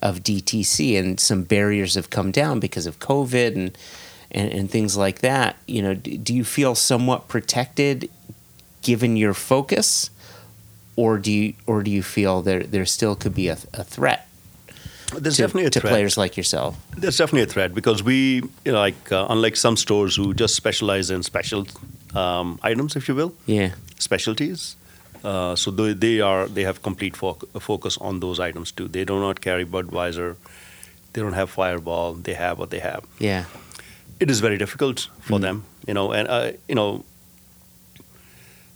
of 0.02 0.22
DTC, 0.22 0.98
and 0.98 1.18
some 1.20 1.42
barriers 1.44 1.94
have 1.94 2.10
come 2.10 2.30
down 2.30 2.60
because 2.60 2.86
of 2.86 2.98
COVID 2.98 3.54
and 3.54 3.78
and, 4.30 4.52
and 4.52 4.70
things 4.70 4.96
like 4.96 5.20
that. 5.20 5.56
You 5.66 5.82
know, 5.82 5.94
d- 5.94 6.16
do 6.16 6.34
you 6.34 6.44
feel 6.44 6.74
somewhat 6.74 7.28
protected 7.28 8.10
given 8.82 9.16
your 9.16 9.32
focus, 9.34 10.10
or 10.96 11.18
do 11.18 11.30
you 11.32 11.54
or 11.66 11.82
do 11.82 11.90
you 11.90 12.02
feel 12.02 12.42
there 12.42 12.62
there 12.64 12.86
still 12.86 13.14
could 13.16 13.34
be 13.34 13.48
a, 13.48 13.56
a 13.72 13.84
threat 13.84 14.26
There's 15.16 15.36
to, 15.36 15.42
definitely 15.42 15.66
a 15.66 15.70
to 15.70 15.80
threat. 15.80 15.90
players 15.92 16.16
like 16.16 16.36
yourself? 16.36 16.76
There's 16.96 17.16
definitely 17.16 17.42
a 17.42 17.52
threat 17.52 17.74
because 17.74 18.02
we, 18.02 18.42
you 18.64 18.72
know, 18.72 18.78
like 18.80 19.12
uh, 19.12 19.26
unlike 19.30 19.56
some 19.56 19.76
stores 19.76 20.16
who 20.16 20.34
just 20.34 20.54
specialize 20.56 21.10
in 21.10 21.22
special 21.22 21.66
um, 22.14 22.58
items, 22.62 22.96
if 22.96 23.08
you 23.08 23.14
will, 23.14 23.32
Yeah, 23.46 23.70
specialties. 23.98 24.76
Uh, 25.24 25.56
so 25.56 25.70
they, 25.70 25.92
they 25.94 26.20
are 26.20 26.46
they 26.46 26.64
have 26.64 26.82
complete 26.82 27.14
foc- 27.14 27.44
focus 27.62 27.96
on 27.98 28.20
those 28.20 28.38
items 28.38 28.72
too. 28.72 28.88
They 28.88 29.04
do 29.04 29.18
not 29.20 29.40
carry 29.40 29.64
Budweiser. 29.64 30.36
They 31.12 31.22
don't 31.22 31.32
have 31.32 31.48
Fireball. 31.50 32.14
They 32.14 32.34
have 32.34 32.58
what 32.58 32.70
they 32.70 32.80
have. 32.80 33.04
yeah, 33.20 33.44
It 34.20 34.30
is 34.30 34.40
very 34.40 34.58
difficult 34.58 35.08
for 35.20 35.38
them, 35.38 35.64
you 35.86 35.94
know, 35.94 36.12
and 36.12 36.28
uh, 36.28 36.52
you 36.68 36.74
know 36.74 37.04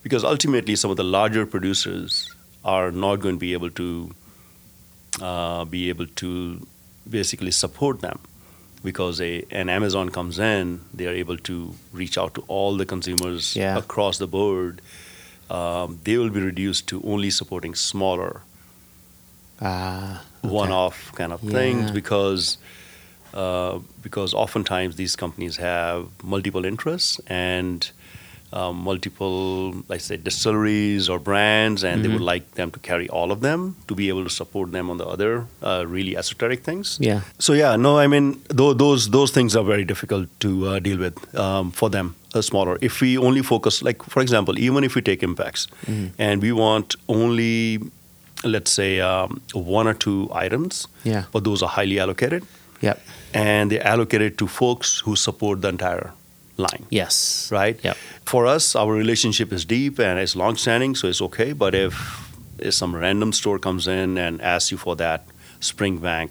because 0.03 0.23
ultimately 0.23 0.75
some 0.75 0.89
of 0.91 0.97
the 0.97 1.03
larger 1.03 1.45
producers 1.45 2.33
are 2.63 2.91
not 2.91 3.17
going 3.17 3.35
to 3.35 3.39
be 3.39 3.53
able 3.53 3.69
to 3.69 4.11
uh, 5.21 5.65
be 5.65 5.89
able 5.89 6.07
to 6.23 6.65
basically 7.09 7.51
support 7.51 8.01
them 8.01 8.19
because 8.83 9.19
a, 9.21 9.43
an 9.51 9.69
Amazon 9.69 10.09
comes 10.09 10.39
in, 10.39 10.79
they 10.93 11.05
are 11.05 11.13
able 11.13 11.37
to 11.37 11.75
reach 11.91 12.17
out 12.17 12.33
to 12.35 12.41
all 12.47 12.77
the 12.77 12.85
consumers 12.85 13.55
Yeah. 13.55 13.77
across 13.77 14.17
the 14.19 14.27
board. 14.27 14.81
Um, 15.49 15.99
they 16.03 16.17
will 16.17 16.29
be 16.29 16.41
reduced 16.41 16.87
to 16.87 17.01
only 17.03 17.29
supporting 17.31 17.73
smaller 17.75 18.43
uh, 19.61 20.19
okay. 20.43 20.53
one-off 20.53 21.11
kind 21.15 21.33
of 21.33 21.41
things 21.41 21.91
because 21.91 22.57
uh, 23.33 23.79
because 24.01 24.33
oftentimes 24.33 24.95
these 24.95 25.15
companies 25.15 25.57
have 25.57 26.07
multiple 26.23 26.65
interests 26.65 27.19
and 27.27 27.91
um, 28.51 28.77
multiple, 28.77 29.73
let's 29.89 30.05
say, 30.05 30.17
distilleries 30.17 31.09
or 31.09 31.19
brands, 31.19 31.83
and 31.83 32.03
they 32.03 32.07
would 32.09 32.21
like 32.33 32.51
them 32.55 32.71
to 32.71 32.79
carry 32.79 33.07
all 33.09 33.31
of 33.31 33.41
them 33.41 33.75
to 33.87 33.95
be 33.95 34.09
able 34.09 34.23
to 34.23 34.29
support 34.29 34.71
them 34.71 34.89
on 34.89 34.97
the 34.97 35.05
other 35.05 35.45
uh, 35.61 35.85
really 35.87 36.17
esoteric 36.17 36.63
things. 36.63 36.97
Yeah, 36.99 37.21
So 37.37 37.53
yeah, 37.53 37.75
no, 37.75 37.97
I 37.99 38.07
mean 38.07 38.41
tho- 38.49 38.73
those 38.73 39.09
those 39.11 39.31
things 39.31 39.55
are 39.55 39.63
very 39.63 39.85
difficult 39.85 40.27
to 40.39 40.49
uh, 40.67 40.79
deal 40.79 40.97
with 40.97 41.15
um, 41.35 41.71
for 41.71 41.89
them, 41.89 42.15
uh, 42.33 42.41
smaller. 42.41 42.77
If 42.81 43.01
we 43.01 43.17
only 43.17 43.41
focus, 43.43 43.81
like 43.83 44.03
for 44.03 44.21
example, 44.21 44.57
even 44.59 44.83
if 44.83 44.95
we 44.95 45.01
take 45.01 45.21
Impex, 45.21 45.67
and 46.17 46.41
we 46.41 46.51
want 46.51 46.95
only, 47.07 47.79
let's 48.43 48.71
say, 48.71 48.99
um, 48.99 49.41
one 49.53 49.87
or 49.87 49.93
two 49.93 50.27
items, 50.33 50.87
Yeah. 51.03 51.23
but 51.31 51.43
those 51.43 51.61
are 51.61 51.69
highly 51.69 51.99
allocated, 51.99 52.43
yep, 52.81 52.97
and 53.33 53.69
they're 53.71 53.85
allocated 53.87 54.37
to 54.37 54.47
folks 54.47 54.99
who 55.05 55.15
support 55.15 55.61
the 55.61 55.67
entire 55.69 56.11
line 56.59 56.85
yes, 56.89 57.49
right? 57.51 57.79
Yep. 57.83 57.97
For 58.25 58.45
us, 58.45 58.75
our 58.75 58.91
relationship 58.93 59.51
is 59.53 59.65
deep 59.65 59.99
and 59.99 60.19
it's 60.19 60.35
long-standing, 60.35 60.95
so 60.95 61.07
it's 61.07 61.21
okay. 61.21 61.53
But 61.53 61.73
if, 61.73 61.93
if 62.59 62.73
some 62.73 62.95
random 62.95 63.31
store 63.33 63.57
comes 63.59 63.87
in 63.87 64.17
and 64.17 64.41
asks 64.41 64.71
you 64.71 64.77
for 64.77 64.95
that 64.97 65.25
Springbank 65.61 66.29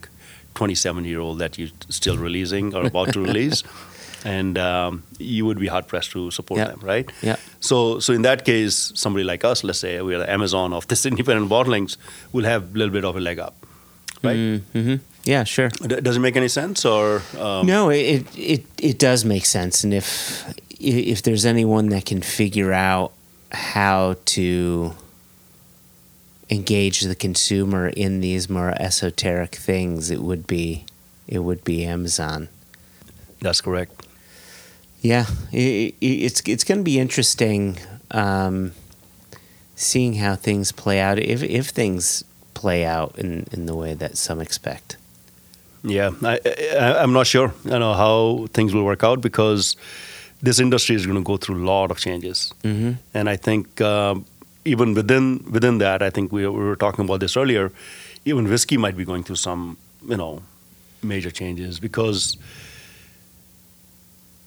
27-year-old 0.54 1.38
that 1.38 1.58
you're 1.58 1.70
still 1.88 2.16
releasing 2.18 2.74
or 2.74 2.86
about 2.86 3.12
to 3.14 3.20
release, 3.20 3.62
and 4.24 4.58
um, 4.58 5.02
you 5.18 5.46
would 5.46 5.58
be 5.58 5.66
hard 5.68 5.86
pressed 5.86 6.10
to 6.12 6.30
support 6.30 6.58
Yep. 6.58 6.68
them, 6.70 6.80
right? 6.82 7.10
Yep. 7.22 7.40
So, 7.60 8.00
so 8.00 8.12
in 8.12 8.22
that 8.22 8.44
case, 8.44 8.92
somebody 8.94 9.24
like 9.24 9.44
us, 9.44 9.64
let's 9.64 9.78
say 9.80 10.00
we're 10.02 10.18
the 10.18 10.30
Amazon 10.30 10.72
of 10.72 10.86
this 10.88 11.06
independent 11.10 11.48
bottlings, 11.50 11.96
will 12.32 12.44
have 12.44 12.74
a 12.74 12.78
little 12.78 12.92
bit 12.92 13.04
of 13.04 13.16
a 13.16 13.20
leg 13.20 13.38
up, 13.38 13.54
right? 14.22 14.36
mm-hmm. 14.36 14.96
Yeah, 15.28 15.44
sure. 15.44 15.68
D- 15.68 16.00
Does 16.00 16.16
it 16.16 16.20
make 16.20 16.36
any 16.36 16.48
sense, 16.48 16.86
or 16.86 17.20
um, 17.38 17.66
no, 17.66 17.90
it, 17.90 18.24
it 18.34 18.64
it 18.78 18.98
does 18.98 19.26
make 19.26 19.44
sense, 19.44 19.84
and 19.84 19.92
if 19.92 20.54
if 20.80 21.20
there's 21.22 21.44
anyone 21.44 21.90
that 21.90 22.06
can 22.06 22.22
figure 22.22 22.72
out 22.72 23.12
how 23.52 24.16
to 24.24 24.94
engage 26.48 27.02
the 27.02 27.14
consumer 27.14 27.88
in 27.88 28.20
these 28.20 28.48
more 28.48 28.72
esoteric 28.80 29.54
things, 29.54 30.10
it 30.10 30.22
would 30.22 30.46
be 30.46 30.86
it 31.26 31.40
would 31.40 31.62
be 31.62 31.84
Amazon. 31.84 32.48
That's 33.42 33.60
correct. 33.60 34.06
Yeah, 35.02 35.26
i 35.52 35.92
i 35.92 35.94
it's 36.00 36.40
it's 36.46 36.64
going 36.64 36.80
to 36.80 36.84
be 36.84 36.98
interesting 36.98 37.76
um, 38.12 38.72
seeing 39.76 40.14
how 40.14 40.36
things 40.36 40.72
play 40.72 41.00
out 41.00 41.18
if 41.18 41.42
if 41.42 41.68
things 41.68 42.24
play 42.54 42.86
out 42.86 43.18
in, 43.18 43.46
in 43.52 43.66
the 43.66 43.76
way 43.76 43.92
that 43.92 44.16
some 44.16 44.40
expect. 44.40 44.96
Yeah, 45.82 46.10
I, 46.22 46.38
I, 46.80 47.02
I'm 47.02 47.12
not 47.12 47.26
sure. 47.26 47.52
I 47.66 47.78
know 47.78 47.94
how 47.94 48.46
things 48.52 48.74
will 48.74 48.84
work 48.84 49.04
out 49.04 49.20
because 49.20 49.76
this 50.42 50.58
industry 50.60 50.96
is 50.96 51.06
going 51.06 51.18
to 51.18 51.24
go 51.24 51.36
through 51.36 51.64
a 51.64 51.66
lot 51.66 51.90
of 51.90 51.98
changes, 51.98 52.52
Mm-hmm. 52.64 52.92
and 53.14 53.28
I 53.28 53.36
think 53.36 53.80
um, 53.80 54.24
even 54.64 54.94
within 54.94 55.44
within 55.50 55.78
that, 55.78 56.02
I 56.02 56.10
think 56.10 56.32
we, 56.32 56.46
we 56.46 56.64
were 56.64 56.76
talking 56.76 57.04
about 57.04 57.20
this 57.20 57.36
earlier. 57.36 57.70
Even 58.24 58.48
whiskey 58.48 58.76
might 58.76 58.96
be 58.96 59.04
going 59.04 59.22
through 59.24 59.36
some, 59.36 59.76
you 60.08 60.16
know, 60.16 60.42
major 61.02 61.30
changes 61.30 61.78
because 61.80 62.36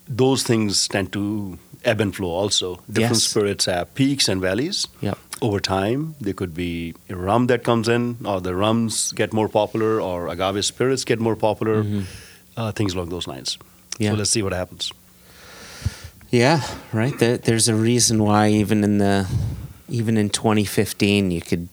those 0.08 0.44
things 0.44 0.88
tend 0.88 1.12
to 1.14 1.58
ebb 1.86 2.02
and 2.02 2.16
flow. 2.16 2.30
Also, 2.30 2.76
different 2.90 3.16
Yes. 3.16 3.24
spirits 3.24 3.66
have 3.66 3.94
peaks 3.96 4.28
and 4.28 4.42
valleys. 4.42 4.88
Yep. 5.02 5.18
Over 5.42 5.60
time, 5.60 6.16
there 6.22 6.34
could 6.34 6.54
be 6.54 6.94
a 7.10 7.16
rum 7.16 7.48
that 7.48 7.64
comes 7.64 7.88
in, 7.88 8.18
or 8.24 8.40
the 8.42 8.56
rums 8.56 9.12
get 9.14 9.34
more 9.34 9.50
popular, 9.50 10.00
or 10.00 10.28
agave 10.28 10.64
spirits 10.64 11.04
get 11.04 11.20
more 11.20 11.36
popular, 11.36 11.84
uh, 12.56 12.72
things 12.72 12.94
along 12.94 13.10
those 13.10 13.26
lines. 13.28 13.58
Mm-hmm. 13.58 14.04
Yeah. 14.04 14.12
So 14.12 14.18
let's 14.18 14.30
see 14.30 14.44
what 14.44 14.54
happens. 14.54 14.92
Yeah, 16.30 16.62
right. 16.94 17.18
There, 17.18 17.38
there's 17.38 17.68
a 17.68 17.76
reason 17.76 18.24
why 18.24 18.50
even 18.50 18.84
in 18.84 19.00
the 19.00 19.28
even 19.90 20.16
in 20.18 20.30
2015 20.30 21.32
you 21.32 21.42
could 21.42 21.68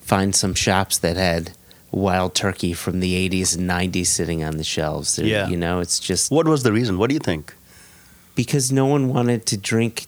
find 0.00 0.34
some 0.36 0.52
shops 0.54 0.98
that 0.98 1.16
had 1.16 1.52
wild 1.90 2.34
turkey 2.34 2.74
from 2.74 3.00
the 3.00 3.14
80s 3.30 3.56
and 3.56 3.70
90s 3.70 4.06
sitting 4.08 4.44
on 4.44 4.58
the 4.58 4.64
shelves. 4.64 5.16
There- 5.16 5.24
Yeah. 5.26 5.48
you 5.48 5.56
know, 5.56 5.80
it's 5.80 5.98
just 6.00 6.30
What 6.30 6.46
was 6.46 6.62
the 6.64 6.72
reason? 6.72 6.98
What 6.98 7.08
do 7.10 7.14
you 7.14 7.20
think? 7.20 7.54
because 8.34 8.72
no 8.72 8.84
one 8.84 9.08
wanted 9.14 9.46
to 9.46 9.56
drink 9.56 10.06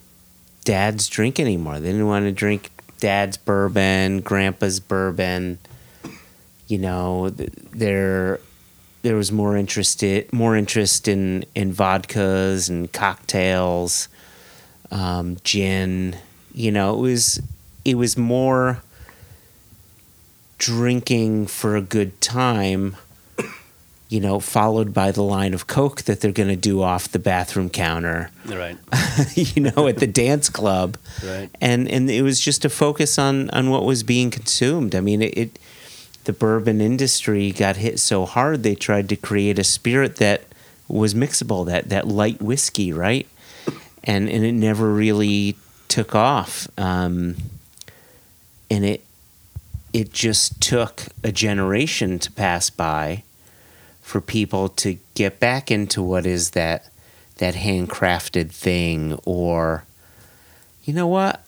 dad's 0.65 1.07
drink 1.09 1.39
anymore. 1.39 1.79
They 1.79 1.93
didn't 1.93 2.09
want 2.09 2.25
to 2.27 2.33
drink 2.33 2.71
dad's 2.99 3.37
bourbon, 3.37 4.21
grandpa's 4.21 4.81
bourbon. 4.81 5.59
You 6.67 6.79
know, 6.79 7.31
there 7.31 8.41
there 9.03 9.17
was 9.17 9.31
more 9.31 9.57
interested 9.57 10.33
more 10.33 10.57
interest 10.57 11.07
in 11.07 11.45
in 11.55 11.73
vodkas 11.73 12.69
and 12.69 12.93
cocktails, 12.93 14.09
um, 14.91 15.37
gin. 15.45 16.17
You 16.53 16.73
know, 16.73 16.95
it 16.95 17.01
was 17.01 17.41
it 17.85 17.95
was 17.97 18.17
more 18.17 18.83
drinking 20.59 21.47
for 21.47 21.77
a 21.77 21.83
good 21.83 22.21
time 22.21 22.97
you 24.09 24.21
know, 24.21 24.39
followed 24.39 24.95
by 24.95 25.11
the 25.11 25.23
line 25.23 25.53
of 25.53 25.67
coke 25.67 26.03
that 26.03 26.21
they're 26.21 26.31
going 26.33 26.49
to 26.49 26.55
do 26.57 26.81
off 26.83 27.09
the 27.11 27.19
bathroom 27.19 27.69
counter, 27.69 28.31
Right. 28.47 28.79
you 29.35 29.63
know, 29.63 29.89
at 29.89 29.99
the 29.99 30.07
dance 30.07 30.49
club, 30.49 30.97
Right. 31.25 31.51
and 31.61 31.89
and 31.89 32.09
it 32.11 32.23
was 32.23 32.39
just 32.41 32.65
a 32.65 32.69
focus 32.71 33.19
on 33.19 33.51
on 33.51 33.71
what 33.71 33.85
was 33.85 34.03
being 34.05 34.31
consumed. 34.31 34.95
I 34.95 35.01
mean, 35.01 35.23
it, 35.23 35.37
it 35.37 35.59
the 36.25 36.33
bourbon 36.33 36.81
industry 36.81 37.51
got 37.53 37.77
hit 37.77 37.99
so 38.01 38.27
hard 38.27 38.63
they 38.63 38.75
tried 38.75 39.09
to 39.09 39.17
create 39.17 39.59
a 39.59 39.65
spirit 39.65 40.17
that 40.17 40.43
was 40.89 41.15
mixable, 41.15 41.67
that 41.67 41.89
that 41.89 42.07
light 42.07 42.41
whiskey, 42.41 42.93
right? 42.93 43.27
And 44.05 44.29
and 44.29 44.45
it 44.45 44.53
never 44.53 44.93
really 44.93 45.57
took 45.89 46.15
off, 46.15 46.69
um, 46.79 47.35
and 48.71 48.85
it 48.85 49.03
it 49.93 50.13
just 50.13 50.61
took 50.61 51.05
a 51.25 51.33
generation 51.33 52.19
to 52.21 52.31
pass 52.33 52.71
by 52.71 53.23
for 54.07 54.21
people 54.21 54.69
to 54.69 54.97
get 55.15 55.41
back 55.41 55.69
into 55.69 56.01
what 56.01 56.25
is 56.25 56.51
that 56.51 56.89
that 57.39 57.55
handcrafted 57.55 58.53
thing 58.53 59.19
or 59.25 59.85
you 60.85 60.95
know 60.95 61.09
what? 61.09 61.45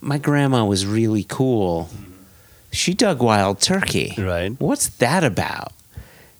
My 0.00 0.16
grandma 0.16 0.64
was 0.64 0.86
really 0.86 1.24
cool. 1.24 1.90
She 2.72 2.94
dug 2.94 3.20
wild 3.20 3.60
turkey. 3.60 4.14
Right. 4.16 4.58
what's 4.58 4.88
that 4.88 5.22
about? 5.22 5.74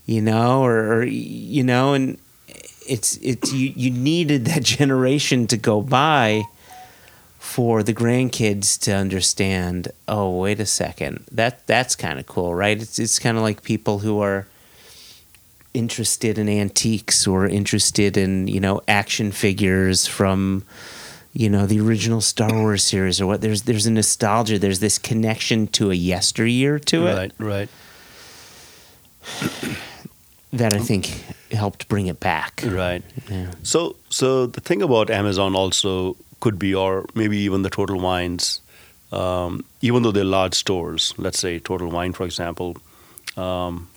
You 0.07 0.23
know 0.23 0.63
or, 0.63 0.95
or 0.95 1.05
you 1.05 1.63
know 1.63 1.93
and 1.93 2.17
it's 2.89 3.19
it's 3.19 3.53
you, 3.53 3.71
you 3.77 3.91
needed 3.91 4.47
that 4.47 4.63
generation 4.63 5.47
to 5.49 5.59
go 5.59 5.83
by 5.83 6.45
for 7.39 7.83
the 7.83 7.93
grandkids 7.93 8.81
to 8.81 8.93
understand 8.93 9.89
oh 10.09 10.31
wait 10.39 10.61
a 10.61 10.67
second. 10.67 11.27
That 11.31 11.67
that's 11.67 11.95
kind 11.95 12.19
of 12.19 12.27
cool 12.27 12.55
right? 12.55 12.81
It's 12.81 12.99
it's 12.99 13.19
kind 13.19 13.37
of 13.37 13.43
like 13.43 13.63
people 13.63 13.99
who 13.99 14.19
are 14.23 14.47
interested 15.79 16.39
in 16.39 16.49
antiques 16.49 17.27
or 17.27 17.47
interested 17.47 18.17
in 18.17 18.49
you 18.49 18.61
know 18.61 18.81
action 18.89 19.31
figures 19.33 20.07
from 20.07 20.65
you 21.33 21.49
know 21.49 21.67
the 21.67 21.79
original 21.81 22.21
Star 22.21 22.53
Wars 22.53 22.83
series 22.85 23.21
or 23.21 23.27
what 23.27 23.41
there's 23.41 23.63
there's 23.63 23.87
a 23.87 23.91
nostalgia 23.93 24.59
there's 24.59 24.81
this 24.81 24.99
connection 24.99 25.67
to 25.69 25.91
a 25.91 25.95
yesteryear 25.95 26.79
to 26.81 27.07
it 27.07 27.15
Right. 27.15 27.33
Right. 27.39 27.69
that 30.53 30.73
I 30.75 30.79
think 30.79 31.05
helped 31.53 31.89
bring 31.89 32.07
it 32.09 32.19
back 32.21 32.63
Right. 32.67 33.03
yeah. 33.31 33.51
So, 33.63 33.97
so 34.11 34.47
the 34.47 34.61
thing 34.61 34.83
about 34.83 35.11
Amazon 35.11 35.55
also 35.55 36.17
could 36.41 36.59
be, 36.59 36.75
or 36.75 37.05
maybe 37.15 37.37
even 37.39 37.63
the 37.63 37.71
Total 37.71 37.99
Wines, 37.99 38.61
um, 39.13 39.65
even 39.81 40.03
though 40.03 40.13
they're 40.13 40.25
large 40.25 40.55
stores. 40.55 41.15
Let's 41.19 41.39
say 41.39 41.59
Total 41.59 41.89
Wine, 41.91 42.13
for 42.13 42.25
example. 42.25 42.77
Um, 43.37 43.89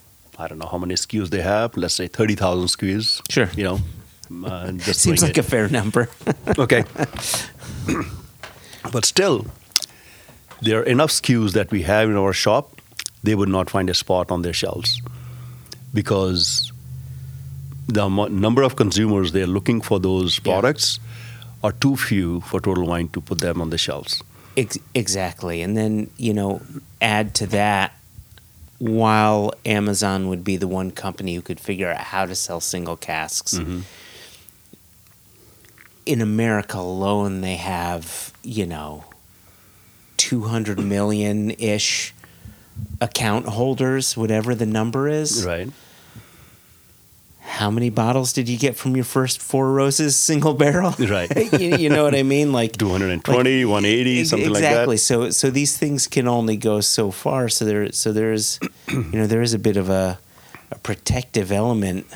I 0.41 0.47
don't 0.47 0.59
know 0.59 0.67
how 0.67 0.77
many 0.77 0.95
SKUs 0.95 1.29
they 1.29 1.41
have. 1.41 1.77
Let's 1.77 1.93
say 1.95 2.07
thirty 2.07 2.35
thousand 2.35 2.67
SKUs. 2.67 3.21
Sure. 3.29 3.49
You 3.55 3.63
know, 3.63 3.79
uh, 4.49 4.71
just 4.71 4.99
seems 5.05 5.21
like 5.21 5.37
a 5.37 5.43
fair 5.43 5.67
number 5.69 6.09
okay. 6.57 6.83
but 8.91 9.05
still, 9.05 9.45
there 10.61 10.79
are 10.79 10.83
enough 10.83 11.11
SKUs 11.11 11.51
that 11.53 11.71
we 11.71 11.83
have 11.83 12.09
in 12.09 12.15
our 12.17 12.33
shop. 12.33 12.81
They 13.23 13.35
would 13.35 13.49
not 13.49 13.69
find 13.69 13.89
a 13.89 13.93
spot 13.93 14.31
on 14.31 14.41
their 14.41 14.53
shelves 14.53 14.99
because 15.93 16.71
the 17.87 18.07
number 18.07 18.63
of 18.63 18.75
consumers 18.75 19.31
they're 19.31 19.47
looking 19.57 19.81
for 19.81 19.99
those 19.99 20.39
Yeah. 20.39 20.53
products 20.53 20.99
are 21.63 21.73
too 21.73 21.95
few 21.95 22.41
for 22.41 22.59
Total 22.59 22.85
Wine 22.85 23.09
to 23.09 23.21
put 23.21 23.39
them 23.39 23.61
on 23.61 23.69
the 23.69 23.77
shelves. 23.77 24.23
Ex- 24.57 24.79
exactly. 24.95 25.61
And 25.61 25.77
then, 25.77 26.09
you 26.17 26.33
know, 26.33 26.61
add 27.01 27.35
to 27.35 27.45
that, 27.47 27.93
while 28.81 29.53
Amazon 29.63 30.27
would 30.27 30.43
be 30.43 30.57
the 30.57 30.67
one 30.67 30.89
company 30.89 31.35
who 31.35 31.41
could 31.43 31.59
figure 31.59 31.91
out 31.91 31.99
how 31.99 32.25
to 32.25 32.33
sell 32.33 32.59
single 32.59 32.97
casks, 32.97 33.53
mm-hmm. 33.53 33.81
in 36.07 36.19
America 36.19 36.79
alone, 36.79 37.41
they 37.41 37.57
have, 37.57 38.33
you 38.41 38.65
know, 38.65 39.05
200 40.17 40.79
million 40.79 41.51
ish 41.51 42.15
account 42.99 43.45
holders, 43.45 44.17
whatever 44.17 44.55
the 44.55 44.65
number 44.65 45.07
is. 45.07 45.45
Right. 45.45 45.69
How 47.51 47.69
many 47.69 47.89
bottles 47.89 48.31
did 48.31 48.47
you 48.47 48.57
get 48.57 48.77
from 48.77 48.95
your 48.95 49.03
first 49.03 49.41
Four 49.41 49.73
Roses 49.73 50.15
single 50.15 50.53
barrel? 50.53 50.95
Right. 50.99 51.51
you, 51.59 51.75
you 51.75 51.89
know 51.89 52.05
what 52.05 52.15
I 52.15 52.23
mean? 52.23 52.53
Like 52.53 52.71
220, 52.77 53.65
180, 53.65 54.23
something 54.23 54.47
exactly. 54.47 54.53
like 54.53 54.61
that. 54.61 54.71
Exactly. 54.71 54.97
So 54.97 55.29
so 55.31 55.49
these 55.49 55.77
things 55.77 56.07
can 56.07 56.29
only 56.29 56.55
go 56.55 56.79
so 56.79 57.11
far. 57.11 57.49
So 57.49 57.65
there 57.65 57.91
so 57.91 58.13
there's 58.13 58.57
you 58.87 59.03
know 59.11 59.27
there 59.27 59.41
is 59.41 59.53
a 59.53 59.59
bit 59.59 59.75
of 59.75 59.89
a, 59.89 60.17
a 60.71 60.77
protective 60.79 61.51
element 61.51 62.07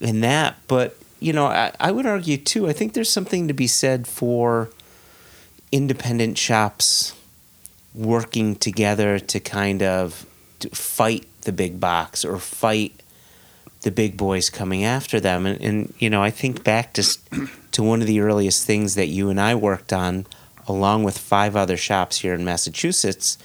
in 0.00 0.20
that. 0.20 0.56
But 0.68 0.96
you 1.18 1.32
know 1.32 1.46
I, 1.46 1.72
I 1.80 1.90
would 1.90 2.04
argue 2.04 2.36
too. 2.36 2.68
I 2.68 2.74
think 2.74 2.92
there's 2.92 3.10
something 3.10 3.48
to 3.48 3.54
be 3.54 3.66
said 3.66 4.06
for 4.06 4.68
independent 5.72 6.36
shops 6.36 7.14
working 7.94 8.56
together 8.56 9.18
to 9.18 9.40
kind 9.40 9.82
of 9.82 10.26
to 10.58 10.68
fight 10.70 11.26
the 11.42 11.52
big 11.52 11.80
box 11.80 12.22
or 12.24 12.38
fight 12.38 13.01
the 13.82 13.90
big 13.90 14.16
boys 14.16 14.50
coming 14.50 14.84
after 14.84 15.20
them. 15.20 15.46
And, 15.46 15.60
and 15.60 15.94
you 15.98 16.08
know, 16.10 16.22
I 16.22 16.30
think 16.30 16.64
back 16.64 16.92
to 16.94 17.02
to 17.72 17.82
one 17.82 18.00
of 18.00 18.06
the 18.06 18.20
earliest 18.20 18.66
things 18.66 18.94
that 18.94 19.06
you 19.06 19.30
and 19.30 19.40
I 19.40 19.54
worked 19.54 19.92
on, 19.92 20.26
along 20.66 21.04
with 21.04 21.18
five 21.18 21.56
other 21.56 21.76
shops 21.76 22.18
here 22.18 22.34
in 22.34 22.44
Massachusetts, 22.44 23.38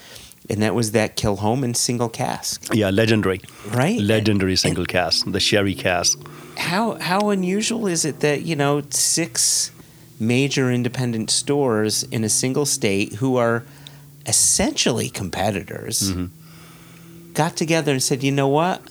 and 0.50 0.62
that 0.62 0.76
was 0.76 0.92
that 0.92 1.16
Kilchoman 1.18 1.76
single 1.76 2.10
cask. 2.10 2.74
Yeah, 2.74 2.90
legendary. 2.90 3.42
right? 3.70 4.00
Legendary 4.00 4.56
single 4.56 4.86
cask, 4.86 5.26
the 5.32 5.40
sherry 5.40 5.76
cask. 5.76 6.20
how 6.58 6.96
how 6.96 7.30
unusual 7.30 7.88
is 7.88 8.04
it 8.06 8.20
that 8.22 8.42
you 8.42 8.56
know 8.56 8.82
six 8.90 9.72
major 10.20 10.72
independent 10.72 11.30
stores 11.30 12.04
in 12.04 12.24
a 12.24 12.30
single 12.30 12.66
state 12.66 13.14
who 13.16 13.38
are 13.38 13.64
essentially 14.26 15.10
competitors 15.10 16.12
mm-hmm. 16.12 16.26
got 17.34 17.56
together 17.56 17.92
and 17.92 18.04
said, 18.04 18.24
you 18.24 18.32
know 18.32 18.48
what, 18.48 18.82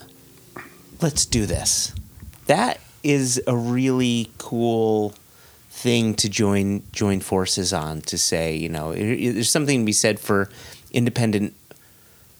let's 1.00 1.26
do 1.26 1.46
this. 1.46 1.94
That 2.46 2.80
is 3.02 3.42
a 3.46 3.56
really 3.56 4.30
cool 4.38 5.14
thing 5.70 6.14
to 6.14 6.28
join 6.28 6.82
join 6.92 7.20
forces 7.20 7.72
on. 7.72 8.00
To 8.02 8.18
say, 8.18 8.56
you 8.56 8.68
know, 8.68 8.92
there's 8.94 9.50
something 9.50 9.80
to 9.80 9.86
be 9.86 9.92
said 9.92 10.18
for 10.18 10.48
independent 10.92 11.54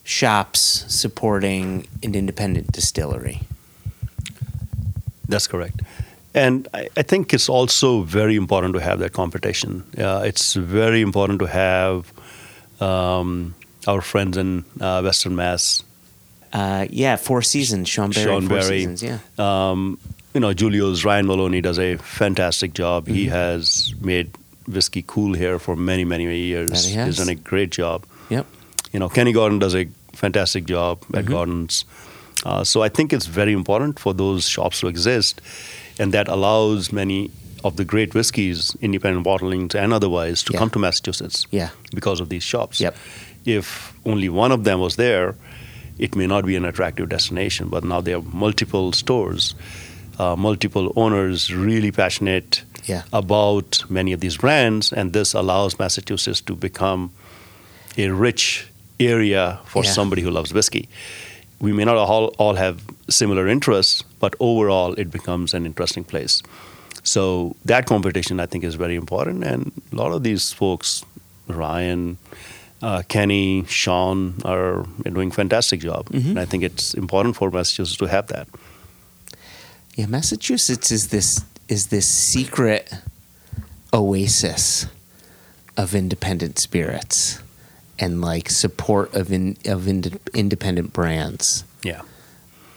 shops 0.03 0.85
supporting 0.87 1.87
an 2.03 2.15
independent 2.15 2.71
distillery. 2.71 3.41
That's 5.27 5.47
correct. 5.47 5.81
And 6.33 6.67
I, 6.73 6.87
I 6.95 7.01
think 7.01 7.33
it's 7.33 7.49
also 7.49 8.03
very 8.03 8.35
important 8.35 8.73
to 8.75 8.79
have 8.79 8.99
that 8.99 9.11
competition. 9.11 9.83
Uh, 9.97 10.21
it's 10.25 10.53
very 10.53 11.01
important 11.01 11.39
to 11.39 11.45
have 11.47 12.13
um, 12.79 13.55
our 13.87 14.01
friends 14.01 14.37
in 14.37 14.63
uh, 14.79 15.01
Western 15.01 15.35
Mass, 15.35 15.83
Uh, 16.57 16.87
yeah, 16.89 17.15
Four 17.17 17.41
Seasons, 17.41 17.87
Sean 17.89 18.09
Berry. 18.11 18.25
Sean 18.25 18.47
Four 18.47 18.59
Berry. 18.59 18.79
Seasons, 18.85 19.03
yeah. 19.03 19.19
um, 19.37 19.99
you 20.33 20.39
know, 20.39 20.53
Julio's 20.53 21.05
Ryan 21.05 21.27
Maloney 21.27 21.61
does 21.61 21.77
a 21.79 21.97
fantastic 21.97 22.73
job. 22.73 23.05
Mm-hmm. 23.05 23.13
He 23.13 23.25
has 23.27 23.93
made 24.01 24.27
whiskey 24.67 25.03
cool 25.07 25.33
here 25.33 25.59
for 25.59 25.75
many, 25.75 26.03
many, 26.05 26.25
many 26.25 26.39
years. 26.53 26.69
That 26.71 26.83
he 26.89 26.95
has. 26.95 27.07
He's 27.07 27.17
done 27.17 27.29
a 27.29 27.35
great 27.35 27.71
job. 27.71 28.05
Yep. 28.29 28.45
You 28.93 28.99
know, 28.99 29.09
Kenny 29.09 29.33
Gordon 29.33 29.59
does 29.59 29.75
a 29.75 29.85
fantastic 30.13 30.65
job 30.65 30.97
at 31.13 31.25
Mm-hmm. 31.25 31.31
Gordon's. 31.33 31.85
Uh, 32.45 32.63
so 32.63 32.81
I 32.83 32.89
think 32.89 33.13
it's 33.13 33.25
very 33.27 33.53
important 33.53 33.99
for 33.99 34.13
those 34.13 34.47
shops 34.47 34.79
to 34.81 34.87
exist, 34.87 35.41
and 35.99 36.13
that 36.13 36.27
allows 36.27 36.91
many 36.91 37.29
of 37.63 37.75
the 37.75 37.83
great 37.85 38.13
whiskeys, 38.13 38.75
independent 38.81 39.25
bottlings 39.25 39.75
and 39.75 39.91
otherwise, 39.93 40.43
to 40.43 40.53
Yeah. 40.53 40.59
come 40.59 40.69
to 40.71 40.79
Massachusetts 40.79 41.47
Yeah. 41.51 41.69
because 41.93 42.19
of 42.21 42.29
these 42.29 42.43
shops. 42.43 42.79
Yep. 42.79 42.95
If 43.45 43.93
only 44.05 44.29
one 44.29 44.51
of 44.51 44.63
them 44.63 44.79
was 44.79 44.95
there, 44.95 45.35
it 45.99 46.15
may 46.15 46.27
not 46.27 46.45
be 46.45 46.55
an 46.55 46.65
attractive 46.65 47.09
destination. 47.09 47.69
But 47.69 47.83
now 47.83 48.01
there 48.01 48.17
are 48.17 48.23
multiple 48.33 48.91
stores, 48.93 49.55
uh, 50.19 50.35
multiple 50.35 50.91
owners 50.95 51.53
really 51.53 51.91
passionate 51.91 52.63
Yeah. 52.85 53.03
about 53.11 53.83
many 53.89 54.13
of 54.13 54.19
these 54.21 54.37
brands, 54.37 54.93
and 54.93 55.11
this 55.13 55.33
allows 55.33 55.77
Massachusetts 55.79 56.41
to 56.41 56.55
become 56.55 57.09
a 57.97 58.09
rich 58.09 58.65
area 58.99 59.59
for 59.65 59.83
Yeah. 59.83 59.91
somebody 59.91 60.21
who 60.21 60.31
loves 60.31 60.53
whiskey. 60.53 60.87
We 61.59 61.73
may 61.73 61.83
not 61.85 61.97
all, 61.97 62.27
all 62.37 62.55
have 62.55 62.79
similar 63.09 63.47
interests, 63.47 64.03
but 64.19 64.35
overall 64.39 64.93
it 64.93 65.11
becomes 65.11 65.53
an 65.53 65.65
interesting 65.65 66.03
place. 66.03 66.41
So 67.03 67.55
that 67.65 67.85
competition, 67.87 68.39
I 68.39 68.45
think, 68.45 68.63
is 68.63 68.75
very 68.75 68.95
important, 68.95 69.43
and 69.43 69.71
a 69.91 69.95
lot 69.95 70.11
of 70.13 70.23
these 70.23 70.51
folks, 70.53 71.03
Ryan, 71.47 72.17
uh, 72.81 73.03
Kenny, 73.07 73.65
Sean, 73.65 74.35
are 74.45 74.85
doing 75.03 75.31
fantastic 75.31 75.79
job, 75.79 76.07
and 76.11 76.39
I 76.39 76.45
think 76.45 76.63
it's 76.63 76.93
important 76.93 77.35
for 77.35 77.49
Massachusetts 77.49 77.97
to 77.97 78.05
have 78.05 78.27
that. 78.27 78.47
Yeah, 79.95 80.05
Massachusetts 80.05 80.91
is 80.91 81.07
this 81.07 81.43
is 81.67 81.87
this 81.87 82.07
secret 82.07 82.93
oasis 83.93 84.87
of 85.75 85.95
independent 85.95 86.59
spirits 86.59 87.39
and 87.99 88.21
like 88.21 88.49
support 88.49 89.13
of 89.15 89.31
in, 89.31 89.57
of 89.65 89.87
ind, 89.87 90.19
independent 90.33 90.93
brands. 90.93 91.63
Yeah. 91.83 92.01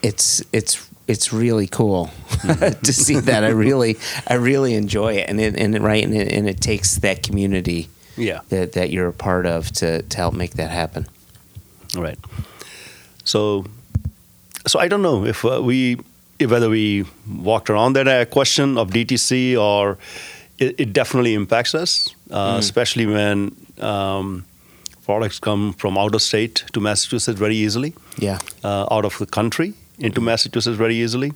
It's 0.01 0.41
it's 0.51 0.87
it's 1.07 1.31
really 1.31 1.67
cool 1.67 2.09
to 2.41 2.93
see 2.93 3.19
that. 3.19 3.43
I 3.43 3.49
really 3.49 3.97
I 4.27 4.35
really 4.35 4.73
enjoy 4.73 5.13
it, 5.13 5.29
and 5.29 5.39
it 5.39 5.55
and 5.57 5.75
it, 5.75 5.81
right 5.81 6.03
and 6.03 6.15
it, 6.15 6.31
and 6.31 6.49
it 6.49 6.59
takes 6.59 6.95
that 6.97 7.21
community 7.21 7.89
Yeah. 8.17 8.39
that 8.49 8.73
that 8.73 8.89
you're 8.89 9.07
a 9.09 9.13
part 9.13 9.45
of 9.45 9.71
to 9.73 10.01
to 10.01 10.17
help 10.17 10.33
make 10.33 10.51
that 10.55 10.71
happen. 10.71 11.05
Right. 11.95 12.17
So, 13.23 13.65
so 14.67 14.79
I 14.79 14.87
don't 14.87 15.01
know 15.01 15.25
if 15.25 15.43
uh, 15.45 15.61
we, 15.63 15.97
if 16.39 16.49
whether 16.49 16.69
we 16.69 17.05
walked 17.27 17.69
around 17.69 17.93
that 17.93 18.07
uh, 18.07 18.25
question 18.25 18.77
of 18.77 18.89
DTC 18.89 19.57
or 19.59 19.97
it, 20.57 20.75
it 20.79 20.93
definitely 20.93 21.33
impacts 21.33 21.75
us, 21.75 22.09
uh, 22.31 22.55
especially 22.59 23.05
when 23.05 23.55
um, 23.79 24.45
products 25.05 25.39
come 25.39 25.73
from 25.73 25.97
out 25.97 26.15
of 26.15 26.21
state 26.21 26.63
to 26.73 26.79
Massachusetts 26.79 27.37
very 27.39 27.55
easily, 27.55 27.93
Yeah. 28.17 28.39
uh, 28.63 28.85
out 28.91 29.05
of 29.05 29.17
the 29.17 29.25
country 29.25 29.73
into 29.99 30.21
Massachusetts 30.21 30.77
very 30.77 30.95
easily, 30.95 31.33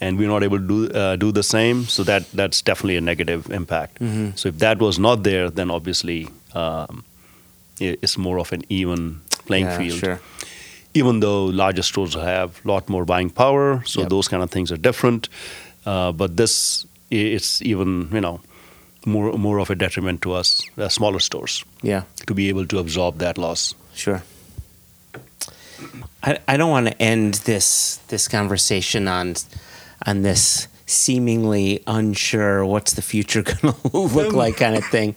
and 0.00 0.18
we're 0.18 0.28
not 0.28 0.42
able 0.42 0.58
to 0.58 0.66
do 0.66 0.98
uh, 0.98 1.16
do 1.16 1.32
the 1.32 1.42
same. 1.42 1.84
So 1.86 2.04
that 2.04 2.22
that's 2.32 2.62
definitely 2.62 2.96
a 2.96 3.00
negative 3.00 3.50
impact. 3.50 3.98
So 4.34 4.48
if 4.48 4.58
that 4.58 4.78
was 4.78 4.98
not 4.98 5.22
there, 5.22 5.50
then 5.50 5.70
obviously 5.70 6.28
um, 6.54 7.04
it's 7.80 8.16
more 8.18 8.38
of 8.38 8.52
an 8.52 8.62
even 8.68 9.20
playing 9.46 9.66
yeah, 9.66 9.78
field 9.78 9.98
Sure. 9.98 10.18
even 10.94 11.20
though 11.20 11.44
larger 11.46 11.82
stores 11.82 12.14
have 12.14 12.50
a 12.64 12.68
lot 12.68 12.88
more 12.88 13.04
buying 13.04 13.30
power, 13.30 13.82
so 13.84 14.00
Yep. 14.00 14.08
those 14.10 14.28
kind 14.28 14.42
of 14.42 14.50
things 14.50 14.70
are 14.72 14.78
different. 14.80 15.28
Uh, 15.86 16.10
but 16.12 16.36
this, 16.36 16.84
i- 17.12 17.34
it's 17.36 17.62
even 17.62 18.08
you 18.12 18.20
know 18.20 18.40
more 19.06 19.38
more 19.38 19.60
of 19.60 19.70
a 19.70 19.74
detriment 19.74 20.20
to 20.22 20.32
us, 20.40 20.62
uh, 20.78 20.88
smaller 20.88 21.20
stores, 21.20 21.64
Yeah. 21.82 22.02
to 22.26 22.34
be 22.34 22.48
able 22.50 22.66
to 22.66 22.78
absorb 22.78 23.18
that 23.18 23.38
loss. 23.38 23.74
Sure. 23.94 24.20
I, 26.22 26.38
I 26.48 26.56
don't 26.56 26.70
want 26.70 26.86
to 26.88 27.02
end 27.02 27.34
this 27.44 28.00
this 28.08 28.28
conversation 28.28 29.08
on 29.08 29.34
on 30.06 30.22
this 30.22 30.68
seemingly 30.86 31.82
unsure 31.86 32.64
what's 32.64 32.94
the 32.94 33.02
future 33.02 33.42
going 33.42 33.74
to 33.74 33.88
look 33.98 34.32
like 34.32 34.56
kind 34.56 34.76
of 34.76 34.84
thing. 34.84 35.16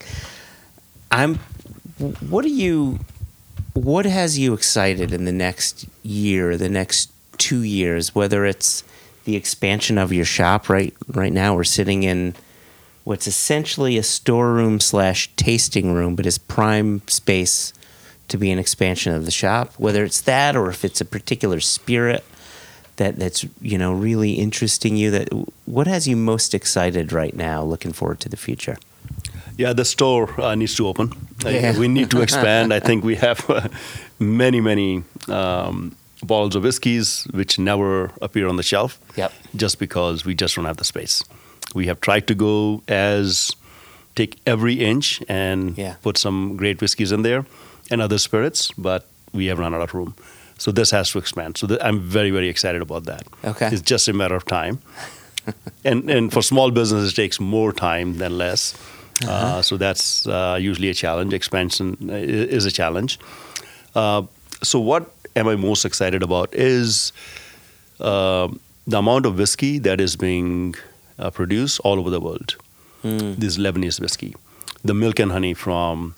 I'm 1.10 1.36
what 2.28 2.44
are 2.44 2.48
you 2.48 2.98
what 3.74 4.04
has 4.04 4.38
you 4.38 4.52
excited 4.52 5.12
in 5.12 5.24
the 5.24 5.32
next 5.32 5.86
year, 6.02 6.56
the 6.56 6.68
next 6.68 7.10
2 7.38 7.62
years, 7.62 8.14
whether 8.14 8.44
it's 8.44 8.84
the 9.24 9.36
expansion 9.36 9.96
of 9.96 10.12
your 10.12 10.24
shop 10.24 10.68
right 10.68 10.94
right 11.08 11.32
now 11.32 11.54
we're 11.54 11.64
sitting 11.64 12.02
in 12.02 12.34
what's 13.04 13.26
essentially 13.26 13.96
a 13.96 14.02
storeroom 14.02 14.80
slash 14.80 15.30
tasting 15.36 15.94
room, 15.94 16.16
but 16.16 16.26
is 16.26 16.38
prime 16.38 17.02
space 17.06 17.72
to 18.28 18.36
be 18.36 18.50
an 18.50 18.58
expansion 18.58 19.12
of 19.14 19.24
the 19.24 19.30
shop. 19.30 19.74
Whether 19.78 20.04
it's 20.04 20.20
that 20.22 20.56
or 20.56 20.70
if 20.70 20.84
it's 20.84 21.00
a 21.00 21.04
particular 21.04 21.60
spirit 21.60 22.24
that 23.00 23.16
that's 23.16 23.44
you 23.62 23.78
know 23.78 23.92
really 24.06 24.32
interesting 24.32 24.96
you. 24.96 25.10
That 25.10 25.28
what 25.66 25.86
has 25.86 26.06
you 26.06 26.16
most 26.16 26.54
excited 26.54 27.12
right 27.12 27.34
now? 27.36 27.64
Looking 27.70 27.92
forward 27.94 28.20
to 28.20 28.28
the 28.28 28.36
future. 28.36 28.76
Yeah, 29.58 29.74
the 29.76 29.84
store 29.84 30.28
uh, 30.40 30.54
needs 30.54 30.74
to 30.76 30.86
open. 30.86 31.06
Uh, 31.44 31.50
Yeah. 31.50 31.78
we 31.80 31.88
need 31.88 32.10
to 32.10 32.22
expand. 32.26 32.72
I 32.72 32.80
think 32.80 33.04
we 33.04 33.16
have 33.16 33.50
uh, 33.50 33.68
many, 34.18 34.60
many 34.60 35.02
um, 35.28 35.92
bottles 36.22 36.54
of 36.56 36.62
whiskeys 36.62 37.26
which 37.34 37.58
never 37.58 38.10
appear 38.20 38.48
on 38.48 38.56
the 38.56 38.62
shelf. 38.62 38.98
Yep. 39.16 39.32
Just 39.56 39.78
because 39.78 40.24
we 40.26 40.34
just 40.34 40.54
don't 40.56 40.66
have 40.66 40.76
the 40.76 40.84
space. 40.84 41.24
We 41.74 41.86
have 41.88 41.98
tried 42.00 42.26
to 42.26 42.34
go 42.34 42.82
as 42.88 43.52
take 44.14 44.32
every 44.46 44.74
inch 44.74 45.22
and 45.28 45.76
Yeah. 45.78 45.94
put 46.02 46.18
some 46.18 46.56
great 46.56 46.80
whiskeys 46.80 47.12
in 47.12 47.22
there 47.22 47.44
and 47.90 48.00
other 48.02 48.18
spirits, 48.18 48.70
but 48.78 49.02
we 49.32 49.48
have 49.50 49.58
run 49.60 49.74
out 49.74 49.82
of 49.82 49.94
room. 49.94 50.14
So 50.60 50.70
this 50.72 50.90
has 50.92 51.10
to 51.12 51.18
expand. 51.18 51.56
So 51.56 51.66
th- 51.66 51.80
I'm 51.82 51.98
very, 52.14 52.30
very 52.30 52.48
excited 52.54 52.82
about 52.82 53.04
that. 53.10 53.22
Okay. 53.50 53.68
It's 53.72 53.80
just 53.92 54.08
a 54.08 54.12
matter 54.12 54.36
of 54.36 54.44
time. 54.44 54.78
and 55.90 56.10
and 56.16 56.32
for 56.32 56.42
small 56.42 56.70
businesses, 56.78 57.12
it 57.12 57.16
takes 57.22 57.40
more 57.40 57.72
time 57.72 58.18
than 58.22 58.36
less. 58.44 58.74
uh 59.28 59.62
so 59.68 59.76
that's 59.84 60.04
uh, 60.26 60.58
usually 60.70 60.90
a 60.90 60.94
challenge. 61.04 61.34
Expansion 61.38 61.96
is 62.58 62.66
a 62.66 62.70
challenge. 62.80 63.18
Uh, 64.02 64.22
so 64.70 64.78
what 64.90 65.02
am 65.42 65.48
I 65.52 65.56
most 65.56 65.84
excited 65.88 66.22
about 66.28 66.54
is 66.54 67.12
uh, 68.10 68.48
the 68.92 68.98
amount 68.98 69.26
of 69.30 69.38
whiskey 69.42 69.72
that 69.88 70.00
is 70.06 70.16
being 70.16 70.74
uh, 71.18 71.30
produced 71.40 71.80
all 71.84 71.98
over 72.04 72.10
the 72.16 72.20
world. 72.28 72.56
This 73.02 73.56
Lebanese 73.66 73.98
whiskey, 74.06 74.34
the 74.90 74.94
milk 75.02 75.18
and 75.24 75.32
honey 75.32 75.54
from 75.54 76.14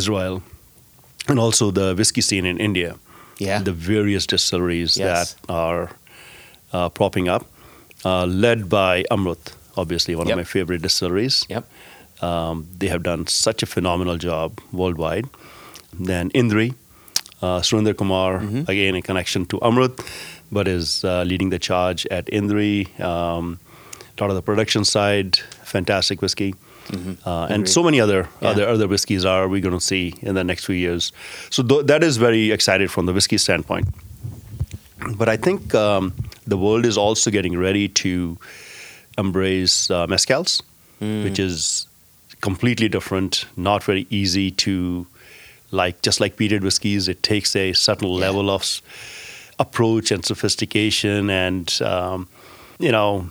Israel, 0.00 0.42
and 1.28 1.38
also 1.38 1.70
the 1.70 1.94
whiskey 2.00 2.20
scene 2.30 2.44
in 2.54 2.58
India. 2.70 2.90
Yeah. 3.40 3.62
The 3.64 3.72
various 3.72 4.26
distilleries 4.26 4.96
Yes. 4.96 5.34
that 5.34 5.52
are 5.52 5.90
uh, 6.72 6.88
propping 6.90 7.28
up, 7.28 7.42
uh, 8.04 8.26
led 8.26 8.68
by 8.68 9.04
Amrut, 9.10 9.52
obviously 9.76 10.14
one 10.14 10.26
Yep. 10.28 10.34
of 10.34 10.38
my 10.38 10.44
favorite 10.44 10.82
distilleries. 10.82 11.44
Yep. 11.48 11.64
Um, 12.22 12.66
they 12.78 12.88
have 12.88 13.02
done 13.02 13.26
such 13.26 13.62
a 13.62 13.66
phenomenal 13.66 14.18
job 14.18 14.60
worldwide. 14.72 15.24
Then 15.98 16.30
Indri, 16.30 16.74
uh, 17.42 17.60
Surinder 17.62 17.94
Kumar, 17.96 18.40
Mm-hmm. 18.40 18.70
again 18.70 18.94
a 18.94 19.02
connection 19.02 19.46
to 19.46 19.58
Amrut, 19.60 19.98
but 20.52 20.68
is 20.68 21.02
uh, 21.04 21.22
leading 21.22 21.50
the 21.50 21.58
charge 21.58 22.06
at 22.10 22.26
Indri. 22.26 22.86
Um, 23.00 23.58
a 24.18 24.22
lot 24.22 24.30
of 24.30 24.36
the 24.36 24.42
production 24.42 24.84
side, 24.84 25.38
fantastic 25.64 26.20
whiskey. 26.20 26.54
Uh, 26.92 27.46
and 27.50 27.64
Mm-hmm. 27.64 27.66
So 27.66 27.82
many 27.82 28.00
other 28.00 28.28
Yeah. 28.40 28.48
other 28.50 28.66
other 28.68 28.88
whiskeys 28.88 29.24
are 29.24 29.48
we 29.48 29.60
going 29.60 29.74
to 29.78 29.84
see 29.84 30.14
in 30.22 30.34
the 30.34 30.44
next 30.44 30.64
few 30.66 30.74
years. 30.74 31.12
So 31.50 31.62
th- 31.62 31.86
that 31.86 32.02
is 32.02 32.16
very 32.16 32.50
excited 32.50 32.90
from 32.90 33.06
the 33.06 33.12
whiskey 33.12 33.38
standpoint. 33.38 33.88
But 35.16 35.28
I 35.28 35.36
think 35.36 35.74
um, 35.74 36.12
the 36.46 36.56
world 36.56 36.84
is 36.86 36.96
also 36.98 37.30
getting 37.30 37.56
ready 37.58 37.88
to 37.88 38.36
embrace 39.18 39.90
uh, 39.90 40.06
mezcals, 40.06 40.62
which 41.00 41.38
is 41.38 41.86
completely 42.40 42.88
different, 42.88 43.46
not 43.56 43.82
very 43.84 44.06
easy 44.10 44.50
to 44.50 45.06
like. 45.70 46.02
Just 46.02 46.20
like 46.20 46.36
peated 46.36 46.60
whiskeys, 46.62 47.08
it 47.08 47.22
takes 47.22 47.56
a 47.56 47.72
certain 47.72 48.08
level 48.08 48.50
of 48.50 48.82
approach 49.58 50.10
and 50.10 50.24
sophistication, 50.24 51.30
and 51.30 51.80
um, 51.82 52.28
you 52.78 52.92
know, 52.92 53.30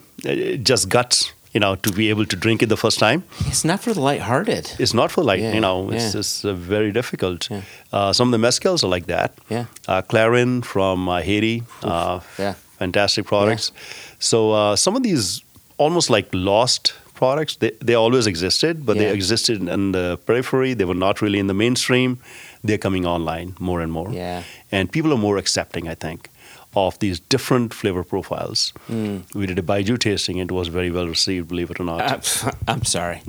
just 0.63 0.89
guts 0.89 1.31
you 1.51 1.59
know, 1.59 1.75
to 1.75 1.91
be 1.91 2.09
able 2.09 2.25
to 2.25 2.35
drink 2.35 2.61
it 2.61 2.67
the 2.69 2.77
first 2.77 2.99
time. 2.99 3.23
It's 3.47 3.65
not 3.65 3.79
for 3.79 3.93
the 3.93 4.01
lighthearted. 4.01 4.71
It's 4.79 4.93
not 4.93 5.11
for 5.11 5.23
light. 5.23 5.41
Yeah, 5.41 5.53
you 5.53 5.61
know, 5.61 5.91
it's 5.91 6.05
yeah. 6.05 6.11
just 6.11 6.45
uh, 6.45 6.53
very 6.53 6.91
difficult. 6.91 7.49
Yeah. 7.49 7.61
Uh, 7.91 8.13
some 8.13 8.33
of 8.33 8.39
the 8.39 8.47
mezcals 8.47 8.83
are 8.83 8.87
like 8.87 9.07
that. 9.07 9.33
Yeah. 9.49 9.65
Uh, 9.87 10.01
Clairin 10.01 10.63
from 10.63 11.09
uh, 11.09 11.21
Haiti, 11.21 11.63
uh, 11.83 12.19
yeah. 12.37 12.53
fantastic 12.77 13.25
products. 13.25 13.71
So 14.19 14.51
uh, 14.51 14.75
some 14.75 14.95
of 14.95 15.03
these 15.03 15.43
almost 15.77 16.09
like 16.09 16.27
lost 16.33 16.93
products, 17.15 17.57
they, 17.57 17.71
they 17.81 17.95
always 17.95 18.27
existed, 18.27 18.85
but 18.85 18.97
they 18.97 19.11
existed 19.11 19.67
in 19.67 19.91
the 19.91 20.19
periphery. 20.25 20.73
They 20.73 20.85
were 20.85 20.93
not 21.07 21.21
really 21.21 21.39
in 21.39 21.47
the 21.47 21.53
mainstream. 21.53 22.19
They're 22.63 22.77
coming 22.77 23.05
online 23.05 23.55
more 23.59 23.81
and 23.81 23.91
more. 23.91 24.11
Yeah. 24.11 24.43
And 24.71 24.91
people 24.91 25.11
are 25.13 25.17
more 25.17 25.37
accepting, 25.37 25.87
I 25.87 25.95
think, 25.95 26.29
of 26.75 26.99
these 26.99 27.19
different 27.19 27.73
flavor 27.73 28.03
profiles. 28.03 28.73
Hmm. 28.87 29.19
We 29.33 29.45
did 29.47 29.57
a 29.59 29.63
Baijiu 29.63 29.97
tasting. 29.99 30.37
It 30.37 30.51
was 30.51 30.67
very 30.67 30.91
well 30.91 31.07
received, 31.07 31.47
believe 31.47 31.71
it 31.71 31.79
or 31.79 31.83
not. 31.83 32.01
Uh, 32.01 32.51
I'm 32.67 32.85
sorry. 32.85 33.21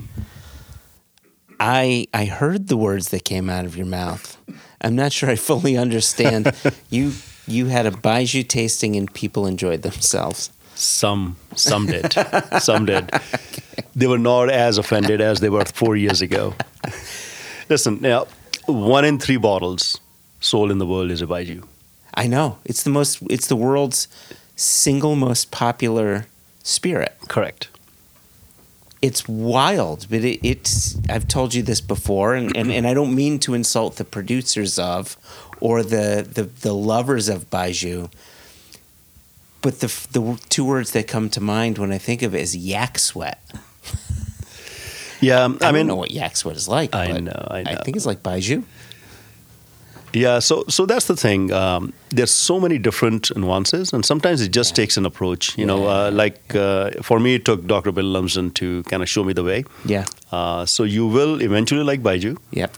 I 1.58 2.06
I 2.14 2.24
heard 2.26 2.68
the 2.68 2.76
words 2.76 3.08
that 3.08 3.24
came 3.24 3.50
out 3.50 3.64
of 3.64 3.76
your 3.76 3.86
mouth. 3.86 4.36
I'm 4.80 4.96
not 4.96 5.12
sure 5.12 5.28
I 5.30 5.36
fully 5.36 5.76
understand. 5.76 6.52
you 6.90 7.12
you 7.46 7.66
had 7.66 7.86
a 7.86 7.90
baijiu 7.90 8.46
tasting 8.46 8.96
and 8.96 9.12
people 9.12 9.46
enjoyed 9.46 9.82
themselves. 9.82 10.50
Some, 10.74 11.36
some 11.56 11.86
did, 11.86 12.14
some 12.60 12.86
did. 12.86 13.10
They 13.94 14.06
were 14.06 14.18
not 14.18 14.48
as 14.48 14.78
offended 14.78 15.20
as 15.20 15.40
they 15.40 15.50
were 15.50 15.66
four 15.66 15.94
years 15.94 16.22
ago. 16.22 16.54
Listen, 17.68 18.00
now, 18.00 18.26
one 18.64 19.04
in 19.04 19.18
three 19.18 19.36
bottles 19.36 20.00
sold 20.40 20.70
in 20.70 20.78
the 20.78 20.86
world 20.86 21.10
is 21.10 21.20
a 21.20 21.26
Baijiu. 21.26 21.66
I 22.14 22.26
know 22.26 22.58
it's 22.64 22.82
the 22.82 22.90
most. 22.90 23.22
It's 23.30 23.46
the 23.46 23.56
world's 23.56 24.08
single 24.56 25.16
most 25.16 25.50
popular 25.50 26.26
spirit. 26.62 27.16
Correct. 27.28 27.68
It's 29.02 29.26
wild, 29.26 30.06
but 30.10 30.24
it, 30.24 30.46
it's. 30.46 30.98
I've 31.08 31.26
told 31.26 31.54
you 31.54 31.62
this 31.62 31.80
before, 31.80 32.34
and, 32.34 32.54
and, 32.56 32.70
and 32.70 32.86
I 32.86 32.92
don't 32.92 33.14
mean 33.14 33.38
to 33.40 33.54
insult 33.54 33.96
the 33.96 34.04
producers 34.04 34.78
of, 34.78 35.16
or 35.60 35.82
the 35.82 36.26
the, 36.30 36.44
the 36.44 36.74
lovers 36.74 37.28
of 37.28 37.48
Baijiu. 37.48 38.10
But 39.62 39.80
the 39.80 39.86
the 40.12 40.40
two 40.48 40.64
words 40.64 40.92
that 40.92 41.06
come 41.06 41.30
to 41.30 41.40
mind 41.40 41.78
when 41.78 41.92
I 41.92 41.98
think 41.98 42.22
of 42.22 42.34
it 42.34 42.40
is 42.40 42.56
yak 42.56 42.98
sweat. 42.98 43.40
Yeah, 45.20 45.40
I, 45.40 45.44
I, 45.44 45.48
don't 45.48 45.74
mean, 45.74 45.86
know 45.86 45.96
what 45.96 46.10
yak 46.10 46.36
sweat 46.36 46.56
is 46.56 46.68
like. 46.68 46.94
I 46.94 47.12
but 47.12 47.22
know, 47.22 47.46
I 47.50 47.62
know. 47.62 47.70
I 47.70 47.82
think 47.82 47.96
it's 47.96 48.06
like 48.06 48.22
baijiu. 48.22 48.64
Yeah. 50.12 50.40
So, 50.40 50.64
so 50.68 50.86
that's 50.86 51.06
the 51.06 51.16
thing. 51.16 51.52
Um, 51.52 51.92
there's 52.10 52.30
so 52.30 52.58
many 52.60 52.78
different 52.78 53.30
nuances, 53.36 53.92
and 53.92 54.04
sometimes 54.04 54.40
it 54.42 54.48
just 54.50 54.74
takes 54.74 54.96
an 54.96 55.06
approach. 55.06 55.56
You 55.58 55.66
know, 55.66 55.86
uh, 55.86 56.10
like 56.12 56.54
uh, 56.54 56.90
for 57.02 57.20
me, 57.20 57.34
it 57.36 57.44
took 57.44 57.66
Dr. 57.66 57.92
Bill 57.92 58.04
Lumsden 58.04 58.50
to 58.52 58.82
kind 58.84 59.02
of 59.02 59.08
show 59.08 59.24
me 59.24 59.32
the 59.32 59.44
way. 59.44 59.64
Yeah. 59.84 60.04
Uh, 60.32 60.66
so 60.66 60.82
you 60.84 61.06
will 61.06 61.40
eventually 61.42 61.84
like 61.84 62.02
Baijiu. 62.02 62.36
Yep. 62.52 62.76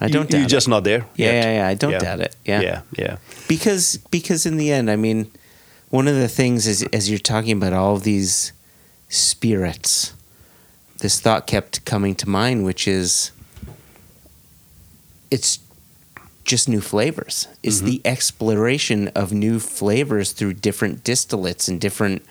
I 0.00 0.06
You- 0.06 0.12
don't 0.12 0.30
You're 0.32 0.40
doubt 0.42 0.50
just 0.50 0.66
it. 0.66 0.70
not 0.70 0.84
there. 0.84 1.04
Yeah, 1.16 1.32
yeah, 1.32 1.54
yeah, 1.56 1.68
I 1.68 1.74
don't 1.74 1.92
Yeah. 1.92 1.98
doubt 2.00 2.20
it. 2.20 2.36
Yeah. 2.44 2.60
yeah, 2.60 2.80
yeah. 2.98 3.16
because 3.48 3.98
because 4.10 4.46
in 4.46 4.56
the 4.56 4.72
end 4.72 4.90
i 4.90 4.96
mean 4.96 5.30
one 5.90 6.08
of 6.08 6.16
the 6.16 6.28
things 6.28 6.66
is 6.66 6.82
as 6.92 7.08
you're 7.08 7.18
talking 7.32 7.52
about 7.62 7.72
all 7.72 7.98
these 7.98 8.52
spirits 9.08 10.12
this 10.98 11.20
thought 11.20 11.46
kept 11.46 11.84
coming 11.84 12.14
to 12.16 12.28
mind 12.28 12.64
which 12.64 12.88
is 12.88 13.30
it's 15.30 15.58
just 16.44 16.68
new 16.68 16.80
flavors 16.80 17.46
it's 17.62 17.80
the 17.80 18.00
exploration 18.04 19.08
of 19.14 19.32
new 19.32 19.58
flavors 19.60 20.32
through 20.32 20.52
different 20.52 21.04
distillates 21.04 21.68
and 21.68 21.80
different 21.80 22.22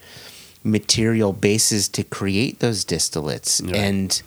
material 0.64 1.34
bases 1.34 1.88
to 1.90 2.04
create 2.04 2.60
those 2.60 2.86
distillates 2.86 3.62
Right. 3.66 3.76
and 3.76 4.22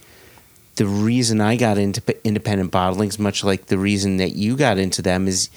the 0.76 0.86
reason 0.86 1.40
I 1.40 1.54
got 1.56 1.78
into 1.78 2.02
independent 2.26 2.72
bottlings, 2.72 3.16
much 3.16 3.44
like 3.44 3.66
the 3.66 3.78
reason 3.78 4.16
that 4.16 4.34
you 4.34 4.56
got 4.56 4.76
into 4.76 5.02
them, 5.02 5.28
is 5.28 5.48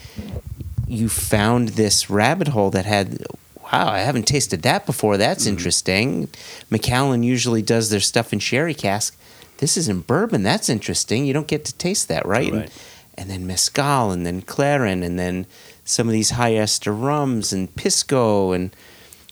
you 0.87 1.09
found 1.09 1.69
this 1.69 2.07
rabbit 2.07 2.49
hole 2.49 2.69
that 2.69 2.85
had, 2.85 3.25
wow, 3.63 3.87
I 3.89 3.97
haven't 4.01 4.27
tasted 4.27 4.61
that 4.61 4.85
before. 4.85 5.17
That's 5.17 5.45
Mm-hmm. 5.45 5.53
interesting. 5.57 6.29
Macallan 6.69 7.23
usually 7.23 7.63
does 7.63 7.89
their 7.89 7.99
stuff 7.99 8.31
in 8.31 8.37
sherry 8.37 8.75
cask. 8.75 9.17
This 9.57 9.75
is 9.75 9.89
in 9.89 10.01
bourbon. 10.01 10.43
That's 10.43 10.69
interesting. 10.69 11.25
You 11.25 11.33
don't 11.33 11.47
get 11.47 11.65
to 11.65 11.73
taste 11.73 12.09
that, 12.09 12.23
right? 12.27 12.51
Right. 12.53 12.61
And, 12.61 12.71
and 13.17 13.29
then 13.29 13.47
mezcal, 13.47 14.11
and 14.11 14.25
then 14.25 14.41
clairin, 14.41 15.03
and 15.03 15.17
then 15.17 15.45
some 15.83 16.07
of 16.07 16.13
these 16.13 16.31
high 16.31 16.55
ester 16.55 16.93
rums 16.93 17.51
and 17.51 17.75
pisco, 17.75 18.51
and 18.51 18.75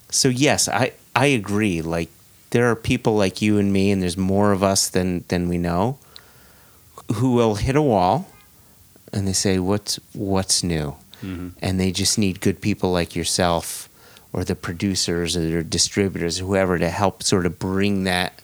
so 0.10 0.30
yes, 0.30 0.68
I 0.68 0.94
I 1.16 1.28
agree. 1.28 1.82
Like 1.82 2.10
there 2.49 2.70
are 2.70 2.76
people 2.76 3.16
like 3.16 3.41
you 3.41 3.57
and 3.57 3.72
me, 3.72 3.91
and 3.91 4.02
there's 4.02 4.18
more 4.18 4.52
of 4.52 4.64
us 4.64 4.90
than 4.90 5.24
than 5.28 5.49
we 5.49 5.57
know, 5.57 5.98
who 7.16 7.34
will 7.34 7.56
hit 7.56 7.76
a 7.76 7.82
wall, 7.82 8.30
and 9.14 9.28
they 9.28 9.34
say, 9.34 9.60
"What's 9.60 9.99
what's 10.14 10.64
new?" 10.64 10.95
Mm-hmm. 11.22 11.49
And 11.62 11.80
they 11.80 11.91
just 11.91 12.18
need 12.18 12.41
good 12.41 12.62
people 12.62 12.91
like 12.91 13.16
yourself, 13.16 13.90
or 14.34 14.44
the 14.44 14.56
producers, 14.56 15.36
or 15.36 15.49
their 15.49 15.64
distributors, 15.64 16.38
whoever, 16.38 16.78
to 16.78 16.90
help 16.90 17.24
sort 17.24 17.45
of 17.45 17.57
bring 17.57 18.03
that, 18.03 18.41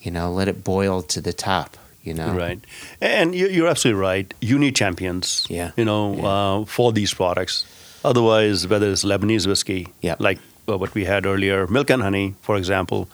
you 0.00 0.10
know, 0.10 0.32
let 0.32 0.48
it 0.48 0.64
boil 0.64 1.02
to 1.02 1.20
the 1.20 1.32
top. 1.32 1.76
You 2.02 2.14
know, 2.14 2.32
Right. 2.32 2.58
And 3.00 3.34
you- 3.34 3.48
you're 3.48 3.68
absolutely 3.68 4.00
right. 4.00 4.32
You 4.40 4.58
need 4.58 4.74
champions, 4.74 5.46
Yeah. 5.50 5.70
you 5.76 5.84
know, 5.84 6.14
Yeah. 6.16 6.26
uh, 6.26 6.64
for 6.64 6.92
these 6.92 7.12
products. 7.14 7.64
Otherwise, 8.04 8.66
whether 8.66 8.90
it's 8.90 9.04
Lebanese 9.04 9.46
whiskey, 9.46 9.88
Yeah. 10.00 10.16
like 10.18 10.38
uh, 10.68 10.78
what 10.78 10.94
we 10.94 11.04
had 11.04 11.26
earlier, 11.26 11.66
Milk 11.66 11.90
and 11.90 12.02
Honey, 12.02 12.34
for 12.42 12.56
example, 12.56 13.08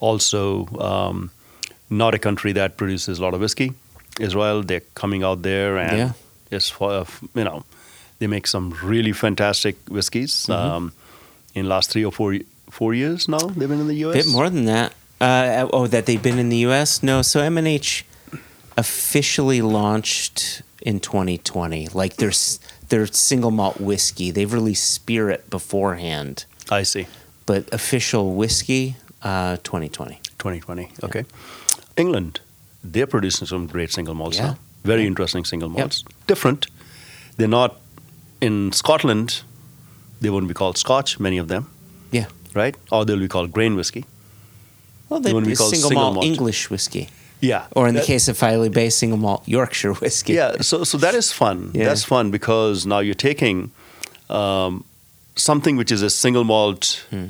also 0.00 0.66
um, 0.78 1.30
not 1.90 2.14
a 2.14 2.18
country 2.18 2.52
that 2.52 2.76
produces 2.76 3.18
a 3.18 3.22
lot 3.22 3.34
of 3.34 3.40
whiskey. 3.40 3.72
Israel, 4.20 4.62
they're 4.62 4.82
coming 4.94 5.22
out 5.22 5.42
there 5.42 5.78
and 5.78 5.96
Yeah. 5.98 6.12
it's 6.50 6.68
for, 6.70 7.06
you 7.34 7.44
know, 7.44 7.64
they 8.18 8.26
make 8.26 8.46
some 8.46 8.74
really 8.82 9.12
fantastic 9.12 9.76
whiskeys. 9.88 10.32
Mm-hmm. 10.48 10.52
Um, 10.52 10.92
in 11.54 11.68
last 11.68 11.90
three 11.90 12.04
or 12.04 12.12
four 12.12 12.34
four 12.70 12.92
years 12.94 13.28
now, 13.28 13.38
they've 13.56 13.68
been 13.68 13.80
in 13.80 13.88
the 13.88 13.96
U.S. 14.06 14.14
A 14.14 14.18
bit 14.18 14.32
more 14.32 14.50
than 14.50 14.66
that. 14.66 14.92
Uh, 15.20 15.66
oh, 15.72 15.86
that 15.86 16.04
they've 16.06 16.22
been 16.22 16.38
in 16.38 16.48
the 16.50 16.58
U.S. 16.68 17.02
No, 17.02 17.22
so 17.22 17.40
M 17.40 17.56
and 17.58 17.66
H 17.66 18.04
officially 18.78 19.60
launched 19.60 20.62
in 20.80 21.00
2020. 21.00 21.88
Like 21.92 22.16
their 22.16 22.32
their 22.88 23.06
single 23.06 23.50
malt 23.50 23.80
whiskey. 23.80 24.30
They've 24.30 24.52
released 24.60 24.90
spirit 24.94 25.50
beforehand, 25.50 26.44
I 26.70 26.84
see. 26.84 27.06
but 27.44 27.68
official 27.74 28.34
whiskey, 28.34 28.96
uh, 29.22 29.56
2020. 29.58 30.20
2020. 30.38 30.88
Okay. 31.04 31.24
England, 31.96 32.40
they're 32.82 33.06
producing 33.08 33.46
some 33.46 33.66
great 33.66 33.92
single 33.92 34.14
malts 34.14 34.36
Yeah. 34.38 34.46
now. 34.46 34.56
Very 34.84 35.02
Yeah. 35.02 35.08
interesting 35.08 35.44
single 35.44 35.68
malts. 35.68 36.04
Different. 36.26 36.66
They're 37.36 37.48
not 37.60 37.76
in 38.40 38.72
Scotland. 38.72 39.42
They 40.22 40.30
wouldn't 40.30 40.48
be 40.48 40.54
called 40.54 40.78
Scotch. 40.78 41.18
Many 41.20 41.38
of 41.38 41.48
them. 41.48 41.66
Yeah. 42.12 42.26
Right. 42.54 42.74
Or 42.90 43.04
they'll 43.04 43.18
be 43.20 43.28
called 43.28 43.52
grain 43.52 43.74
whiskey. 43.76 44.04
Well, 45.08 45.20
They 45.20 45.28
they 45.30 45.34
wouldn't 45.34 45.50
be 45.50 45.56
called 45.56 45.70
single, 45.74 45.90
single 45.90 46.02
malt, 46.04 46.14
malt. 46.14 46.26
English 46.26 46.70
whiskey, 46.70 47.08
Yeah. 47.40 47.66
or 47.72 47.86
in 47.88 47.94
the 47.94 48.02
case 48.02 48.28
of 48.28 48.36
Filey 48.36 48.68
Bay, 48.68 48.90
a 49.02 49.06
malt 49.16 49.42
Yorkshire 49.46 49.94
whiskey. 49.94 50.34
Yeah. 50.34 50.60
So 50.60 50.84
so 50.84 50.98
that 50.98 51.14
is 51.14 51.32
fun. 51.32 51.70
Yeah. 51.74 51.84
That's 51.88 52.04
fun 52.04 52.30
because 52.30 52.86
now 52.86 52.98
you're 53.00 53.14
taking 53.14 53.70
um, 54.28 54.84
something 55.36 55.76
which 55.78 55.92
is 55.92 56.02
a 56.02 56.10
single 56.10 56.44
malt. 56.44 57.04
Hmm. 57.10 57.26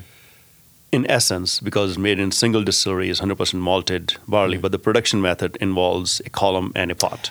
In 0.91 1.05
essence, 1.11 1.61
because 1.61 1.91
it's 1.91 1.99
made 1.99 2.19
in 2.19 2.33
single 2.33 2.65
distillery, 2.65 3.11
is 3.11 3.21
100% 3.21 3.55
malted 3.61 4.15
barley, 4.27 4.57
Hmm. 4.57 4.63
but 4.63 4.73
the 4.73 4.79
production 4.79 5.21
method 5.21 5.57
involves 5.61 6.21
a 6.25 6.31
column 6.31 6.73
and 6.75 6.91
a 6.91 6.95
pot. 6.95 7.31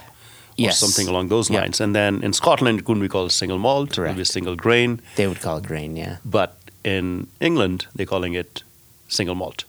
or 0.59 0.63
Yes. 0.63 0.79
something 0.79 1.07
along 1.07 1.27
those 1.29 1.51
lines. 1.53 1.79
And 1.81 1.93
then 1.95 2.23
in 2.23 2.33
Scotland, 2.33 2.79
it 2.79 2.85
couldn't 2.85 3.01
be 3.03 3.07
called 3.09 3.31
single 3.31 3.59
malt, 3.59 3.97
it 3.97 4.01
would 4.01 4.15
be 4.17 4.25
single 4.25 4.55
grain. 4.55 4.99
They 5.15 5.27
would 5.27 5.39
call 5.39 5.57
it 5.57 5.63
grain. 5.67 5.95
Yeah. 5.95 6.15
But 6.25 6.49
in 6.83 7.27
England, 7.39 7.85
they're 7.95 8.07
calling 8.07 8.33
it 8.35 8.63
single 9.07 9.35
malt. 9.35 9.65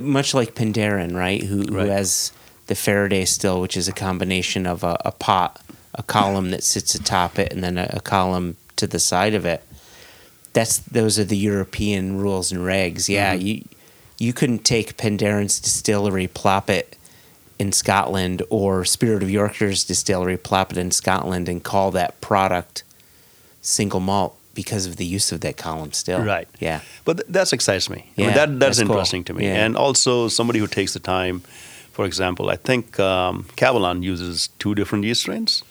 Much 0.00 0.34
like 0.34 0.54
Penderyn, 0.54 1.16
right? 1.16 1.42
Who, 1.42 1.58
Right. 1.62 1.84
who 1.86 1.90
has 1.90 2.32
the 2.66 2.74
Faraday 2.74 3.24
still, 3.24 3.60
which 3.60 3.76
is 3.76 3.88
a 3.88 3.92
combination 3.92 4.66
of 4.66 4.84
a, 4.84 4.96
a 5.04 5.10
pot, 5.12 5.60
a 5.94 6.02
column 6.02 6.50
that 6.52 6.62
sits 6.62 6.94
atop 6.94 7.38
it, 7.38 7.52
and 7.52 7.62
then 7.64 7.76
a, 7.78 7.88
a 7.94 8.00
column 8.00 8.56
to 8.76 8.86
the 8.86 9.00
side 9.00 9.34
of 9.34 9.44
it. 9.44 9.62
That's 10.52 10.78
those 10.78 11.18
are 11.18 11.24
the 11.24 11.36
European 11.36 12.18
rules 12.18 12.50
and 12.52 12.60
regs. 12.62 13.08
Yeah, 13.08 13.34
Mm-hmm. 13.34 13.46
you 13.46 13.64
you 14.18 14.32
couldn't 14.32 14.64
take 14.64 14.96
Penderyn's 14.96 15.58
distillery, 15.60 16.26
plop 16.26 16.68
it 16.68 16.96
in 17.58 17.72
Scotland, 17.72 18.42
or 18.50 18.84
Spirit 18.84 19.22
of 19.22 19.30
Yorkshire's 19.30 19.82
distillery, 19.84 20.36
plop 20.36 20.72
it 20.72 20.78
in 20.78 20.90
Scotland, 20.90 21.48
and 21.48 21.62
call 21.64 21.90
that 21.92 22.20
product 22.20 22.84
single 23.62 24.00
malt 24.00 24.36
because 24.62 24.84
of 24.90 24.94
the 24.96 25.06
use 25.16 25.28
of 25.34 25.38
that 25.40 25.56
column 25.66 25.92
still. 25.92 26.22
Right. 26.34 26.48
Yeah. 26.60 26.80
But 27.04 27.14
th- 27.18 27.28
that 27.36 27.52
excites 27.52 27.88
me. 27.94 27.96
I 27.98 28.04
Yeah, 28.16 28.26
mean, 28.26 28.34
that, 28.40 28.48
that's, 28.48 28.60
that's 28.60 28.78
cool. 28.78 28.90
interesting 28.96 29.24
to 29.24 29.32
me. 29.34 29.42
Yeah. 29.46 29.64
And 29.64 29.76
also, 29.76 30.28
somebody 30.28 30.58
who 30.62 30.66
takes 30.66 30.92
the 30.92 31.00
time, 31.00 31.36
for 31.96 32.04
example, 32.10 32.44
I 32.54 32.56
think 32.68 32.98
um, 32.98 33.34
Kavalan 33.60 34.02
uses 34.12 34.48
two 34.58 34.74
different 34.74 35.04
yeast 35.04 35.20
strains. 35.20 35.62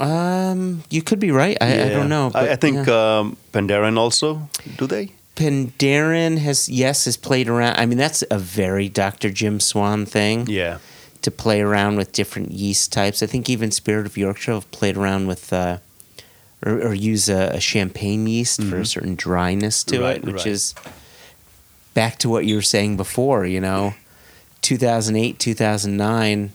Um, 0.00 0.82
you 0.90 1.02
could 1.02 1.18
be 1.18 1.30
right. 1.30 1.56
I, 1.60 1.86
I 1.86 1.88
don't 1.88 2.08
know. 2.08 2.26
I, 2.28 2.30
but 2.42 2.48
I 2.50 2.56
think 2.56 2.86
yeah. 2.86 3.18
um, 3.18 3.36
Penderyn 3.52 3.96
also, 3.98 4.48
do 4.76 4.86
they? 4.86 5.12
Penderyn 5.34 6.38
has 6.38 6.68
yes 6.68 7.04
has 7.06 7.16
played 7.16 7.48
around. 7.48 7.76
I 7.78 7.86
mean, 7.86 7.98
that's 7.98 8.22
a 8.30 8.38
very 8.38 8.88
Dr. 8.88 9.30
Jim 9.30 9.60
Swan 9.60 10.06
thing 10.06 10.46
Yeah. 10.48 10.78
to 11.22 11.30
play 11.30 11.60
around 11.60 11.96
with 11.96 12.12
different 12.12 12.50
yeast 12.52 12.92
types. 12.92 13.22
I 13.22 13.26
think 13.26 13.48
even 13.48 13.70
Spirit 13.70 14.06
of 14.06 14.16
Yorkshire 14.16 14.54
have 14.54 14.70
played 14.70 14.96
around 14.96 15.26
with 15.28 15.52
uh, 15.52 15.78
or, 16.64 16.88
or 16.88 16.94
use 16.94 17.28
a, 17.28 17.50
a 17.54 17.60
champagne 17.60 18.26
yeast 18.26 18.62
for 18.62 18.78
a 18.78 18.86
certain 18.86 19.14
dryness 19.14 19.84
to 19.84 19.94
Mm-hmm. 19.96 20.04
Right, 20.04 20.16
it, 20.16 20.24
which 20.24 20.34
right. 20.36 20.46
is 20.46 20.74
back 21.94 22.18
to 22.18 22.28
what 22.28 22.44
you 22.46 22.54
were 22.56 22.62
saying 22.62 22.96
before. 22.96 23.44
You 23.46 23.60
know, 23.60 23.94
2008, 24.62 25.38
2009, 25.38 26.52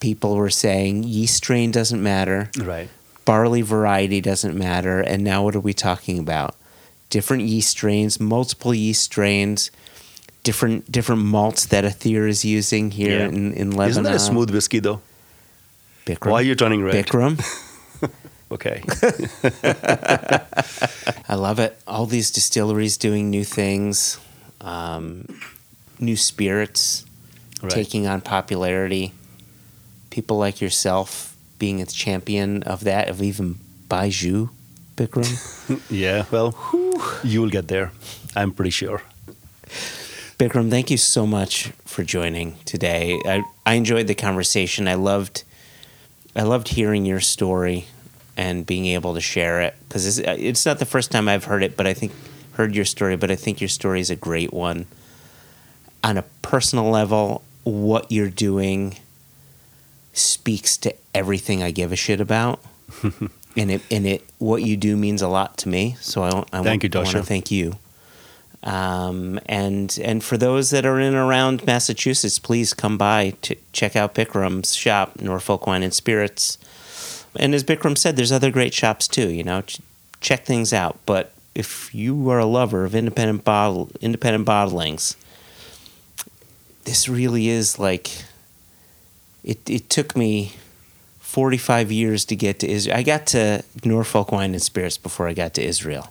people 0.00 0.36
were 0.36 0.50
saying 0.50 1.04
yeast 1.04 1.36
strain 1.36 1.70
doesn't 1.70 2.02
matter 2.02 2.50
Right. 2.58 2.88
barley 3.24 3.62
variety 3.62 4.20
doesn't 4.20 4.56
matter. 4.56 5.00
And 5.00 5.24
now 5.24 5.42
what 5.44 5.54
are 5.56 5.60
we 5.60 5.72
talking 5.74 6.18
about? 6.18 6.54
Different 7.10 7.44
yeast 7.44 7.70
strains, 7.70 8.20
multiple 8.20 8.74
yeast 8.74 9.02
strains, 9.02 9.70
different 10.44 10.90
different 10.92 11.22
malts 11.22 11.66
that 11.66 11.84
Aether 11.84 12.26
is 12.26 12.44
using 12.44 12.90
here 12.92 13.20
Yeah. 13.20 13.26
in, 13.28 13.52
in 13.54 13.70
Lebanon. 13.70 13.90
Isn't 13.90 14.02
that 14.04 14.14
a 14.14 14.18
smooth 14.18 14.50
whiskey 14.50 14.78
though? 14.78 15.00
Bikram. 16.06 16.30
Why 16.30 16.38
are 16.40 16.42
you 16.42 16.54
turning 16.54 16.82
red? 16.82 16.94
Bikram. 17.06 17.40
Okay. 18.50 18.82
I 21.28 21.34
love 21.34 21.58
it. 21.58 21.78
All 21.86 22.06
these 22.06 22.30
distilleries 22.30 22.96
doing 22.96 23.30
new 23.30 23.44
things, 23.44 24.18
um, 24.60 25.26
new 25.98 26.16
spirits 26.16 27.04
Right. 27.60 27.72
taking 27.72 28.06
on 28.06 28.20
popularity. 28.20 29.12
People 30.10 30.38
like 30.38 30.60
yourself 30.60 31.36
being 31.58 31.82
a 31.82 31.86
champion 31.86 32.62
of 32.62 32.84
that, 32.84 33.08
of 33.08 33.20
even 33.20 33.58
Baijiu, 33.88 34.50
Bikram. 34.96 35.80
yeah. 35.90 36.24
Well, 36.30 36.54
you 37.24 37.42
will 37.42 37.50
get 37.50 37.66
there. 37.66 37.90
I'm 38.36 38.52
pretty 38.52 38.70
sure. 38.70 39.02
Bikram, 40.38 40.70
thank 40.70 40.88
you 40.88 40.96
so 40.96 41.26
much 41.26 41.72
for 41.84 42.04
joining 42.04 42.54
today. 42.64 43.20
I, 43.26 43.42
I 43.66 43.74
enjoyed 43.74 44.06
the 44.06 44.14
conversation. 44.14 44.86
I 44.86 44.94
loved 44.94 45.42
I 46.36 46.42
loved 46.42 46.68
hearing 46.68 47.04
your 47.04 47.18
story 47.20 47.86
and 48.38 48.64
being 48.64 48.86
able 48.86 49.14
to 49.14 49.20
share 49.20 49.60
it 49.60 49.74
because 49.88 50.06
it's, 50.06 50.18
it's 50.40 50.64
not 50.64 50.78
the 50.78 50.86
first 50.86 51.10
time 51.10 51.28
I've 51.28 51.44
heard 51.44 51.62
it, 51.62 51.76
but 51.76 51.86
I 51.86 51.92
think 51.92 52.12
heard 52.52 52.74
your 52.74 52.84
story. 52.84 53.16
But 53.16 53.30
I 53.30 53.36
think 53.36 53.60
your 53.60 53.68
story 53.68 54.00
is 54.00 54.08
a 54.08 54.16
great 54.16 54.52
one. 54.52 54.86
On 56.04 56.16
a 56.16 56.22
personal 56.40 56.88
level, 56.88 57.42
what 57.64 58.10
you're 58.10 58.30
doing 58.30 58.96
speaks 60.12 60.76
to 60.78 60.94
everything 61.14 61.62
I 61.62 61.72
give 61.72 61.90
a 61.92 61.96
shit 61.96 62.20
about. 62.20 62.62
and 63.02 63.70
it 63.72 63.82
and 63.90 64.06
it 64.06 64.24
what 64.38 64.62
you 64.62 64.76
do 64.76 64.96
means 64.96 65.20
a 65.20 65.28
lot 65.28 65.58
to 65.58 65.68
me. 65.68 65.96
So 66.00 66.22
I, 66.22 66.44
I, 66.52 66.62
Thank 66.62 66.84
you, 66.84 66.90
I 66.94 66.98
want 66.98 67.10
to 67.10 67.22
thank 67.24 67.50
you. 67.50 67.74
Um, 68.62 69.40
and 69.46 69.98
and 70.02 70.22
for 70.22 70.36
those 70.36 70.70
that 70.70 70.86
are 70.86 70.98
in 71.00 71.08
and 71.08 71.16
around 71.16 71.66
Massachusetts, 71.66 72.38
please 72.38 72.72
come 72.72 72.96
by 72.96 73.34
to 73.42 73.56
check 73.72 73.96
out 73.96 74.14
Bikram's 74.14 74.74
shop, 74.76 75.20
Norfolk 75.20 75.66
Wine 75.66 75.82
and 75.82 75.92
Spirits. 75.92 76.58
And 77.38 77.54
as 77.54 77.64
Bikram 77.64 77.96
said, 77.96 78.16
there's 78.16 78.32
other 78.32 78.50
great 78.50 78.74
shops 78.74 79.08
too. 79.08 79.28
You 79.28 79.44
know, 79.44 79.62
Ch- 79.62 79.80
check 80.20 80.44
things 80.44 80.72
out. 80.72 80.98
But 81.06 81.32
if 81.54 81.94
you 81.94 82.28
are 82.30 82.38
a 82.38 82.46
lover 82.46 82.84
of 82.84 82.94
independent 82.94 83.44
bottle 83.44 83.90
independent 84.00 84.46
bottlings, 84.46 85.16
this 86.84 87.08
really 87.08 87.48
is 87.48 87.78
like 87.78 88.24
it. 89.44 89.68
It 89.68 89.88
took 89.88 90.16
me 90.16 90.52
45 91.20 91.92
years 91.92 92.24
to 92.26 92.36
get 92.36 92.58
to 92.60 92.68
Israel. 92.68 92.96
I 92.96 93.02
got 93.02 93.26
to 93.28 93.62
Norfolk 93.84 94.32
Wine 94.32 94.52
and 94.52 94.62
Spirits 94.62 94.98
before 94.98 95.28
I 95.28 95.34
got 95.34 95.54
to 95.54 95.62
Israel. 95.62 96.10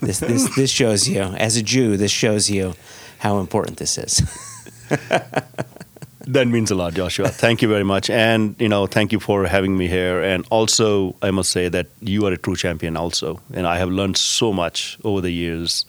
This 0.00 0.20
this 0.20 0.54
this 0.56 0.70
shows 0.70 1.08
you, 1.08 1.20
as 1.20 1.56
a 1.56 1.62
Jew, 1.62 1.96
this 1.96 2.12
shows 2.12 2.48
you 2.50 2.74
how 3.18 3.38
important 3.40 3.78
this 3.78 3.98
is. 3.98 4.22
That 6.28 6.46
means 6.46 6.70
a 6.70 6.74
lot, 6.74 6.92
Joshua. 6.92 7.28
Thank 7.28 7.62
you 7.62 7.68
very 7.68 7.84
much, 7.84 8.10
and 8.10 8.54
you 8.58 8.68
know, 8.68 8.86
thank 8.86 9.12
you 9.12 9.20
for 9.20 9.46
having 9.46 9.78
me 9.78 9.88
here. 9.88 10.22
And 10.22 10.46
also, 10.50 11.16
I 11.22 11.30
must 11.30 11.50
say 11.50 11.70
that 11.70 11.86
you 12.00 12.26
are 12.26 12.32
a 12.32 12.36
true 12.36 12.54
champion, 12.54 12.98
also, 12.98 13.40
and 13.54 13.66
I 13.66 13.78
have 13.78 13.88
learned 13.88 14.18
so 14.18 14.52
much 14.52 14.98
over 15.04 15.22
the 15.22 15.30
years 15.30 15.86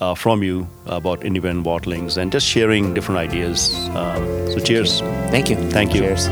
uh, 0.00 0.16
from 0.16 0.42
you 0.42 0.66
about 0.86 1.24
independent 1.24 1.64
bottlings 1.64 2.16
and 2.16 2.32
just 2.32 2.46
sharing 2.46 2.94
different 2.94 3.18
ideas. 3.18 3.72
Um, 3.94 4.26
so, 4.50 4.58
cheers. 4.58 5.02
Thank 5.30 5.50
you. 5.50 5.56
Thank 5.70 5.94
you. 5.94 6.00
Cheers. 6.00 6.26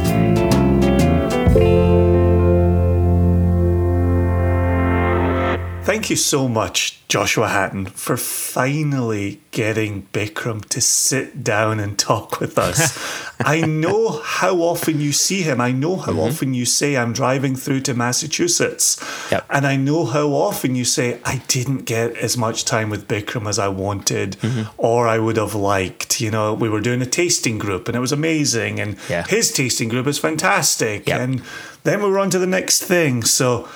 Thank 5.89 6.11
you 6.11 6.17
so 6.17 6.49
much, 6.49 7.01
Joshua 7.09 7.49
Hatton, 7.49 7.87
for 7.87 8.19
finally 8.19 9.41
getting 9.53 10.03
Bikram 10.13 10.63
to 10.67 10.83
sit 10.83 11.43
down 11.43 11.81
and 11.81 11.99
talk 11.99 12.41
with 12.41 12.59
us. 12.59 12.95
I 13.41 13.63
know 13.63 14.21
how 14.23 14.57
often 14.57 15.01
you 15.01 15.13
see 15.13 15.41
him. 15.41 15.63
I 15.63 15.73
know 15.73 15.97
how 15.97 16.13
mm-hmm. 16.13 16.21
often 16.21 16.53
you 16.53 16.67
say, 16.67 16.99
I'm 16.99 17.15
driving 17.15 17.57
through 17.57 17.81
to 17.81 17.95
Massachusetts. 17.95 19.03
Yep. 19.31 19.47
And 19.49 19.67
I 19.67 19.77
know 19.77 20.05
how 20.05 20.29
often 20.29 20.75
you 20.75 20.85
say, 20.85 21.21
I 21.25 21.39
didn't 21.49 21.87
get 21.87 22.15
as 22.19 22.37
much 22.37 22.67
time 22.67 22.91
with 22.91 23.09
Bikram 23.09 23.49
as 23.49 23.59
I 23.59 23.69
wanted 23.69 24.33
mm-hmm. 24.33 24.71
or 24.77 25.09
I 25.09 25.19
would 25.19 25.39
have 25.39 25.55
liked. 25.55 26.21
You 26.21 26.31
know, 26.31 26.53
we 26.53 26.69
were 26.69 26.83
doing 26.83 27.01
a 27.01 27.07
tasting 27.07 27.57
group 27.57 27.89
and 27.89 27.97
it 27.97 28.01
was 28.01 28.13
amazing. 28.13 28.79
And 28.79 28.99
Yeah. 29.09 29.27
his 29.27 29.51
tasting 29.51 29.89
group 29.89 30.07
is 30.07 30.19
fantastic. 30.19 31.09
Yep. 31.09 31.19
And 31.19 31.43
then 31.85 32.03
we 32.03 32.11
were 32.11 32.19
on 32.19 32.29
to 32.29 32.39
the 32.39 32.47
next 32.47 32.85
thing. 32.85 33.23
So, 33.23 33.67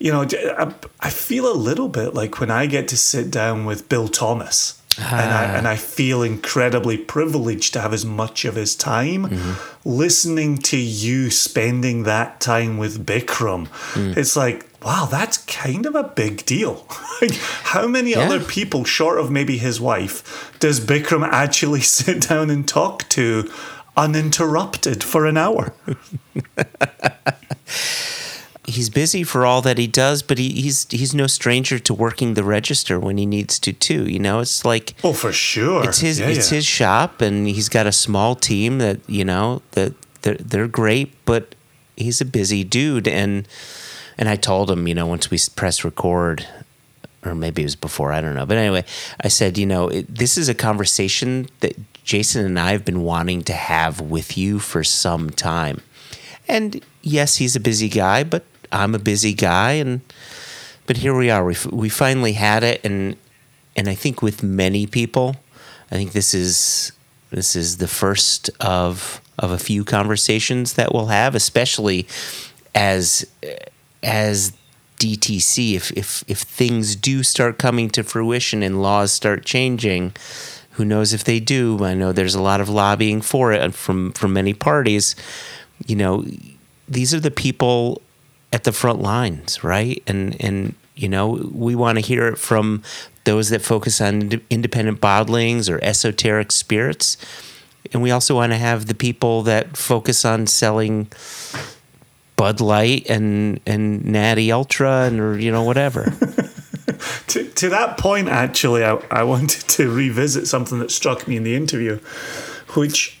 you 0.00 0.10
know, 0.10 0.22
I, 0.22 0.74
I 0.98 1.10
feel 1.10 1.50
a 1.50 1.54
little 1.54 1.88
bit 1.88 2.14
like 2.14 2.40
when 2.40 2.50
I 2.50 2.66
get 2.66 2.88
to 2.88 2.96
sit 2.96 3.30
down 3.30 3.66
with 3.66 3.88
Bill 3.88 4.08
Thomas. 4.08 4.78
And 4.98 5.32
I, 5.32 5.44
and 5.44 5.68
I 5.68 5.74
ah. 5.74 5.76
feel 5.76 6.22
incredibly 6.22 6.98
privileged 6.98 7.72
to 7.74 7.80
have 7.80 7.94
as 7.94 8.04
much 8.04 8.44
of 8.44 8.56
his 8.56 8.74
time 8.74 9.28
mm-hmm. 9.28 9.88
listening 9.88 10.58
to 10.58 10.76
you 10.76 11.30
spending 11.30 12.02
that 12.02 12.40
time 12.40 12.76
with 12.76 13.06
Bikram. 13.06 13.68
Mm. 13.94 14.16
It's 14.16 14.36
like, 14.36 14.68
wow, 14.84 15.06
that's 15.10 15.38
kind 15.38 15.86
of 15.86 15.94
a 15.94 16.02
big 16.02 16.44
deal. 16.44 16.86
like, 17.22 17.34
how 17.34 17.86
many 17.86 18.10
Yeah. 18.10 18.22
other 18.22 18.40
people, 18.40 18.84
short 18.84 19.20
of 19.20 19.30
maybe 19.30 19.58
his 19.58 19.80
wife, 19.80 20.52
does 20.58 20.80
Bikram 20.80 21.26
actually 21.30 21.80
sit 21.82 22.28
down 22.28 22.50
and 22.50 22.66
talk 22.66 23.08
to 23.10 23.48
uninterrupted 23.96 25.04
for 25.04 25.24
an 25.24 25.36
hour? 25.36 25.72
He's 28.64 28.90
busy 28.90 29.24
for 29.24 29.46
all 29.46 29.62
that 29.62 29.78
he 29.78 29.86
does, 29.86 30.22
but 30.22 30.36
he, 30.38 30.50
he's 30.60 30.86
he's 30.90 31.14
no 31.14 31.26
stranger 31.26 31.78
to 31.78 31.94
working 31.94 32.34
the 32.34 32.44
register 32.44 33.00
when 33.00 33.16
he 33.18 33.26
needs 33.26 33.58
to 33.60 33.72
too. 33.72 34.06
You 34.06 34.18
know, 34.18 34.40
it's 34.40 34.64
like 34.64 34.94
Oh, 35.02 35.12
for 35.14 35.32
sure. 35.32 35.84
it's 35.88 36.00
his 36.00 36.20
Yeah, 36.20 36.28
it's 36.28 36.50
yeah. 36.52 36.56
his 36.56 36.66
shop, 36.66 37.20
and 37.20 37.46
he's 37.48 37.68
got 37.68 37.86
a 37.86 37.92
small 37.92 38.34
team 38.36 38.78
that 38.78 39.00
you 39.08 39.24
know 39.24 39.62
that 39.72 39.94
they're, 40.22 40.34
they're 40.34 40.68
great, 40.68 41.12
but 41.24 41.54
he's 41.96 42.20
a 42.20 42.24
busy 42.26 42.62
dude. 42.62 43.08
And 43.08 43.48
and 44.18 44.28
I 44.28 44.36
told 44.36 44.70
him, 44.70 44.86
you 44.86 44.94
know, 44.94 45.06
once 45.06 45.30
we 45.30 45.38
press 45.56 45.82
record, 45.82 46.46
or 47.24 47.34
maybe 47.34 47.62
it 47.62 47.64
was 47.66 47.76
before, 47.76 48.12
I 48.12 48.20
don't 48.20 48.34
know. 48.34 48.44
But 48.46 48.58
anyway, 48.58 48.84
I 49.24 49.28
said, 49.28 49.56
you 49.56 49.64
know, 49.66 49.88
it, 49.88 50.14
this 50.14 50.36
is 50.36 50.50
a 50.50 50.54
conversation 50.54 51.48
that 51.60 51.76
Jason 52.04 52.44
and 52.44 52.60
I 52.60 52.72
have 52.72 52.84
been 52.84 53.02
wanting 53.02 53.42
to 53.44 53.54
have 53.54 54.02
with 54.02 54.36
you 54.36 54.58
for 54.58 54.84
some 54.84 55.30
time. 55.30 55.80
And 56.46 56.82
yes, 57.02 57.36
he's 57.36 57.56
a 57.56 57.60
busy 57.60 57.88
guy, 57.88 58.22
but 58.24 58.44
I'm 58.72 58.94
a 58.94 58.98
busy 58.98 59.34
guy, 59.34 59.72
and 59.72 60.00
but 60.86 60.98
here 60.98 61.16
we 61.16 61.30
are. 61.30 61.44
We 61.44 61.56
we 61.70 61.88
finally 61.88 62.32
had 62.34 62.62
it, 62.62 62.80
and 62.84 63.16
and 63.76 63.88
I 63.88 63.94
think 63.94 64.22
with 64.22 64.42
many 64.42 64.86
people, 64.86 65.36
I 65.90 65.96
think 65.96 66.12
this 66.12 66.34
is 66.34 66.92
this 67.30 67.54
is 67.56 67.78
the 67.78 67.88
first 67.88 68.50
of 68.60 69.20
of 69.38 69.50
a 69.50 69.58
few 69.58 69.84
conversations 69.84 70.74
that 70.74 70.92
we'll 70.92 71.06
have, 71.06 71.34
especially 71.34 72.06
as 72.74 73.26
as 74.02 74.52
DTC. 74.98 75.74
If 75.74 75.90
if 75.92 76.24
if 76.28 76.38
things 76.38 76.94
do 76.96 77.22
start 77.22 77.58
coming 77.58 77.90
to 77.90 78.02
fruition 78.02 78.62
and 78.62 78.82
laws 78.82 79.12
start 79.12 79.44
changing, 79.44 80.12
who 80.72 80.84
knows 80.84 81.12
if 81.12 81.24
they 81.24 81.40
do? 81.40 81.82
I 81.84 81.94
know 81.94 82.12
there's 82.12 82.34
a 82.34 82.42
lot 82.42 82.60
of 82.60 82.68
lobbying 82.68 83.20
for 83.20 83.52
it 83.52 83.62
uh, 83.62 83.70
from 83.70 84.12
from 84.12 84.32
many 84.32 84.54
parties. 84.54 85.16
You 85.86 85.96
know, 85.96 86.24
these 86.88 87.14
are 87.14 87.20
the 87.20 87.30
people 87.30 88.02
at 88.52 88.64
the 88.64 88.72
front 88.72 89.00
lines, 89.00 89.62
right? 89.62 90.02
And 90.06 90.36
and 90.40 90.74
you 90.96 91.08
know, 91.08 91.48
we 91.52 91.74
want 91.74 91.98
to 91.98 92.04
hear 92.04 92.28
it 92.28 92.36
from 92.36 92.82
those 93.24 93.48
that 93.50 93.62
focus 93.62 94.00
on 94.00 94.22
ind- 94.22 94.40
independent 94.50 95.00
bottlings 95.00 95.70
or 95.70 95.82
esoteric 95.82 96.52
spirits. 96.52 97.16
And 97.92 98.02
we 98.02 98.10
also 98.10 98.34
want 98.34 98.52
to 98.52 98.58
have 98.58 98.86
the 98.86 98.94
people 98.94 99.42
that 99.44 99.76
focus 99.76 100.24
on 100.24 100.46
selling 100.46 101.10
Bud 102.36 102.60
Light 102.60 103.08
and 103.08 103.60
and 103.66 104.04
Natty 104.04 104.52
Ultra 104.52 105.04
and 105.04 105.20
or 105.20 105.38
you 105.38 105.50
know 105.50 105.62
whatever. 105.62 106.04
to, 107.28 107.44
to 107.44 107.68
that 107.70 107.98
point, 107.98 108.28
actually, 108.28 108.84
I, 108.84 108.94
I 109.10 109.22
wanted 109.22 109.68
to 109.68 109.90
revisit 109.90 110.46
something 110.46 110.78
that 110.80 110.90
struck 110.90 111.26
me 111.26 111.36
in 111.36 111.44
the 111.44 111.56
interview, 111.56 111.98
which 112.74 113.18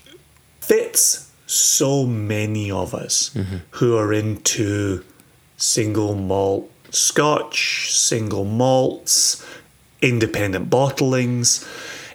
fits 0.60 1.30
so 1.46 2.06
many 2.06 2.70
of 2.70 2.94
us 2.94 3.30
mm-hmm. 3.34 3.56
who 3.70 3.96
are 3.96 4.12
into 4.12 5.04
single 5.60 6.14
malt 6.14 6.70
scotch, 6.90 7.92
single 7.92 8.44
malts, 8.44 9.44
independent 10.02 10.70
bottlings, 10.70 11.66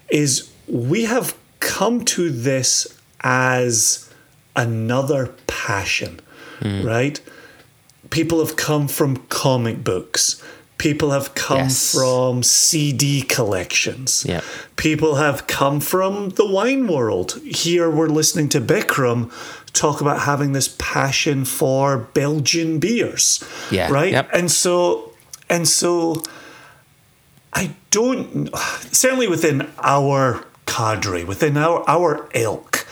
is 0.10 0.52
we 0.68 1.06
have 1.06 1.36
come 1.60 2.04
to 2.06 2.30
this 2.30 2.88
as 3.22 4.10
another 4.56 5.34
passion, 5.48 6.20
hmm. 6.60 6.86
right? 6.86 7.20
People 8.10 8.40
have 8.40 8.56
come 8.56 8.88
from 8.88 9.18
comic 9.28 9.84
books. 9.84 10.42
People 10.78 11.12
have 11.12 11.34
come 11.36 11.70
Yes. 11.70 11.94
from 11.94 12.44
CD 12.44 13.22
collections. 13.22 14.26
Yep. 14.28 14.44
People 14.76 15.16
have 15.16 15.48
come 15.48 15.80
from 15.80 16.30
the 16.32 16.46
wine 16.46 16.88
world. 16.88 17.40
Here 17.46 17.90
we're 17.90 18.10
listening 18.10 18.50
to 18.50 18.62
Bikram 18.62 19.32
talk 19.76 20.02
about 20.02 20.22
having 20.22 20.54
this 20.54 20.76
passion 20.80 21.46
for 21.46 21.98
Belgian 21.98 22.80
beers. 22.80 23.44
Yeah, 23.70 23.92
Right? 23.92 24.12
yep. 24.12 24.30
And 24.34 24.50
so 24.52 25.12
and 25.50 25.68
so 25.68 26.24
I 27.54 27.76
don't 27.92 28.50
certainly 28.92 29.28
within 29.28 29.70
our 29.80 30.46
cadre, 30.66 31.24
within 31.24 31.58
our 31.58 31.84
our 31.88 32.30
ilk, 32.34 32.88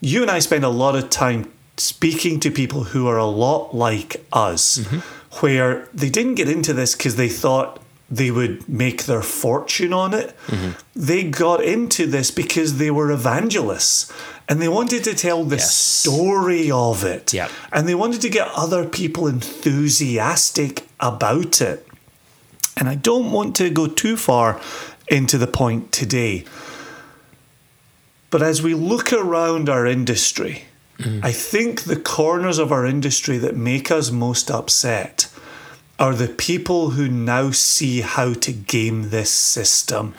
you 0.00 0.22
and 0.22 0.30
I 0.30 0.40
spend 0.40 0.64
a 0.64 0.68
lot 0.68 0.96
of 0.96 1.10
time 1.10 1.50
speaking 1.76 2.40
to 2.40 2.50
people 2.50 2.84
who 2.84 3.08
are 3.08 3.18
a 3.18 3.26
lot 3.26 3.74
like 3.74 4.24
us, 4.32 4.78
mm-hmm. 4.78 4.98
where 5.40 5.88
they 5.92 6.08
didn't 6.08 6.34
get 6.34 6.48
into 6.48 6.72
this 6.72 6.94
because 6.94 7.16
they 7.16 7.28
thought 7.28 7.80
they 8.10 8.30
would 8.30 8.68
make 8.68 9.04
their 9.04 9.22
fortune 9.22 9.92
on 9.92 10.14
it. 10.14 10.36
Mm-hmm. 10.46 10.70
They 10.94 11.24
got 11.24 11.64
into 11.64 12.06
this 12.06 12.30
because 12.30 12.76
they 12.78 12.90
were 12.90 13.10
evangelists 13.10 14.12
and 14.48 14.60
they 14.60 14.68
wanted 14.68 15.04
to 15.04 15.14
tell 15.14 15.44
the 15.44 15.56
Yes. 15.56 15.74
story 15.74 16.70
of 16.70 17.02
it. 17.04 17.32
Yep. 17.32 17.50
And 17.72 17.88
they 17.88 17.94
wanted 17.94 18.20
to 18.20 18.28
get 18.28 18.48
other 18.54 18.84
people 18.84 19.26
enthusiastic 19.26 20.86
about 21.00 21.60
it. 21.60 21.86
And 22.76 22.88
I 22.88 22.94
don't 22.94 23.32
want 23.32 23.56
to 23.56 23.70
go 23.70 23.86
too 23.86 24.16
far 24.16 24.60
into 25.08 25.38
the 25.38 25.46
point 25.46 25.92
today. 25.92 26.44
But 28.30 28.42
as 28.42 28.62
we 28.62 28.74
look 28.74 29.12
around 29.12 29.68
our 29.68 29.86
industry, 29.86 30.64
mm. 30.98 31.24
I 31.24 31.32
think 31.32 31.84
the 31.84 31.96
corners 31.96 32.58
of 32.58 32.72
our 32.72 32.84
industry 32.84 33.38
that 33.38 33.56
make 33.56 33.90
us 33.90 34.10
most 34.10 34.50
upset 34.50 35.28
are 35.98 36.14
the 36.14 36.28
people 36.28 36.90
who 36.90 37.08
now 37.08 37.52
see 37.52 38.00
how 38.00 38.32
to 38.34 38.52
game 38.52 39.10
this 39.10 39.30
system 39.30 40.12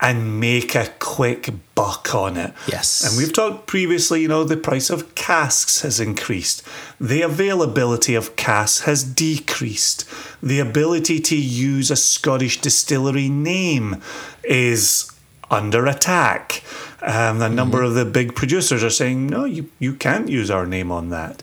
and 0.00 0.40
make 0.40 0.74
a 0.74 0.90
quick 0.98 1.50
buck 1.74 2.14
on 2.14 2.38
it. 2.38 2.54
Yes. 2.66 3.04
And 3.04 3.18
we've 3.18 3.32
talked 3.32 3.66
previously, 3.66 4.22
you 4.22 4.28
know, 4.28 4.44
the 4.44 4.56
price 4.56 4.88
of 4.88 5.14
casks 5.14 5.82
has 5.82 6.00
increased. 6.00 6.66
The 6.98 7.20
availability 7.20 8.14
of 8.14 8.36
casks 8.36 8.80
has 8.86 9.04
decreased. 9.04 10.08
The 10.42 10.60
ability 10.60 11.20
to 11.20 11.36
use 11.36 11.90
a 11.90 11.96
Scottish 11.96 12.60
distillery 12.62 13.28
name 13.28 14.02
is 14.44 15.12
under 15.50 15.86
attack. 15.86 16.62
Um, 17.02 17.42
a 17.42 17.48
number 17.50 17.82
of 17.82 17.94
the 17.94 18.04
big 18.04 18.34
producers 18.34 18.82
are 18.82 18.90
saying, 18.90 19.26
no, 19.26 19.44
you, 19.44 19.70
you 19.78 19.94
can't 19.94 20.28
use 20.28 20.50
our 20.50 20.66
name 20.66 20.90
on 20.90 21.10
that 21.10 21.42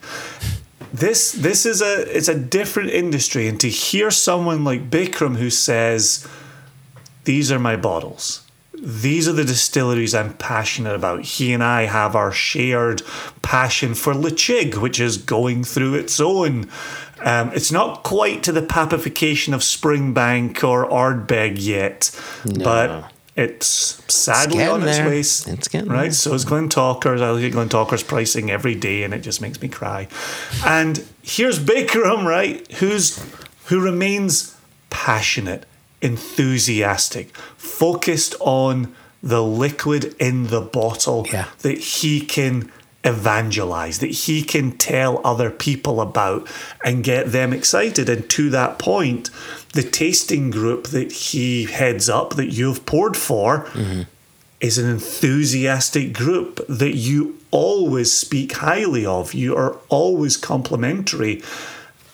this 0.97 1.31
this 1.33 1.65
is 1.65 1.81
a 1.81 2.15
it's 2.15 2.27
a 2.27 2.37
different 2.37 2.89
industry 2.91 3.47
and 3.47 3.59
to 3.59 3.69
hear 3.69 4.11
someone 4.11 4.63
like 4.63 4.89
Bikram 4.89 5.37
who 5.37 5.49
says 5.49 6.27
these 7.25 7.51
are 7.51 7.59
my 7.59 7.75
bottles 7.75 8.45
these 8.81 9.27
are 9.27 9.33
the 9.33 9.43
distilleries 9.43 10.13
I'm 10.13 10.33
passionate 10.33 10.95
about. 10.95 11.23
He 11.23 11.53
and 11.53 11.63
I 11.63 11.83
have 11.83 12.15
our 12.15 12.31
shared 12.31 13.01
passion 13.41 13.95
for 13.95 14.13
Ledaig, 14.13 14.75
which 14.75 14.99
is 14.99 15.17
going 15.17 15.63
through 15.63 15.95
its 15.95 16.19
own. 16.19 16.69
Um, 17.19 17.51
it's 17.53 17.71
not 17.71 18.03
quite 18.03 18.43
to 18.43 18.51
the 18.51 18.61
papification 18.61 19.53
of 19.53 19.61
Springbank 19.61 20.63
or 20.63 20.85
Ardbeg 20.87 21.55
yet, 21.57 22.11
but 22.63 23.11
it's 23.35 24.01
sadly 24.13 24.57
getting 24.57 24.73
on 24.73 24.87
its 24.87 24.97
there. 24.97 25.07
way. 25.09 25.19
It's 25.19 25.67
getting 25.67 25.89
right. 25.89 26.03
there. 26.03 26.11
So 26.11 26.33
is 26.33 26.45
Glentauchers. 26.45 27.21
I 27.21 27.31
look 27.31 27.43
at 27.43 27.51
Glentauchers 27.51 28.07
pricing 28.07 28.49
every 28.49 28.75
day, 28.75 29.03
and 29.03 29.13
it 29.13 29.19
just 29.19 29.41
makes 29.41 29.61
me 29.61 29.67
cry. 29.67 30.07
And 30.65 31.03
here's 31.21 31.59
Bikram, 31.59 32.25
right? 32.25 32.65
Who's 32.73 33.21
who 33.65 33.81
remains 33.81 34.55
passionate, 34.89 35.65
enthusiastic, 36.01 37.35
focused 37.57 38.35
on 38.39 38.93
the 39.23 39.41
liquid 39.43 40.15
in 40.19 40.47
the 40.47 40.61
bottle 40.61 41.25
Yeah. 41.31 41.45
that 41.59 41.79
he 41.79 42.21
can 42.21 42.71
evangelize, 43.05 43.99
that 43.99 44.07
he 44.07 44.43
can 44.43 44.71
tell 44.77 45.21
other 45.23 45.51
people 45.51 46.01
about 46.01 46.47
and 46.83 47.03
get 47.03 47.31
them 47.31 47.53
excited. 47.53 48.09
And 48.09 48.27
to 48.31 48.49
that 48.49 48.79
point, 48.79 49.29
the 49.73 49.83
tasting 49.83 50.49
group 50.49 50.87
that 50.87 51.11
he 51.11 51.65
heads 51.65 52.09
up, 52.09 52.35
that 52.35 52.47
you've 52.47 52.85
poured 52.85 53.15
for, 53.15 53.65
mm-hmm. 53.65 54.01
is 54.59 54.77
an 54.77 54.89
enthusiastic 54.89 56.13
group 56.13 56.65
that 56.67 56.95
you 56.95 57.37
always 57.51 58.11
speak 58.11 58.53
highly 58.53 59.05
of. 59.05 59.33
You 59.33 59.55
are 59.55 59.77
always 59.89 60.35
complimentary. 60.35 61.43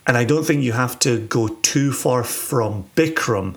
And 0.06 0.18
I 0.18 0.26
don't 0.26 0.44
think 0.44 0.64
you 0.64 0.74
have 0.74 1.00
to 1.00 1.20
go 1.20 1.48
too 1.48 1.94
far 1.94 2.24
from 2.24 2.90
Bikram 2.96 3.56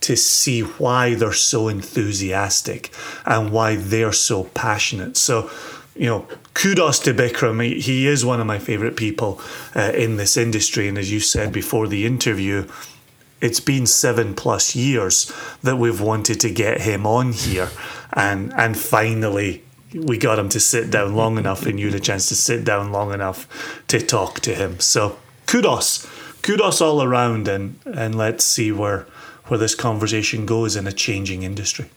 to 0.00 0.16
see 0.16 0.60
why 0.60 1.14
they're 1.14 1.32
so 1.32 1.66
enthusiastic 1.68 2.92
and 3.26 3.50
why 3.50 3.74
they're 3.76 4.12
so 4.12 4.44
passionate. 4.44 5.16
So, 5.16 5.50
you 5.96 6.06
know, 6.06 6.28
kudos 6.58 6.98
to 6.98 7.14
Bikram. 7.14 7.62
He, 7.62 7.80
he 7.80 8.06
is 8.06 8.24
one 8.24 8.40
of 8.40 8.46
my 8.46 8.58
favorite 8.58 8.96
people 8.96 9.40
uh, 9.74 9.92
in 9.94 10.16
this 10.16 10.36
industry. 10.36 10.88
And 10.88 10.98
as 10.98 11.10
you 11.10 11.20
said 11.20 11.52
before 11.52 11.86
the 11.86 12.04
interview, 12.04 12.66
it's 13.40 13.60
been 13.60 13.86
seven 13.86 14.34
plus 14.34 14.74
years 14.74 15.32
that 15.62 15.76
we've 15.76 16.00
wanted 16.00 16.40
to 16.40 16.50
get 16.50 16.80
him 16.80 17.06
on 17.06 17.32
here. 17.32 17.70
And, 18.12 18.52
and 18.54 18.76
finally, 18.76 19.62
we 19.94 20.18
got 20.18 20.38
him 20.38 20.48
to 20.50 20.60
sit 20.60 20.90
down 20.90 21.14
long 21.14 21.38
enough, 21.38 21.64
and 21.64 21.78
you 21.78 21.86
had 21.86 21.94
a 21.94 22.00
chance 22.00 22.28
to 22.28 22.34
sit 22.34 22.64
down 22.64 22.90
long 22.92 23.14
enough 23.14 23.46
to 23.86 24.00
talk 24.00 24.40
to 24.40 24.54
him. 24.54 24.80
So 24.80 25.18
kudos, 25.46 26.06
kudos 26.42 26.80
all 26.80 27.02
around, 27.02 27.46
and, 27.48 27.78
and 27.86 28.16
let's 28.16 28.44
see 28.44 28.72
where 28.72 29.06
where 29.46 29.58
this 29.58 29.74
conversation 29.74 30.44
goes 30.44 30.76
in 30.76 30.86
a 30.86 30.92
changing 30.92 31.42
industry. 31.42 31.88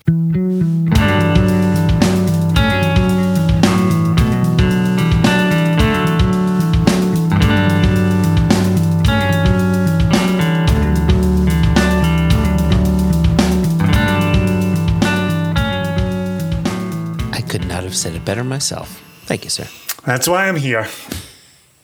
Said 18.01 18.15
it 18.15 18.25
better 18.25 18.43
myself. 18.43 19.01
Thank 19.25 19.43
you, 19.43 19.49
sir. 19.49 19.67
That's 20.05 20.27
why 20.27 20.47
I'm 20.47 20.55
here. 20.55 20.87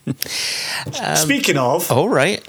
Um, 0.07 1.15
speaking 1.15 1.57
of, 1.57 1.91
All 1.91 2.09
right. 2.09 2.45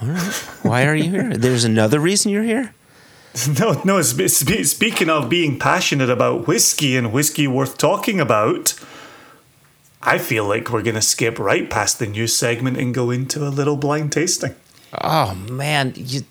All 0.00 0.08
right. 0.08 0.32
Why 0.62 0.86
are 0.86 0.94
you 0.94 1.10
here? 1.10 1.36
There's 1.36 1.64
another 1.64 2.00
reason 2.00 2.32
you're 2.32 2.44
here? 2.44 2.72
no, 3.60 3.80
no. 3.84 4.00
spe- 4.02 4.28
spe- 4.28 4.64
Speaking 4.64 5.10
of 5.10 5.28
being 5.28 5.58
passionate 5.58 6.08
about 6.08 6.46
whiskey 6.46 6.96
and 6.96 7.12
whiskey 7.12 7.46
worth 7.46 7.76
talking 7.78 8.20
about, 8.20 8.74
I 10.02 10.18
feel 10.18 10.46
like 10.46 10.70
we're 10.70 10.82
gonna 10.82 11.02
skip 11.02 11.38
right 11.38 11.68
past 11.68 11.98
the 11.98 12.06
news 12.06 12.34
segment 12.34 12.78
and 12.78 12.94
go 12.94 13.10
into 13.10 13.46
a 13.46 13.50
little 13.50 13.76
blind 13.76 14.12
tasting. 14.12 14.54
Oh 15.00 15.34
man, 15.34 15.92
you, 15.96 16.22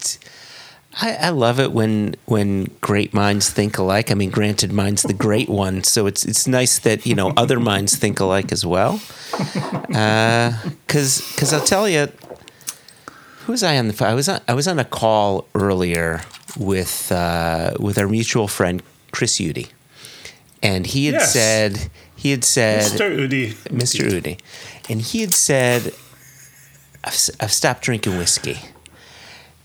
I, 1.02 1.14
I 1.16 1.30
love 1.30 1.60
it 1.62 1.72
when 1.72 2.16
when 2.26 2.66
great 2.82 3.14
minds 3.14 3.50
think 3.50 3.78
alike. 3.78 4.12
I 4.12 4.16
mean, 4.16 4.30
granted, 4.32 4.74
mine's 4.74 5.04
the 5.04 5.14
great 5.14 5.48
one, 5.50 5.84
so 5.84 6.08
it's 6.08 6.26
it's 6.26 6.48
nice 6.48 6.80
that 6.80 7.06
you 7.06 7.16
know 7.16 7.32
other 7.38 7.60
minds 7.72 7.96
think 7.96 8.20
alike 8.20 8.52
as 8.52 8.66
well. 8.66 9.00
Because 9.88 11.22
because 11.32 11.54
I'll 11.54 11.64
tell 11.64 11.88
you, 11.88 12.08
who 13.46 13.52
was 13.54 13.64
I 13.64 13.78
on 13.78 13.88
the? 13.88 14.06
I 14.06 14.14
was 14.14 14.28
on 14.30 14.42
I 14.48 14.54
was 14.54 14.68
on 14.68 14.80
a 14.80 14.86
call 14.86 15.48
earlier 15.56 16.22
with 16.58 17.12
uh, 17.12 17.74
with 17.80 17.98
our 17.98 18.08
mutual 18.08 18.48
friend 18.48 18.82
Chris 19.12 19.40
Udy, 19.40 19.68
and 20.62 20.86
he 20.88 21.06
had 21.06 21.14
Yes. 21.16 21.34
said 21.34 21.90
he 22.16 22.32
had 22.32 22.44
said 22.44 22.92
Mr. 22.92 23.18
Udi. 23.18 23.54
Mr. 23.70 24.10
Udi, 24.10 24.40
and 24.90 25.02
he 25.02 25.22
had 25.22 25.34
said, 25.34 25.94
I've, 27.04 27.18
I've 27.40 27.54
stopped 27.54 27.82
drinking 27.84 28.18
whiskey. 28.18 28.58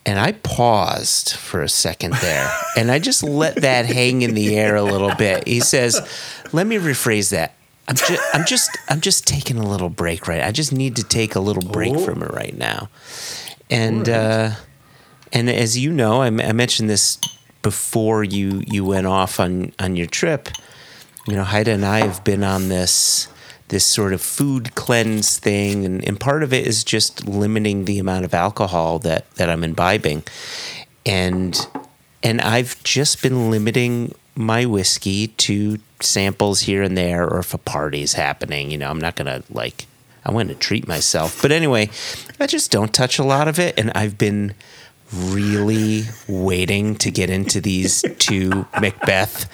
And 0.07 0.19
I 0.19 0.33
paused 0.33 1.35
for 1.35 1.63
a 1.63 1.69
second 1.69 2.13
there, 2.15 2.51
and 2.77 2.91
I 2.91 2.99
just 2.99 3.23
let 3.23 3.57
that 3.63 3.87
hang 3.87 4.21
in 4.23 4.35
the 4.35 4.55
air 4.57 4.77
a 4.77 4.83
little 4.83 5.15
bit. 5.15 5.47
He 5.49 5.61
says, 5.61 5.99
"Let 6.53 6.67
me 6.67 6.77
rephrase 6.77 7.31
that. 7.31 7.55
I'm 7.89 7.97
just, 7.97 8.23
I'm 8.35 8.45
just, 8.45 8.71
I'm 8.91 9.01
just 9.01 9.27
taking 9.27 9.57
a 9.59 9.67
little 9.69 9.89
break. 9.89 10.29
Right, 10.29 10.43
I 10.43 10.53
just 10.53 10.73
need 10.73 10.97
to 10.97 11.03
take 11.05 11.35
a 11.35 11.41
little 11.41 11.63
break 11.71 11.95
Oh. 11.95 11.99
from 12.05 12.23
it 12.23 12.31
right 12.33 12.57
now." 12.57 12.91
And 13.71 14.07
uh, 14.09 14.51
and 15.33 15.49
as 15.49 15.79
you 15.79 15.91
know, 15.91 16.21
I, 16.21 16.27
m- 16.27 16.41
I 16.41 16.53
mentioned 16.53 16.91
this 16.91 17.19
before 17.63 18.23
you 18.25 18.63
you 18.67 18.85
went 18.85 19.07
off 19.07 19.41
on 19.41 19.73
on 19.79 19.97
your 19.97 20.07
trip. 20.07 20.51
You 21.27 21.35
know, 21.37 21.45
Haida 21.45 21.71
and 21.73 21.85
I 21.87 22.01
have 22.01 22.23
been 22.25 22.45
on 22.45 22.69
this 22.69 23.27
this 23.69 23.85
sort 23.85 24.13
of 24.13 24.21
food 24.21 24.75
cleanse 24.75 25.39
thing, 25.39 25.85
and, 25.85 26.05
and 26.07 26.19
part 26.21 26.43
of 26.43 26.53
it 26.53 26.67
is 26.67 26.85
just 26.85 27.27
limiting 27.27 27.85
the 27.85 27.99
amount 27.99 28.25
of 28.25 28.35
alcohol 28.35 28.99
that 29.01 29.31
that 29.33 29.49
I'm 29.49 29.65
imbibing, 29.65 30.23
and 31.07 31.67
and 32.23 32.41
I've 32.41 32.83
just 32.85 33.23
been 33.23 33.51
limiting 33.51 34.15
my 34.35 34.67
whiskey 34.67 35.29
to 35.29 35.79
samples 36.01 36.63
here 36.63 36.83
and 36.83 36.97
there, 36.97 37.25
or 37.25 37.39
if 37.39 37.55
a 37.55 37.59
party's 37.59 38.15
happening, 38.15 38.71
you 38.71 38.79
know, 38.79 38.91
I'm 38.91 39.01
not 39.01 39.17
gonna 39.17 39.43
like. 39.51 39.87
I 40.27 40.33
want 40.33 40.49
to 40.49 40.55
treat 40.55 40.89
myself, 40.89 41.43
but 41.43 41.53
anyway, 41.53 41.91
I 42.41 42.47
just 42.47 42.71
don't 42.71 42.95
touch 42.95 43.19
a 43.19 43.23
lot 43.23 43.47
of 43.47 43.59
it, 43.59 43.79
and 43.79 43.93
I've 43.95 44.17
been 44.17 44.55
really 45.13 46.05
waiting 46.27 46.97
to 46.97 47.11
get 47.11 47.31
into 47.31 47.61
these 47.61 48.03
two 48.19 48.67
Macbeth 48.81 49.45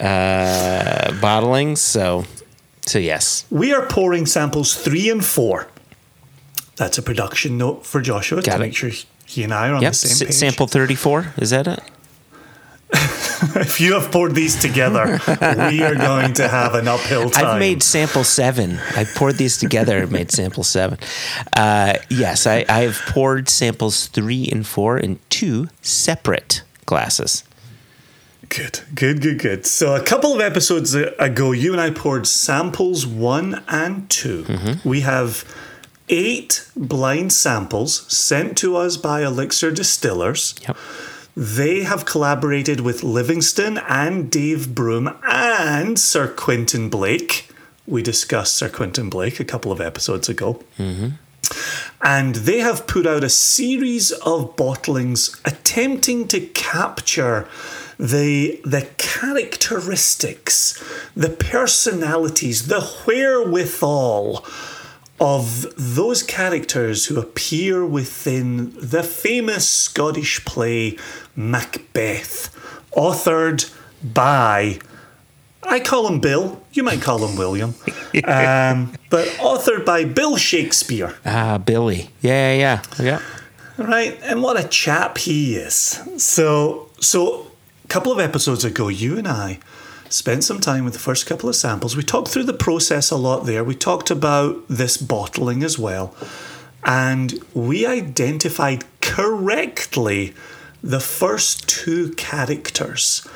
uh, 0.00 1.10
bottlings. 1.20 1.78
So, 1.78 2.24
so 2.88 2.98
yes, 2.98 3.44
We 3.50 3.72
are 3.74 3.86
pouring 3.86 4.26
samples 4.26 4.74
three 4.74 5.10
and 5.10 5.24
four. 5.24 5.68
That's 6.76 6.96
a 6.98 7.02
production 7.02 7.58
note 7.58 7.84
for 7.86 8.00
Joshua 8.00 8.40
Got 8.42 8.56
to 8.56 8.62
it. 8.62 8.66
make 8.66 8.76
sure 8.76 8.90
he 9.26 9.42
and 9.42 9.52
I 9.52 9.68
are 9.68 9.74
on 9.74 9.82
yep. 9.82 9.92
the 9.92 9.98
same 9.98 10.12
S- 10.12 10.22
page. 10.22 10.32
sample 10.34 10.66
thirty 10.66 10.94
four. 10.94 11.32
Is 11.36 11.50
that 11.50 11.66
it? 11.66 11.80
If 13.54 13.80
you 13.80 13.94
have 13.94 14.10
poured 14.10 14.34
these 14.34 14.60
together, 14.60 15.20
we 15.70 15.82
are 15.84 15.94
going 15.94 16.32
to 16.34 16.48
have 16.48 16.74
an 16.74 16.88
uphill 16.88 17.30
time. 17.30 17.46
I've 17.54 17.58
made 17.60 17.84
sample 17.84 18.24
seven. 18.24 18.80
I 18.96 19.04
poured 19.04 19.36
these 19.36 19.58
together 19.58 19.98
and 19.98 20.10
made 20.10 20.32
sample 20.32 20.64
seven. 20.64 20.98
Uh, 21.56 21.94
yes, 22.10 22.48
I, 22.48 22.64
I 22.68 22.80
have 22.80 22.96
poured 23.06 23.48
samples 23.48 24.08
three 24.08 24.48
and 24.50 24.66
four 24.66 24.98
in 24.98 25.20
two 25.30 25.68
separate 25.82 26.62
glasses. 26.84 27.44
Good, 28.48 28.80
good, 28.94 29.20
good, 29.20 29.38
good. 29.38 29.66
So, 29.66 29.94
a 29.94 30.02
couple 30.02 30.32
of 30.32 30.40
episodes 30.40 30.94
ago, 30.94 31.52
you 31.52 31.72
and 31.72 31.80
I 31.80 31.90
poured 31.90 32.26
samples 32.26 33.06
one 33.06 33.62
and 33.68 34.08
2 34.08 34.44
Mm-hmm. 34.44 34.88
We 34.88 35.00
have 35.02 35.44
eight 36.08 36.66
blind 36.74 37.32
samples 37.32 38.10
sent 38.12 38.56
to 38.58 38.76
us 38.76 38.96
by 38.96 39.22
Elixir 39.24 39.70
Distillers. 39.70 40.54
Yep. 40.66 40.76
They 41.36 41.82
have 41.82 42.04
collaborated 42.04 42.80
with 42.80 43.02
Livingstone 43.04 43.78
and 43.78 44.30
Dave 44.30 44.74
Broom 44.74 45.16
and 45.22 45.98
Sir 45.98 46.26
Quentin 46.26 46.88
Blake. 46.88 47.50
We 47.86 48.02
discussed 48.02 48.56
Sir 48.56 48.68
Quentin 48.68 49.08
Blake 49.08 49.38
a 49.38 49.44
couple 49.44 49.70
of 49.70 49.80
episodes 49.80 50.28
ago. 50.28 50.62
And 52.02 52.34
they 52.34 52.58
have 52.58 52.86
put 52.86 53.06
out 53.06 53.22
a 53.24 53.28
series 53.28 54.10
of 54.12 54.56
bottlings 54.56 55.40
attempting 55.44 56.28
to 56.28 56.40
capture 56.40 57.46
the 57.98 58.60
the 58.64 58.88
characteristics, 58.96 60.82
the 61.16 61.30
personalities, 61.30 62.68
the 62.68 62.80
wherewithal 63.06 64.44
of 65.20 65.66
those 65.76 66.22
characters 66.22 67.06
who 67.06 67.18
appear 67.18 67.84
within 67.84 68.72
the 68.78 69.02
famous 69.02 69.68
Scottish 69.68 70.44
play 70.44 70.96
Macbeth, 71.34 72.54
authored 72.92 73.74
by 74.02 74.78
I 75.64 75.80
call 75.80 76.06
him 76.06 76.20
Bill. 76.20 76.62
You 76.72 76.84
might 76.84 77.02
call 77.02 77.26
him 77.26 77.36
William, 77.36 77.70
um, 78.24 78.94
but 79.10 79.26
authored 79.38 79.84
by 79.84 80.04
Bill 80.04 80.36
Shakespeare. 80.36 81.16
Ah, 81.26 81.58
Billy. 81.58 82.10
Yeah, 82.20 82.54
yeah, 82.54 82.82
yeah. 83.00 83.22
Right, 83.76 84.18
and 84.22 84.42
what 84.42 84.58
a 84.58 84.66
chap 84.66 85.18
he 85.18 85.56
is. 85.56 86.00
So, 86.16 86.90
so 87.00 87.47
couple 87.88 88.12
of 88.12 88.18
episodes 88.20 88.64
ago, 88.64 88.88
you 88.88 89.18
and 89.18 89.26
I 89.26 89.58
spent 90.08 90.44
some 90.44 90.60
time 90.60 90.84
with 90.84 90.92
the 90.94 90.98
first 90.98 91.26
couple 91.26 91.48
of 91.48 91.56
samples. 91.56 91.96
We 91.96 92.02
talked 92.02 92.28
through 92.28 92.44
the 92.44 92.52
process 92.54 93.10
a 93.10 93.16
lot 93.16 93.44
there. 93.46 93.62
We 93.64 93.74
talked 93.74 94.10
about 94.10 94.62
this 94.68 94.96
bottling 94.96 95.62
as 95.62 95.78
well, 95.78 96.14
and 96.84 97.42
we 97.54 97.86
identified 97.86 98.84
correctly 99.00 100.34
the 100.82 101.00
first 101.00 101.68
two 101.68 102.12
characters 102.14 103.26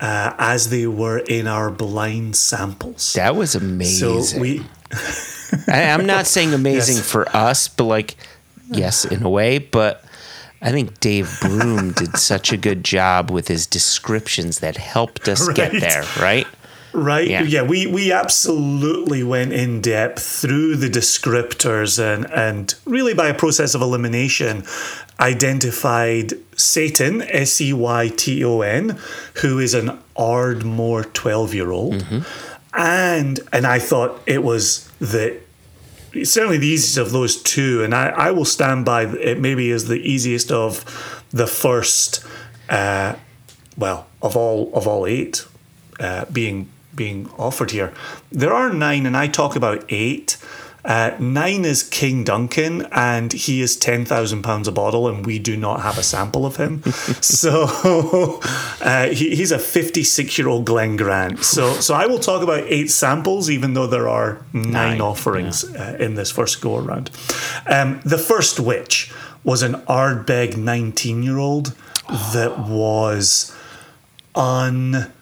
uh, 0.00 0.34
as 0.38 0.70
they 0.70 0.86
were 0.86 1.18
in 1.18 1.46
our 1.46 1.70
blind 1.70 2.36
samples. 2.36 3.12
That 3.14 3.36
was 3.36 3.54
amazing. 3.54 4.22
So 4.22 4.38
we 4.40 4.64
I, 5.68 5.84
I'm 5.84 6.06
not 6.06 6.26
saying 6.26 6.54
amazing 6.54 6.96
Yes. 6.96 7.10
for 7.10 7.28
us, 7.36 7.68
but 7.68 7.84
like, 7.84 8.16
yes, 8.70 9.04
in 9.04 9.22
a 9.22 9.28
way. 9.30 9.58
But 9.58 10.04
I 10.62 10.70
think 10.70 11.00
Dave 11.00 11.38
Broom 11.40 11.92
did 11.92 12.16
such 12.16 12.52
a 12.52 12.56
good 12.56 12.84
job 12.84 13.30
with 13.30 13.48
his 13.48 13.66
descriptions 13.66 14.60
that 14.60 14.76
helped 14.76 15.28
us 15.28 15.48
get 15.48 15.72
there, 15.72 16.04
right? 16.20 16.46
Right. 16.94 17.28
Yeah. 17.28 17.42
Yeah. 17.42 17.62
we 17.62 17.86
we 17.86 18.12
absolutely 18.12 19.22
went 19.22 19.52
in 19.52 19.80
depth 19.80 20.22
through 20.22 20.76
the 20.76 20.88
descriptors 20.88 21.98
and 21.98 22.30
and 22.30 22.74
really 22.84 23.14
by 23.14 23.28
a 23.28 23.34
process 23.34 23.74
of 23.74 23.80
elimination 23.80 24.64
identified 25.18 26.34
Seyton, 26.56 27.22
S 27.22 27.60
E 27.60 27.72
Y 27.72 28.08
T 28.08 28.44
O 28.44 28.60
N, 28.60 28.98
who 29.36 29.58
is 29.58 29.72
an 29.72 29.98
Ardmore 30.16 31.04
12-year-old. 31.04 31.94
Mm-hmm. 31.94 32.78
And 32.78 33.40
and 33.52 33.66
I 33.66 33.78
thought 33.78 34.20
it 34.26 34.42
was 34.42 34.90
the 34.98 35.38
certainly 36.24 36.58
the 36.58 36.68
easiest 36.68 36.98
of 36.98 37.12
those 37.12 37.42
two, 37.42 37.82
and 37.82 37.94
I, 37.94 38.08
I 38.08 38.30
will 38.30 38.44
stand 38.44 38.84
by 38.84 39.04
it. 39.04 39.40
Maybe 39.40 39.70
is 39.70 39.88
the 39.88 40.00
easiest 40.00 40.50
of 40.50 40.84
the 41.30 41.46
first, 41.46 42.24
uh, 42.68 43.16
well, 43.76 44.06
of 44.20 44.36
all 44.36 44.70
of 44.74 44.86
all 44.86 45.06
eight 45.06 45.46
uh, 46.00 46.24
being 46.26 46.68
being 46.94 47.30
offered 47.38 47.70
here. 47.70 47.92
There 48.30 48.52
are 48.52 48.72
nine, 48.72 49.06
and 49.06 49.16
I 49.16 49.28
talk 49.28 49.56
about 49.56 49.84
eight. 49.88 50.36
Uh, 50.84 51.16
nine 51.20 51.64
is 51.64 51.84
King 51.84 52.24
Duncan, 52.24 52.88
and 52.90 53.32
he 53.32 53.60
is 53.60 53.76
ten 53.76 54.04
thousand 54.04 54.42
pounds 54.42 54.66
a 54.66 54.72
bottle, 54.72 55.06
and 55.06 55.24
we 55.24 55.38
do 55.38 55.56
not 55.56 55.80
have 55.82 55.96
a 55.96 56.02
sample 56.02 56.44
of 56.44 56.56
him. 56.56 56.82
so 57.20 58.40
uh, 58.80 59.08
he, 59.08 59.36
he's 59.36 59.52
a 59.52 59.58
fifty-six-year-old 59.58 60.64
Glen 60.64 60.96
Grant. 60.96 61.44
So, 61.44 61.72
so 61.80 61.94
I 61.94 62.06
will 62.06 62.18
talk 62.18 62.42
about 62.42 62.64
eight 62.66 62.90
samples, 62.90 63.48
even 63.48 63.74
though 63.74 63.86
there 63.86 64.08
are 64.08 64.44
nine, 64.52 64.72
Nine, 64.72 65.00
offerings 65.00 65.64
uh, 65.64 65.96
in 66.00 66.14
this 66.14 66.30
first 66.32 66.60
go 66.60 66.78
around. 66.78 67.10
Um, 67.68 68.00
the 68.04 68.18
first 68.18 68.58
witch 68.58 69.12
was 69.44 69.62
an 69.62 69.74
Ardbeg 69.82 70.56
nineteen-year-old 70.56 71.74
that 72.32 72.58
was 72.68 73.56
un. 74.34 75.12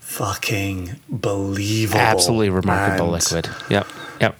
Fucking 0.00 0.98
believable. 1.10 2.00
Absolutely 2.00 2.48
remarkable 2.48 3.10
liquid. 3.10 3.46
Yep, 3.68 3.86
yep. 4.22 4.38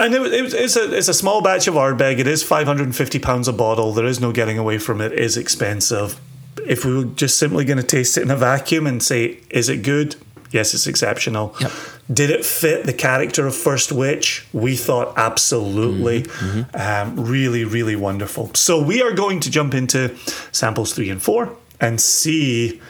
And 0.00 0.14
it, 0.14 0.22
it, 0.32 0.54
it's 0.54 0.76
a 0.76 0.92
it's 0.96 1.08
a 1.08 1.14
small 1.14 1.42
batch 1.42 1.68
of 1.68 1.74
Ardbeg. 1.74 2.18
It 2.18 2.26
is 2.26 2.42
five 2.42 2.66
hundred 2.66 2.84
and 2.84 2.96
fifty 2.96 3.18
pounds 3.18 3.46
a 3.48 3.52
bottle. 3.52 3.92
There 3.92 4.06
is 4.06 4.20
no 4.20 4.32
getting 4.32 4.58
away 4.58 4.78
from 4.78 5.00
it. 5.00 5.12
It 5.12 5.20
is 5.20 5.36
expensive. 5.36 6.20
If 6.66 6.84
we 6.84 6.96
were 6.96 7.04
just 7.04 7.38
simply 7.38 7.64
going 7.64 7.78
to 7.78 7.86
taste 7.86 8.18
it 8.18 8.22
in 8.22 8.30
a 8.30 8.36
vacuum 8.36 8.86
and 8.86 9.02
say, 9.02 9.38
is 9.50 9.68
it 9.68 9.82
good? 9.82 10.16
Yes, 10.50 10.74
it's 10.74 10.88
exceptional. 10.88 11.54
Yep. 11.60 11.72
Did 12.12 12.30
it 12.30 12.44
fit 12.44 12.84
the 12.84 12.92
character 12.92 13.46
of 13.46 13.54
First 13.54 13.92
Witch? 13.92 14.44
We 14.52 14.74
thought 14.76 15.16
absolutely. 15.16 16.26
Um, 16.74 17.14
really, 17.24 17.64
really 17.64 17.94
wonderful. 17.94 18.52
So 18.54 18.82
we 18.82 19.00
are 19.00 19.12
going 19.12 19.38
to 19.40 19.50
jump 19.50 19.74
into 19.74 20.16
samples 20.50 20.92
three 20.92 21.08
and 21.08 21.22
four 21.22 21.56
and 21.80 22.00
see 22.00 22.80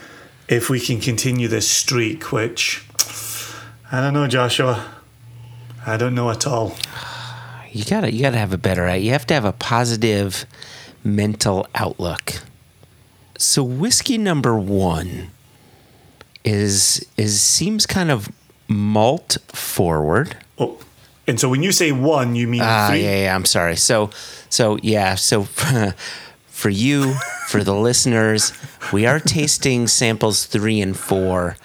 if 0.48 0.70
we 0.70 0.80
can 0.80 1.00
continue 1.00 1.48
this 1.48 1.70
streak. 1.70 2.32
Which 2.32 2.82
I 3.92 4.00
don't 4.00 4.14
know, 4.14 4.26
Joshua. 4.26 4.99
I 5.90 5.96
don't 5.96 6.14
know 6.14 6.30
at 6.30 6.46
all. 6.46 6.76
You 7.72 7.84
gotta 7.84 8.12
you 8.12 8.22
gotta 8.22 8.38
have 8.38 8.52
a 8.52 8.58
better 8.58 8.94
you 8.96 9.10
have 9.12 9.26
to 9.26 9.34
have 9.34 9.44
a 9.44 9.52
positive 9.52 10.44
mental 11.04 11.66
outlook. 11.74 12.34
So 13.38 13.62
whiskey 13.62 14.18
number 14.18 14.56
one 14.58 15.30
is 16.44 17.04
is 17.16 17.40
seems 17.40 17.86
kind 17.86 18.10
of 18.10 18.28
malt 18.68 19.38
forward. 19.48 20.36
Oh, 20.58 20.78
and 21.26 21.38
so 21.38 21.48
when 21.48 21.62
you 21.62 21.72
say 21.72 21.92
one, 21.92 22.34
you 22.34 22.48
mean 22.48 22.62
Ah, 22.64 22.88
three? 22.90 23.02
yeah, 23.04 23.22
yeah. 23.24 23.34
I'm 23.34 23.44
sorry. 23.44 23.76
So, 23.76 24.10
so 24.48 24.78
yeah. 24.82 25.14
So, 25.14 25.44
for 26.48 26.70
you, 26.70 27.14
for 27.48 27.62
the 27.62 27.74
listeners, 27.74 28.52
we 28.92 29.06
are 29.06 29.20
tasting 29.20 29.86
samples 29.86 30.46
three 30.46 30.80
and 30.80 30.96
four. 30.96 31.56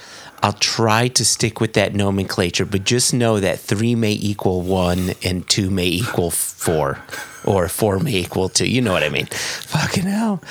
I'll 0.46 0.54
try 0.54 1.08
to 1.08 1.26
stick 1.26 1.60
with 1.60 1.74
that 1.74 1.96
nomenclature, 1.96 2.66
but 2.68 2.84
just 2.84 3.16
know 3.16 3.40
that 3.40 3.60
three 3.60 3.96
may 3.96 4.12
equal 4.12 4.62
one 4.62 5.14
and 5.24 5.50
two 5.50 5.72
may 5.72 5.88
equal 5.88 6.30
four, 6.30 7.00
or 7.44 7.68
four 7.68 7.98
may 7.98 8.18
equal 8.18 8.50
two. 8.50 8.70
You 8.70 8.84
know 8.84 8.94
what 8.94 9.02
I 9.02 9.10
mean? 9.10 9.26
Fucking 9.26 10.04
hell! 10.04 10.44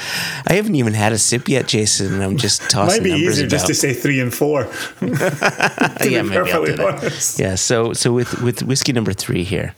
I 0.49 0.55
haven't 0.55 0.75
even 0.75 0.95
had 0.95 1.13
a 1.13 1.19
sip 1.19 1.49
yet, 1.49 1.69
Jason, 1.69 2.13
and 2.15 2.25
I'm 2.25 2.37
just 2.39 2.69
tossing 2.69 2.97
it. 2.97 2.99
Might 2.99 3.05
be 3.05 3.11
numbers 3.11 3.35
easier 3.35 3.47
about. 3.47 3.51
just 3.53 3.67
to 3.69 3.75
say 3.75 3.93
three 3.93 4.19
and 4.19 4.35
four. 4.35 4.63
yeah, 5.01 6.23
maybe 6.23 6.51
I'll 6.51 6.65
do 6.65 6.75
that. 6.75 7.37
Yeah, 7.39 7.55
so 7.55 7.93
so 7.93 8.13
with 8.13 8.43
with 8.43 8.65
whiskey 8.65 8.93
number 8.93 9.13
three 9.13 9.45
here, 9.45 9.77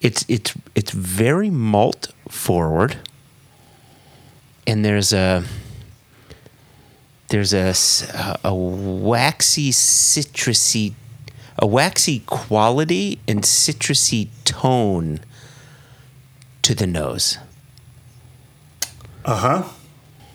it's 0.00 0.24
it's 0.28 0.54
it's 0.76 0.92
very 0.92 1.50
malt 1.50 2.12
forward, 2.28 2.94
and 4.68 4.84
there's 4.84 5.12
a 5.12 5.42
there's 7.28 7.52
a, 7.52 7.74
a 8.44 8.54
waxy 8.54 9.70
citrusy 9.70 10.94
a 11.58 11.66
waxy 11.66 12.20
quality 12.20 13.18
and 13.26 13.42
citrusy 13.42 14.28
tone 14.44 15.20
to 16.62 16.74
the 16.74 16.86
nose. 16.86 17.38
Uh 19.24 19.36
huh. 19.36 19.62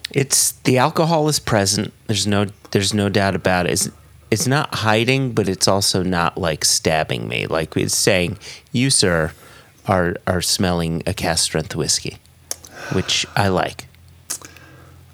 It's 0.10 0.52
the 0.52 0.78
alcohol 0.78 1.28
is 1.30 1.40
present. 1.40 1.94
There's 2.08 2.28
no 2.28 2.48
there's 2.72 2.94
no 2.94 3.10
doubt 3.10 3.36
about 3.36 3.68
it. 3.68 3.74
It's, 3.74 3.90
it's 4.30 4.48
not 4.48 4.76
hiding, 4.76 5.34
but 5.34 5.48
it's 5.48 5.68
also 5.68 6.04
not 6.04 6.38
like 6.38 6.66
stabbing 6.66 7.28
me. 7.28 7.48
Like 7.48 7.76
it's 7.78 7.96
saying, 7.96 8.38
"You, 8.72 8.90
sir, 8.90 9.34
are 9.88 10.16
are 10.26 10.42
smelling 10.42 11.04
a 11.06 11.14
cask 11.14 11.44
strength 11.44 11.76
whiskey," 11.76 12.18
which 12.94 13.26
I 13.36 13.48
like. 13.48 13.88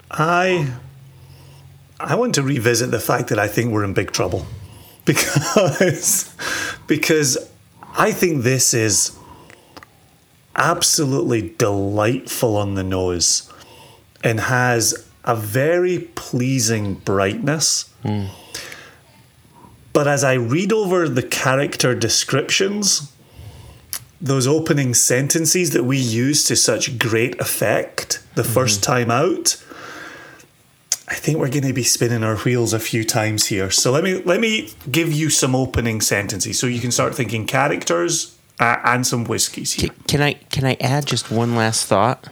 I 0.10 0.72
I 2.00 2.16
want 2.16 2.36
to 2.36 2.44
revisit 2.44 2.92
the 2.92 3.00
fact 3.00 3.30
that 3.30 3.40
I 3.40 3.48
think 3.48 3.72
we're 3.72 3.84
in 3.84 3.94
big 3.94 4.12
trouble. 4.12 4.46
Because 5.06 6.36
because 6.86 7.38
I 7.96 8.12
think 8.12 8.44
this 8.44 8.74
is 8.74 9.18
absolutely 10.58 11.56
delightful 11.58 12.58
on 12.58 12.76
the 12.76 12.84
nose 12.84 13.50
and 14.24 14.42
has 14.42 15.08
a 15.24 15.34
very 15.36 16.00
pleasing 16.16 16.96
brightness. 16.96 17.90
Hmm. 18.04 18.26
But 19.94 20.08
as 20.08 20.24
I 20.24 20.34
read 20.34 20.74
over 20.74 21.08
the 21.08 21.24
character 21.24 21.96
descriptions, 21.96 23.12
those 24.20 24.46
opening 24.46 24.94
sentences 24.94 25.72
that 25.72 25.86
we 25.86 25.98
use 25.98 26.44
to 26.46 26.56
such 26.56 27.00
great 27.00 27.40
effect 27.40 28.22
the 28.36 28.44
hmm. 28.44 28.50
first 28.50 28.84
time 28.84 29.10
out, 29.10 29.64
I 31.08 31.16
think 31.16 31.38
we're 31.38 31.50
going 31.50 31.64
to 31.64 31.74
be 31.74 31.84
spinning 31.84 32.24
our 32.24 32.36
wheels 32.38 32.74
a 32.74 32.80
few 32.80 33.06
times 33.06 33.46
here. 33.48 33.72
So 33.72 33.92
let 33.92 34.04
me 34.04 34.22
let 34.24 34.42
me 34.42 34.72
give 34.92 35.12
you 35.12 35.30
some 35.30 35.56
opening 35.56 36.02
sentences 36.02 36.60
so 36.60 36.68
you 36.68 36.82
can 36.82 36.92
start 36.92 37.16
thinking 37.16 37.46
characters 37.46 38.38
uh, 38.60 38.78
and 38.84 39.08
some 39.08 39.24
whiskies 39.26 39.74
here. 39.74 39.90
Can, 39.90 40.04
can 40.08 40.22
I 40.22 40.34
can 40.34 40.66
I 40.66 40.76
add 40.82 41.06
just 41.06 41.32
one 41.32 41.56
last 41.56 41.86
thought? 41.86 42.28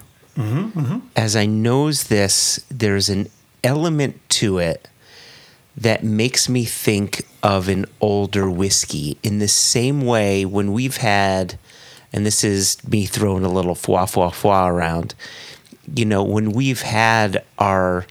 As 1.16 1.38
I 1.38 1.46
nose 1.46 2.06
this, 2.06 2.66
there's 2.70 3.08
an 3.08 3.30
element 3.64 4.20
to 4.30 4.58
it 4.58 4.90
that 5.78 6.04
makes 6.04 6.50
me 6.50 6.66
think 6.66 7.26
of 7.42 7.70
an 7.70 7.86
older 8.02 8.50
whiskey 8.50 9.18
in 9.24 9.40
the 9.40 9.48
same 9.48 10.02
way 10.02 10.44
when 10.44 10.74
we've 10.74 10.98
had, 10.98 11.58
and 12.12 12.26
this 12.26 12.44
is 12.44 12.86
me 12.86 13.06
throwing 13.06 13.46
a 13.46 13.50
little 13.50 13.76
foie 13.76 14.06
foie 14.06 14.30
foie 14.30 14.68
around. 14.68 15.16
You 15.94 16.04
know, 16.04 16.24
when 16.24 16.52
we've 16.52 16.82
had 16.82 17.44
our 17.58 18.06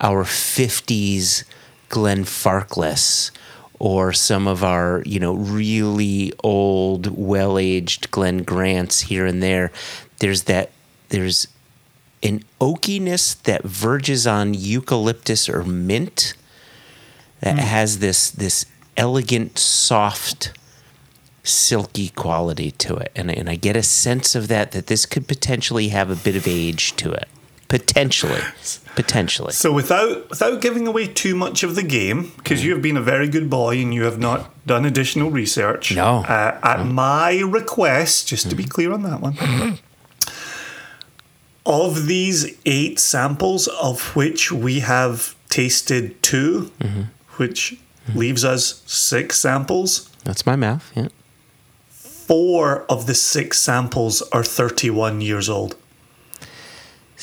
our 0.00 0.24
50s 0.24 1.44
Glenfarclas 1.90 3.30
or 3.78 4.12
some 4.12 4.46
of 4.46 4.64
our, 4.64 5.02
you 5.04 5.20
know, 5.20 5.34
really 5.34 6.32
old, 6.42 7.06
well-aged 7.06 8.10
Glen 8.10 8.42
Grants 8.42 9.00
here 9.00 9.26
and 9.26 9.42
there, 9.42 9.72
there's 10.20 10.44
that 10.44 10.70
there's 11.08 11.46
an 12.22 12.42
oakiness 12.60 13.40
that 13.42 13.62
verges 13.62 14.26
on 14.26 14.54
eucalyptus 14.54 15.48
or 15.48 15.62
mint 15.62 16.34
that 17.40 17.56
mm. 17.56 17.60
has 17.60 17.98
this 17.98 18.30
this 18.30 18.64
elegant, 18.96 19.58
soft, 19.58 20.52
silky 21.42 22.08
quality 22.08 22.70
to 22.70 22.96
it, 22.96 23.12
and 23.14 23.30
and 23.30 23.50
I 23.50 23.56
get 23.56 23.76
a 23.76 23.82
sense 23.82 24.34
of 24.34 24.48
that 24.48 24.72
that 24.72 24.86
this 24.86 25.04
could 25.04 25.28
potentially 25.28 25.88
have 25.88 26.10
a 26.10 26.16
bit 26.16 26.36
of 26.36 26.48
age 26.48 26.96
to 26.96 27.12
it, 27.12 27.28
potentially, 27.68 28.40
potentially. 28.94 29.52
So 29.52 29.72
without 29.72 30.30
without 30.30 30.60
giving 30.60 30.86
away 30.86 31.06
too 31.06 31.34
much 31.34 31.62
of 31.62 31.74
the 31.74 31.82
game, 31.82 32.32
because 32.36 32.60
mm. 32.60 32.64
you 32.64 32.72
have 32.72 32.82
been 32.82 32.96
a 32.96 33.02
very 33.02 33.28
good 33.28 33.48
boy 33.50 33.78
and 33.78 33.92
you 33.92 34.04
have 34.04 34.18
not 34.18 34.50
done 34.66 34.84
additional 34.84 35.30
research. 35.30 35.94
No. 35.94 36.24
Uh, 36.24 36.58
at 36.62 36.78
mm. 36.78 36.92
my 36.92 37.40
request, 37.40 38.28
just 38.28 38.48
to 38.50 38.56
be 38.56 38.64
mm. 38.64 38.70
clear 38.70 38.92
on 38.92 39.02
that 39.02 39.20
one. 39.20 39.78
Of 41.66 42.08
these 42.08 42.58
eight 42.66 42.98
samples, 42.98 43.68
of 43.68 44.14
which 44.14 44.52
we 44.52 44.80
have 44.80 45.34
tasted 45.48 46.22
2 46.22 46.70
mm-hmm. 46.78 47.02
which 47.36 47.78
leaves 48.14 48.44
us 48.44 48.82
six 48.84 49.40
samples, 49.40 50.10
That's 50.24 50.44
my 50.44 50.56
math, 50.56 50.92
Yeah. 50.94 51.08
four 51.90 52.84
of 52.90 53.06
the 53.06 53.14
six 53.14 53.60
samples 53.60 54.20
are 54.30 54.44
31 54.44 55.22
years 55.22 55.48
old. 55.48 55.76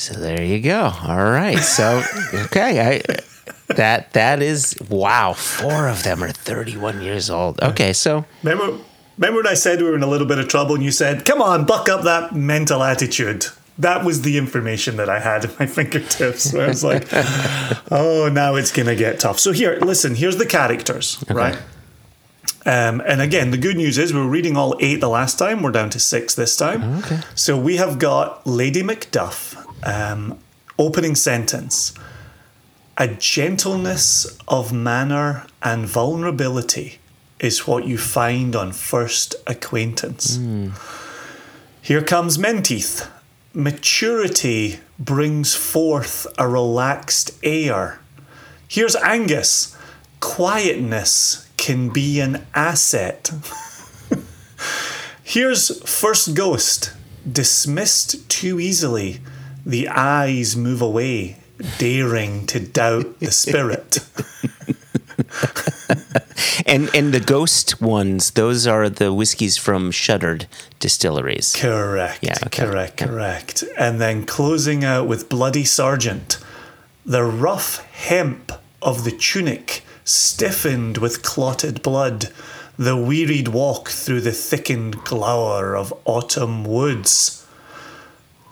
So 0.02 0.16
there 0.16 0.44
you 0.44 0.60
go. 0.60 0.92
All 1.04 1.30
right. 1.32 1.60
So 1.60 2.02
okay, 2.34 3.02
I 3.06 3.76
that 3.76 4.14
that 4.14 4.42
is 4.42 4.76
wow. 4.90 5.34
Four 5.34 5.88
of 5.88 6.02
them 6.02 6.24
are 6.24 6.32
31 6.32 7.02
years 7.02 7.30
old. 7.30 7.62
Okay, 7.62 7.94
so 7.94 8.26
Remember, 8.42 8.80
remember 9.20 9.44
when 9.44 9.48
I 9.48 9.54
said 9.54 9.80
we 9.80 9.88
were 9.88 9.96
in 9.96 10.02
a 10.02 10.08
little 10.08 10.26
bit 10.28 10.40
of 10.40 10.48
trouble 10.48 10.74
and 10.74 10.84
you 10.84 10.90
said, 10.92 11.24
come 11.24 11.40
on, 11.40 11.66
buck 11.66 11.88
up 11.88 12.02
that 12.04 12.34
mental 12.36 12.82
attitude? 12.82 13.46
That 13.78 14.04
was 14.04 14.24
the 14.24 14.40
information 14.40 14.98
that 14.98 15.08
I 15.08 15.20
had 15.20 15.46
at 15.46 15.60
my 15.60 15.66
fingertips. 15.78 16.52
Where 16.52 16.66
I 16.66 16.70
was 16.70 16.84
like, 16.84 17.08
oh, 17.92 18.28
now 18.34 18.56
it's 18.56 18.72
going 18.72 18.88
to 18.88 18.96
get 18.96 19.20
tough. 19.20 19.40
So, 19.40 19.52
here, 19.52 19.78
listen, 19.82 20.16
here's 20.16 20.38
the 20.38 20.48
characters, 20.48 21.24
right? 21.30 21.58
Um, 22.66 23.02
and 23.06 23.22
again, 23.22 23.52
the 23.52 23.58
good 23.58 23.78
news 23.78 23.98
is 23.98 24.14
we 24.14 24.20
were 24.20 24.28
reading 24.28 24.58
all 24.58 24.76
eight 24.80 25.00
the 25.00 25.10
last 25.10 25.40
time. 25.40 25.64
We're 25.64 25.72
down 25.72 25.90
to 25.92 26.00
six 26.00 26.36
this 26.36 26.56
time. 26.56 27.00
Okay. 27.00 27.20
So, 27.34 27.58
we 27.58 27.78
have 27.78 27.98
got 27.98 28.46
Lady 28.46 28.84
Macduff, 28.84 29.61
um, 29.84 30.38
opening 30.78 31.16
sentence 31.16 31.94
a 32.98 33.08
gentleness 33.08 34.38
of 34.48 34.72
manner 34.72 35.48
and 35.64 35.88
vulnerability 35.88 37.00
is 37.40 37.66
what 37.66 37.86
you 37.88 37.98
find 37.98 38.56
on 38.56 38.72
first 38.72 39.34
acquaintance. 39.48 40.38
Here 41.82 42.04
comes 42.04 42.38
Menteith. 42.38 43.10
Maturity 43.56 44.80
brings 45.00 45.56
forth 45.56 46.28
a 46.38 46.48
relaxed 46.48 47.32
air. 47.44 48.00
Here's 48.68 48.96
Angus. 48.98 49.76
Quietness 50.20 51.50
can 51.58 51.90
be 51.90 52.20
an 52.20 52.46
asset. 52.54 53.32
Here's 55.24 55.82
First 55.90 56.36
Ghost. 56.36 56.94
Dismissed 57.30 58.30
too 58.30 58.60
easily. 58.60 59.22
The 59.66 59.88
eyes 59.90 60.58
move 60.58 60.82
away, 60.82 61.38
daring 61.78 62.48
to 62.48 62.60
doubt 62.60 63.20
the 63.20 63.32
spirit. 63.32 64.00
and 66.66 66.90
and 66.96 67.14
the 67.14 67.20
ghost 67.20 67.82
ones, 67.82 68.32
those 68.32 68.66
are 68.66 68.90
the 68.90 69.14
whiskeys 69.14 69.58
from 69.58 69.92
shuttered 69.92 70.48
distilleries. 70.80 71.56
Correct. 71.56 72.20
Yeah, 72.22 72.38
okay. 72.46 72.66
Correct. 72.66 72.98
Correct. 72.98 73.64
And 73.78 74.02
then 74.02 74.26
closing 74.26 74.84
out 74.84 75.08
with 75.08 75.30
Bloody 75.30 75.66
Sergeant. 75.66 76.40
The 77.06 77.24
rough 77.24 77.84
hemp 77.92 78.52
of 78.82 79.04
the 79.04 79.12
tunic 79.12 79.84
stiffened 80.04 80.98
with 80.98 81.24
clotted 81.24 81.82
blood. 81.82 82.30
The 82.78 82.98
wearied 82.98 83.50
walk 83.50 83.90
through 83.90 84.22
the 84.22 84.32
thickened 84.32 85.04
glower 85.04 85.76
of 85.76 85.94
autumn 86.06 86.64
woods. 86.64 87.41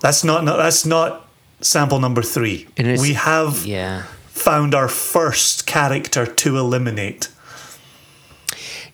That's 0.01 0.23
not. 0.23 0.43
no, 0.43 0.57
That's 0.57 0.85
not 0.85 1.27
sample 1.61 1.99
number 1.99 2.21
three. 2.21 2.67
We 2.77 3.13
have 3.13 3.65
Yeah. 3.65 4.03
found 4.27 4.73
our 4.73 4.87
first 4.87 5.65
character 5.65 6.25
to 6.25 6.57
eliminate. 6.57 7.29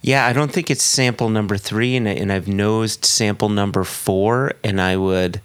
Yeah, 0.01 0.25
I 0.27 0.33
don't 0.33 0.51
think 0.51 0.69
it's 0.69 0.83
sample 0.83 1.29
number 1.29 1.57
three, 1.57 1.95
and 1.95 2.07
and 2.07 2.31
I've 2.31 2.47
nosed 2.47 3.05
sample 3.05 3.49
number 3.49 3.83
four, 3.83 4.53
and 4.63 4.79
I 4.79 4.97
would, 4.97 5.41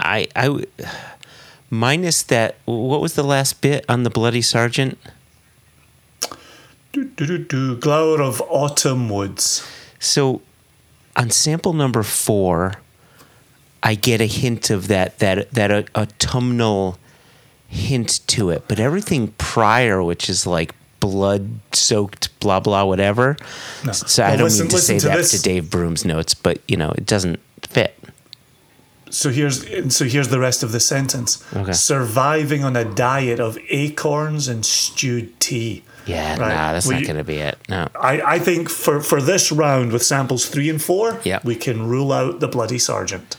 I 0.00 0.28
I 0.34 0.48
would- 0.48 0.70
minus 1.70 2.22
that. 2.24 2.56
What 2.64 3.00
was 3.00 3.12
the 3.14 3.22
last 3.24 3.60
bit 3.60 3.84
on 3.88 4.02
the 4.04 4.10
bloody 4.10 4.42
sergeant? 4.42 4.98
Do, 6.92 7.04
do, 7.04 7.26
do, 7.26 7.38
do. 7.38 7.76
Glower 7.76 8.20
of 8.22 8.42
autumn 8.48 9.08
woods. 9.08 9.62
So 9.98 10.40
on 11.16 11.30
sample 11.30 11.72
number 11.72 12.02
four, 12.02 12.74
I 13.82 13.94
get 13.96 14.20
a 14.20 14.26
hint 14.26 14.70
of 14.70 14.88
that 14.88 15.18
that 15.18 15.50
that 15.52 15.88
autumnal 15.96 16.98
hint 17.68 18.20
to 18.28 18.50
it, 18.50 18.64
but 18.68 18.78
everything 18.78 19.28
prior, 19.38 20.02
which 20.02 20.28
is 20.28 20.46
like 20.46 20.74
blood 21.00 21.58
soaked, 21.72 22.38
blah 22.40 22.60
blah, 22.60 22.84
whatever. 22.84 23.36
So 23.92 24.24
I 24.24 24.36
don't 24.36 24.44
listen- 24.44 24.66
mean 24.68 24.70
to 24.70 24.78
say 24.78 24.98
to 25.00 25.06
that 25.08 25.16
this. 25.16 25.30
to 25.32 25.42
Dave 25.42 25.70
Broom's 25.70 26.04
notes, 26.04 26.34
but 26.34 26.58
you 26.68 26.76
know 26.76 26.90
it 26.96 27.06
doesn't 27.06 27.40
fit. 27.62 27.98
So 29.10 29.28
here's 29.30 29.94
so 29.94 30.04
here's 30.06 30.28
the 30.28 30.38
rest 30.38 30.62
of 30.62 30.72
the 30.72 30.80
sentence. 30.80 31.44
Okay. 31.54 31.72
Surviving 31.72 32.64
on 32.64 32.76
a 32.76 32.84
diet 32.84 33.40
of 33.40 33.58
acorns 33.68 34.48
and 34.48 34.64
stewed 34.64 35.38
tea. 35.40 35.82
Yeah, 36.06 36.30
Right. 36.30 36.38
nah, 36.48 36.72
that's 36.72 36.86
Well, 36.86 36.96
not 36.98 37.06
going 37.06 37.18
to 37.18 37.22
be 37.24 37.36
it. 37.36 37.56
No. 37.68 37.86
I, 37.94 38.20
I 38.22 38.38
think 38.40 38.68
for, 38.68 39.00
for 39.00 39.22
this 39.22 39.52
round 39.52 39.92
with 39.92 40.02
samples 40.02 40.46
three 40.46 40.68
and 40.68 40.82
four, 40.82 41.20
Yeah. 41.22 41.38
we 41.44 41.54
can 41.54 41.86
rule 41.86 42.10
out 42.12 42.40
the 42.40 42.48
bloody 42.48 42.80
sergeant. 42.80 43.36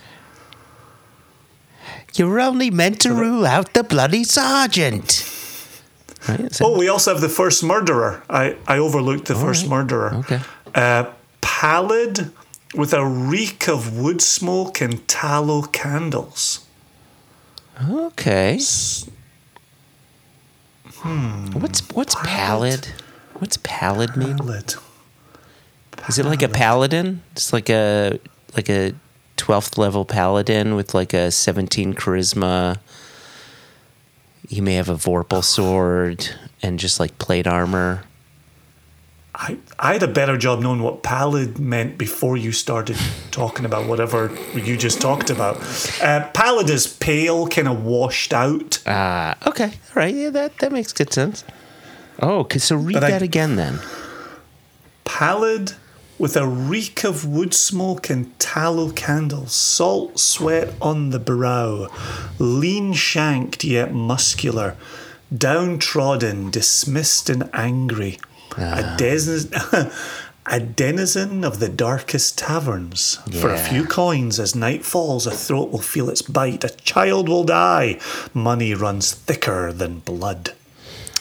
You're 2.16 2.40
only 2.40 2.70
meant 2.70 3.02
to 3.02 3.14
rule 3.14 3.46
out 3.46 3.74
the 3.74 3.84
bloody 3.84 4.24
sergeant. 4.24 5.30
Right? 6.28 6.62
Oh, 6.62 6.78
we 6.78 6.88
also 6.88 7.12
have 7.12 7.22
the 7.22 7.30
first 7.30 7.64
murderer. 7.64 8.24
I, 8.30 8.56
I 8.68 8.78
overlooked 8.78 9.26
the 9.26 9.36
first 9.36 9.68
murderer. 9.68 10.14
Okay. 10.16 10.40
Uh, 10.74 11.12
pallid 11.42 12.32
with 12.76 12.94
a 12.94 13.06
reek 13.06 13.68
of 13.68 13.98
wood 13.98 14.22
smoke 14.22 14.80
and 14.82 15.06
tallow 15.08 15.64
candles. 15.64 16.66
okay. 17.90 18.60
Hmm. 20.96 21.48
What's 21.60 21.82
what's 21.90 22.16
pallid? 22.16 22.88
What's 23.40 23.58
pallid 23.58 24.16
mean? 24.16 24.38
Pallid. 24.38 24.76
Is 26.08 26.18
it 26.20 26.26
like 26.26 26.42
a 26.42 26.48
paladin? 26.48 27.22
It's 27.34 27.52
like 27.52 27.70
a 27.70 28.20
like 28.56 28.70
a 28.70 28.94
twelfth 29.44 29.78
level 29.78 30.06
paladin 30.06 30.74
with 30.74 30.94
like 30.94 31.14
a 31.14 31.30
seventeen 31.30 31.94
charisma. 31.94 32.78
He 34.48 34.62
may 34.62 34.76
have 34.76 34.88
a 34.88 34.94
vorpal 34.96 35.44
sword 35.56 36.30
and 36.62 36.80
just 36.80 36.98
like 36.98 37.18
plate 37.18 37.46
armor. 37.46 38.04
I, 39.36 39.58
I 39.78 39.92
had 39.94 40.04
a 40.04 40.08
better 40.08 40.38
job 40.38 40.62
knowing 40.62 40.82
what 40.82 41.04
pallid 41.04 41.60
meant 41.60 41.98
before 41.98 42.38
you 42.38 42.54
started 42.54 42.96
talking 43.32 43.66
about 43.66 43.86
whatever 43.90 44.32
you 44.54 44.78
just 44.78 45.02
talked 45.02 45.30
about. 45.30 45.58
Uh, 46.02 46.30
pallid 46.34 46.70
is 46.70 46.88
pale, 46.88 47.48
kind 47.48 47.68
of 47.68 47.84
washed 47.84 48.32
out. 48.34 48.82
Ah, 48.86 49.36
okay, 49.46 49.66
all 49.66 49.96
right, 49.96 50.16
yeah, 50.16 50.30
that 50.30 50.60
that 50.60 50.72
makes 50.72 50.94
good 50.94 51.12
sense. 51.12 51.44
Oh, 52.22 52.40
okay, 52.42 52.60
so 52.60 52.78
read 52.78 52.94
But 52.94 53.04
I- 53.04 53.10
that 53.12 53.22
again 53.22 53.58
then. 53.58 53.80
Pallid 55.04 55.74
with 56.20 56.38
a 56.38 56.48
reek 56.48 57.04
of 57.04 57.26
wood 57.26 57.54
smoke 57.54 58.10
and 58.10 58.38
tallow 58.40 58.92
candles, 58.92 59.54
salt 59.54 60.20
sweat 60.20 60.74
on 60.82 61.10
the 61.10 61.20
brow, 61.20 61.88
lean 62.40 62.94
shanked 62.94 63.64
yet 63.64 63.94
muscular, 63.94 64.76
downtrodden, 65.36 66.52
dismissed 66.52 67.30
and 67.30 67.50
angry, 67.54 68.20
a, 68.58 68.96
denizen, 68.98 69.52
a 70.46 70.60
denizen 70.60 71.44
of 71.44 71.60
the 71.60 71.70
darkest 71.70 72.38
taverns. 72.38 73.16
For 73.40 73.52
a 73.52 73.58
few 73.58 73.86
coins, 73.86 74.40
as 74.40 74.56
night 74.56 74.86
falls, 74.86 75.26
a 75.26 75.32
throat 75.32 75.72
will 75.72 75.80
feel 75.80 76.10
its 76.10 76.22
bite, 76.22 76.64
a 76.64 76.70
child 76.70 77.28
will 77.28 77.44
die, 77.44 78.00
money 78.34 78.74
runs 78.74 79.14
thicker 79.14 79.74
than 79.74 80.00
blood. 80.00 80.54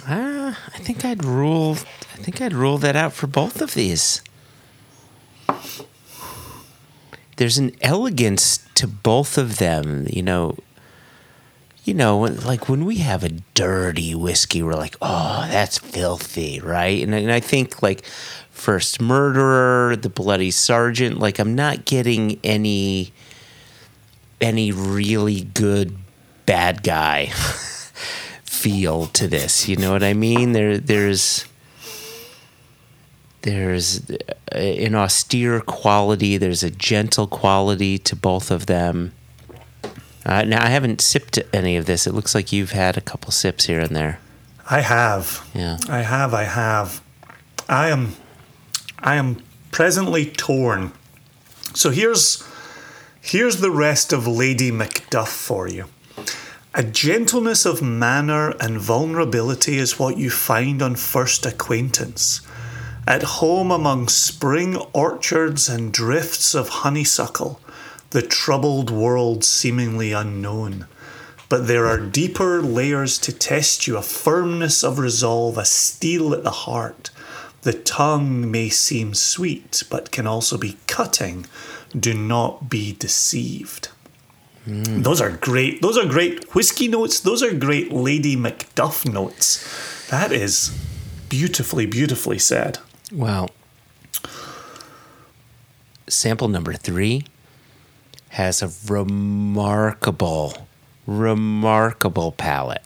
Ah, 0.06 0.58
I 0.74 0.78
think 0.78 1.04
I'd 1.04 1.24
rule. 1.24 1.76
I 2.12 2.16
think 2.18 2.40
I'd 2.40 2.52
rule 2.52 2.76
that 2.78 2.96
out 2.96 3.12
for 3.12 3.28
both 3.28 3.62
of 3.62 3.74
these. 3.74 4.20
There's 7.42 7.58
an 7.58 7.74
elegance 7.80 8.58
to 8.76 8.86
both 8.86 9.36
of 9.36 9.58
them, 9.58 10.06
you 10.08 10.22
know. 10.22 10.58
You 11.82 11.92
know, 11.92 12.20
like 12.20 12.68
when 12.68 12.84
we 12.84 12.98
have 12.98 13.24
a 13.24 13.30
dirty 13.54 14.14
whiskey, 14.14 14.62
we're 14.62 14.74
like, 14.74 14.94
"Oh, 15.02 15.48
that's 15.50 15.76
filthy," 15.76 16.60
right? 16.60 17.02
And, 17.02 17.12
and 17.12 17.32
I 17.32 17.40
think 17.40 17.82
like 17.82 18.04
First 18.52 19.00
Murderer, 19.00 19.96
The 19.96 20.08
Bloody 20.08 20.52
Sergeant, 20.52 21.18
like 21.18 21.40
I'm 21.40 21.56
not 21.56 21.84
getting 21.84 22.38
any 22.44 23.12
any 24.40 24.70
really 24.70 25.40
good 25.40 25.96
bad 26.46 26.84
guy 26.84 27.26
feel 28.44 29.06
to 29.06 29.26
this. 29.26 29.68
You 29.68 29.74
know 29.74 29.90
what 29.90 30.04
I 30.04 30.14
mean? 30.14 30.52
There, 30.52 30.78
there's 30.78 31.44
there's 33.42 34.10
an 34.50 34.94
austere 34.94 35.60
quality. 35.60 36.36
There's 36.36 36.62
a 36.62 36.70
gentle 36.70 37.26
quality 37.26 37.98
to 37.98 38.16
both 38.16 38.50
of 38.50 38.66
them. 38.66 39.12
Uh, 40.24 40.44
now 40.44 40.64
I 40.64 40.68
haven't 40.68 41.00
sipped 41.00 41.38
any 41.52 41.76
of 41.76 41.86
this. 41.86 42.06
It 42.06 42.14
looks 42.14 42.34
like 42.34 42.52
you've 42.52 42.72
had 42.72 42.96
a 42.96 43.00
couple 43.00 43.32
sips 43.32 43.66
here 43.66 43.80
and 43.80 43.94
there. 43.94 44.20
I 44.70 44.80
have. 44.80 45.48
Yeah. 45.54 45.78
I 45.88 46.02
have, 46.02 46.32
I 46.32 46.44
have. 46.44 47.02
I 47.68 47.88
am 47.88 48.14
I 49.00 49.16
am 49.16 49.42
presently 49.72 50.26
torn. 50.26 50.92
So 51.74 51.90
here's 51.90 52.46
here's 53.20 53.60
the 53.60 53.70
rest 53.70 54.12
of 54.12 54.26
Lady 54.26 54.70
Macduff 54.70 55.28
for 55.28 55.66
you. 55.68 55.86
A 56.74 56.82
gentleness 56.82 57.66
of 57.66 57.82
manner 57.82 58.54
and 58.60 58.78
vulnerability 58.78 59.76
is 59.78 59.98
what 59.98 60.16
you 60.16 60.30
find 60.30 60.80
on 60.80 60.94
first 60.94 61.44
acquaintance. 61.44 62.40
At 63.06 63.22
home 63.24 63.72
among 63.72 64.08
spring 64.08 64.76
orchards 64.92 65.68
and 65.68 65.92
drifts 65.92 66.54
of 66.54 66.68
honeysuckle, 66.68 67.60
the 68.10 68.22
troubled 68.22 68.90
world 68.90 69.44
seemingly 69.44 70.12
unknown. 70.12 70.86
But 71.48 71.66
there 71.66 71.86
are 71.86 71.98
deeper 71.98 72.62
layers 72.62 73.18
to 73.18 73.32
test 73.32 73.86
you, 73.86 73.96
a 73.96 74.02
firmness 74.02 74.84
of 74.84 74.98
resolve, 74.98 75.58
a 75.58 75.64
steel 75.64 76.32
at 76.32 76.44
the 76.44 76.50
heart. 76.50 77.10
The 77.62 77.72
tongue 77.72 78.50
may 78.50 78.68
seem 78.68 79.14
sweet, 79.14 79.82
but 79.90 80.12
can 80.12 80.26
also 80.26 80.56
be 80.56 80.78
cutting. 80.86 81.46
Do 81.98 82.14
not 82.14 82.70
be 82.70 82.92
deceived. 82.92 83.88
Those 84.64 85.20
are 85.20 85.30
great. 85.30 85.82
Those 85.82 85.98
are 85.98 86.06
great 86.06 86.54
whiskey 86.54 86.86
notes. 86.86 87.18
Those 87.18 87.42
are 87.42 87.52
great 87.52 87.92
Lady 87.92 88.36
Macduff 88.36 89.12
notes. 89.12 90.06
That 90.08 90.30
is 90.30 90.70
beautifully, 91.28 91.84
beautifully 91.86 92.38
said. 92.38 92.78
Well, 93.12 93.50
sample 96.08 96.48
number 96.48 96.72
three 96.72 97.26
has 98.30 98.62
a 98.62 98.70
remarkable, 98.90 100.66
remarkable 101.06 102.32
palate. 102.32 102.82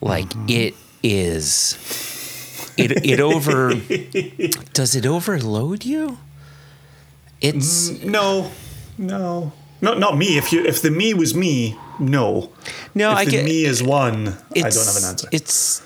Like 0.00 0.28
mm-hmm. 0.30 0.48
it 0.48 0.74
is. 1.02 1.76
It 2.76 3.04
it 3.04 3.20
over. 3.20 3.74
does 4.72 4.96
it 4.96 5.06
overload 5.06 5.84
you? 5.84 6.18
It's 7.40 7.90
mm, 7.90 8.04
No, 8.04 8.50
no, 8.96 9.52
not 9.80 10.00
not 10.00 10.18
me. 10.18 10.38
If 10.38 10.52
you 10.52 10.64
if 10.64 10.82
the 10.82 10.90
me 10.90 11.14
was 11.14 11.34
me, 11.34 11.78
no. 12.00 12.50
no. 12.94 13.12
if 13.12 13.18
I 13.18 13.24
the 13.24 13.30
get 13.30 13.44
me 13.44 13.64
is 13.64 13.80
one, 13.80 14.28
I 14.56 14.70
don't 14.70 14.86
have 14.86 14.96
an 14.96 15.04
answer. 15.04 15.28
It's 15.30 15.82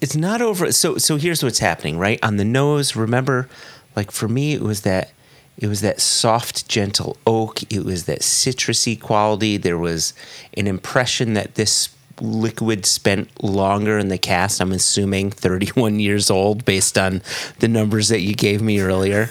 it's 0.00 0.16
not 0.16 0.40
over. 0.40 0.70
So 0.72 0.98
so 0.98 1.16
here's 1.16 1.42
what's 1.42 1.58
happening, 1.58 1.98
right? 1.98 2.18
On 2.22 2.36
the 2.36 2.44
nose, 2.44 2.96
remember, 2.96 3.48
like 3.96 4.10
for 4.10 4.28
me, 4.28 4.54
it 4.54 4.62
was 4.62 4.82
that 4.82 5.12
it 5.56 5.66
was 5.66 5.80
that 5.80 6.00
soft, 6.00 6.68
gentle 6.68 7.16
oak. 7.26 7.62
It 7.72 7.84
was 7.84 8.04
that 8.04 8.20
citrusy 8.20 8.98
quality. 9.00 9.56
There 9.56 9.78
was 9.78 10.14
an 10.56 10.66
impression 10.66 11.34
that 11.34 11.56
this 11.56 11.88
liquid 12.20 12.86
spent 12.86 13.42
longer 13.42 13.98
in 13.98 14.08
the 14.08 14.18
cask. 14.18 14.60
I'm 14.60 14.72
assuming 14.72 15.30
31 15.30 16.00
years 16.00 16.30
old 16.30 16.64
based 16.64 16.96
on 16.96 17.22
the 17.58 17.68
numbers 17.68 18.08
that 18.08 18.20
you 18.20 18.34
gave 18.34 18.62
me 18.62 18.80
earlier. 18.80 19.30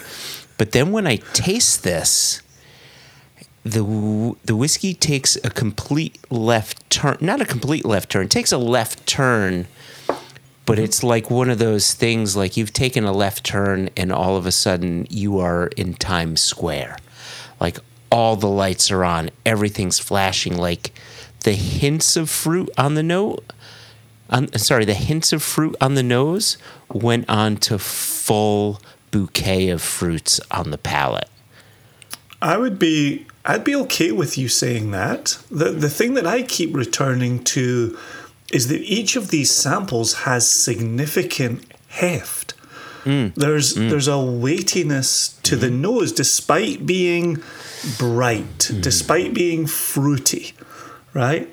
But 0.57 0.71
then 0.71 0.91
when 0.91 1.07
I 1.07 1.17
taste 1.33 1.83
this, 1.83 2.41
the 3.63 4.35
the 4.45 4.55
whiskey 4.55 4.93
takes 4.93 5.35
a 5.43 5.49
complete 5.49 6.17
left 6.29 6.89
turn 6.89 7.17
not 7.19 7.41
a 7.41 7.45
complete 7.45 7.83
left 7.83 8.09
turn 8.09 8.29
takes 8.29 8.53
a 8.53 8.57
left 8.57 9.05
turn 9.05 9.67
but 10.67 10.77
it's 10.77 11.01
like 11.01 11.31
one 11.31 11.49
of 11.49 11.57
those 11.57 11.93
things 11.93 12.35
like 12.35 12.57
you've 12.57 12.73
taken 12.73 13.05
a 13.05 13.11
left 13.11 13.43
turn 13.45 13.89
and 13.95 14.11
all 14.11 14.35
of 14.35 14.45
a 14.45 14.51
sudden 14.51 15.07
you 15.09 15.39
are 15.39 15.67
in 15.77 15.95
Times 15.95 16.41
Square 16.41 16.97
like 17.59 17.79
all 18.11 18.35
the 18.35 18.49
lights 18.49 18.91
are 18.91 19.03
on 19.03 19.31
everything's 19.45 19.97
flashing 19.97 20.55
like 20.55 20.91
the 21.43 21.53
hints 21.53 22.15
of 22.15 22.29
fruit 22.29 22.69
on 22.77 22.93
the 22.93 23.01
note 23.01 23.51
sorry 24.55 24.85
the 24.85 24.93
hints 24.93 25.33
of 25.33 25.41
fruit 25.41 25.75
on 25.81 25.95
the 25.95 26.03
nose 26.03 26.57
went 26.93 27.27
on 27.29 27.55
to 27.55 27.79
full 27.79 28.79
bouquet 29.09 29.69
of 29.69 29.81
fruits 29.81 30.39
on 30.51 30.69
the 30.69 30.77
palate 30.77 31.29
I 32.41 32.57
would 32.57 32.77
be 32.77 33.25
I'd 33.45 33.63
be 33.63 33.75
okay 33.75 34.11
with 34.11 34.37
you 34.37 34.47
saying 34.47 34.91
that. 34.91 35.39
The 35.49 35.71
the 35.71 35.89
thing 35.89 36.13
that 36.15 36.27
I 36.27 36.43
keep 36.43 36.75
returning 36.75 37.43
to 37.45 37.97
is 38.51 38.67
that 38.67 38.81
each 38.81 39.15
of 39.15 39.29
these 39.29 39.51
samples 39.51 40.13
has 40.25 40.49
significant 40.49 41.65
heft. 41.89 42.53
There's 43.07 43.73
mm. 43.73 43.89
there's 43.89 44.09
a 44.09 44.19
weightiness 44.19 45.39
to 45.43 45.55
the 45.55 45.67
mm-hmm. 45.67 45.81
nose 45.81 46.11
despite 46.11 46.85
being 46.85 47.35
bright, 47.97 48.59
mm. 48.59 48.81
despite 48.81 49.33
being 49.33 49.65
fruity, 49.65 50.53
right? 51.13 51.47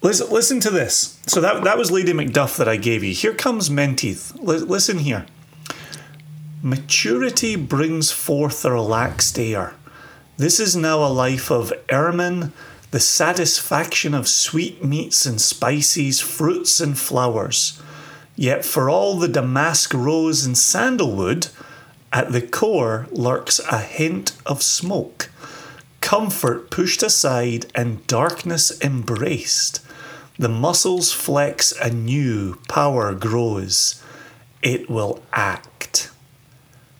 Listen, 0.00 0.30
listen 0.30 0.60
to 0.60 0.70
this. 0.70 1.20
So 1.26 1.42
that 1.42 1.64
that 1.64 1.76
was 1.76 1.90
Lady 1.90 2.14
Macduff 2.14 2.56
that 2.56 2.68
I 2.68 2.76
gave 2.76 3.04
you. 3.04 3.12
Here 3.12 3.34
comes 3.34 3.68
Menteith. 3.68 4.34
Li- 4.40 4.58
listen 4.58 5.00
here. 5.00 5.26
Maturity 6.62 7.56
brings 7.56 8.10
forth 8.10 8.64
a 8.64 8.72
relaxed 8.72 9.38
air. 9.38 9.74
This 10.38 10.58
is 10.58 10.74
now 10.74 11.04
a 11.04 11.12
life 11.12 11.50
of 11.50 11.74
ermine, 11.92 12.54
the 12.94 13.00
satisfaction 13.00 14.14
of 14.14 14.28
sweetmeats 14.28 15.26
and 15.26 15.40
spices, 15.40 16.20
fruits 16.20 16.80
and 16.80 16.96
flowers. 16.96 17.82
Yet 18.36 18.64
for 18.64 18.88
all 18.88 19.16
the 19.18 19.26
damask 19.26 19.92
rose 19.92 20.46
and 20.46 20.56
sandalwood, 20.56 21.48
at 22.12 22.30
the 22.30 22.40
core 22.40 23.08
lurks 23.10 23.58
a 23.58 23.80
hint 23.80 24.36
of 24.46 24.62
smoke. 24.62 25.28
Comfort 26.00 26.70
pushed 26.70 27.02
aside 27.02 27.66
and 27.74 28.06
darkness 28.06 28.80
embraced. 28.80 29.84
The 30.38 30.48
muscles 30.48 31.10
flex 31.10 31.72
anew, 31.72 32.60
power 32.68 33.12
grows. 33.12 34.00
It 34.62 34.88
will 34.88 35.20
act. 35.32 36.12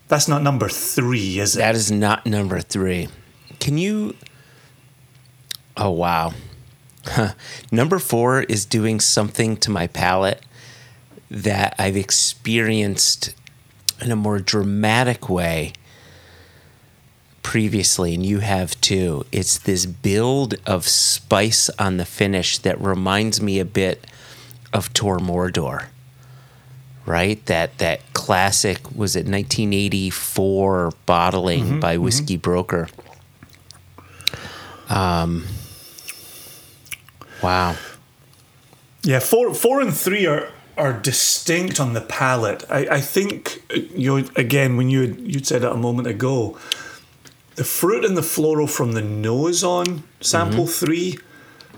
That's 0.09 0.27
not 0.27 0.43
number 0.43 0.69
three, 0.69 1.39
is 1.39 1.55
it? 1.55 1.61
That 1.61 1.77
is 1.77 1.93
not 1.93 2.27
number 2.27 2.59
three. 2.59 3.07
Can 3.61 3.79
you? 3.79 4.17
Oh 5.77 5.91
wow! 5.91 6.33
Number 7.73 7.99
four 7.99 8.43
is 8.43 8.65
doing 8.65 9.01
something 9.01 9.57
to 9.59 9.71
my 9.71 9.87
palate 9.87 10.41
that 11.31 11.75
I've 11.79 11.97
experienced 11.97 13.35
in 14.01 14.11
a 14.11 14.17
more 14.17 14.39
dramatic 14.39 15.29
way 15.29 15.73
previously, 17.43 18.15
and 18.15 18.25
you 18.25 18.41
have 18.41 18.81
too. 18.81 19.25
It's 19.33 19.59
this 19.59 19.87
build 19.87 20.55
of 20.67 20.87
spice 20.87 21.71
on 21.79 21.97
the 21.97 22.05
finish 22.05 22.59
that 22.59 22.81
reminds 22.81 23.41
me 23.41 23.59
a 23.59 23.65
bit 23.65 24.07
of 24.73 24.93
Tor 24.93 25.19
Mordor. 25.19 25.87
Right? 27.07 27.45
That 27.47 27.79
that 27.79 28.01
classic 28.15 28.91
was 28.97 29.15
it 29.15 29.27
1984 29.27 30.93
bottling 31.05 31.79
by 31.81 31.99
Whiskey 31.99 32.37
Broker. 32.39 32.89
Um 34.89 35.45
Wow. 37.45 37.77
Yeah, 39.03 39.19
four, 39.19 39.53
four 39.55 39.81
and 39.81 39.93
three 39.93 40.27
are 40.27 40.49
are 40.77 40.93
distinct 40.93 41.79
on 41.79 41.93
the 41.93 42.01
palate. 42.01 42.65
I, 42.69 42.97
I 42.97 43.01
think 43.01 43.63
uh, 43.71 43.79
you 43.95 44.29
again 44.35 44.77
when 44.77 44.89
you 44.89 45.17
you 45.21 45.45
said 45.45 45.63
it 45.63 45.71
a 45.71 45.77
moment 45.77 46.09
ago, 46.09 46.59
the 47.57 47.65
fruit 47.65 48.05
and 48.05 48.17
the 48.17 48.23
floral 48.23 48.67
from 48.67 48.93
the 48.93 49.03
nose 49.03 49.63
on 49.63 50.03
sample 50.21 50.65
mm-hmm. 50.65 50.87
three 50.87 51.19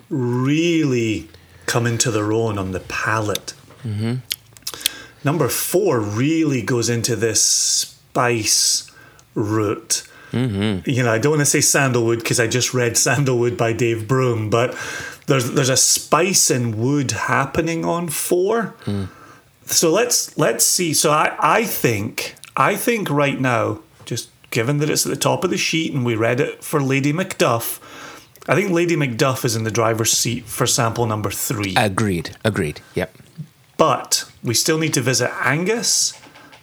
really 0.09 1.29
come 1.67 1.87
into 1.87 2.11
their 2.11 2.33
own 2.33 2.59
on 2.59 2.73
the 2.73 2.81
palate. 2.81 3.53
Mm-hmm. 3.83 4.15
Number 5.25 5.49
four 5.49 6.01
really 6.01 6.63
goes 6.63 6.89
into 6.89 7.17
this 7.17 7.43
spice 7.43 8.91
route. 9.35 10.09
Mm-hmm. 10.31 10.89
You 10.89 11.03
know, 11.03 11.13
I 11.13 11.19
don't 11.19 11.33
want 11.33 11.41
to 11.41 11.47
say 11.47 11.61
sandalwood 11.61 12.21
because 12.21 12.39
I 12.39 12.47
just 12.47 12.73
read 12.73 12.97
Sandalwood 13.07 13.57
by 13.57 13.73
Dave 13.73 14.07
Broom, 14.07 14.49
but 14.49 14.75
there's 15.27 15.53
there's 15.53 15.69
a 15.69 15.77
spice 15.77 16.51
and 16.51 16.75
wood 16.77 17.13
happening 17.13 17.85
on 17.85 18.09
four. 18.09 18.75
So 19.67 19.91
let's 19.91 20.37
let's 20.39 20.65
see. 20.65 20.95
So 20.95 21.11
I, 21.11 21.37
I 21.39 21.65
think 21.65 22.37
I 22.57 22.77
think 22.77 23.11
right 23.11 23.41
now, 23.41 23.81
just 24.05 24.31
given 24.51 24.79
that 24.79 24.89
it's 24.89 25.05
at 25.05 25.11
the 25.11 25.17
top 25.17 25.45
of 25.45 25.51
the 25.51 25.59
sheet 25.59 25.93
and 25.93 26.05
we 26.05 26.15
read 26.15 26.41
it 26.41 26.63
for 26.63 26.81
Lady 26.81 27.13
Macduff, 27.13 27.81
I 28.49 28.55
think 28.55 28.71
Lady 28.71 28.97
Macduff 28.97 29.45
is 29.45 29.57
in 29.57 29.65
the 29.65 29.71
driver's 29.71 30.13
seat 30.13 30.45
for 30.45 30.67
sample 30.67 31.07
number 31.07 31.31
three. 31.31 31.75
Agreed. 31.77 32.37
Agreed. 32.45 32.81
Yep. 32.95 33.17
But 33.77 34.31
we 34.43 34.55
still 34.55 34.79
need 34.79 34.95
to 34.95 35.01
visit 35.01 35.31
Angus 35.41 36.19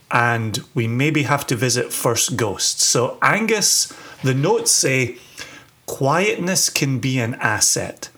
and 0.09 0.59
we 0.73 0.87
maybe 0.87 1.23
have 1.23 1.45
to 1.47 1.55
visit 1.55 1.91
First 1.91 2.37
Ghost. 2.37 2.79
So, 2.79 3.17
Angus, 3.21 3.91
the 4.23 4.33
notes 4.33 4.71
say 4.71 5.17
quietness 5.85 6.69
can 6.69 6.99
be 6.99 7.19
an 7.19 7.35
asset. 7.35 8.09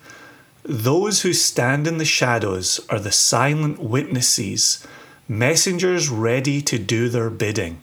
Those 0.68 1.22
who 1.22 1.32
stand 1.32 1.86
in 1.86 1.98
the 1.98 2.04
shadows 2.04 2.80
are 2.90 2.98
the 2.98 3.12
silent 3.12 3.78
witnesses, 3.78 4.84
messengers 5.28 6.08
ready 6.08 6.60
to 6.62 6.76
do 6.76 7.08
their 7.08 7.30
bidding. 7.30 7.82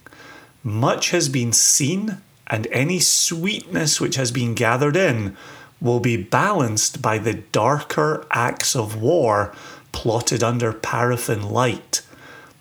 Much 0.64 1.12
has 1.12 1.30
been 1.30 1.54
seen, 1.54 2.18
and 2.48 2.68
any 2.72 3.00
sweetness 3.00 4.02
which 4.02 4.16
has 4.16 4.32
been 4.32 4.54
gathered 4.54 4.98
in 4.98 5.38
will 5.80 6.02
be 6.02 6.18
balanced 6.18 7.02
by 7.02 7.18
the 7.18 7.34
darker 7.34 8.28
acts 8.32 8.76
of 8.76 9.02
war 9.02 9.56
plotted 9.94 10.44
under 10.44 10.74
paraffin 10.74 11.50
light. 11.50 12.02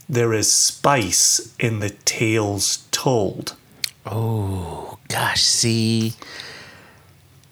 There 0.09 0.33
is 0.33 0.53
spice 0.53 1.53
in 1.59 1.81
the 1.81 1.91
tales 1.91 2.87
told. 2.93 3.57
Oh 4.07 4.99
gosh, 5.09 5.43
see. 5.43 6.15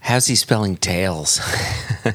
How's 0.01 0.27
he 0.27 0.35
spelling 0.35 0.77
tails? 0.77 1.41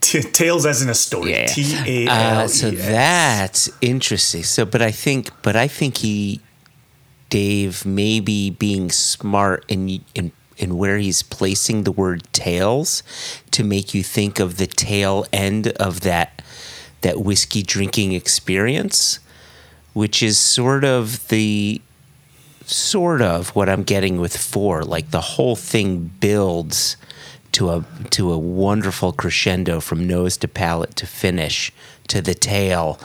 T- 0.00 0.22
tales 0.22 0.66
as 0.66 0.82
in 0.82 0.88
a 0.88 0.94
story. 0.94 1.32
Yeah. 1.32 1.46
T 1.46 2.06
A 2.06 2.10
L 2.10 2.44
Uh, 2.44 2.48
so 2.48 2.70
that's 2.70 3.70
interesting. 3.80 4.42
So, 4.42 4.64
but 4.64 4.82
I 4.82 4.90
think, 4.90 5.30
but 5.42 5.56
I 5.56 5.68
think 5.68 5.98
he, 5.98 6.40
Dave, 7.28 7.84
maybe 7.86 8.50
being 8.50 8.90
smart 8.90 9.64
in 9.68 10.02
in 10.14 10.32
in 10.56 10.76
where 10.76 10.98
he's 10.98 11.22
placing 11.22 11.84
the 11.84 11.92
word 11.92 12.26
tails 12.32 13.02
to 13.50 13.64
make 13.64 13.94
you 13.94 14.02
think 14.02 14.38
of 14.38 14.56
the 14.58 14.66
tail 14.66 15.24
end 15.32 15.68
of 15.68 16.00
that 16.00 16.42
that 17.02 17.20
whiskey 17.20 17.62
drinking 17.62 18.12
experience, 18.12 19.20
which 19.94 20.22
is 20.22 20.38
sort 20.38 20.84
of 20.84 21.28
the 21.28 21.80
sort 22.70 23.22
of 23.22 23.50
what 23.50 23.68
I'm 23.68 23.82
getting 23.82 24.20
with 24.20 24.36
four. 24.36 24.84
Like 24.84 25.10
the 25.10 25.20
whole 25.20 25.56
thing 25.56 26.10
builds 26.20 26.96
to 27.52 27.70
a 27.70 27.84
to 28.10 28.32
a 28.32 28.38
wonderful 28.38 29.12
crescendo 29.12 29.80
from 29.80 30.06
nose 30.06 30.36
to 30.38 30.48
palate 30.48 30.96
to 30.96 31.06
finish 31.06 31.72
to 32.08 32.20
the 32.20 32.34
tail, 32.34 32.98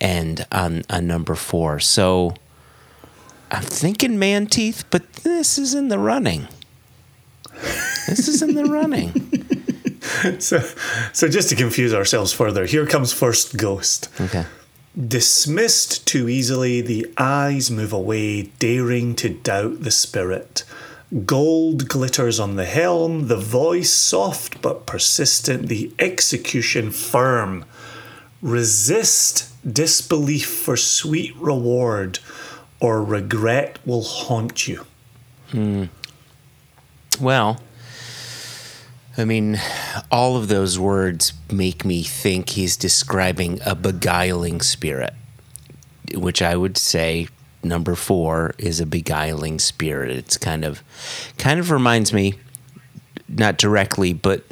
and 0.00 0.46
on 0.50 0.82
on 0.90 1.06
number 1.06 1.34
four. 1.34 1.80
So 1.80 2.34
I'm 3.50 3.62
thinking 3.62 4.18
Menteith, 4.18 4.84
but 4.90 5.12
this 5.14 5.58
is 5.58 5.74
in 5.74 5.88
the 5.88 5.98
running. 5.98 6.48
This 8.08 8.26
is 8.28 8.42
in 8.42 8.54
the 8.54 8.64
running. 8.78 10.40
So, 10.40 10.58
so 11.12 11.28
just 11.28 11.48
to 11.48 11.56
confuse 11.56 11.94
ourselves 11.94 12.32
further, 12.32 12.66
here 12.66 12.86
comes 12.86 13.12
first 13.12 13.56
ghost. 13.56 14.08
Okay. 14.20 14.44
Dismissed 14.96 16.06
too 16.06 16.28
easily, 16.28 16.80
the 16.80 17.12
eyes 17.18 17.68
move 17.68 17.92
away, 17.92 18.42
daring 18.60 19.16
to 19.16 19.28
doubt 19.28 19.82
the 19.82 19.90
spirit. 19.90 20.62
Gold 21.26 21.88
glitters 21.88 22.38
on 22.38 22.54
the 22.54 22.64
helm, 22.64 23.26
the 23.26 23.36
voice 23.36 23.90
soft 23.90 24.62
but 24.62 24.86
persistent, 24.86 25.66
the 25.68 25.92
execution 25.98 26.92
firm. 26.92 27.64
Resist 28.40 29.50
disbelief 29.70 30.46
for 30.46 30.76
sweet 30.76 31.34
reward, 31.36 32.20
or 32.78 33.02
regret 33.02 33.78
will 33.84 34.02
haunt 34.02 34.68
you. 34.68 34.86
Hmm. 35.50 35.84
Well, 37.20 37.60
I 39.16 39.24
mean, 39.24 39.60
all 40.10 40.36
of 40.36 40.48
those 40.48 40.78
words 40.78 41.34
make 41.50 41.84
me 41.84 42.02
think 42.02 42.50
he's 42.50 42.76
describing 42.76 43.60
a 43.64 43.74
beguiling 43.74 44.60
spirit, 44.60 45.14
which 46.14 46.42
I 46.42 46.56
would 46.56 46.76
say 46.76 47.28
number 47.62 47.94
four 47.94 48.54
is 48.58 48.80
a 48.80 48.86
beguiling 48.86 49.60
spirit. 49.60 50.10
It's 50.10 50.36
kind 50.36 50.64
of, 50.64 50.82
kind 51.38 51.60
of 51.60 51.70
reminds 51.70 52.12
me, 52.12 52.34
not 53.28 53.56
directly, 53.56 54.12
but 54.12 54.42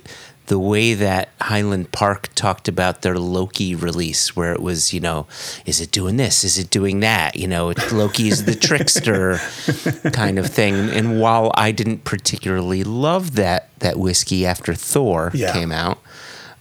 the 0.46 0.58
way 0.58 0.94
that 0.94 1.30
Highland 1.40 1.92
Park 1.92 2.28
talked 2.34 2.68
about 2.68 3.02
their 3.02 3.16
Loki 3.16 3.74
release, 3.74 4.36
where 4.36 4.52
it 4.52 4.60
was, 4.60 4.92
you 4.92 5.00
know, 5.00 5.26
is 5.64 5.80
it 5.80 5.90
doing 5.90 6.16
this? 6.16 6.44
Is 6.44 6.58
it 6.58 6.68
doing 6.68 7.00
that? 7.00 7.36
You 7.36 7.48
know, 7.48 7.72
Loki 7.90 8.28
is 8.28 8.44
the 8.44 8.54
trickster 8.54 9.38
kind 10.12 10.38
of 10.38 10.46
thing. 10.46 10.90
And 10.90 11.20
while 11.20 11.52
I 11.54 11.72
didn't 11.72 12.04
particularly 12.04 12.84
love 12.84 13.34
that 13.36 13.70
that 13.82 13.98
whiskey 13.98 14.44
after 14.46 14.74
Thor 14.74 15.30
Yeah. 15.34 15.52
came 15.52 15.70
out, 15.70 15.98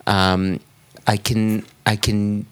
um, 0.05 0.59
I 1.07 1.17
can 1.17 1.65
I 1.85 1.95
can 1.95 2.45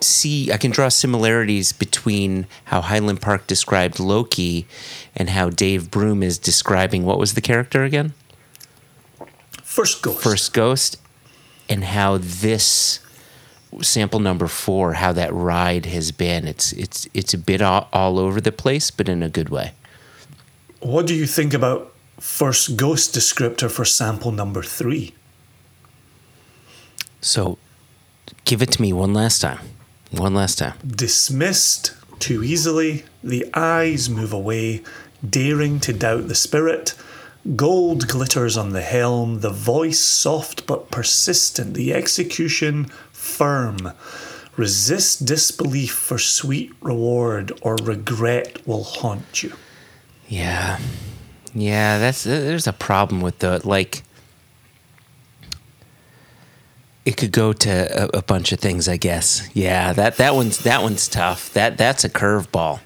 see 0.00 0.50
I 0.52 0.56
can 0.56 0.70
draw 0.72 0.88
similarities 0.88 1.72
between 1.72 2.46
how 2.64 2.80
Highland 2.80 3.20
Park 3.20 3.46
described 3.46 4.00
Loki 4.00 4.66
and 5.14 5.30
how 5.30 5.50
Dave 5.50 5.90
Broom 5.90 6.22
is 6.22 6.38
describing 6.38 7.04
what 7.04 7.18
was 7.18 7.34
the 7.34 7.40
character 7.40 7.84
again? 7.84 8.12
First 9.62 10.02
ghost. 10.02 10.22
First 10.22 10.52
Ghost, 10.54 10.96
and 11.68 11.84
how 11.84 12.18
this 12.18 13.00
sample 13.82 14.20
number 14.20 14.46
four, 14.46 14.94
how 14.94 15.12
that 15.12 15.32
ride 15.34 15.86
has 15.86 16.12
been. 16.12 16.46
It's 16.46 16.72
it's 16.72 17.06
it's 17.12 17.34
a 17.34 17.38
bit 17.38 17.60
all, 17.60 17.88
all 17.92 18.18
over 18.18 18.40
the 18.40 18.52
place, 18.52 18.90
but 18.90 19.08
in 19.08 19.22
a 19.22 19.28
good 19.28 19.48
way. 19.50 19.72
What 20.80 21.06
do 21.06 21.14
you 21.14 21.26
think 21.26 21.52
about 21.54 21.92
first 22.18 22.76
ghost 22.76 23.14
descriptor 23.14 23.70
for 23.70 23.84
sample 23.84 24.32
number 24.32 24.62
three? 24.62 25.14
So, 27.20 27.58
give 28.44 28.62
it 28.62 28.72
to 28.72 28.82
me 28.82 28.92
one 28.92 29.12
last 29.12 29.40
time. 29.40 29.58
One 30.12 30.34
last 30.34 30.58
time. 30.58 30.74
Dismissed 30.86 31.94
too 32.18 32.42
easily, 32.42 33.04
the 33.22 33.46
eyes 33.54 34.08
move 34.08 34.32
away, 34.32 34.82
daring 35.28 35.80
to 35.80 35.92
doubt 35.92 36.28
the 36.28 36.34
spirit. 36.34 36.94
Gold 37.54 38.08
glitters 38.08 38.56
on 38.56 38.70
the 38.70 38.82
helm, 38.82 39.40
the 39.40 39.50
voice 39.50 40.00
soft 40.00 40.66
but 40.66 40.90
persistent, 40.90 41.74
the 41.74 41.92
execution 41.92 42.86
firm. 43.12 43.92
Resist 44.56 45.26
disbelief 45.26 45.92
for 45.92 46.18
sweet 46.18 46.72
reward, 46.80 47.52
or 47.60 47.76
regret 47.76 48.66
will 48.66 48.84
haunt 48.84 49.42
you. 49.42 49.52
Yeah, 50.28 50.78
yeah. 51.56 51.98
That's 51.98 52.24
there's 52.24 52.66
a 52.66 52.72
problem 52.72 53.20
with 53.20 53.38
the 53.38 53.66
like. 53.66 54.02
It 57.04 57.16
could 57.16 57.32
go 57.32 57.52
to 57.52 57.70
a, 57.70 58.18
a 58.18 58.22
bunch 58.22 58.52
of 58.52 58.58
things, 58.58 58.88
I 58.88 58.96
guess. 58.96 59.48
Yeah, 59.54 59.92
that 59.94 60.16
that 60.18 60.34
one's 60.34 60.58
that 60.58 60.82
one's 60.82 61.08
tough. 61.08 61.52
That 61.54 61.78
that's 61.78 62.04
a 62.04 62.10
curveball. 62.10 62.80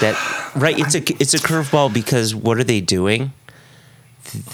That 0.00 0.16
right? 0.56 0.78
It's 0.78 0.94
a 0.94 1.00
it's 1.20 1.34
a 1.34 1.38
curveball 1.38 1.92
because 1.92 2.34
what 2.34 2.58
are 2.58 2.64
they 2.64 2.80
doing? 2.80 3.32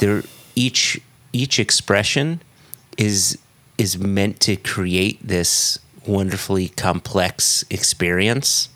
They're 0.01 0.25
each 0.55 1.01
each 1.33 1.61
expression 1.61 2.41
is 2.97 3.39
is 3.77 3.97
meant 3.97 4.41
to 4.41 4.57
create 4.57 5.21
this 5.27 5.79
wonderfully 6.05 6.71
complex 6.71 7.65
experience 7.71 8.71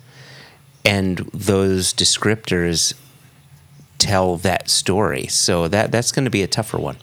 and 0.85 1.19
those 1.33 1.93
descriptors 1.93 2.95
tell 4.03 4.37
that 4.37 4.69
story 4.69 5.27
so 5.27 5.69
that 5.69 5.91
that's 5.93 6.11
going 6.13 6.25
to 6.25 6.31
be 6.31 6.43
a 6.43 6.47
tougher 6.47 6.79
one 6.79 6.97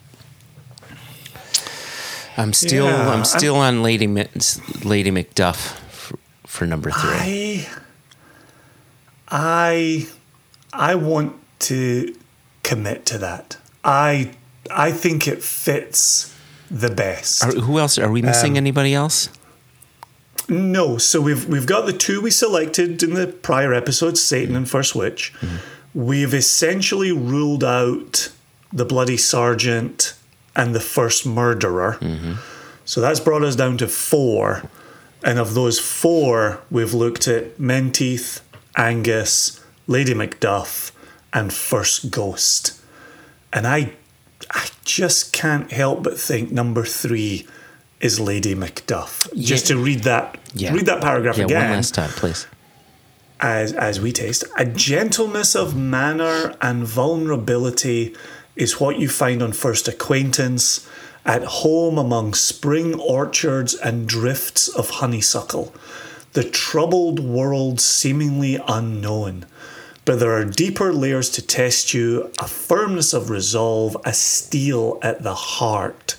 i'm 2.38 2.54
still 2.54 2.86
Yeah, 2.86 3.02
i'm 3.04 3.10
I'm- 3.10 3.26
still 3.26 3.56
on 3.56 3.84
lady 3.84 4.08
lady 4.08 5.12
macduff 5.12 5.58
for, 5.90 6.18
for 6.46 6.66
number 6.66 6.92
three 6.92 7.68
I, 7.68 7.68
I, 9.32 10.08
I 10.74 10.96
want 10.96 11.36
to 11.60 12.16
commit 12.64 13.06
to 13.08 13.18
that. 13.20 13.58
I, 13.84 14.32
I 14.72 14.92
think 14.92 15.28
it 15.28 15.44
fits 15.44 16.36
the 16.72 16.90
best. 16.90 17.44
Are, 17.44 17.52
who 17.52 17.78
else 17.80 17.98
are 18.00 18.12
we 18.12 18.22
missing 18.24 18.54
Um, 18.54 18.58
anybody 18.58 18.94
else 18.94 19.30
No, 20.48 20.98
so 20.98 21.22
we've 21.22 21.46
we've 21.48 21.68
got 21.68 21.86
the 21.86 21.94
two 21.94 22.22
we 22.22 22.32
selected 22.32 23.04
in 23.04 23.14
the 23.14 23.28
prior 23.28 23.72
episodes, 23.74 24.20
Seyton 24.22 24.56
and 24.56 24.68
First 24.70 24.96
Witch. 24.96 25.32
We've 25.94 26.34
essentially 26.34 27.12
ruled 27.12 27.64
out 27.64 28.32
the 28.72 28.86
bloody 28.86 29.18
sergeant 29.18 30.14
and 30.56 30.76
the 30.76 30.80
first 30.80 31.26
murderer. 31.26 31.98
Mm-hmm. 32.00 32.34
So 32.86 33.02
that's 33.02 33.20
brought 33.20 33.44
us 33.44 33.56
down 33.56 33.78
to 33.78 33.88
four. 33.88 34.64
And 35.24 35.38
of 35.38 35.54
those 35.54 35.80
four, 35.80 36.62
we've 36.72 36.94
looked 36.94 37.28
at 37.28 37.58
Menteith, 37.58 38.42
Angus, 38.78 39.64
Lady 39.88 40.14
Macduff, 40.14 40.92
and 41.34 41.54
First 41.54 42.12
Ghost. 42.12 42.80
And 43.52 43.68
I 43.68 43.94
I 44.52 44.70
just 44.86 45.34
can't 45.34 45.72
help 45.72 46.04
but 46.04 46.20
think 46.20 46.52
number 46.52 46.84
three 46.86 47.48
is 48.00 48.20
Lady 48.20 48.56
Macduff. 48.56 49.32
Just 49.36 49.68
to 49.68 49.78
read 49.78 50.02
that 50.04 50.38
yeah 50.54 50.74
read 50.74 50.86
that 50.86 51.02
paragraph 51.02 51.38
yeah 51.38 51.46
again 51.46 51.62
one 51.64 51.72
last 51.72 51.94
time 51.94 52.10
please 52.12 52.48
as 53.40 53.74
as 53.74 54.00
we 54.00 54.12
taste. 54.12 54.44
A 54.58 54.66
gentleness 54.66 55.56
of 55.56 55.76
manner 55.76 56.56
and 56.62 56.86
vulnerability 56.86 58.16
is 58.56 58.80
what 58.80 59.00
you 59.00 59.10
find 59.10 59.42
on 59.42 59.54
first 59.54 59.88
acquaintance 59.88 60.88
at 61.26 61.44
home 61.44 61.98
among 61.98 62.34
spring 62.34 63.00
orchards 63.00 63.76
and 63.76 64.08
drifts 64.08 64.68
of 64.68 64.90
honeysuckle. 64.90 65.74
The 66.34 66.44
troubled 66.44 67.20
world 67.20 67.80
seemingly 67.80 68.60
unknown 68.68 69.46
but 70.10 70.20
there 70.20 70.32
are 70.32 70.44
deeper 70.44 70.92
layers 70.92 71.30
to 71.30 71.40
test 71.46 71.94
you 71.94 72.32
a 72.40 72.48
firmness 72.48 73.14
of 73.14 73.30
resolve 73.30 73.96
a 74.04 74.12
steel 74.12 74.98
at 75.04 75.22
the 75.22 75.36
heart. 75.36 76.18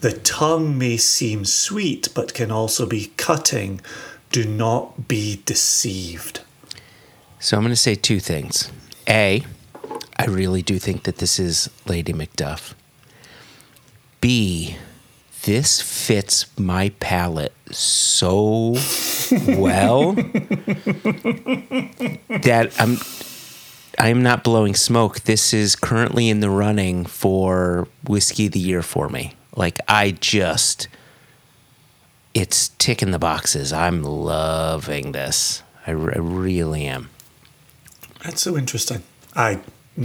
The 0.00 0.12
tongue 0.12 0.76
may 0.76 0.98
seem 0.98 1.46
sweet 1.46 2.10
but 2.14 2.34
can 2.34 2.50
also 2.50 2.84
be 2.84 3.10
cutting. 3.16 3.80
Do 4.32 4.44
not 4.44 5.08
be 5.08 5.40
deceived 5.46 6.42
So 7.42 7.56
I'm 7.56 7.64
going 7.64 7.72
to 7.72 7.76
say 7.76 7.96
two 7.96 8.20
things. 8.20 8.70
A, 9.08 9.44
I 10.16 10.26
really 10.26 10.62
do 10.62 10.78
think 10.78 11.02
that 11.02 11.16
this 11.16 11.40
is 11.40 11.68
Lady 11.86 12.12
Macduff. 12.12 12.74
B, 14.20 14.76
this 15.42 15.80
fits 15.80 16.46
my 16.56 16.90
palate 17.00 17.52
so 17.72 18.76
well 19.58 20.12
that 22.42 22.72
I'm 22.78 22.98
I'm 23.98 24.22
not 24.22 24.44
blowing 24.44 24.76
smoke. 24.76 25.22
This 25.22 25.52
is 25.52 25.74
currently 25.74 26.28
in 26.28 26.38
the 26.38 26.48
running 26.48 27.04
for 27.06 27.88
whiskey 28.06 28.46
of 28.46 28.52
the 28.52 28.60
year 28.60 28.82
for 28.82 29.08
me. 29.08 29.34
Like 29.56 29.80
I 29.88 30.12
just 30.12 30.86
it's 32.34 32.68
ticking 32.68 33.10
the 33.10 33.18
boxes. 33.18 33.72
I'm 33.72 34.04
loving 34.04 35.10
this. 35.10 35.64
I, 35.84 35.92
r- 35.92 36.12
I 36.14 36.18
really 36.18 36.84
am. 36.84 37.10
That's 38.24 38.40
so 38.40 38.56
interesting. 38.56 39.02
I 39.34 39.60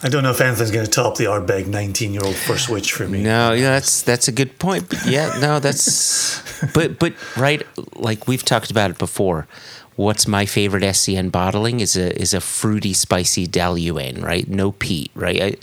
I 0.00 0.08
don't 0.08 0.22
know 0.22 0.30
if 0.30 0.40
anything's 0.40 0.70
going 0.70 0.84
to 0.84 0.90
top 0.90 1.16
the 1.16 1.24
Ardbeg 1.24 1.66
19 1.66 2.12
year 2.12 2.22
old 2.24 2.36
First 2.36 2.68
Witch 2.68 2.92
for 2.92 3.08
me. 3.08 3.22
No, 3.22 3.52
yeah, 3.52 3.70
that's 3.70 4.02
that's 4.02 4.28
a 4.28 4.32
good 4.32 4.58
point. 4.58 4.88
But 4.88 5.04
yeah, 5.06 5.38
no, 5.40 5.58
that's 5.58 6.40
but 6.74 6.98
but 6.98 7.14
right, 7.36 7.66
like 7.96 8.28
we've 8.28 8.44
talked 8.44 8.70
about 8.70 8.90
it 8.90 8.98
before. 8.98 9.48
What's 9.96 10.28
my 10.28 10.46
favorite 10.46 10.84
SCN 10.84 11.32
bottling 11.32 11.80
is 11.80 11.96
a 11.96 12.16
is 12.20 12.32
a 12.32 12.40
fruity, 12.40 12.92
spicy 12.92 13.48
Dailuaine, 13.48 14.22
right? 14.22 14.48
No 14.48 14.70
peat, 14.70 15.10
right? 15.14 15.42
I, 15.42 15.56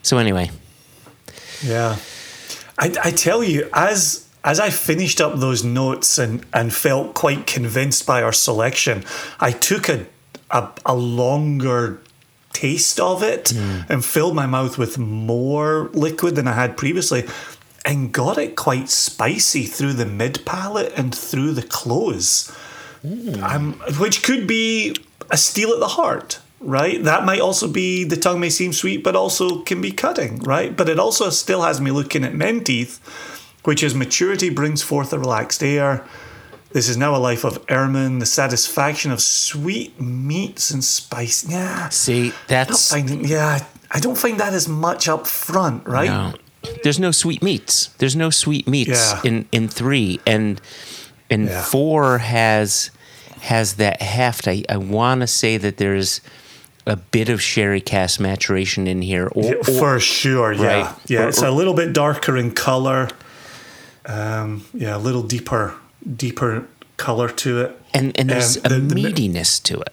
so 0.00 0.16
anyway, 0.16 0.50
Yeah. 1.62 1.96
I, 2.78 2.94
I 3.04 3.10
tell 3.10 3.42
you, 3.42 3.68
as 3.72 4.26
as 4.44 4.60
I 4.60 4.70
finished 4.70 5.20
up 5.20 5.38
those 5.38 5.64
notes 5.64 6.18
and, 6.18 6.46
and 6.54 6.72
felt 6.72 7.14
quite 7.14 7.46
convinced 7.46 8.06
by 8.06 8.22
our 8.22 8.32
selection, 8.32 9.04
I 9.40 9.50
took 9.50 9.88
a 9.88 10.06
a, 10.50 10.68
a 10.84 10.94
longer 10.94 12.00
taste 12.52 12.98
of 12.98 13.22
it 13.22 13.52
and 13.90 14.04
filled 14.04 14.34
my 14.34 14.46
mouth 14.46 14.78
with 14.78 14.96
more 14.98 15.90
liquid 15.92 16.36
than 16.36 16.48
I 16.48 16.52
had 16.52 16.76
previously 16.76 17.26
and 17.84 18.12
got 18.12 18.36
it 18.38 18.56
quite 18.56 18.88
spicy 18.88 19.64
through 19.64 19.92
the 19.92 20.06
mid 20.06 20.44
palate 20.44 20.92
and 20.96 21.14
through 21.14 21.52
the 21.52 21.62
close. 21.62 22.50
Um, 23.04 23.74
which 24.00 24.24
could 24.24 24.48
be 24.48 24.96
a 25.30 25.36
steel 25.36 25.72
at 25.72 25.78
the 25.78 25.88
heart, 25.88 26.40
right? 26.60 27.02
That 27.04 27.24
might 27.24 27.40
also 27.40 27.68
be 27.68 28.02
the 28.02 28.16
tongue 28.16 28.40
may 28.40 28.50
seem 28.50 28.72
sweet, 28.72 29.04
but 29.04 29.14
also 29.14 29.62
can 29.62 29.80
be 29.80 29.92
cutting, 29.92 30.40
right? 30.40 30.76
But 30.76 30.88
it 30.88 30.98
also 30.98 31.30
still 31.30 31.62
has 31.62 31.80
me 31.80 31.92
looking 31.92 32.24
at 32.24 32.32
Menteith, 32.32 32.98
which 33.64 33.84
is 33.84 33.94
maturity 33.94 34.50
brings 34.50 34.82
forth 34.82 35.12
a 35.12 35.18
relaxed 35.18 35.62
air. 35.62 36.04
This 36.76 36.90
is 36.90 36.98
now 36.98 37.16
a 37.16 37.22
life 37.30 37.42
of 37.42 37.64
ermine, 37.70 38.18
the 38.18 38.26
satisfaction 38.26 39.10
of 39.10 39.22
sweet 39.22 39.98
meats 39.98 40.70
and 40.70 40.84
spice. 40.84 41.42
Yeah, 41.48 41.88
see, 41.88 42.26
I 42.26 42.28
don't 42.28 42.34
that's 42.48 42.94
yeah, 43.30 43.64
I 43.90 43.98
don't 43.98 44.18
find 44.18 44.38
that 44.40 44.52
as 44.52 44.68
much 44.68 45.08
up 45.08 45.26
front, 45.26 45.88
right? 45.88 46.10
no. 46.10 46.34
There's 46.82 46.98
no 47.00 47.12
sweet 47.12 47.42
meats. 47.42 47.86
There's 47.96 48.14
no 48.14 48.28
sweet 48.28 48.68
meats 48.68 48.90
Yeah. 48.90 49.20
in 49.24 49.48
in 49.52 49.68
three, 49.68 50.20
and 50.26 50.60
and 51.30 51.46
Yeah. 51.48 51.62
four 51.62 52.18
has 52.18 52.90
has 53.40 53.76
that 53.76 54.02
heft. 54.02 54.46
I 54.46 54.62
I 54.68 54.76
want 54.76 55.22
to 55.22 55.26
say 55.26 55.56
that 55.56 55.78
there's 55.78 56.20
a 56.86 56.96
bit 56.96 57.30
of 57.30 57.40
sherry 57.40 57.80
cask 57.80 58.20
maturation 58.20 58.86
in 58.86 59.00
here, 59.00 59.28
or, 59.32 59.44
Yeah, 59.44 59.52
or- 59.54 59.64
for 59.78 59.98
sure, 60.00 60.52
yeah, 60.52 60.66
right. 60.66 60.94
yeah. 61.06 61.22
Or- 61.22 61.28
it's 61.30 61.40
a 61.40 61.50
little 61.50 61.72
bit 61.72 61.94
darker 61.94 62.36
in 62.36 62.50
color. 62.50 63.08
Um, 64.04 64.66
yeah, 64.74 64.94
a 64.94 64.98
little 64.98 65.22
deeper, 65.22 65.72
deeper 66.14 66.66
color 66.96 67.28
to 67.28 67.60
it. 67.60 67.80
and 67.92 68.18
and 68.18 68.30
there's 68.30 68.56
Um, 68.58 68.62
a 68.64 68.68
the- 68.68 68.80
the- 68.80 68.94
meatiness 68.94 69.62
to 69.64 69.80
it. 69.80 69.92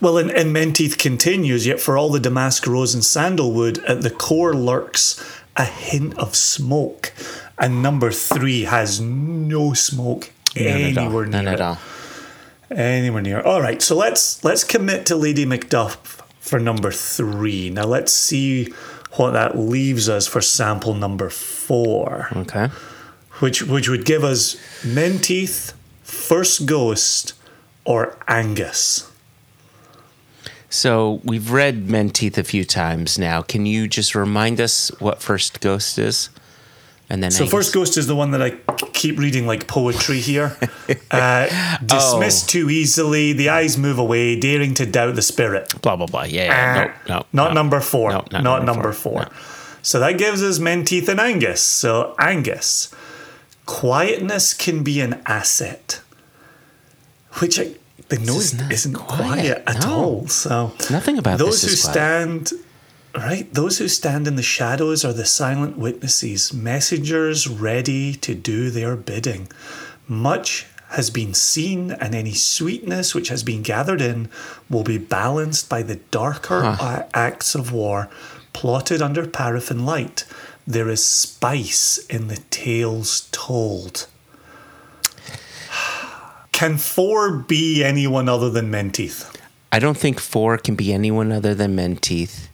Well, 0.00 0.18
and, 0.18 0.30
and 0.30 0.54
Menteith 0.54 0.98
continues. 0.98 1.66
Yet 1.66 1.80
for 1.80 1.96
all 1.96 2.10
the 2.10 2.18
damask 2.20 2.66
rose 2.66 2.94
and 2.94 3.04
sandalwood, 3.04 3.78
at 3.86 4.02
the 4.02 4.10
core 4.10 4.52
lurks 4.54 5.22
a 5.56 5.64
hint 5.64 6.18
of 6.18 6.34
smoke. 6.34 7.12
And 7.58 7.82
number 7.82 8.10
three 8.10 8.62
has 8.64 9.00
no 9.00 9.74
smoke 9.74 10.30
None 10.56 10.66
anywhere 10.66 11.26
near 11.26 11.42
None 11.42 11.48
at 11.48 11.60
all. 11.60 11.78
Anywhere 12.70 13.22
near. 13.22 13.40
All 13.40 13.60
right, 13.62 13.80
so 13.80 13.96
let's 13.96 14.42
let's 14.44 14.62
commit 14.64 15.06
to 15.06 15.16
Lady 15.16 15.46
Macduff 15.46 15.96
for 16.40 16.58
number 16.60 16.90
three. 16.92 17.70
Now 17.70 17.84
let's 17.84 18.12
see 18.12 18.72
what 19.16 19.32
that 19.32 19.56
leaves 19.58 20.08
us 20.08 20.26
for 20.26 20.40
sample 20.40 20.94
number 20.94 21.30
four, 21.30 22.28
Okay. 22.36 22.68
Which 23.40 23.62
which 23.62 23.88
would 23.88 24.04
give 24.04 24.24
us 24.24 24.56
Menteith, 24.82 25.72
First 26.02 26.66
Ghost, 26.66 27.34
or 27.84 28.16
Angus. 28.28 29.10
So 30.70 31.20
we've 31.24 31.50
read 31.50 31.86
Menteith 31.86 32.36
a 32.36 32.44
few 32.44 32.64
times 32.64 33.18
now. 33.18 33.40
Can 33.42 33.64
you 33.64 33.88
just 33.88 34.14
remind 34.14 34.60
us 34.60 34.90
what 35.00 35.22
First 35.22 35.60
Ghost 35.60 35.98
is? 35.98 36.28
And 37.10 37.22
then 37.22 37.30
So 37.30 37.44
Angus. 37.44 37.52
First 37.52 37.72
Ghost 37.74 37.96
is 37.96 38.06
the 38.06 38.14
one 38.14 38.32
that 38.32 38.42
I 38.42 38.50
keep 38.92 39.18
reading 39.18 39.46
like 39.46 39.66
poetry 39.66 40.20
here. 40.20 40.56
Uh, 41.10 41.46
dismissed 41.84 42.46
Oh. 42.48 42.52
too 42.52 42.70
easily, 42.70 43.32
the 43.34 43.48
eyes 43.50 43.76
move 43.78 43.98
away, 43.98 44.38
daring 44.38 44.72
to 44.74 44.86
doubt 44.86 45.14
the 45.16 45.22
spirit. 45.22 45.68
blah 45.82 45.96
blah 45.96 46.06
blah. 46.06 46.22
Yeah, 46.24 46.44
yeah. 46.44 46.94
no, 47.08 47.14
no, 47.14 47.20
Uh, 47.20 47.22
Not 47.32 47.48
no. 47.48 47.54
number 47.54 47.80
four. 47.80 48.10
No, 48.10 48.16
not, 48.30 48.32
not 48.32 48.42
number, 48.64 48.72
number 48.72 48.92
four. 48.92 49.24
four. 49.24 49.32
So 49.82 50.00
that 50.00 50.16
gives 50.18 50.42
us 50.42 50.58
Menteith 50.58 51.08
and 51.08 51.18
Angus. 51.20 51.60
So 51.62 52.14
Angus, 52.18 52.88
quietness 53.68 54.54
can 54.54 54.82
be 54.82 55.00
an 55.00 55.20
asset, 55.26 56.00
which 57.34 57.60
I, 57.60 57.74
the 58.08 58.18
noise 58.18 58.54
is 58.54 58.70
isn't 58.70 58.94
quiet, 58.94 59.18
quiet, 59.18 59.62
at 59.66 59.86
no. 59.86 59.94
all. 59.94 60.26
So 60.28 60.72
Nothing 60.90 61.18
about 61.18 61.38
those 61.38 61.60
this 61.60 61.64
who 61.64 61.74
is 61.74 61.82
quiet. 61.82 61.92
stand. 61.94 62.52
Right, 63.14 63.52
those 63.52 63.78
who 63.78 63.88
stand 63.88 64.26
in 64.28 64.36
the 64.36 64.42
shadows 64.42 65.04
are 65.04 65.12
the 65.14 65.24
silent 65.24 65.76
witnesses, 65.76 66.52
messengers 66.52 67.48
ready 67.48 68.14
to 68.14 68.34
do 68.34 68.70
their 68.70 68.96
bidding. 68.96 69.48
Much 70.06 70.66
has 70.90 71.10
been 71.10 71.34
seen, 71.34 71.90
and 71.92 72.14
any 72.14 72.32
sweetness 72.34 73.14
which 73.14 73.28
has 73.28 73.42
been 73.42 73.62
gathered 73.62 74.00
in 74.00 74.28
will 74.70 74.84
be 74.84 74.98
balanced 74.98 75.68
by 75.68 75.82
the 75.82 75.96
darker 76.10 76.60
a- 76.62 77.08
acts 77.14 77.54
of 77.54 77.72
war 77.72 78.08
plotted 78.52 79.02
under 79.02 79.26
paraffin 79.26 79.84
light. 79.84 80.24
There 80.68 80.90
is 80.90 81.02
spice 81.02 81.96
in 82.10 82.28
the 82.28 82.36
tales 82.50 83.26
told. 83.32 84.06
Can 86.52 86.76
four 86.76 87.32
be 87.32 87.82
anyone 87.82 88.28
other 88.28 88.50
than 88.50 88.70
Menteith? 88.70 89.34
I 89.72 89.78
don't 89.78 89.96
think 89.96 90.20
four 90.20 90.58
can 90.58 90.74
be 90.74 90.92
anyone 90.92 91.32
other 91.32 91.54
than 91.54 91.74
Menteith. 91.74 92.48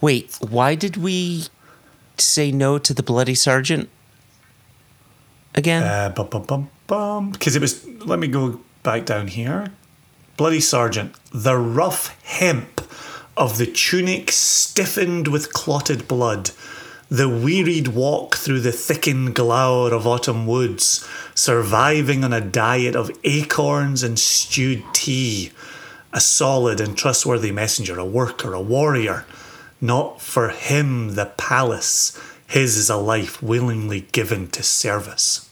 Wait, 0.00 0.34
why 0.40 0.74
did 0.74 0.96
we 0.96 1.44
say 2.16 2.50
no 2.50 2.78
to 2.78 2.94
the 2.94 3.02
Bloody 3.02 3.34
Sergeant 3.34 3.90
again? 5.54 5.82
Uh, 5.82 6.08
bum, 6.16 6.28
bum, 6.28 6.42
bum, 6.44 6.70
bum. 6.86 7.30
Because 7.32 7.54
it 7.54 7.60
was, 7.60 7.86
let 8.06 8.18
me 8.18 8.28
go 8.28 8.60
back 8.82 9.04
down 9.04 9.28
here. 9.28 9.66
Bloody 10.38 10.60
Sergeant, 10.60 11.14
the 11.34 11.58
rough 11.58 12.18
hemp 12.22 12.80
of 13.36 13.58
the 13.58 13.66
tunic 13.66 14.32
stiffened 14.32 15.28
with 15.28 15.52
clotted 15.52 16.08
blood, 16.08 16.52
the 17.10 17.28
wearied 17.28 17.88
walk 17.88 18.36
through 18.36 18.60
the 18.60 18.72
thickened 18.72 19.34
glower 19.34 19.92
of 19.92 20.06
autumn 20.06 20.46
woods, 20.46 21.06
surviving 21.34 22.22
on 22.24 22.32
a 22.32 22.40
diet 22.40 22.94
of 22.94 23.10
acorns 23.24 24.02
and 24.02 24.18
stewed 24.18 24.82
tea, 24.92 25.50
a 26.12 26.20
solid 26.20 26.80
and 26.80 26.96
trustworthy 26.96 27.50
messenger, 27.50 27.98
a 27.98 28.04
worker, 28.04 28.54
a 28.54 28.60
warrior. 28.60 29.24
Not 29.80 30.20
for 30.20 30.50
him 30.50 31.14
the 31.14 31.26
palace, 31.26 32.16
his 32.46 32.76
is 32.76 32.90
a 32.90 32.96
life 32.96 33.42
willingly 33.42 34.02
given 34.12 34.48
to 34.48 34.62
service. 34.62 35.48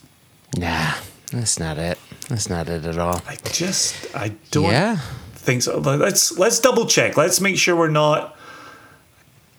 nah, 0.57 0.93
that's 1.31 1.59
not 1.59 1.77
it. 1.77 1.97
That's 2.29 2.49
not 2.49 2.69
it 2.69 2.85
at 2.85 2.97
all. 2.97 3.21
I 3.27 3.37
just 3.51 3.95
I 4.15 4.33
don't 4.51 4.65
Yeah. 4.71 4.97
think 5.35 5.63
so. 5.63 5.77
Let's 5.79 6.37
let's 6.37 6.59
double 6.59 6.85
check. 6.85 7.17
Let's 7.17 7.41
make 7.41 7.57
sure 7.57 7.75
we're 7.75 7.89
not. 7.89 8.35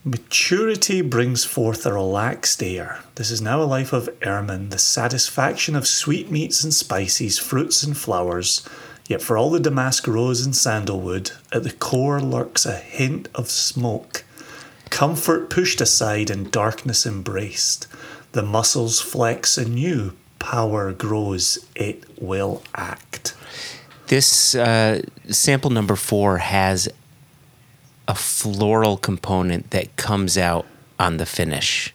Maturity 0.02 1.02
brings 1.02 1.44
forth 1.44 1.84
a 1.84 1.92
relaxed 1.92 2.62
air. 2.62 3.00
This 3.16 3.30
is 3.30 3.42
now 3.42 3.62
a 3.62 3.64
life 3.64 3.92
of 3.92 4.08
ermine, 4.24 4.70
the 4.70 4.78
satisfaction 4.78 5.76
of 5.76 5.86
sweetmeats 5.86 6.64
and 6.64 6.72
spices, 6.72 7.38
fruits 7.38 7.82
and 7.82 7.94
flowers. 7.94 8.66
Yet 9.08 9.20
for 9.20 9.36
all 9.36 9.50
the 9.50 9.60
damask 9.60 10.06
rose 10.06 10.42
and 10.42 10.56
sandalwood, 10.56 11.32
at 11.52 11.64
the 11.64 11.72
core 11.72 12.18
lurks 12.18 12.64
a 12.64 12.76
hint 12.76 13.28
of 13.34 13.50
smoke. 13.50 14.24
Comfort 14.88 15.50
pushed 15.50 15.82
aside 15.82 16.30
and 16.30 16.50
darkness 16.50 17.04
embraced. 17.04 17.86
The 18.32 18.42
muscles 18.42 19.02
flex 19.02 19.58
anew, 19.58 20.12
power 20.38 20.94
grows, 20.94 21.66
it 21.74 22.04
will 22.18 22.62
act. 22.74 23.34
This 24.06 24.54
uh, 24.54 25.02
sample 25.28 25.70
number 25.70 25.94
four 25.94 26.38
has 26.38 26.88
a 28.10 28.14
floral 28.14 28.96
component 28.96 29.70
that 29.70 29.86
comes 29.96 30.36
out 30.36 30.66
on 30.98 31.16
the 31.18 31.26
finish, 31.26 31.94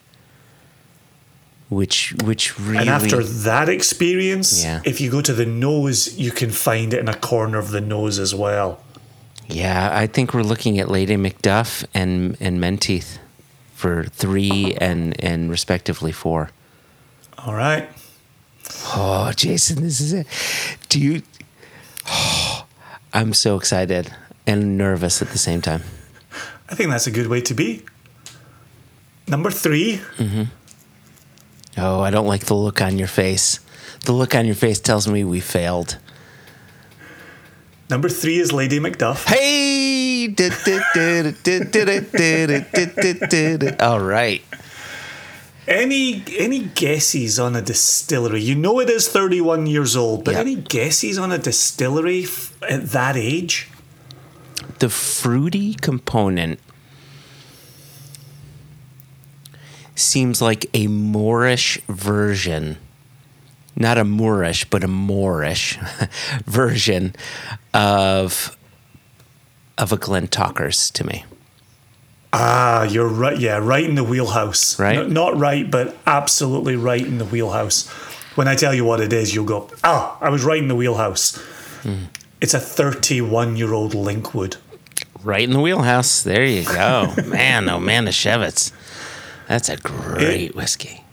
which 1.70 2.14
which 2.24 2.58
really 2.60 2.78
And 2.80 2.90
after 2.90 3.24
that 3.24 3.68
experience, 3.70 4.64
Yeah. 4.64 4.82
if 4.86 5.02
you 5.02 5.10
go 5.12 5.22
to 5.22 5.34
the 5.34 5.46
nose, 5.46 6.00
you 6.18 6.32
can 6.32 6.52
find 6.52 6.94
it 6.94 7.00
in 7.00 7.10
a 7.10 7.14
corner 7.32 7.58
of 7.58 7.72
the 7.72 7.82
nose 7.82 8.18
as 8.20 8.34
well. 8.34 8.70
yeah, 9.48 9.90
I 10.04 10.08
think 10.08 10.34
we're 10.34 10.50
looking 10.54 10.80
at 10.80 10.88
Lady 10.90 11.18
Macduff 11.18 11.86
and 11.94 12.38
and 12.40 12.60
Menteith 12.60 13.18
for 13.76 14.06
three 14.22 14.76
and 14.88 15.14
and 15.24 15.50
respectively 15.52 16.12
four. 16.12 16.50
All 17.38 17.54
right. 17.54 17.88
Oh, 18.96 19.32
Jason, 19.36 19.84
this 19.84 20.00
is 20.02 20.14
it. 20.14 20.28
Do 20.90 21.00
you? 21.00 21.22
I'm 23.14 23.34
so 23.34 23.56
excited 23.58 24.12
and 24.48 24.78
nervous 24.78 25.22
at 25.22 25.30
the 25.30 25.38
same 25.38 25.62
time. 25.62 25.84
I 26.70 26.76
think 26.76 26.90
that's 26.90 27.08
a 27.08 27.12
good 27.12 27.28
way 27.28 27.42
to 27.42 27.54
be. 27.54 27.84
Number 29.28 29.52
three, 29.52 30.02
Oh, 31.78 32.00
I 32.02 32.10
don't 32.10 32.28
like 32.28 32.46
the 32.46 32.54
look 32.56 32.82
on 32.82 32.98
your 32.98 33.08
face. 33.08 33.60
The 34.06 34.14
look 34.14 34.34
on 34.36 34.46
your 34.46 34.56
face 34.56 34.80
tells 34.80 35.08
me 35.08 35.24
we 35.24 35.40
failed. 35.42 35.98
number 37.90 38.10
three 38.10 38.38
is 38.40 38.52
Lady 38.54 38.80
Macduff. 38.80 39.26
Hey! 39.28 40.28
All 43.80 44.00
right. 44.00 44.42
Any 45.68 46.24
any 46.38 46.60
guesses 46.60 47.40
on 47.40 47.56
a 47.56 47.62
distillery? 47.62 48.42
You 48.42 48.56
know 48.56 48.80
it 48.80 48.90
is 48.90 49.08
31 49.08 49.66
years 49.68 49.96
old, 49.96 50.24
but 50.24 50.34
Yeah. 50.36 50.42
any 50.42 50.56
guesses 50.56 51.18
on 51.18 51.32
a 51.32 51.38
distillery 51.40 52.24
f- 52.24 52.54
at 52.70 52.90
that 52.92 53.16
age? 53.18 53.68
The 54.80 54.90
fruity 54.90 55.74
component 55.76 56.60
seems 59.96 60.42
like 60.42 60.66
a 60.74 60.88
Moorish 60.88 61.80
version. 61.88 62.78
Not 63.76 63.98
a 63.98 64.04
Moorish, 64.04 64.66
but 64.66 64.84
a 64.84 64.88
Moorish 64.88 65.78
version 66.46 67.16
of 67.74 68.58
of 69.78 69.92
a 69.92 69.98
Glentauchers 69.98 70.92
to 70.94 71.06
me. 71.06 71.26
Ah, 72.32 72.84
you're 72.84 73.08
right. 73.08 73.38
Yeah, 73.38 73.58
right 73.58 73.84
in 73.84 73.96
the 73.96 74.04
wheelhouse. 74.04 74.78
Right? 74.80 75.08
Not 75.08 75.38
right, 75.38 75.70
but 75.70 75.98
absolutely 76.06 76.76
right 76.76 77.06
in 77.06 77.18
the 77.18 77.26
wheelhouse. 77.26 77.88
When 78.36 78.48
I 78.48 78.56
tell 78.56 78.74
you 78.74 78.84
what 78.84 79.00
it 79.00 79.14
is, 79.14 79.34
you'll 79.34 79.46
go, 79.46 79.70
ah, 79.84 80.18
I 80.20 80.30
was 80.30 80.44
right 80.44 80.60
in 80.60 80.68
the 80.68 80.76
wheelhouse. 80.76 81.38
Hmm. 81.84 82.06
It's 82.41 82.53
a 82.53 82.60
31 82.60 83.56
year 83.57 83.74
old 83.74 83.94
Linkwood. 83.94 84.57
Right 85.24 85.44
in 85.44 85.52
the 85.52 85.60
wheelhouse. 85.60 86.22
There 86.24 86.45
you 86.45 86.64
go. 86.66 87.14
man, 87.26 87.68
oh 87.70 87.80
man, 87.80 88.06
the 88.06 88.12
Shevitz. 88.12 88.72
That's 89.48 89.70
a 89.70 89.78
great 89.78 90.56
whiskey. 90.56 91.03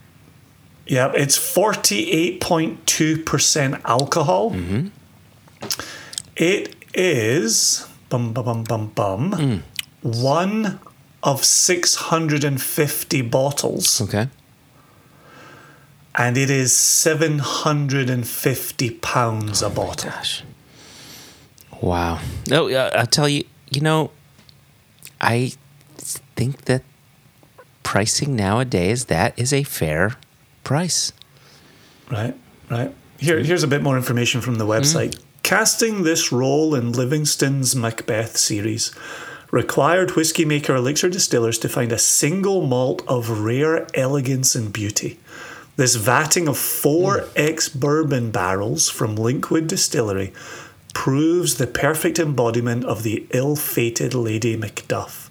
Yeah, 0.86 1.12
it's 1.14 1.38
48.2% 1.38 3.80
alcohol. 3.84 4.50
Mm-hmm. 4.50 4.88
It 6.36 6.74
is 6.94 7.86
bum 8.08 8.32
bum 8.32 8.44
bum 8.44 8.64
bum 8.64 8.88
bum 8.94 9.30
Mm. 9.32 9.62
one 10.02 10.80
of 11.22 11.44
650 11.44 13.22
bottles, 13.22 14.00
Okay. 14.02 14.28
and 16.16 16.36
it 16.36 16.50
is 16.50 16.74
750 16.76 18.90
pounds 18.90 19.62
a 19.62 19.70
bottle. 19.70 20.10
Gosh. 20.10 20.42
Wow. 21.82 22.20
No, 22.48 22.70
uh, 22.70 22.90
I'll 22.94 23.06
tell 23.06 23.28
you, 23.28 23.44
you 23.70 23.80
know, 23.80 24.12
I 25.20 25.52
think 25.98 26.62
that 26.66 26.82
pricing 27.82 28.36
nowadays, 28.36 29.06
that 29.06 29.38
is 29.38 29.52
a 29.52 29.64
fair 29.64 30.16
price. 30.62 31.12
Right, 32.10 32.34
right. 32.70 32.94
Here, 33.18 33.42
here's 33.42 33.64
a 33.64 33.68
bit 33.68 33.82
more 33.82 33.96
information 33.96 34.40
from 34.40 34.56
the 34.56 34.66
website. 34.66 35.20
Casting 35.42 36.04
this 36.04 36.30
role 36.30 36.74
in 36.74 36.92
Livingstone's 36.92 37.74
Macbeth 37.74 38.36
series 38.36 38.94
required 39.50 40.12
whiskey 40.12 40.44
maker 40.44 40.76
elixir 40.76 41.10
distillers 41.10 41.58
to 41.58 41.68
find 41.68 41.92
a 41.92 41.98
single 41.98 42.66
malt 42.66 43.02
of 43.06 43.40
rare 43.40 43.86
elegance 43.94 44.54
and 44.54 44.72
beauty. 44.72 45.18
This 45.76 45.96
vatting 45.96 46.48
of 46.48 46.58
four 46.58 47.28
ex 47.34 47.68
bourbon 47.68 48.30
barrels 48.30 48.88
from 48.88 49.16
Linkwood 49.16 49.66
Distillery 49.66 50.32
proves 50.94 51.56
the 51.56 51.66
perfect 51.66 52.18
embodiment 52.18 52.84
of 52.84 53.02
the 53.02 53.26
ill 53.30 53.56
fated 53.56 54.14
Lady 54.14 54.56
Macduff. 54.56 55.30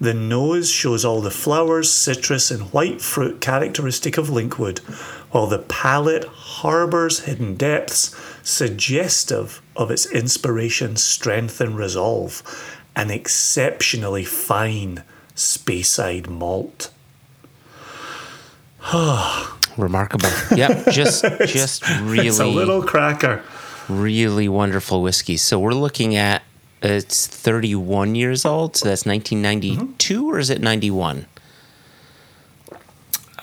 The 0.00 0.14
nose 0.14 0.70
shows 0.70 1.04
all 1.04 1.20
the 1.20 1.30
flowers, 1.30 1.92
citrus, 1.92 2.50
and 2.50 2.72
white 2.72 3.00
fruit 3.00 3.40
characteristic 3.40 4.18
of 4.18 4.28
Linkwood, 4.28 4.80
while 5.30 5.46
the 5.46 5.60
palate 5.60 6.24
harbours 6.24 7.20
hidden 7.20 7.54
depths 7.54 8.14
suggestive 8.42 9.62
of 9.76 9.90
its 9.90 10.06
inspiration, 10.06 10.96
strength, 10.96 11.60
and 11.60 11.76
resolve. 11.76 12.42
An 12.96 13.10
exceptionally 13.10 14.24
fine 14.24 15.04
Speyside 15.34 16.28
malt. 16.28 16.90
Remarkable. 19.76 20.30
Yep. 20.56 20.88
Just, 20.90 21.24
just 21.46 21.88
really, 22.02 22.28
It's 22.28 22.38
a 22.38 22.46
little 22.46 22.82
cracker. 22.82 23.42
Really 23.88 24.48
wonderful 24.48 25.02
whiskey. 25.02 25.36
So 25.36 25.58
we're 25.58 25.72
looking 25.72 26.16
at 26.16 26.42
it's 26.82 27.26
31 27.26 28.14
years 28.14 28.44
old. 28.44 28.76
So 28.76 28.88
that's 28.88 29.06
1992 29.06 30.30
or 30.30 30.38
is 30.38 30.50
it 30.50 30.60
91? 30.60 31.26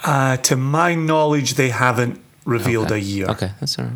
Uh, 0.03 0.37
to 0.37 0.55
my 0.55 0.95
knowledge, 0.95 1.53
they 1.55 1.69
haven't 1.69 2.19
revealed 2.45 2.91
a 2.91 2.99
year. 2.99 3.27
Okay, 3.27 3.51
that's 3.59 3.77
all 3.77 3.85
right. 3.85 3.93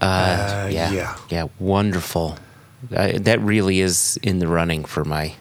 Uh, 0.00 0.04
Uh, 0.06 0.68
yeah, 0.72 0.90
yeah. 0.92 1.16
yeah, 1.28 1.46
wonderful. 1.60 2.36
I, 2.96 3.12
that 3.18 3.40
really 3.40 3.80
is 3.80 4.18
in 4.22 4.38
the 4.40 4.48
running 4.48 4.84
for 4.84 5.04
my 5.04 5.34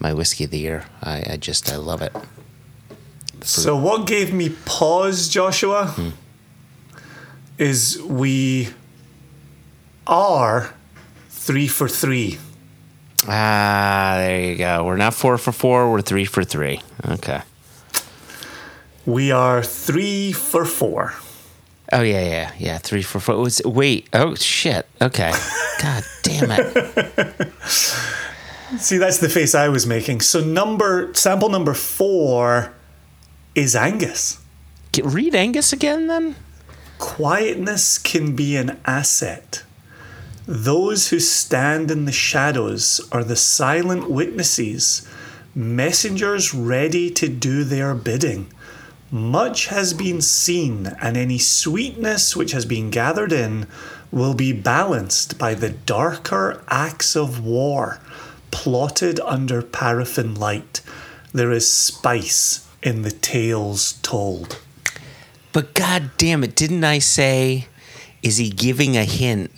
my 0.00 0.12
whiskey 0.14 0.44
of 0.44 0.50
the 0.50 0.58
year. 0.58 0.84
I, 1.02 1.22
I 1.32 1.36
just 1.36 1.70
I 1.70 1.76
love 1.76 2.00
it. 2.02 2.12
So 3.44 3.76
what 3.76 4.06
gave 4.06 4.32
me 4.32 4.48
pause, 4.64 5.28
Joshua, 5.28 5.86
Hmm. 5.88 6.08
is 7.58 8.00
we 8.02 8.68
are 10.06 10.74
three 11.28 11.68
for 11.68 11.88
three. 11.88 12.38
Ah, 13.28 14.14
there 14.16 14.40
you 14.40 14.56
go. 14.56 14.84
We're 14.84 14.96
not 14.96 15.14
four 15.14 15.36
for 15.38 15.52
four. 15.52 15.90
We're 15.92 16.00
three 16.02 16.24
for 16.24 16.42
three. 16.44 16.80
Okay. 17.06 17.42
We 19.06 19.30
are 19.30 19.62
three 19.62 20.32
for 20.32 20.64
four. 20.64 21.14
Oh 21.92 22.02
yeah, 22.02 22.22
yeah, 22.24 22.52
yeah. 22.58 22.78
Three 22.78 23.02
for 23.02 23.20
four. 23.20 23.36
Was 23.36 23.60
wait? 23.64 24.08
Oh 24.12 24.34
shit. 24.36 24.86
Okay. 25.02 25.32
God 25.82 26.04
damn 26.22 26.50
it. 26.52 27.52
See, 28.78 28.98
that's 28.98 29.18
the 29.18 29.28
face 29.28 29.54
I 29.54 29.68
was 29.68 29.86
making. 29.86 30.20
So 30.20 30.40
number 30.40 31.12
sample 31.14 31.48
number 31.48 31.74
four 31.74 32.72
is 33.56 33.74
Angus. 33.74 34.40
Get- 34.92 35.04
Read 35.06 35.34
Angus 35.34 35.72
again 35.72 36.06
then. 36.06 36.36
Quietness 36.98 37.98
can 37.98 38.36
be 38.36 38.56
an 38.56 38.78
asset. 38.84 39.64
Those 40.46 41.08
who 41.08 41.20
stand 41.20 41.90
in 41.90 42.06
the 42.06 42.12
shadows 42.12 43.00
are 43.12 43.24
the 43.24 43.36
silent 43.36 44.10
witnesses, 44.10 45.06
messengers 45.54 46.54
ready 46.54 47.10
to 47.10 47.28
do 47.28 47.62
their 47.62 47.94
bidding. 47.94 48.52
Much 49.10 49.66
has 49.66 49.92
been 49.92 50.20
seen, 50.20 50.86
and 51.00 51.16
any 51.16 51.38
sweetness 51.38 52.36
which 52.36 52.52
has 52.52 52.64
been 52.64 52.90
gathered 52.90 53.32
in 53.32 53.66
will 54.10 54.34
be 54.34 54.52
balanced 54.52 55.38
by 55.38 55.52
the 55.54 55.70
darker 55.70 56.62
acts 56.68 57.16
of 57.16 57.44
war 57.44 58.00
plotted 58.50 59.20
under 59.20 59.62
paraffin 59.62 60.34
light. 60.34 60.80
There 61.32 61.52
is 61.52 61.70
spice 61.70 62.66
in 62.82 63.02
the 63.02 63.10
tales 63.10 63.94
told. 64.02 64.60
But 65.52 65.74
god 65.74 66.12
damn 66.16 66.44
it, 66.44 66.54
didn't 66.54 66.84
I 66.84 66.98
say 66.98 67.66
is 68.22 68.36
he 68.36 68.50
giving 68.50 68.96
a 68.96 69.04
hint 69.04 69.50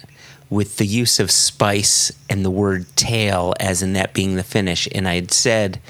with 0.53 0.77
the 0.77 0.87
use 0.87 1.19
of 1.19 1.31
spice 1.31 2.13
and 2.29 2.45
the 2.45 2.51
word 2.51 2.85
tail 2.95 3.55
as 3.59 3.83
in 3.83 3.95
that 3.95 4.13
being 4.13 4.37
the 4.37 4.43
finish 4.43 4.87
and 4.95 5.09
I 5.09 5.15
had 5.15 5.33
said 5.33 5.81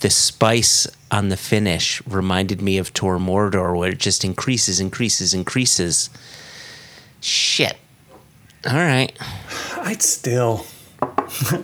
the 0.00 0.10
spice 0.10 0.88
on 1.12 1.28
the 1.28 1.36
finish 1.36 2.04
reminded 2.06 2.60
me 2.60 2.76
of 2.76 2.92
Tormore 2.92 3.78
where 3.78 3.90
it 3.90 3.98
just 3.98 4.24
increases, 4.24 4.80
increases, 4.80 5.32
increases. 5.32 6.10
Shit. 7.20 7.76
All 8.66 8.74
right. 8.74 9.16
I'd 9.78 10.02
still. 10.02 10.66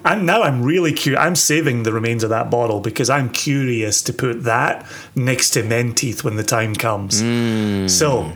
And 0.05 0.25
now 0.25 0.43
I'm 0.43 0.63
really 0.63 0.93
curious. 0.93 1.21
I'm 1.21 1.37
saving 1.37 1.83
the 1.83 1.93
remains 1.93 2.25
of 2.25 2.31
that 2.31 2.51
bottle 2.51 2.81
because 2.81 3.11
I'm 3.11 3.29
curious 3.29 4.01
to 4.03 4.13
put 4.13 4.45
that 4.45 4.87
next 5.15 5.51
to 5.51 5.63
Menteith 5.63 6.25
when 6.25 6.37
the 6.37 6.43
time 6.43 6.75
comes. 6.75 7.21
Hmm. 7.21 7.87
So, 7.87 8.33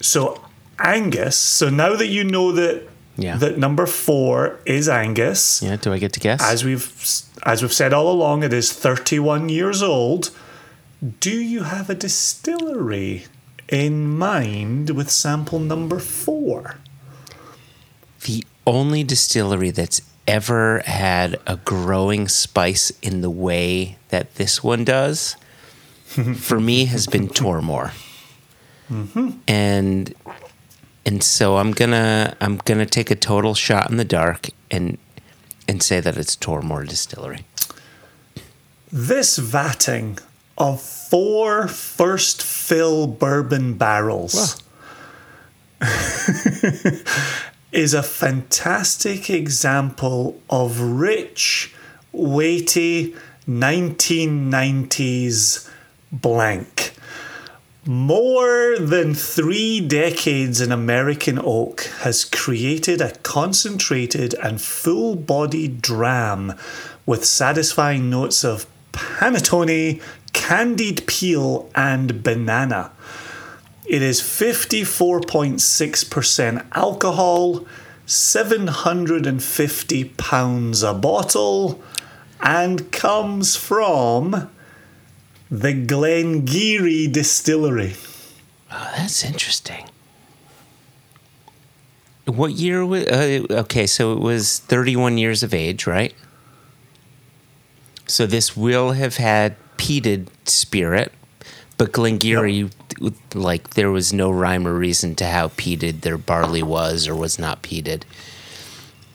so 0.00 0.40
Angus. 0.78 1.36
So 1.36 1.68
now 1.68 1.96
that 1.96 2.06
you 2.06 2.22
know 2.22 2.52
that 2.52 2.88
Yeah. 3.16 3.36
that 3.36 3.58
number 3.58 3.86
four 3.86 4.58
is 4.64 4.88
Angus, 4.88 5.62
Yeah, 5.62 5.76
do 5.76 5.92
I 5.92 5.98
get 5.98 6.12
to 6.14 6.20
guess? 6.20 6.42
as 6.42 6.64
we've 6.64 6.90
as 7.44 7.60
we've 7.62 7.72
said 7.72 7.92
all 7.92 8.10
along, 8.10 8.42
it 8.42 8.52
is 8.52 8.72
31 8.72 9.48
years 9.48 9.82
old. 9.82 10.30
Do 11.20 11.30
you 11.40 11.64
have 11.64 11.90
a 11.90 11.94
distillery 11.94 13.24
in 13.68 14.08
mind 14.16 14.90
with 14.90 15.10
sample 15.10 15.58
number 15.58 15.98
four? 15.98 16.76
the 18.24 18.44
only 18.66 19.02
distillery 19.02 19.70
that's 19.72 20.00
ever 20.28 20.80
had 20.86 21.36
a 21.46 21.56
growing 21.56 22.28
spice 22.28 22.92
in 23.02 23.20
the 23.20 23.30
way 23.30 23.98
that 24.10 24.36
this 24.36 24.62
one 24.62 24.84
does 24.84 25.34
for 26.36 26.60
me 26.60 26.84
has 26.84 27.08
been 27.08 27.26
Tormore. 27.28 27.90
Mm-hmm. 28.88 29.30
And 29.48 30.14
and 31.04 31.22
so 31.22 31.56
I'm 31.56 31.72
gonna 31.72 32.36
I'm 32.40 32.58
gonna 32.58 32.86
take 32.86 33.10
a 33.10 33.16
total 33.16 33.54
shot 33.54 33.90
in 33.90 33.96
the 33.96 34.04
dark 34.04 34.50
and 34.70 34.98
and 35.68 35.82
say 35.82 36.00
that 36.00 36.16
it's 36.16 36.36
Tormore 36.36 36.88
Distillery. 36.88 37.44
This 38.90 39.38
vatting 39.38 40.20
of 40.58 40.82
four 40.82 41.68
first 41.68 42.42
fill 42.42 43.06
bourbon 43.06 43.74
barrels 43.74 44.60
is 47.72 47.94
a 47.94 48.02
fantastic 48.02 49.30
example 49.30 50.40
of 50.50 50.80
rich, 50.80 51.72
weighty 52.12 53.14
1990s 53.48 55.70
blank. 56.12 56.92
More 57.84 58.78
than 58.78 59.12
three 59.12 59.80
decades 59.80 60.60
in 60.60 60.70
American 60.70 61.40
oak 61.42 61.80
has 62.02 62.24
created 62.24 63.00
a 63.00 63.10
concentrated 63.10 64.34
and 64.34 64.60
full 64.60 65.16
bodied 65.16 65.82
dram 65.82 66.54
with 67.06 67.24
satisfying 67.24 68.08
notes 68.08 68.44
of 68.44 68.68
panettone, 68.92 70.00
candied 70.32 71.04
peel, 71.08 71.68
and 71.74 72.22
banana. 72.22 72.92
It 73.84 74.00
is 74.00 74.20
54.6% 74.20 76.66
alcohol, 76.76 77.66
750 78.06 80.04
pounds 80.04 80.84
a 80.84 80.94
bottle, 80.94 81.82
and 82.40 82.92
comes 82.92 83.56
from 83.56 84.48
the 85.52 85.74
Glen 85.74 86.46
Garioch 86.46 87.12
Distillery. 87.12 87.94
Oh, 88.70 88.92
that's 88.96 89.22
interesting. 89.22 89.84
What 92.24 92.52
year 92.52 92.86
was? 92.86 93.04
Uh, 93.04 93.44
okay, 93.50 93.86
so 93.86 94.14
it 94.14 94.20
was 94.20 94.60
31 94.60 95.18
years 95.18 95.42
of 95.42 95.52
age, 95.52 95.86
right? 95.86 96.14
So 98.06 98.24
this 98.24 98.56
will 98.56 98.92
have 98.92 99.18
had 99.18 99.56
peated 99.76 100.28
spirit, 100.46 101.12
but 101.76 101.92
Glen 101.92 102.18
Garioch, 102.18 102.72
like, 103.34 103.70
there 103.70 103.90
was 103.90 104.10
no 104.10 104.30
rhyme 104.30 104.66
or 104.66 104.72
reason 104.72 105.14
to 105.16 105.26
how 105.26 105.48
peated 105.48 106.00
their 106.00 106.16
barley 106.16 106.62
was 106.62 107.06
or 107.06 107.14
was 107.14 107.38
not 107.38 107.62
peated. 107.62 108.04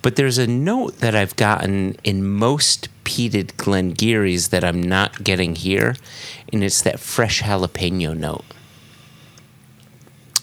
But 0.03 0.17
there's 0.17 0.37
a 0.37 0.45
note 0.45 0.99
that 0.99 1.15
I've 1.15 1.35
gotten 1.35 1.97
in 2.03 2.27
most 2.27 2.89
peated 3.07 3.55
Glen 3.55 3.93
Gariochs 3.93 4.49
that 4.49 4.65
I'm 4.65 4.81
not 4.81 5.23
getting 5.23 5.55
here, 5.55 5.95
and 6.51 6.61
it's 6.61 6.81
that 6.81 6.99
fresh 6.99 7.41
jalapeno 7.41 8.15
note. 8.15 8.43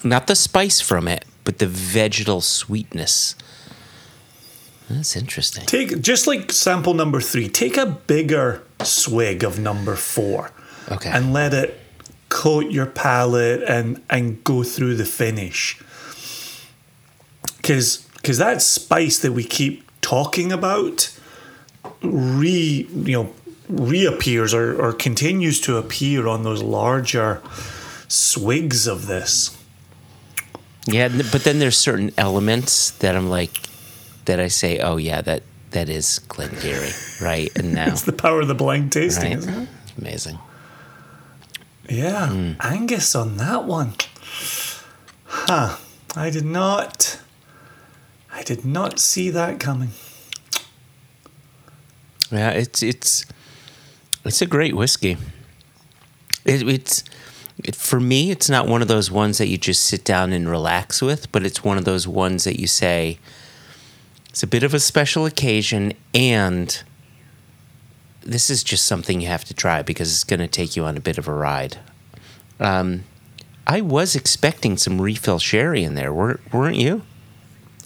Not 0.03 0.27
the 0.29 0.35
spice 0.35 0.81
from 0.81 1.07
it, 1.07 1.27
but 1.45 1.59
the 1.59 1.67
vegetal 1.67 2.41
sweetness. 2.41 3.37
That's 4.89 5.15
interesting. 5.15 5.67
Take 5.67 6.01
just 6.01 6.27
like 6.27 6.53
sample 6.53 6.95
number 6.95 7.21
three, 7.21 7.49
take 7.49 7.77
a 7.77 7.87
bigger 7.87 8.63
swig 8.83 9.45
of 9.45 9.59
number 9.59 9.95
four. 9.95 10.51
Okay. 10.91 11.11
And 11.11 11.33
let 11.35 11.53
it 11.53 11.79
coat 12.31 12.71
your 12.71 12.87
palate 12.87 13.63
and 13.63 14.03
and 14.09 14.43
go 14.43 14.63
through 14.63 14.97
the 14.97 15.05
finish. 15.05 15.81
Cause 17.63 18.07
because 18.17 18.39
that 18.39 18.63
spice 18.63 19.19
that 19.19 19.33
we 19.33 19.45
keep 19.45 19.85
talking 20.01 20.51
about 20.51 21.14
re 22.05 22.87
you 22.93 23.13
know 23.13 23.33
reappears 23.69 24.53
or, 24.53 24.79
or 24.81 24.93
continues 24.93 25.61
to 25.63 25.77
appear 25.79 26.29
on 26.29 26.43
those 26.43 26.63
larger 26.63 27.41
swigs 28.09 28.87
of 28.87 29.07
this. 29.07 29.57
Yeah, 30.87 31.09
but 31.09 31.45
then 31.45 31.59
there's 31.61 31.79
certain 31.79 32.13
elements 32.19 32.91
that 32.91 33.17
I'm 33.17 33.31
like, 33.31 33.53
that 34.27 34.39
I 34.39 34.49
say, 34.49 34.81
oh 34.81 34.99
yeah, 34.99 35.23
that 35.23 35.43
that 35.71 35.89
is 35.89 36.19
Glen 36.29 36.51
Garioch, 36.51 37.21
right? 37.23 37.51
And 37.57 37.73
now, 37.79 37.89
It's 37.89 38.03
the 38.03 38.13
power 38.13 38.41
of 38.43 38.49
the 38.49 38.55
blind 38.55 38.93
tasting, 38.93 39.31
right? 39.31 39.39
isn't 39.39 39.55
it? 39.63 39.69
Amazing. 39.99 40.39
Yeah, 41.89 42.29
Hmm. 42.29 42.53
Angus 42.61 43.15
on 43.15 43.37
that 43.39 43.65
one. 43.65 43.95
Huh. 45.25 45.77
I 46.17 46.31
did 46.31 46.45
not. 46.45 47.19
I 48.33 48.43
did 48.43 48.65
not 48.65 48.99
see 48.99 49.31
that 49.31 49.59
coming. 49.61 49.91
Yeah, 52.35 52.51
it's 52.51 52.83
it's 52.83 53.25
it's 54.25 54.43
a 54.43 54.47
great 54.47 54.75
whiskey. 54.75 55.17
It, 56.45 56.69
it's 56.69 57.05
it, 57.63 57.77
for 57.77 58.01
me, 58.01 58.31
it's 58.31 58.51
not 58.51 58.67
one 58.67 58.83
of 58.83 58.89
those 58.89 59.11
ones 59.11 59.39
that 59.39 59.49
you 59.49 59.59
just 59.59 59.85
sit 59.85 60.05
down 60.05 60.33
and 60.33 60.49
relax 60.49 61.01
with, 61.01 61.31
but 61.31 61.45
it's 61.45 61.63
one 61.63 61.79
of 61.79 61.85
those 61.85 62.09
ones 62.09 62.45
that 62.45 62.59
you 62.59 62.67
say 62.67 63.19
it's 64.29 64.43
a 64.43 64.49
bit 64.49 64.65
of 64.65 64.75
a 64.75 64.81
special 64.81 65.27
occasion, 65.27 65.93
and 66.13 66.83
this 68.23 68.51
is 68.51 68.65
just 68.65 68.85
something 68.85 69.21
you 69.21 69.29
have 69.29 69.45
to 69.45 69.55
try 69.55 69.83
because 69.83 70.11
it's 70.11 70.25
going 70.25 70.41
to 70.41 70.49
take 70.49 70.75
you 70.75 70.85
on 70.85 70.97
a 70.97 71.01
bit 71.01 71.19
of 71.19 71.29
a 71.29 71.33
ride. 71.33 71.79
Um, 72.59 73.05
I 73.67 73.81
was 73.81 74.17
expecting 74.17 74.77
some 74.77 75.01
refill 75.01 75.39
sherry 75.39 75.85
in 75.85 75.95
there, 75.95 76.13
weren't 76.13 76.53
weren't 76.53 76.77
you? 76.77 77.03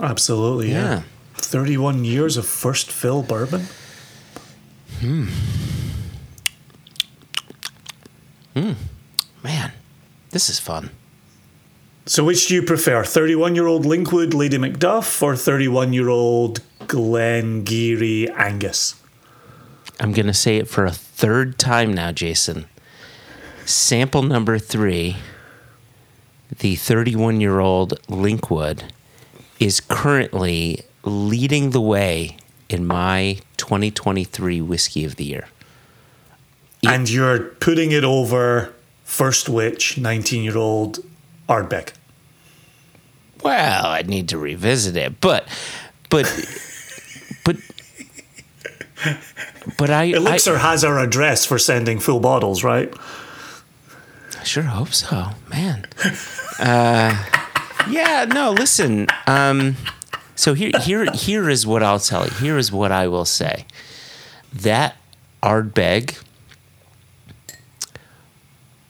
Absolutely, 0.01 0.71
yeah. 0.71 0.91
Yeah. 0.91 1.03
31 1.35 2.05
years 2.05 2.37
of 2.37 2.47
first 2.47 2.91
fill 2.91 3.23
bourbon. 3.23 3.67
Hmm. 5.01 5.29
Man, 9.45 9.73
this 10.31 10.49
is 10.49 10.59
fun. 10.59 10.91
So, 12.07 12.25
which 12.25 12.49
do 12.49 12.55
you 12.55 12.63
prefer? 12.63 13.05
31 13.05 13.55
year 13.55 13.67
old 13.67 13.85
Linkwood 13.85 14.35
Lady 14.35 14.57
Macduff 14.57 15.23
or 15.23 15.37
31 15.37 15.93
year 15.93 16.09
old 16.09 16.61
Glen 16.87 17.65
Garioch 17.65 18.31
Angus? 18.35 18.95
I'm 20.01 20.13
going 20.13 20.27
to 20.27 20.35
say 20.35 20.57
it 20.57 20.69
for 20.69 20.87
a 20.87 20.91
third 20.91 21.59
time 21.59 21.93
now, 21.93 22.13
Jason. 22.13 22.67
Sample 23.67 24.23
number 24.23 24.59
three, 24.59 25.17
the 26.61 26.77
31 26.77 27.41
year 27.41 27.61
old 27.61 28.01
Linkwood, 28.09 28.85
is 29.61 29.81
currently 29.81 30.83
leading 31.05 31.71
the 31.71 31.81
way 31.81 32.38
in 32.69 32.87
my 32.87 33.39
2023 33.57 34.61
whiskey 34.61 35.05
of 35.05 35.17
the 35.17 35.25
year. 35.25 35.49
And 36.87 37.11
you're 37.11 37.41
putting 37.41 37.91
it 37.91 38.05
over 38.05 38.75
First 39.05 39.49
Witch, 39.49 39.99
19 39.99 40.43
year 40.43 40.57
old 40.57 41.01
Ardbeg. 41.49 41.93
Well, 43.43 43.87
I 43.87 44.03
need 44.03 44.29
to 44.31 44.39
revisit 44.39 44.97
it, 44.97 45.21
but, 45.21 45.49
but, 46.11 46.25
but, 47.45 47.57
but 49.77 49.91
I, 49.91 50.05
Elixir 50.05 50.57
I 50.57 50.59
has 50.59 50.85
our 50.85 50.99
address 50.99 51.45
for 51.45 51.59
sending 51.59 52.01
full 52.01 52.21
bottles, 52.21 52.63
right? 52.65 52.93
I 54.39 54.45
sure 54.45 54.65
hope 54.65 54.93
so, 54.93 55.31
man. 55.49 55.87
Uh, 56.59 57.25
yeah, 57.89 58.25
no, 58.29 58.53
listen. 58.53 59.07
Um, 59.27 59.77
so 60.39 60.55
here, 60.55 60.71
here, 60.83 61.11
here 61.15 61.51
is 61.51 61.67
what 61.67 61.83
I'll 61.83 61.99
tell 61.99 62.25
you. 62.25 62.31
Here 62.31 62.57
is 62.57 62.71
what 62.71 62.93
I 62.93 63.09
will 63.09 63.25
say. 63.25 63.67
That 64.53 64.95
Ardbeg 65.43 66.23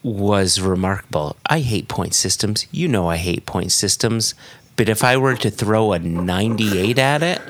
was 0.02 0.60
remarkable. 0.60 1.36
I 1.46 1.60
hate 1.60 1.88
point 1.88 2.12
systems. 2.12 2.66
You 2.70 2.86
know 2.86 3.08
I 3.08 3.16
hate 3.16 3.46
point 3.46 3.72
systems. 3.72 4.34
But 4.76 4.90
if 4.90 5.02
I 5.02 5.16
were 5.16 5.36
to 5.36 5.50
throw 5.50 5.94
a 5.94 5.98
98 5.98 6.98
at 6.98 7.22
it, 7.22 7.40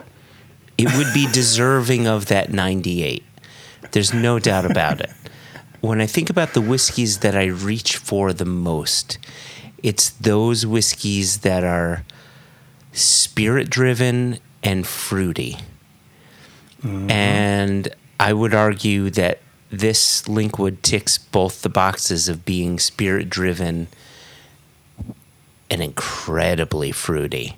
it 0.78 0.96
would 0.96 1.12
be 1.12 1.26
deserving 1.32 2.06
of 2.06 2.26
that 2.26 2.52
98. 2.52 3.24
There's 3.90 4.14
no 4.14 4.38
doubt 4.38 4.70
about 4.70 5.00
it. 5.00 5.10
When 5.80 6.00
I 6.00 6.06
think 6.06 6.30
about 6.30 6.54
the 6.54 6.60
whiskeys 6.60 7.18
that 7.18 7.34
I 7.34 7.46
reach 7.46 7.96
for 7.96 8.32
the 8.32 8.44
most, 8.44 9.18
it's 9.82 10.10
those 10.10 10.64
whiskeys 10.64 11.38
that 11.38 11.64
are 11.64 12.04
spirit 12.92 13.70
driven 13.70 14.38
and 14.62 14.86
fruity. 14.86 15.56
And 17.10 17.88
I 18.20 18.32
would 18.32 18.54
argue 18.54 19.10
that 19.10 19.40
this 19.70 20.22
Linkwood 20.28 20.82
ticks 20.82 21.18
both 21.18 21.62
the 21.62 21.68
boxes 21.68 22.28
of 22.28 22.44
being 22.44 22.78
spirit 22.78 23.28
driven 23.28 23.88
and 25.70 25.82
incredibly 25.82 26.92
fruity. 26.92 27.56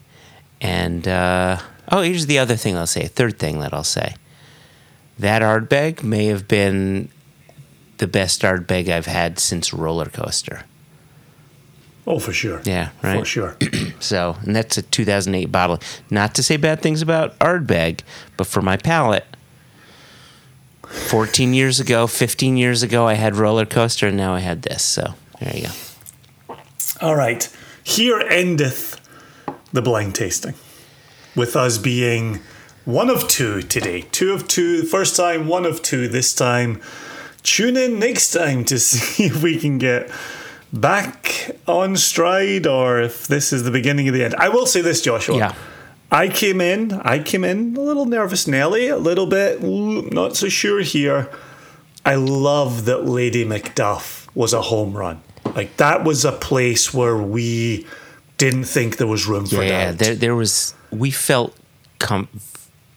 And 0.61 1.07
uh, 1.07 1.59
oh, 1.91 2.03
here's 2.03 2.27
the 2.27 2.39
other 2.39 2.57
thing 2.57 2.77
I'll 2.77 2.87
say. 2.87 3.07
Third 3.07 3.39
thing 3.39 3.61
that 3.61 3.73
I'll 3.73 3.85
say. 3.85 4.15
That 5.19 5.43
Ardbeg 5.43 6.03
may 6.03 6.27
have 6.27 6.49
been 6.49 7.11
the 7.99 8.07
best 8.07 8.43
Ardbeg 8.43 8.89
I've 8.89 9.07
had 9.07 9.39
since 9.39 9.73
Roller 9.73 10.07
Coaster. 10.07 10.65
Oh, 12.07 12.19
for 12.19 12.33
sure. 12.33 12.61
Yeah, 12.65 12.91
right. 13.03 13.19
For 13.19 13.25
sure. 13.25 13.57
So, 14.01 14.39
and 14.47 14.57
that's 14.57 14.79
a 14.79 14.83
2008 14.83 15.53
bottle. 15.53 15.79
Not 16.09 16.35
to 16.37 16.43
say 16.43 16.57
bad 16.57 16.81
things 16.81 17.03
about 17.03 17.39
Ardbeg, 17.39 18.01
but 18.39 18.47
for 18.47 18.63
my 18.63 18.79
palate, 18.79 19.27
14 20.87 21.53
years 21.53 21.81
ago, 21.81 22.07
15 22.07 22.57
years 22.57 22.83
ago, 22.83 23.07
I 23.07 23.13
had 23.15 23.37
Roller 23.37 23.67
Coaster, 23.67 24.09
and 24.09 24.17
now 24.17 24.33
I 24.33 24.39
had 24.39 24.63
this. 24.63 24.83
So, 24.83 25.15
there 25.39 25.55
you 25.55 25.67
go. 25.67 26.57
All 27.03 27.15
right. 27.15 27.47
Here 27.85 28.21
endeth 28.21 28.99
the 29.73 29.83
blind 29.83 30.15
tasting. 30.15 30.55
With 31.37 31.55
us 31.55 31.77
being 31.77 32.41
one 32.85 33.11
of 33.11 33.29
two 33.29 33.63
today. 33.63 34.03
Two 34.11 34.33
of 34.33 34.49
two, 34.49 34.85
first 34.85 35.15
time, 35.17 35.47
one 35.47 35.67
of 35.67 35.83
two 35.83 36.09
this 36.09 36.35
time. 36.35 36.81
Tune 37.43 37.77
in 37.77 37.99
next 37.99 38.33
time 38.33 38.65
to 38.65 38.79
see 38.81 39.25
if 39.25 39.43
we 39.43 39.59
can 39.59 39.79
get 39.79 40.11
back 40.73 41.57
on 41.67 41.97
stride 41.97 42.67
or 42.67 43.01
if 43.01 43.27
this 43.27 43.53
is 43.53 43.65
the 43.65 43.71
beginning 43.71 44.09
of 44.09 44.15
the 44.15 44.25
end. 44.25 44.35
I 44.37 44.49
will 44.49 44.67
say 44.67 44.81
this, 44.81 45.03
Joshua. 45.03 45.37
Yeah. 45.37 45.55
I 46.13 46.29
came 46.29 46.61
in, 46.61 46.93
I 46.93 47.21
came 47.21 47.45
in 47.45 47.77
a 47.77 47.81
little 47.81 48.07
nervous 48.07 48.49
Nelly, 48.49 48.89
a 48.89 48.97
little 48.97 49.27
bit 49.27 49.63
ooh, 49.63 50.03
not 50.11 50.37
so 50.37 50.49
sure 50.49 50.81
here. 50.81 51.31
I 52.05 52.17
love 52.17 52.87
that 52.87 53.05
Lady 53.05 53.45
Macduff 53.45 54.27
was 54.35 54.53
a 54.53 54.63
home 54.63 54.97
run. 54.97 55.23
Like 55.55 55.77
that 55.77 56.05
was 56.05 56.25
a 56.25 56.33
place 56.33 56.93
where 56.93 57.17
we 57.17 57.87
didn't 58.39 58.65
think 58.65 58.97
there 58.97 59.07
was 59.07 59.27
room 59.27 59.47
for 59.47 59.57
that. 59.57 59.67
Yeah, 59.67 59.93
there, 59.93 60.15
there 60.15 60.35
was, 60.35 60.75
we 60.91 61.11
felt 61.11 61.55
com- 61.99 62.29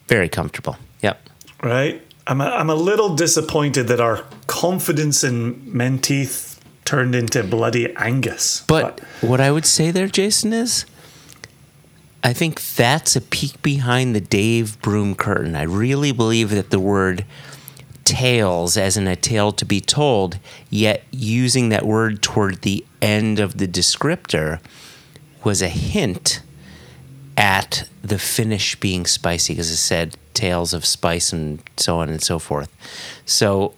very 0.07 0.29
comfortable. 0.29 0.77
Yep. 1.01 1.29
right? 1.61 2.01
I'm 2.25 2.39
a, 2.39 2.45
I'm 2.45 2.69
a 2.69 2.75
little 2.75 3.15
disappointed 3.15 3.87
that 3.89 3.99
our 3.99 4.23
confidence 4.47 5.23
in 5.23 5.55
Menteith 5.65 6.52
turned 6.85 7.15
into 7.15 7.43
bloody 7.43 7.93
Angus. 7.95 8.63
But 8.67 8.99
what 9.21 9.39
I 9.41 9.51
would 9.51 9.65
say 9.65 9.91
there, 9.91 10.07
Jason, 10.07 10.53
is 10.53 10.85
I 12.23 12.33
think 12.33 12.61
that's 12.61 13.15
a 13.15 13.21
peek 13.21 13.61
behind 13.61 14.15
the 14.15 14.21
Dave 14.21 14.81
Broom 14.81 15.15
curtain. 15.15 15.55
I 15.55 15.63
really 15.63 16.11
believe 16.11 16.49
that 16.51 16.69
the 16.69 16.79
word 16.79 17.25
tales, 18.05 18.77
as 18.77 18.97
in 18.97 19.07
a 19.07 19.15
tale 19.15 19.51
to 19.53 19.65
be 19.65 19.81
told, 19.81 20.39
yet 20.69 21.03
using 21.11 21.69
that 21.69 21.85
word 21.85 22.21
toward 22.21 22.61
the 22.61 22.85
end 23.01 23.39
of 23.39 23.57
the 23.57 23.67
descriptor, 23.67 24.59
was 25.43 25.61
a 25.61 25.69
hint 25.69 26.41
at 27.35 27.89
the 28.01 28.19
finish 28.19 28.79
being 28.79 29.05
spicy, 29.05 29.53
because 29.53 29.71
it 29.71 29.77
said 29.77 30.15
tales 30.33 30.73
of 30.73 30.85
spice 30.85 31.33
and 31.33 31.61
so 31.77 31.97
on 31.97 32.09
and 32.09 32.21
so 32.21 32.39
forth. 32.39 32.69
So 33.25 33.73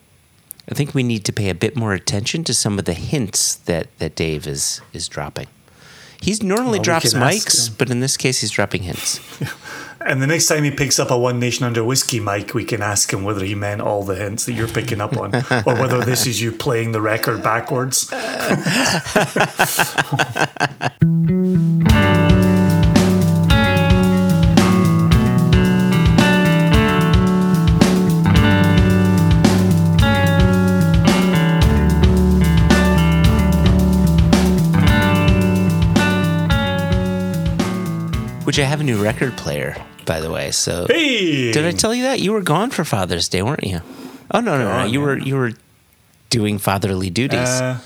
I 0.69 0.73
think 0.73 0.95
we 0.95 1.03
need 1.03 1.23
to 1.25 1.33
pay 1.33 1.49
a 1.49 1.55
bit 1.55 1.75
more 1.75 1.93
attention 1.93 2.43
to 2.45 2.53
some 2.53 2.79
of 2.79 2.85
the 2.85 2.93
hints 2.93 3.55
that, 3.55 3.87
that 3.99 4.15
Dave 4.15 4.47
is 4.47 4.81
is 4.93 5.07
dropping. 5.07 5.47
He's 6.21 6.41
normally 6.41 6.79
Well, 6.79 6.83
drops 6.83 7.13
mics, 7.13 7.69
but 7.75 7.91
in 7.91 7.99
this 7.99 8.17
case, 8.17 8.41
he's 8.41 8.49
dropping 8.49 8.83
hints. 8.83 9.19
and 10.01 10.21
the 10.21 10.27
next 10.27 10.47
time 10.47 10.63
he 10.63 10.71
picks 10.71 10.97
up 10.97 11.11
a 11.11 11.17
One 11.17 11.39
Nation 11.39 11.65
Under 11.65 11.83
Whiskey 11.83 12.19
mic, 12.19 12.55
we 12.55 12.65
can 12.65 12.81
ask 12.81 13.13
him 13.13 13.23
whether 13.23 13.45
he 13.45 13.53
meant 13.53 13.81
all 13.81 14.03
the 14.03 14.15
hints 14.15 14.45
that 14.45 14.53
you're 14.53 14.67
picking 14.67 15.01
up 15.01 15.15
on, 15.17 15.35
or 15.35 15.75
whether 15.75 16.03
this 16.03 16.25
is 16.25 16.41
you 16.41 16.51
playing 16.51 16.93
the 16.93 17.01
record 17.01 17.43
backwards. 17.43 18.11
Which 38.45 38.59
I 38.59 38.63
have 38.63 38.79
a 38.79 38.83
new 38.83 39.01
record 39.03 39.35
player, 39.37 39.75
by 40.05 40.21
the 40.21 40.31
way. 40.31 40.51
So 40.51 40.85
Hey, 40.87 41.51
did 41.51 41.65
I 41.65 41.71
tell 41.71 41.93
you 41.93 42.03
that 42.03 42.19
you 42.21 42.31
were 42.31 42.41
gone 42.41 42.69
for 42.69 42.83
Father's 42.85 43.27
Day, 43.27 43.41
weren't 43.41 43.63
you? 43.63 43.81
Oh 44.31 44.39
no, 44.39 44.57
no, 44.57 44.63
no! 44.65 44.69
Gone, 44.83 44.89
You 44.93 45.01
were 45.01 45.17
you 45.17 45.35
were 45.35 45.51
doing 46.29 46.57
fatherly 46.59 47.09
duties. 47.09 47.39
Uh, 47.49 47.79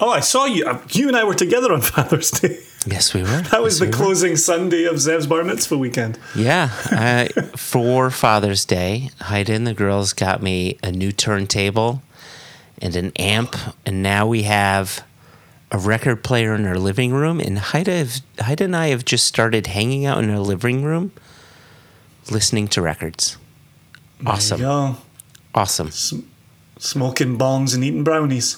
oh, 0.00 0.10
I 0.10 0.20
saw 0.20 0.44
you. 0.46 0.64
uh, 0.66 0.80
You 0.90 1.08
and 1.08 1.16
I 1.16 1.24
were 1.24 1.34
together 1.34 1.72
on 1.72 1.80
Father's 1.94 2.30
Day. 2.30 2.58
yes, 2.86 3.14
we 3.14 3.22
were. 3.22 3.26
That 3.50 3.62
was 3.62 3.74
Yes, 3.74 3.78
the 3.80 3.84
we 3.86 3.90
were. 3.90 3.96
closing 3.96 4.36
Sunday 4.36 4.84
of 4.84 4.98
Zev's 5.00 5.26
bar 5.26 5.42
mitzvah 5.44 5.78
weekend. 5.78 6.18
Yeah, 6.34 6.70
I, 6.90 7.28
for 7.56 8.10
Father's 8.10 8.64
Day, 8.64 9.10
Haida 9.22 9.52
and 9.52 9.66
the 9.66 9.74
girls 9.74 10.12
got 10.12 10.42
me 10.42 10.78
a 10.82 10.90
new 10.92 11.12
turntable 11.12 12.02
and 12.80 12.94
an 12.96 13.12
amp, 13.16 13.56
and 13.84 14.02
now 14.02 14.26
we 14.26 14.44
have 14.44 15.02
a 15.70 15.78
record 15.78 16.24
player 16.24 16.54
in 16.54 16.66
our 16.66 16.78
living 16.78 17.12
room. 17.12 17.40
And 17.40 17.58
Haida, 17.58 17.92
have, 17.98 18.20
Haida 18.40 18.64
and 18.64 18.76
I 18.76 18.88
have 18.88 19.04
just 19.04 19.26
started 19.26 19.66
hanging 19.68 20.06
out 20.06 20.22
in 20.22 20.30
our 20.30 20.38
living 20.40 20.82
room, 20.82 21.12
listening 22.30 22.68
to 22.68 22.82
records. 22.82 23.36
Awesome, 24.26 24.60
There 24.60 24.68
you 24.68 24.74
go. 24.92 24.96
awesome. 25.54 25.90
Smoking 26.78 27.38
bongs 27.38 27.74
and 27.74 27.84
eating 27.84 28.04
brownies. 28.04 28.56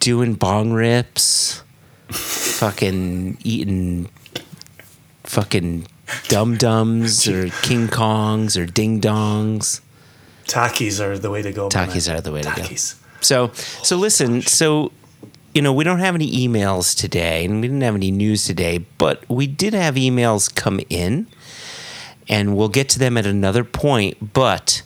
Doing 0.00 0.34
bong 0.34 0.72
rips, 0.72 1.62
fucking 2.08 3.38
eating, 3.42 4.08
fucking 5.24 5.86
dum 6.28 6.56
dums 6.56 7.26
or 7.28 7.48
King 7.62 7.88
Kongs 7.88 8.56
or 8.60 8.64
ding 8.64 9.00
dongs. 9.00 9.80
Takis 10.46 11.00
are 11.00 11.18
the 11.18 11.30
way 11.30 11.42
to 11.42 11.52
go. 11.52 11.62
man. 11.64 11.70
Takis 11.88 12.12
are 12.12 12.20
the 12.20 12.32
way 12.32 12.42
to 12.42 12.52
go. 12.56 12.64
So, 13.20 13.50
so 13.52 13.96
oh 13.96 13.98
listen. 13.98 14.42
So, 14.42 14.92
you 15.54 15.62
know, 15.62 15.72
we 15.72 15.84
don't 15.84 15.98
have 15.98 16.14
any 16.14 16.30
emails 16.30 16.96
today, 16.96 17.44
and 17.44 17.60
we 17.60 17.68
didn't 17.68 17.82
have 17.82 17.94
any 17.94 18.10
news 18.10 18.44
today, 18.44 18.84
but 18.98 19.28
we 19.28 19.46
did 19.46 19.74
have 19.74 19.94
emails 19.94 20.54
come 20.54 20.80
in, 20.88 21.26
and 22.28 22.56
we'll 22.56 22.68
get 22.68 22.88
to 22.90 22.98
them 22.98 23.16
at 23.16 23.26
another 23.26 23.64
point. 23.64 24.32
But 24.34 24.82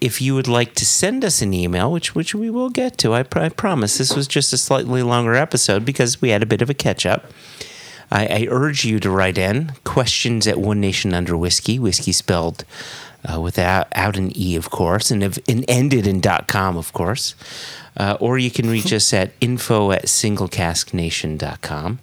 if 0.00 0.20
you 0.20 0.34
would 0.34 0.48
like 0.48 0.74
to 0.74 0.86
send 0.86 1.24
us 1.24 1.42
an 1.42 1.52
email, 1.52 1.90
which 1.92 2.14
which 2.14 2.34
we 2.34 2.50
will 2.50 2.70
get 2.70 2.98
to, 2.98 3.14
I, 3.14 3.24
I 3.32 3.48
promise. 3.48 3.98
This 3.98 4.14
was 4.14 4.26
just 4.26 4.52
a 4.52 4.58
slightly 4.58 5.02
longer 5.02 5.34
episode 5.34 5.84
because 5.84 6.20
we 6.22 6.30
had 6.30 6.42
a 6.42 6.46
bit 6.46 6.62
of 6.62 6.70
a 6.70 6.74
catch 6.74 7.04
up. 7.04 7.26
I, 8.10 8.26
I 8.26 8.46
urge 8.50 8.84
you 8.84 8.98
to 9.00 9.10
write 9.10 9.38
in 9.38 9.72
questions 9.84 10.46
at 10.46 10.58
One 10.58 10.80
Nation 10.80 11.14
Under 11.14 11.36
Whiskey, 11.36 11.78
whiskey 11.78 12.12
spelled 12.12 12.64
uh, 13.24 13.40
without 13.40 13.88
out 13.94 14.16
an 14.16 14.36
e, 14.36 14.56
of 14.56 14.70
course, 14.70 15.10
and, 15.10 15.22
if, 15.22 15.38
and 15.48 15.64
ended 15.68 16.06
in 16.06 16.20
.dot 16.20 16.48
.com, 16.48 16.76
of 16.76 16.92
course. 16.92 17.34
Uh, 17.96 18.16
or 18.20 18.38
you 18.38 18.50
can 18.50 18.70
reach 18.70 18.92
us 18.92 19.12
at 19.12 19.32
info 19.40 19.90
at 19.92 20.04
singlecasknation.com. 20.04 21.98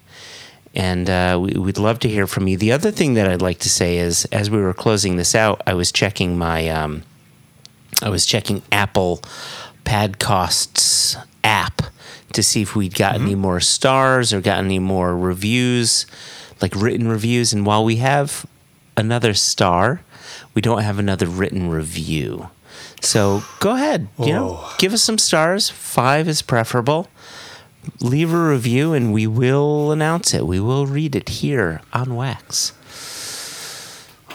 And 0.75 1.09
uh, 1.09 1.39
we, 1.41 1.53
we'd 1.53 1.77
love 1.77 1.99
to 1.99 2.09
hear 2.09 2.27
from 2.27 2.47
you. 2.47 2.57
The 2.57 2.71
other 2.71 2.91
thing 2.91 3.15
that 3.15 3.27
I'd 3.27 3.41
like 3.41 3.59
to 3.59 3.69
say 3.69 3.97
is, 3.97 4.25
as 4.25 4.51
we 4.51 4.59
were 4.59 4.73
closing 4.73 5.15
this 5.15 5.33
out, 5.33 5.61
I 5.65 5.73
was 5.73 5.91
checking 5.91 6.37
my, 6.37 6.69
um, 6.69 7.03
I 8.01 8.09
was 8.09 8.25
checking 8.25 8.61
Apple 8.71 9.21
Padcasts 9.85 11.17
app 11.43 11.81
to 12.33 12.43
see 12.43 12.61
if 12.61 12.75
we'd 12.75 12.93
got 12.93 13.15
any 13.15 13.35
more 13.35 13.59
stars 13.59 14.33
or 14.33 14.41
got 14.41 14.59
any 14.59 14.79
more 14.79 15.17
reviews, 15.17 16.05
like 16.61 16.75
written 16.75 17.07
reviews. 17.07 17.53
And 17.53 17.65
while 17.65 17.83
we 17.83 17.95
have 17.95 18.45
another 18.95 19.33
star, 19.33 20.01
we 20.53 20.61
don't 20.61 20.81
have 20.81 20.99
another 20.99 21.25
written 21.25 21.69
review. 21.69 22.49
So 23.01 23.43
go 23.59 23.75
ahead, 23.75 24.07
you 24.19 24.33
know, 24.33 24.53
Whoa. 24.53 24.69
give 24.77 24.93
us 24.93 25.03
some 25.03 25.17
stars. 25.17 25.69
Five 25.69 26.27
is 26.27 26.41
preferable. 26.41 27.07
Leave 28.01 28.33
a 28.33 28.49
review 28.49 28.93
and 28.93 29.13
we 29.13 29.27
will 29.27 29.91
announce 29.91 30.33
it. 30.33 30.45
We 30.45 30.59
will 30.59 30.85
read 30.85 31.15
it 31.15 31.29
here 31.29 31.81
on 31.93 32.15
Wax. 32.15 32.73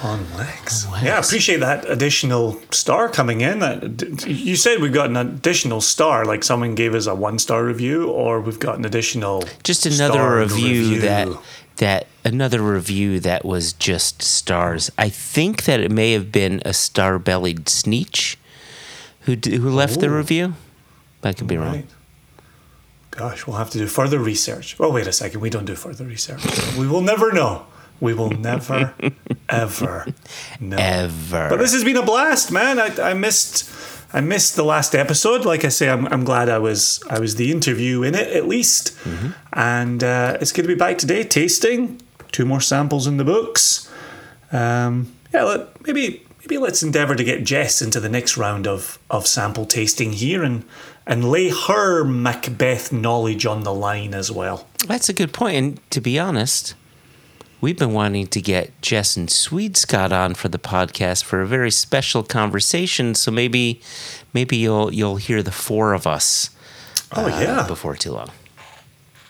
On 0.03 0.21
Wax. 0.37 0.87
On 0.87 0.93
Wax. 0.93 1.05
Yeah, 1.05 1.17
I 1.17 1.19
appreciate 1.19 1.61
that 1.61 1.89
additional 1.89 2.61
star 2.71 3.09
coming 3.09 3.41
in. 3.41 3.61
That 3.61 4.25
you 4.27 4.57
said 4.57 4.81
we've 4.81 4.93
got 4.93 5.11
an 5.11 5.17
additional 5.17 5.81
star, 5.81 6.25
like 6.25 6.43
someone 6.43 6.75
gave 6.75 6.95
us 6.95 7.07
a 7.07 7.15
one 7.15 7.39
star 7.39 7.65
review, 7.65 8.11
or 8.11 8.41
we've 8.41 8.59
got 8.59 8.79
an 8.79 8.85
additional 8.85 9.45
Just 9.63 9.87
another 9.87 10.15
starred 10.15 10.51
review, 10.51 11.01
that 11.01 11.29
that 11.77 12.07
another 12.25 12.61
review 12.61 13.21
that 13.21 13.45
was 13.45 13.73
just 13.75 14.23
stars. 14.23 14.91
I 14.99 15.09
think 15.09 15.65
that 15.65 15.81
it 15.81 15.91
may 15.91 16.13
have 16.13 16.33
been 16.33 16.63
a 16.65 16.73
star-bellied 16.73 17.69
sneetch 17.69 18.37
who 19.23 19.37
d- 19.37 19.57
who 19.57 19.71
left 19.71 20.01
the 20.01 20.11
review. 20.11 20.55
I 21.23 21.33
could 21.33 21.47
be 21.47 21.57
wrong. 21.57 21.75
Right. 21.75 21.87
Gosh, 23.11 23.47
we'll 23.47 23.57
have 23.57 23.71
to 23.71 23.79
do 23.79 23.87
further 23.87 24.19
research. 24.19 24.77
Oh, 24.81 24.91
wait 24.91 25.07
a 25.07 25.13
second. 25.13 25.41
We 25.41 25.51
don't 25.51 25.67
do 25.67 25.75
further 25.75 26.05
research. 26.05 26.43
we 26.79 26.87
will 26.87 27.03
never 27.03 27.31
know. 27.33 27.67
We 28.01 28.15
will 28.15 28.31
never, 28.31 28.95
ever 29.49 30.07
know. 30.59 30.77
Ever. 30.79 31.49
But 31.51 31.59
this 31.59 31.73
has 31.73 31.85
been 31.85 31.97
a 31.99 32.03
blast, 32.03 32.51
man. 32.51 32.81
I, 32.81 33.11
I 33.11 33.15
missed, 33.15 33.71
I 34.13 34.21
missed 34.21 34.57
the 34.57 34.65
last 34.65 34.95
episode. 34.95 35.45
Like 35.45 35.65
I 35.65 35.69
say, 35.69 35.89
I'm, 35.91 36.07
I'm 36.09 36.25
glad 36.25 36.49
I 36.49 36.59
was, 36.59 37.01
I 37.11 37.21
was 37.21 37.37
the 37.37 37.53
interview 37.53 38.03
in 38.03 38.15
it 38.17 38.29
at 38.35 38.49
least. 38.49 38.97
And 39.53 40.03
uh, 40.03 40.39
it's 40.41 40.51
good 40.51 40.63
to 40.63 40.69
be 40.69 40.75
back 40.75 40.99
today, 40.99 41.23
tasting 41.23 42.01
two 42.33 42.45
more 42.47 42.61
samples 42.63 43.07
in 43.07 43.19
the 43.19 43.25
books. 43.25 43.89
Um, 44.51 45.13
yeah, 45.33 45.45
let, 45.45 45.87
maybe, 45.87 46.27
maybe 46.43 46.59
let's 46.59 46.83
endeavour 46.83 47.15
to 47.15 47.25
get 47.25 47.45
Jess 47.45 47.81
into 47.81 48.01
the 48.01 48.09
next 48.09 48.37
round 48.37 48.67
of 48.67 48.99
of 49.11 49.27
sample 49.27 49.65
tasting 49.65 50.13
here 50.13 50.43
and 50.43 50.65
and 51.07 51.25
lay 51.25 51.51
her 51.51 52.05
Macbeth 52.05 52.93
knowledge 52.93 53.47
on 53.47 53.63
the 53.63 53.75
line 53.75 54.15
as 54.15 54.31
well. 54.31 54.69
That's 54.87 55.09
a 55.09 55.13
good 55.13 55.33
point. 55.33 55.57
And 55.57 55.91
to 55.91 56.01
be 56.01 56.19
honest, 56.19 56.75
we've 57.61 57.79
been 57.79 57.93
wanting 57.93 58.29
to 58.29 58.41
get 58.41 58.81
Jess 58.83 59.17
and 59.17 59.29
Swede-Scott 59.29 60.13
on 60.13 60.35
for 60.35 60.49
the 60.49 60.59
podcast 60.59 61.25
for 61.25 61.43
a 61.43 61.47
very 61.47 61.71
special 61.71 62.23
conversation. 62.23 63.15
So 63.15 63.31
maybe, 63.31 63.81
maybe 64.33 64.57
you'll 64.57 64.93
you'll 64.93 65.17
hear 65.17 65.43
the 65.43 65.53
four 65.53 65.93
of 65.93 66.07
us. 66.07 66.51
Oh 67.15 67.25
uh, 67.25 67.29
yeah. 67.29 67.67
before 67.67 67.97
too 67.97 68.13
long. 68.13 68.31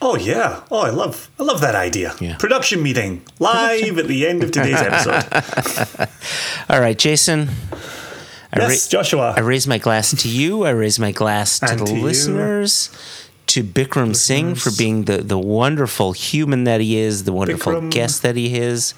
Oh 0.05 0.17
yeah. 0.17 0.61
Oh, 0.69 0.79
I 0.81 0.89
love 0.89 1.29
I 1.39 1.43
love 1.43 1.61
that 1.61 1.75
idea. 1.75 2.13
Yeah. 2.19 2.35
Production 2.37 2.83
meeting 2.83 3.21
live 3.39 3.97
at 3.97 4.07
the 4.07 4.27
end 4.27 4.43
of 4.43 4.51
today's 4.51 4.81
episode. 4.89 6.09
All 6.69 6.79
right, 6.81 6.97
Jason. 6.97 7.49
I 8.51 8.59
ra- 8.59 8.67
yes, 8.67 8.87
Joshua. 8.87 9.33
I 9.35 9.39
raise 9.39 9.65
my 9.65 9.77
glass 9.77 10.13
to 10.23 10.27
you. 10.29 10.63
I 10.65 10.71
raise 10.71 10.99
my 10.99 11.11
glass 11.11 11.59
to 11.59 11.71
And 11.71 11.79
the 11.79 11.85
to 11.85 11.95
you. 11.95 12.03
listeners, 12.03 12.89
to 13.47 13.63
Bikram 13.63 14.15
Singh 14.15 14.55
for 14.55 14.71
being 14.77 15.05
the, 15.05 15.17
the 15.19 15.39
wonderful 15.39 16.11
human 16.11 16.65
that 16.65 16.81
he 16.81 16.97
is, 16.97 17.23
the 17.23 17.31
wonderful 17.33 17.73
Bikram. 17.73 17.91
guest 17.91 18.21
that 18.23 18.35
he 18.35 18.57
is, 18.57 18.93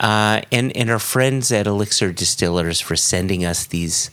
uh, 0.00 0.42
and 0.52 0.76
and 0.76 0.90
our 0.90 0.98
friends 0.98 1.52
at 1.52 1.66
Elixir 1.66 2.12
Distillers 2.12 2.80
for 2.80 2.96
sending 2.96 3.44
us 3.44 3.66
these 3.66 4.10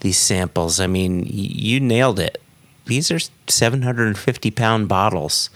these 0.00 0.16
samples. 0.18 0.78
I 0.80 0.86
mean, 0.86 1.22
y- 1.22 1.28
you 1.32 1.80
nailed 1.80 2.20
it. 2.20 2.40
These 2.86 3.10
are 3.10 3.18
750 3.48 4.50
pound 4.52 4.88
bottles. 4.88 5.50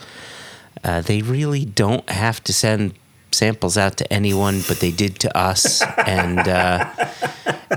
Uh, 0.83 1.01
they 1.01 1.23
really 1.23 1.65
don't 1.65 2.09
have 2.11 2.43
to 2.45 2.53
send 2.53 2.95
samples 3.33 3.79
out 3.79 3.97
to 3.99 4.13
anyone, 4.13 4.63
but 4.67 4.81
they 4.81 4.91
did 4.91 5.19
to 5.21 5.37
us, 5.37 5.83
and 6.07 6.41
uh, 6.41 6.91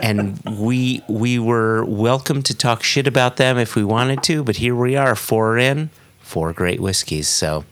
and 0.02 0.40
we 0.46 1.04
we 1.08 1.40
were 1.40 1.84
welcome 1.86 2.42
to 2.44 2.54
talk 2.56 2.84
shit 2.84 3.08
about 3.08 3.38
them 3.38 3.58
if 3.58 3.76
we 3.76 3.84
wanted 3.84 4.24
to. 4.24 4.44
But 4.44 4.58
here 4.58 4.76
we 4.76 4.96
are, 4.96 5.16
four 5.16 5.58
in, 5.58 5.90
four 6.20 6.54
great 6.54 6.80
whiskeys, 6.80 7.28
so 7.28 7.66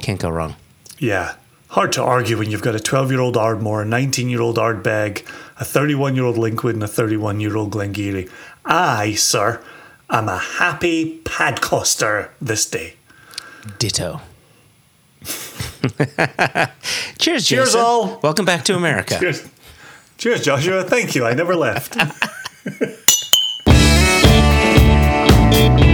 can't 0.00 0.20
go 0.20 0.30
wrong. 0.30 0.56
Yeah. 0.98 1.34
Hard 1.72 1.92
to 1.92 2.02
argue 2.02 2.38
when 2.38 2.50
you've 2.50 2.62
got 2.62 2.74
a 2.74 2.80
12 2.80 3.10
year 3.10 3.20
old 3.20 3.36
Ardmore, 3.36 3.82
a 3.82 3.84
19 3.84 4.30
year 4.30 4.40
old 4.40 4.56
Ardbeg, 4.56 5.28
a 5.60 5.64
31 5.66 6.16
year 6.16 6.24
old 6.24 6.36
Linkwood, 6.36 6.72
and 6.72 6.82
a 6.82 6.88
31 6.88 7.40
year 7.40 7.56
old 7.56 7.70
Glen 7.72 7.92
Garioch. 7.92 8.30
I, 8.64 9.12
sir, 9.12 9.62
I'm 10.10 10.28
a 10.28 10.38
happy 10.38 11.20
padcaster 11.24 12.30
this 12.40 12.68
day. 12.68 12.94
Ditto. 13.78 14.20
Cheers, 17.18 17.18
Cheers, 17.18 17.46
Jason. 17.46 17.80
all. 17.80 18.18
Welcome 18.22 18.46
back 18.46 18.64
to 18.64 18.74
America. 18.74 19.16
Cheers. 19.20 19.46
Cheers, 20.16 20.44
Joshua. 20.44 20.82
Thank 20.84 21.14
you. 21.14 21.26
I 21.26 21.34
never 21.34 21.54
left. 21.54 21.96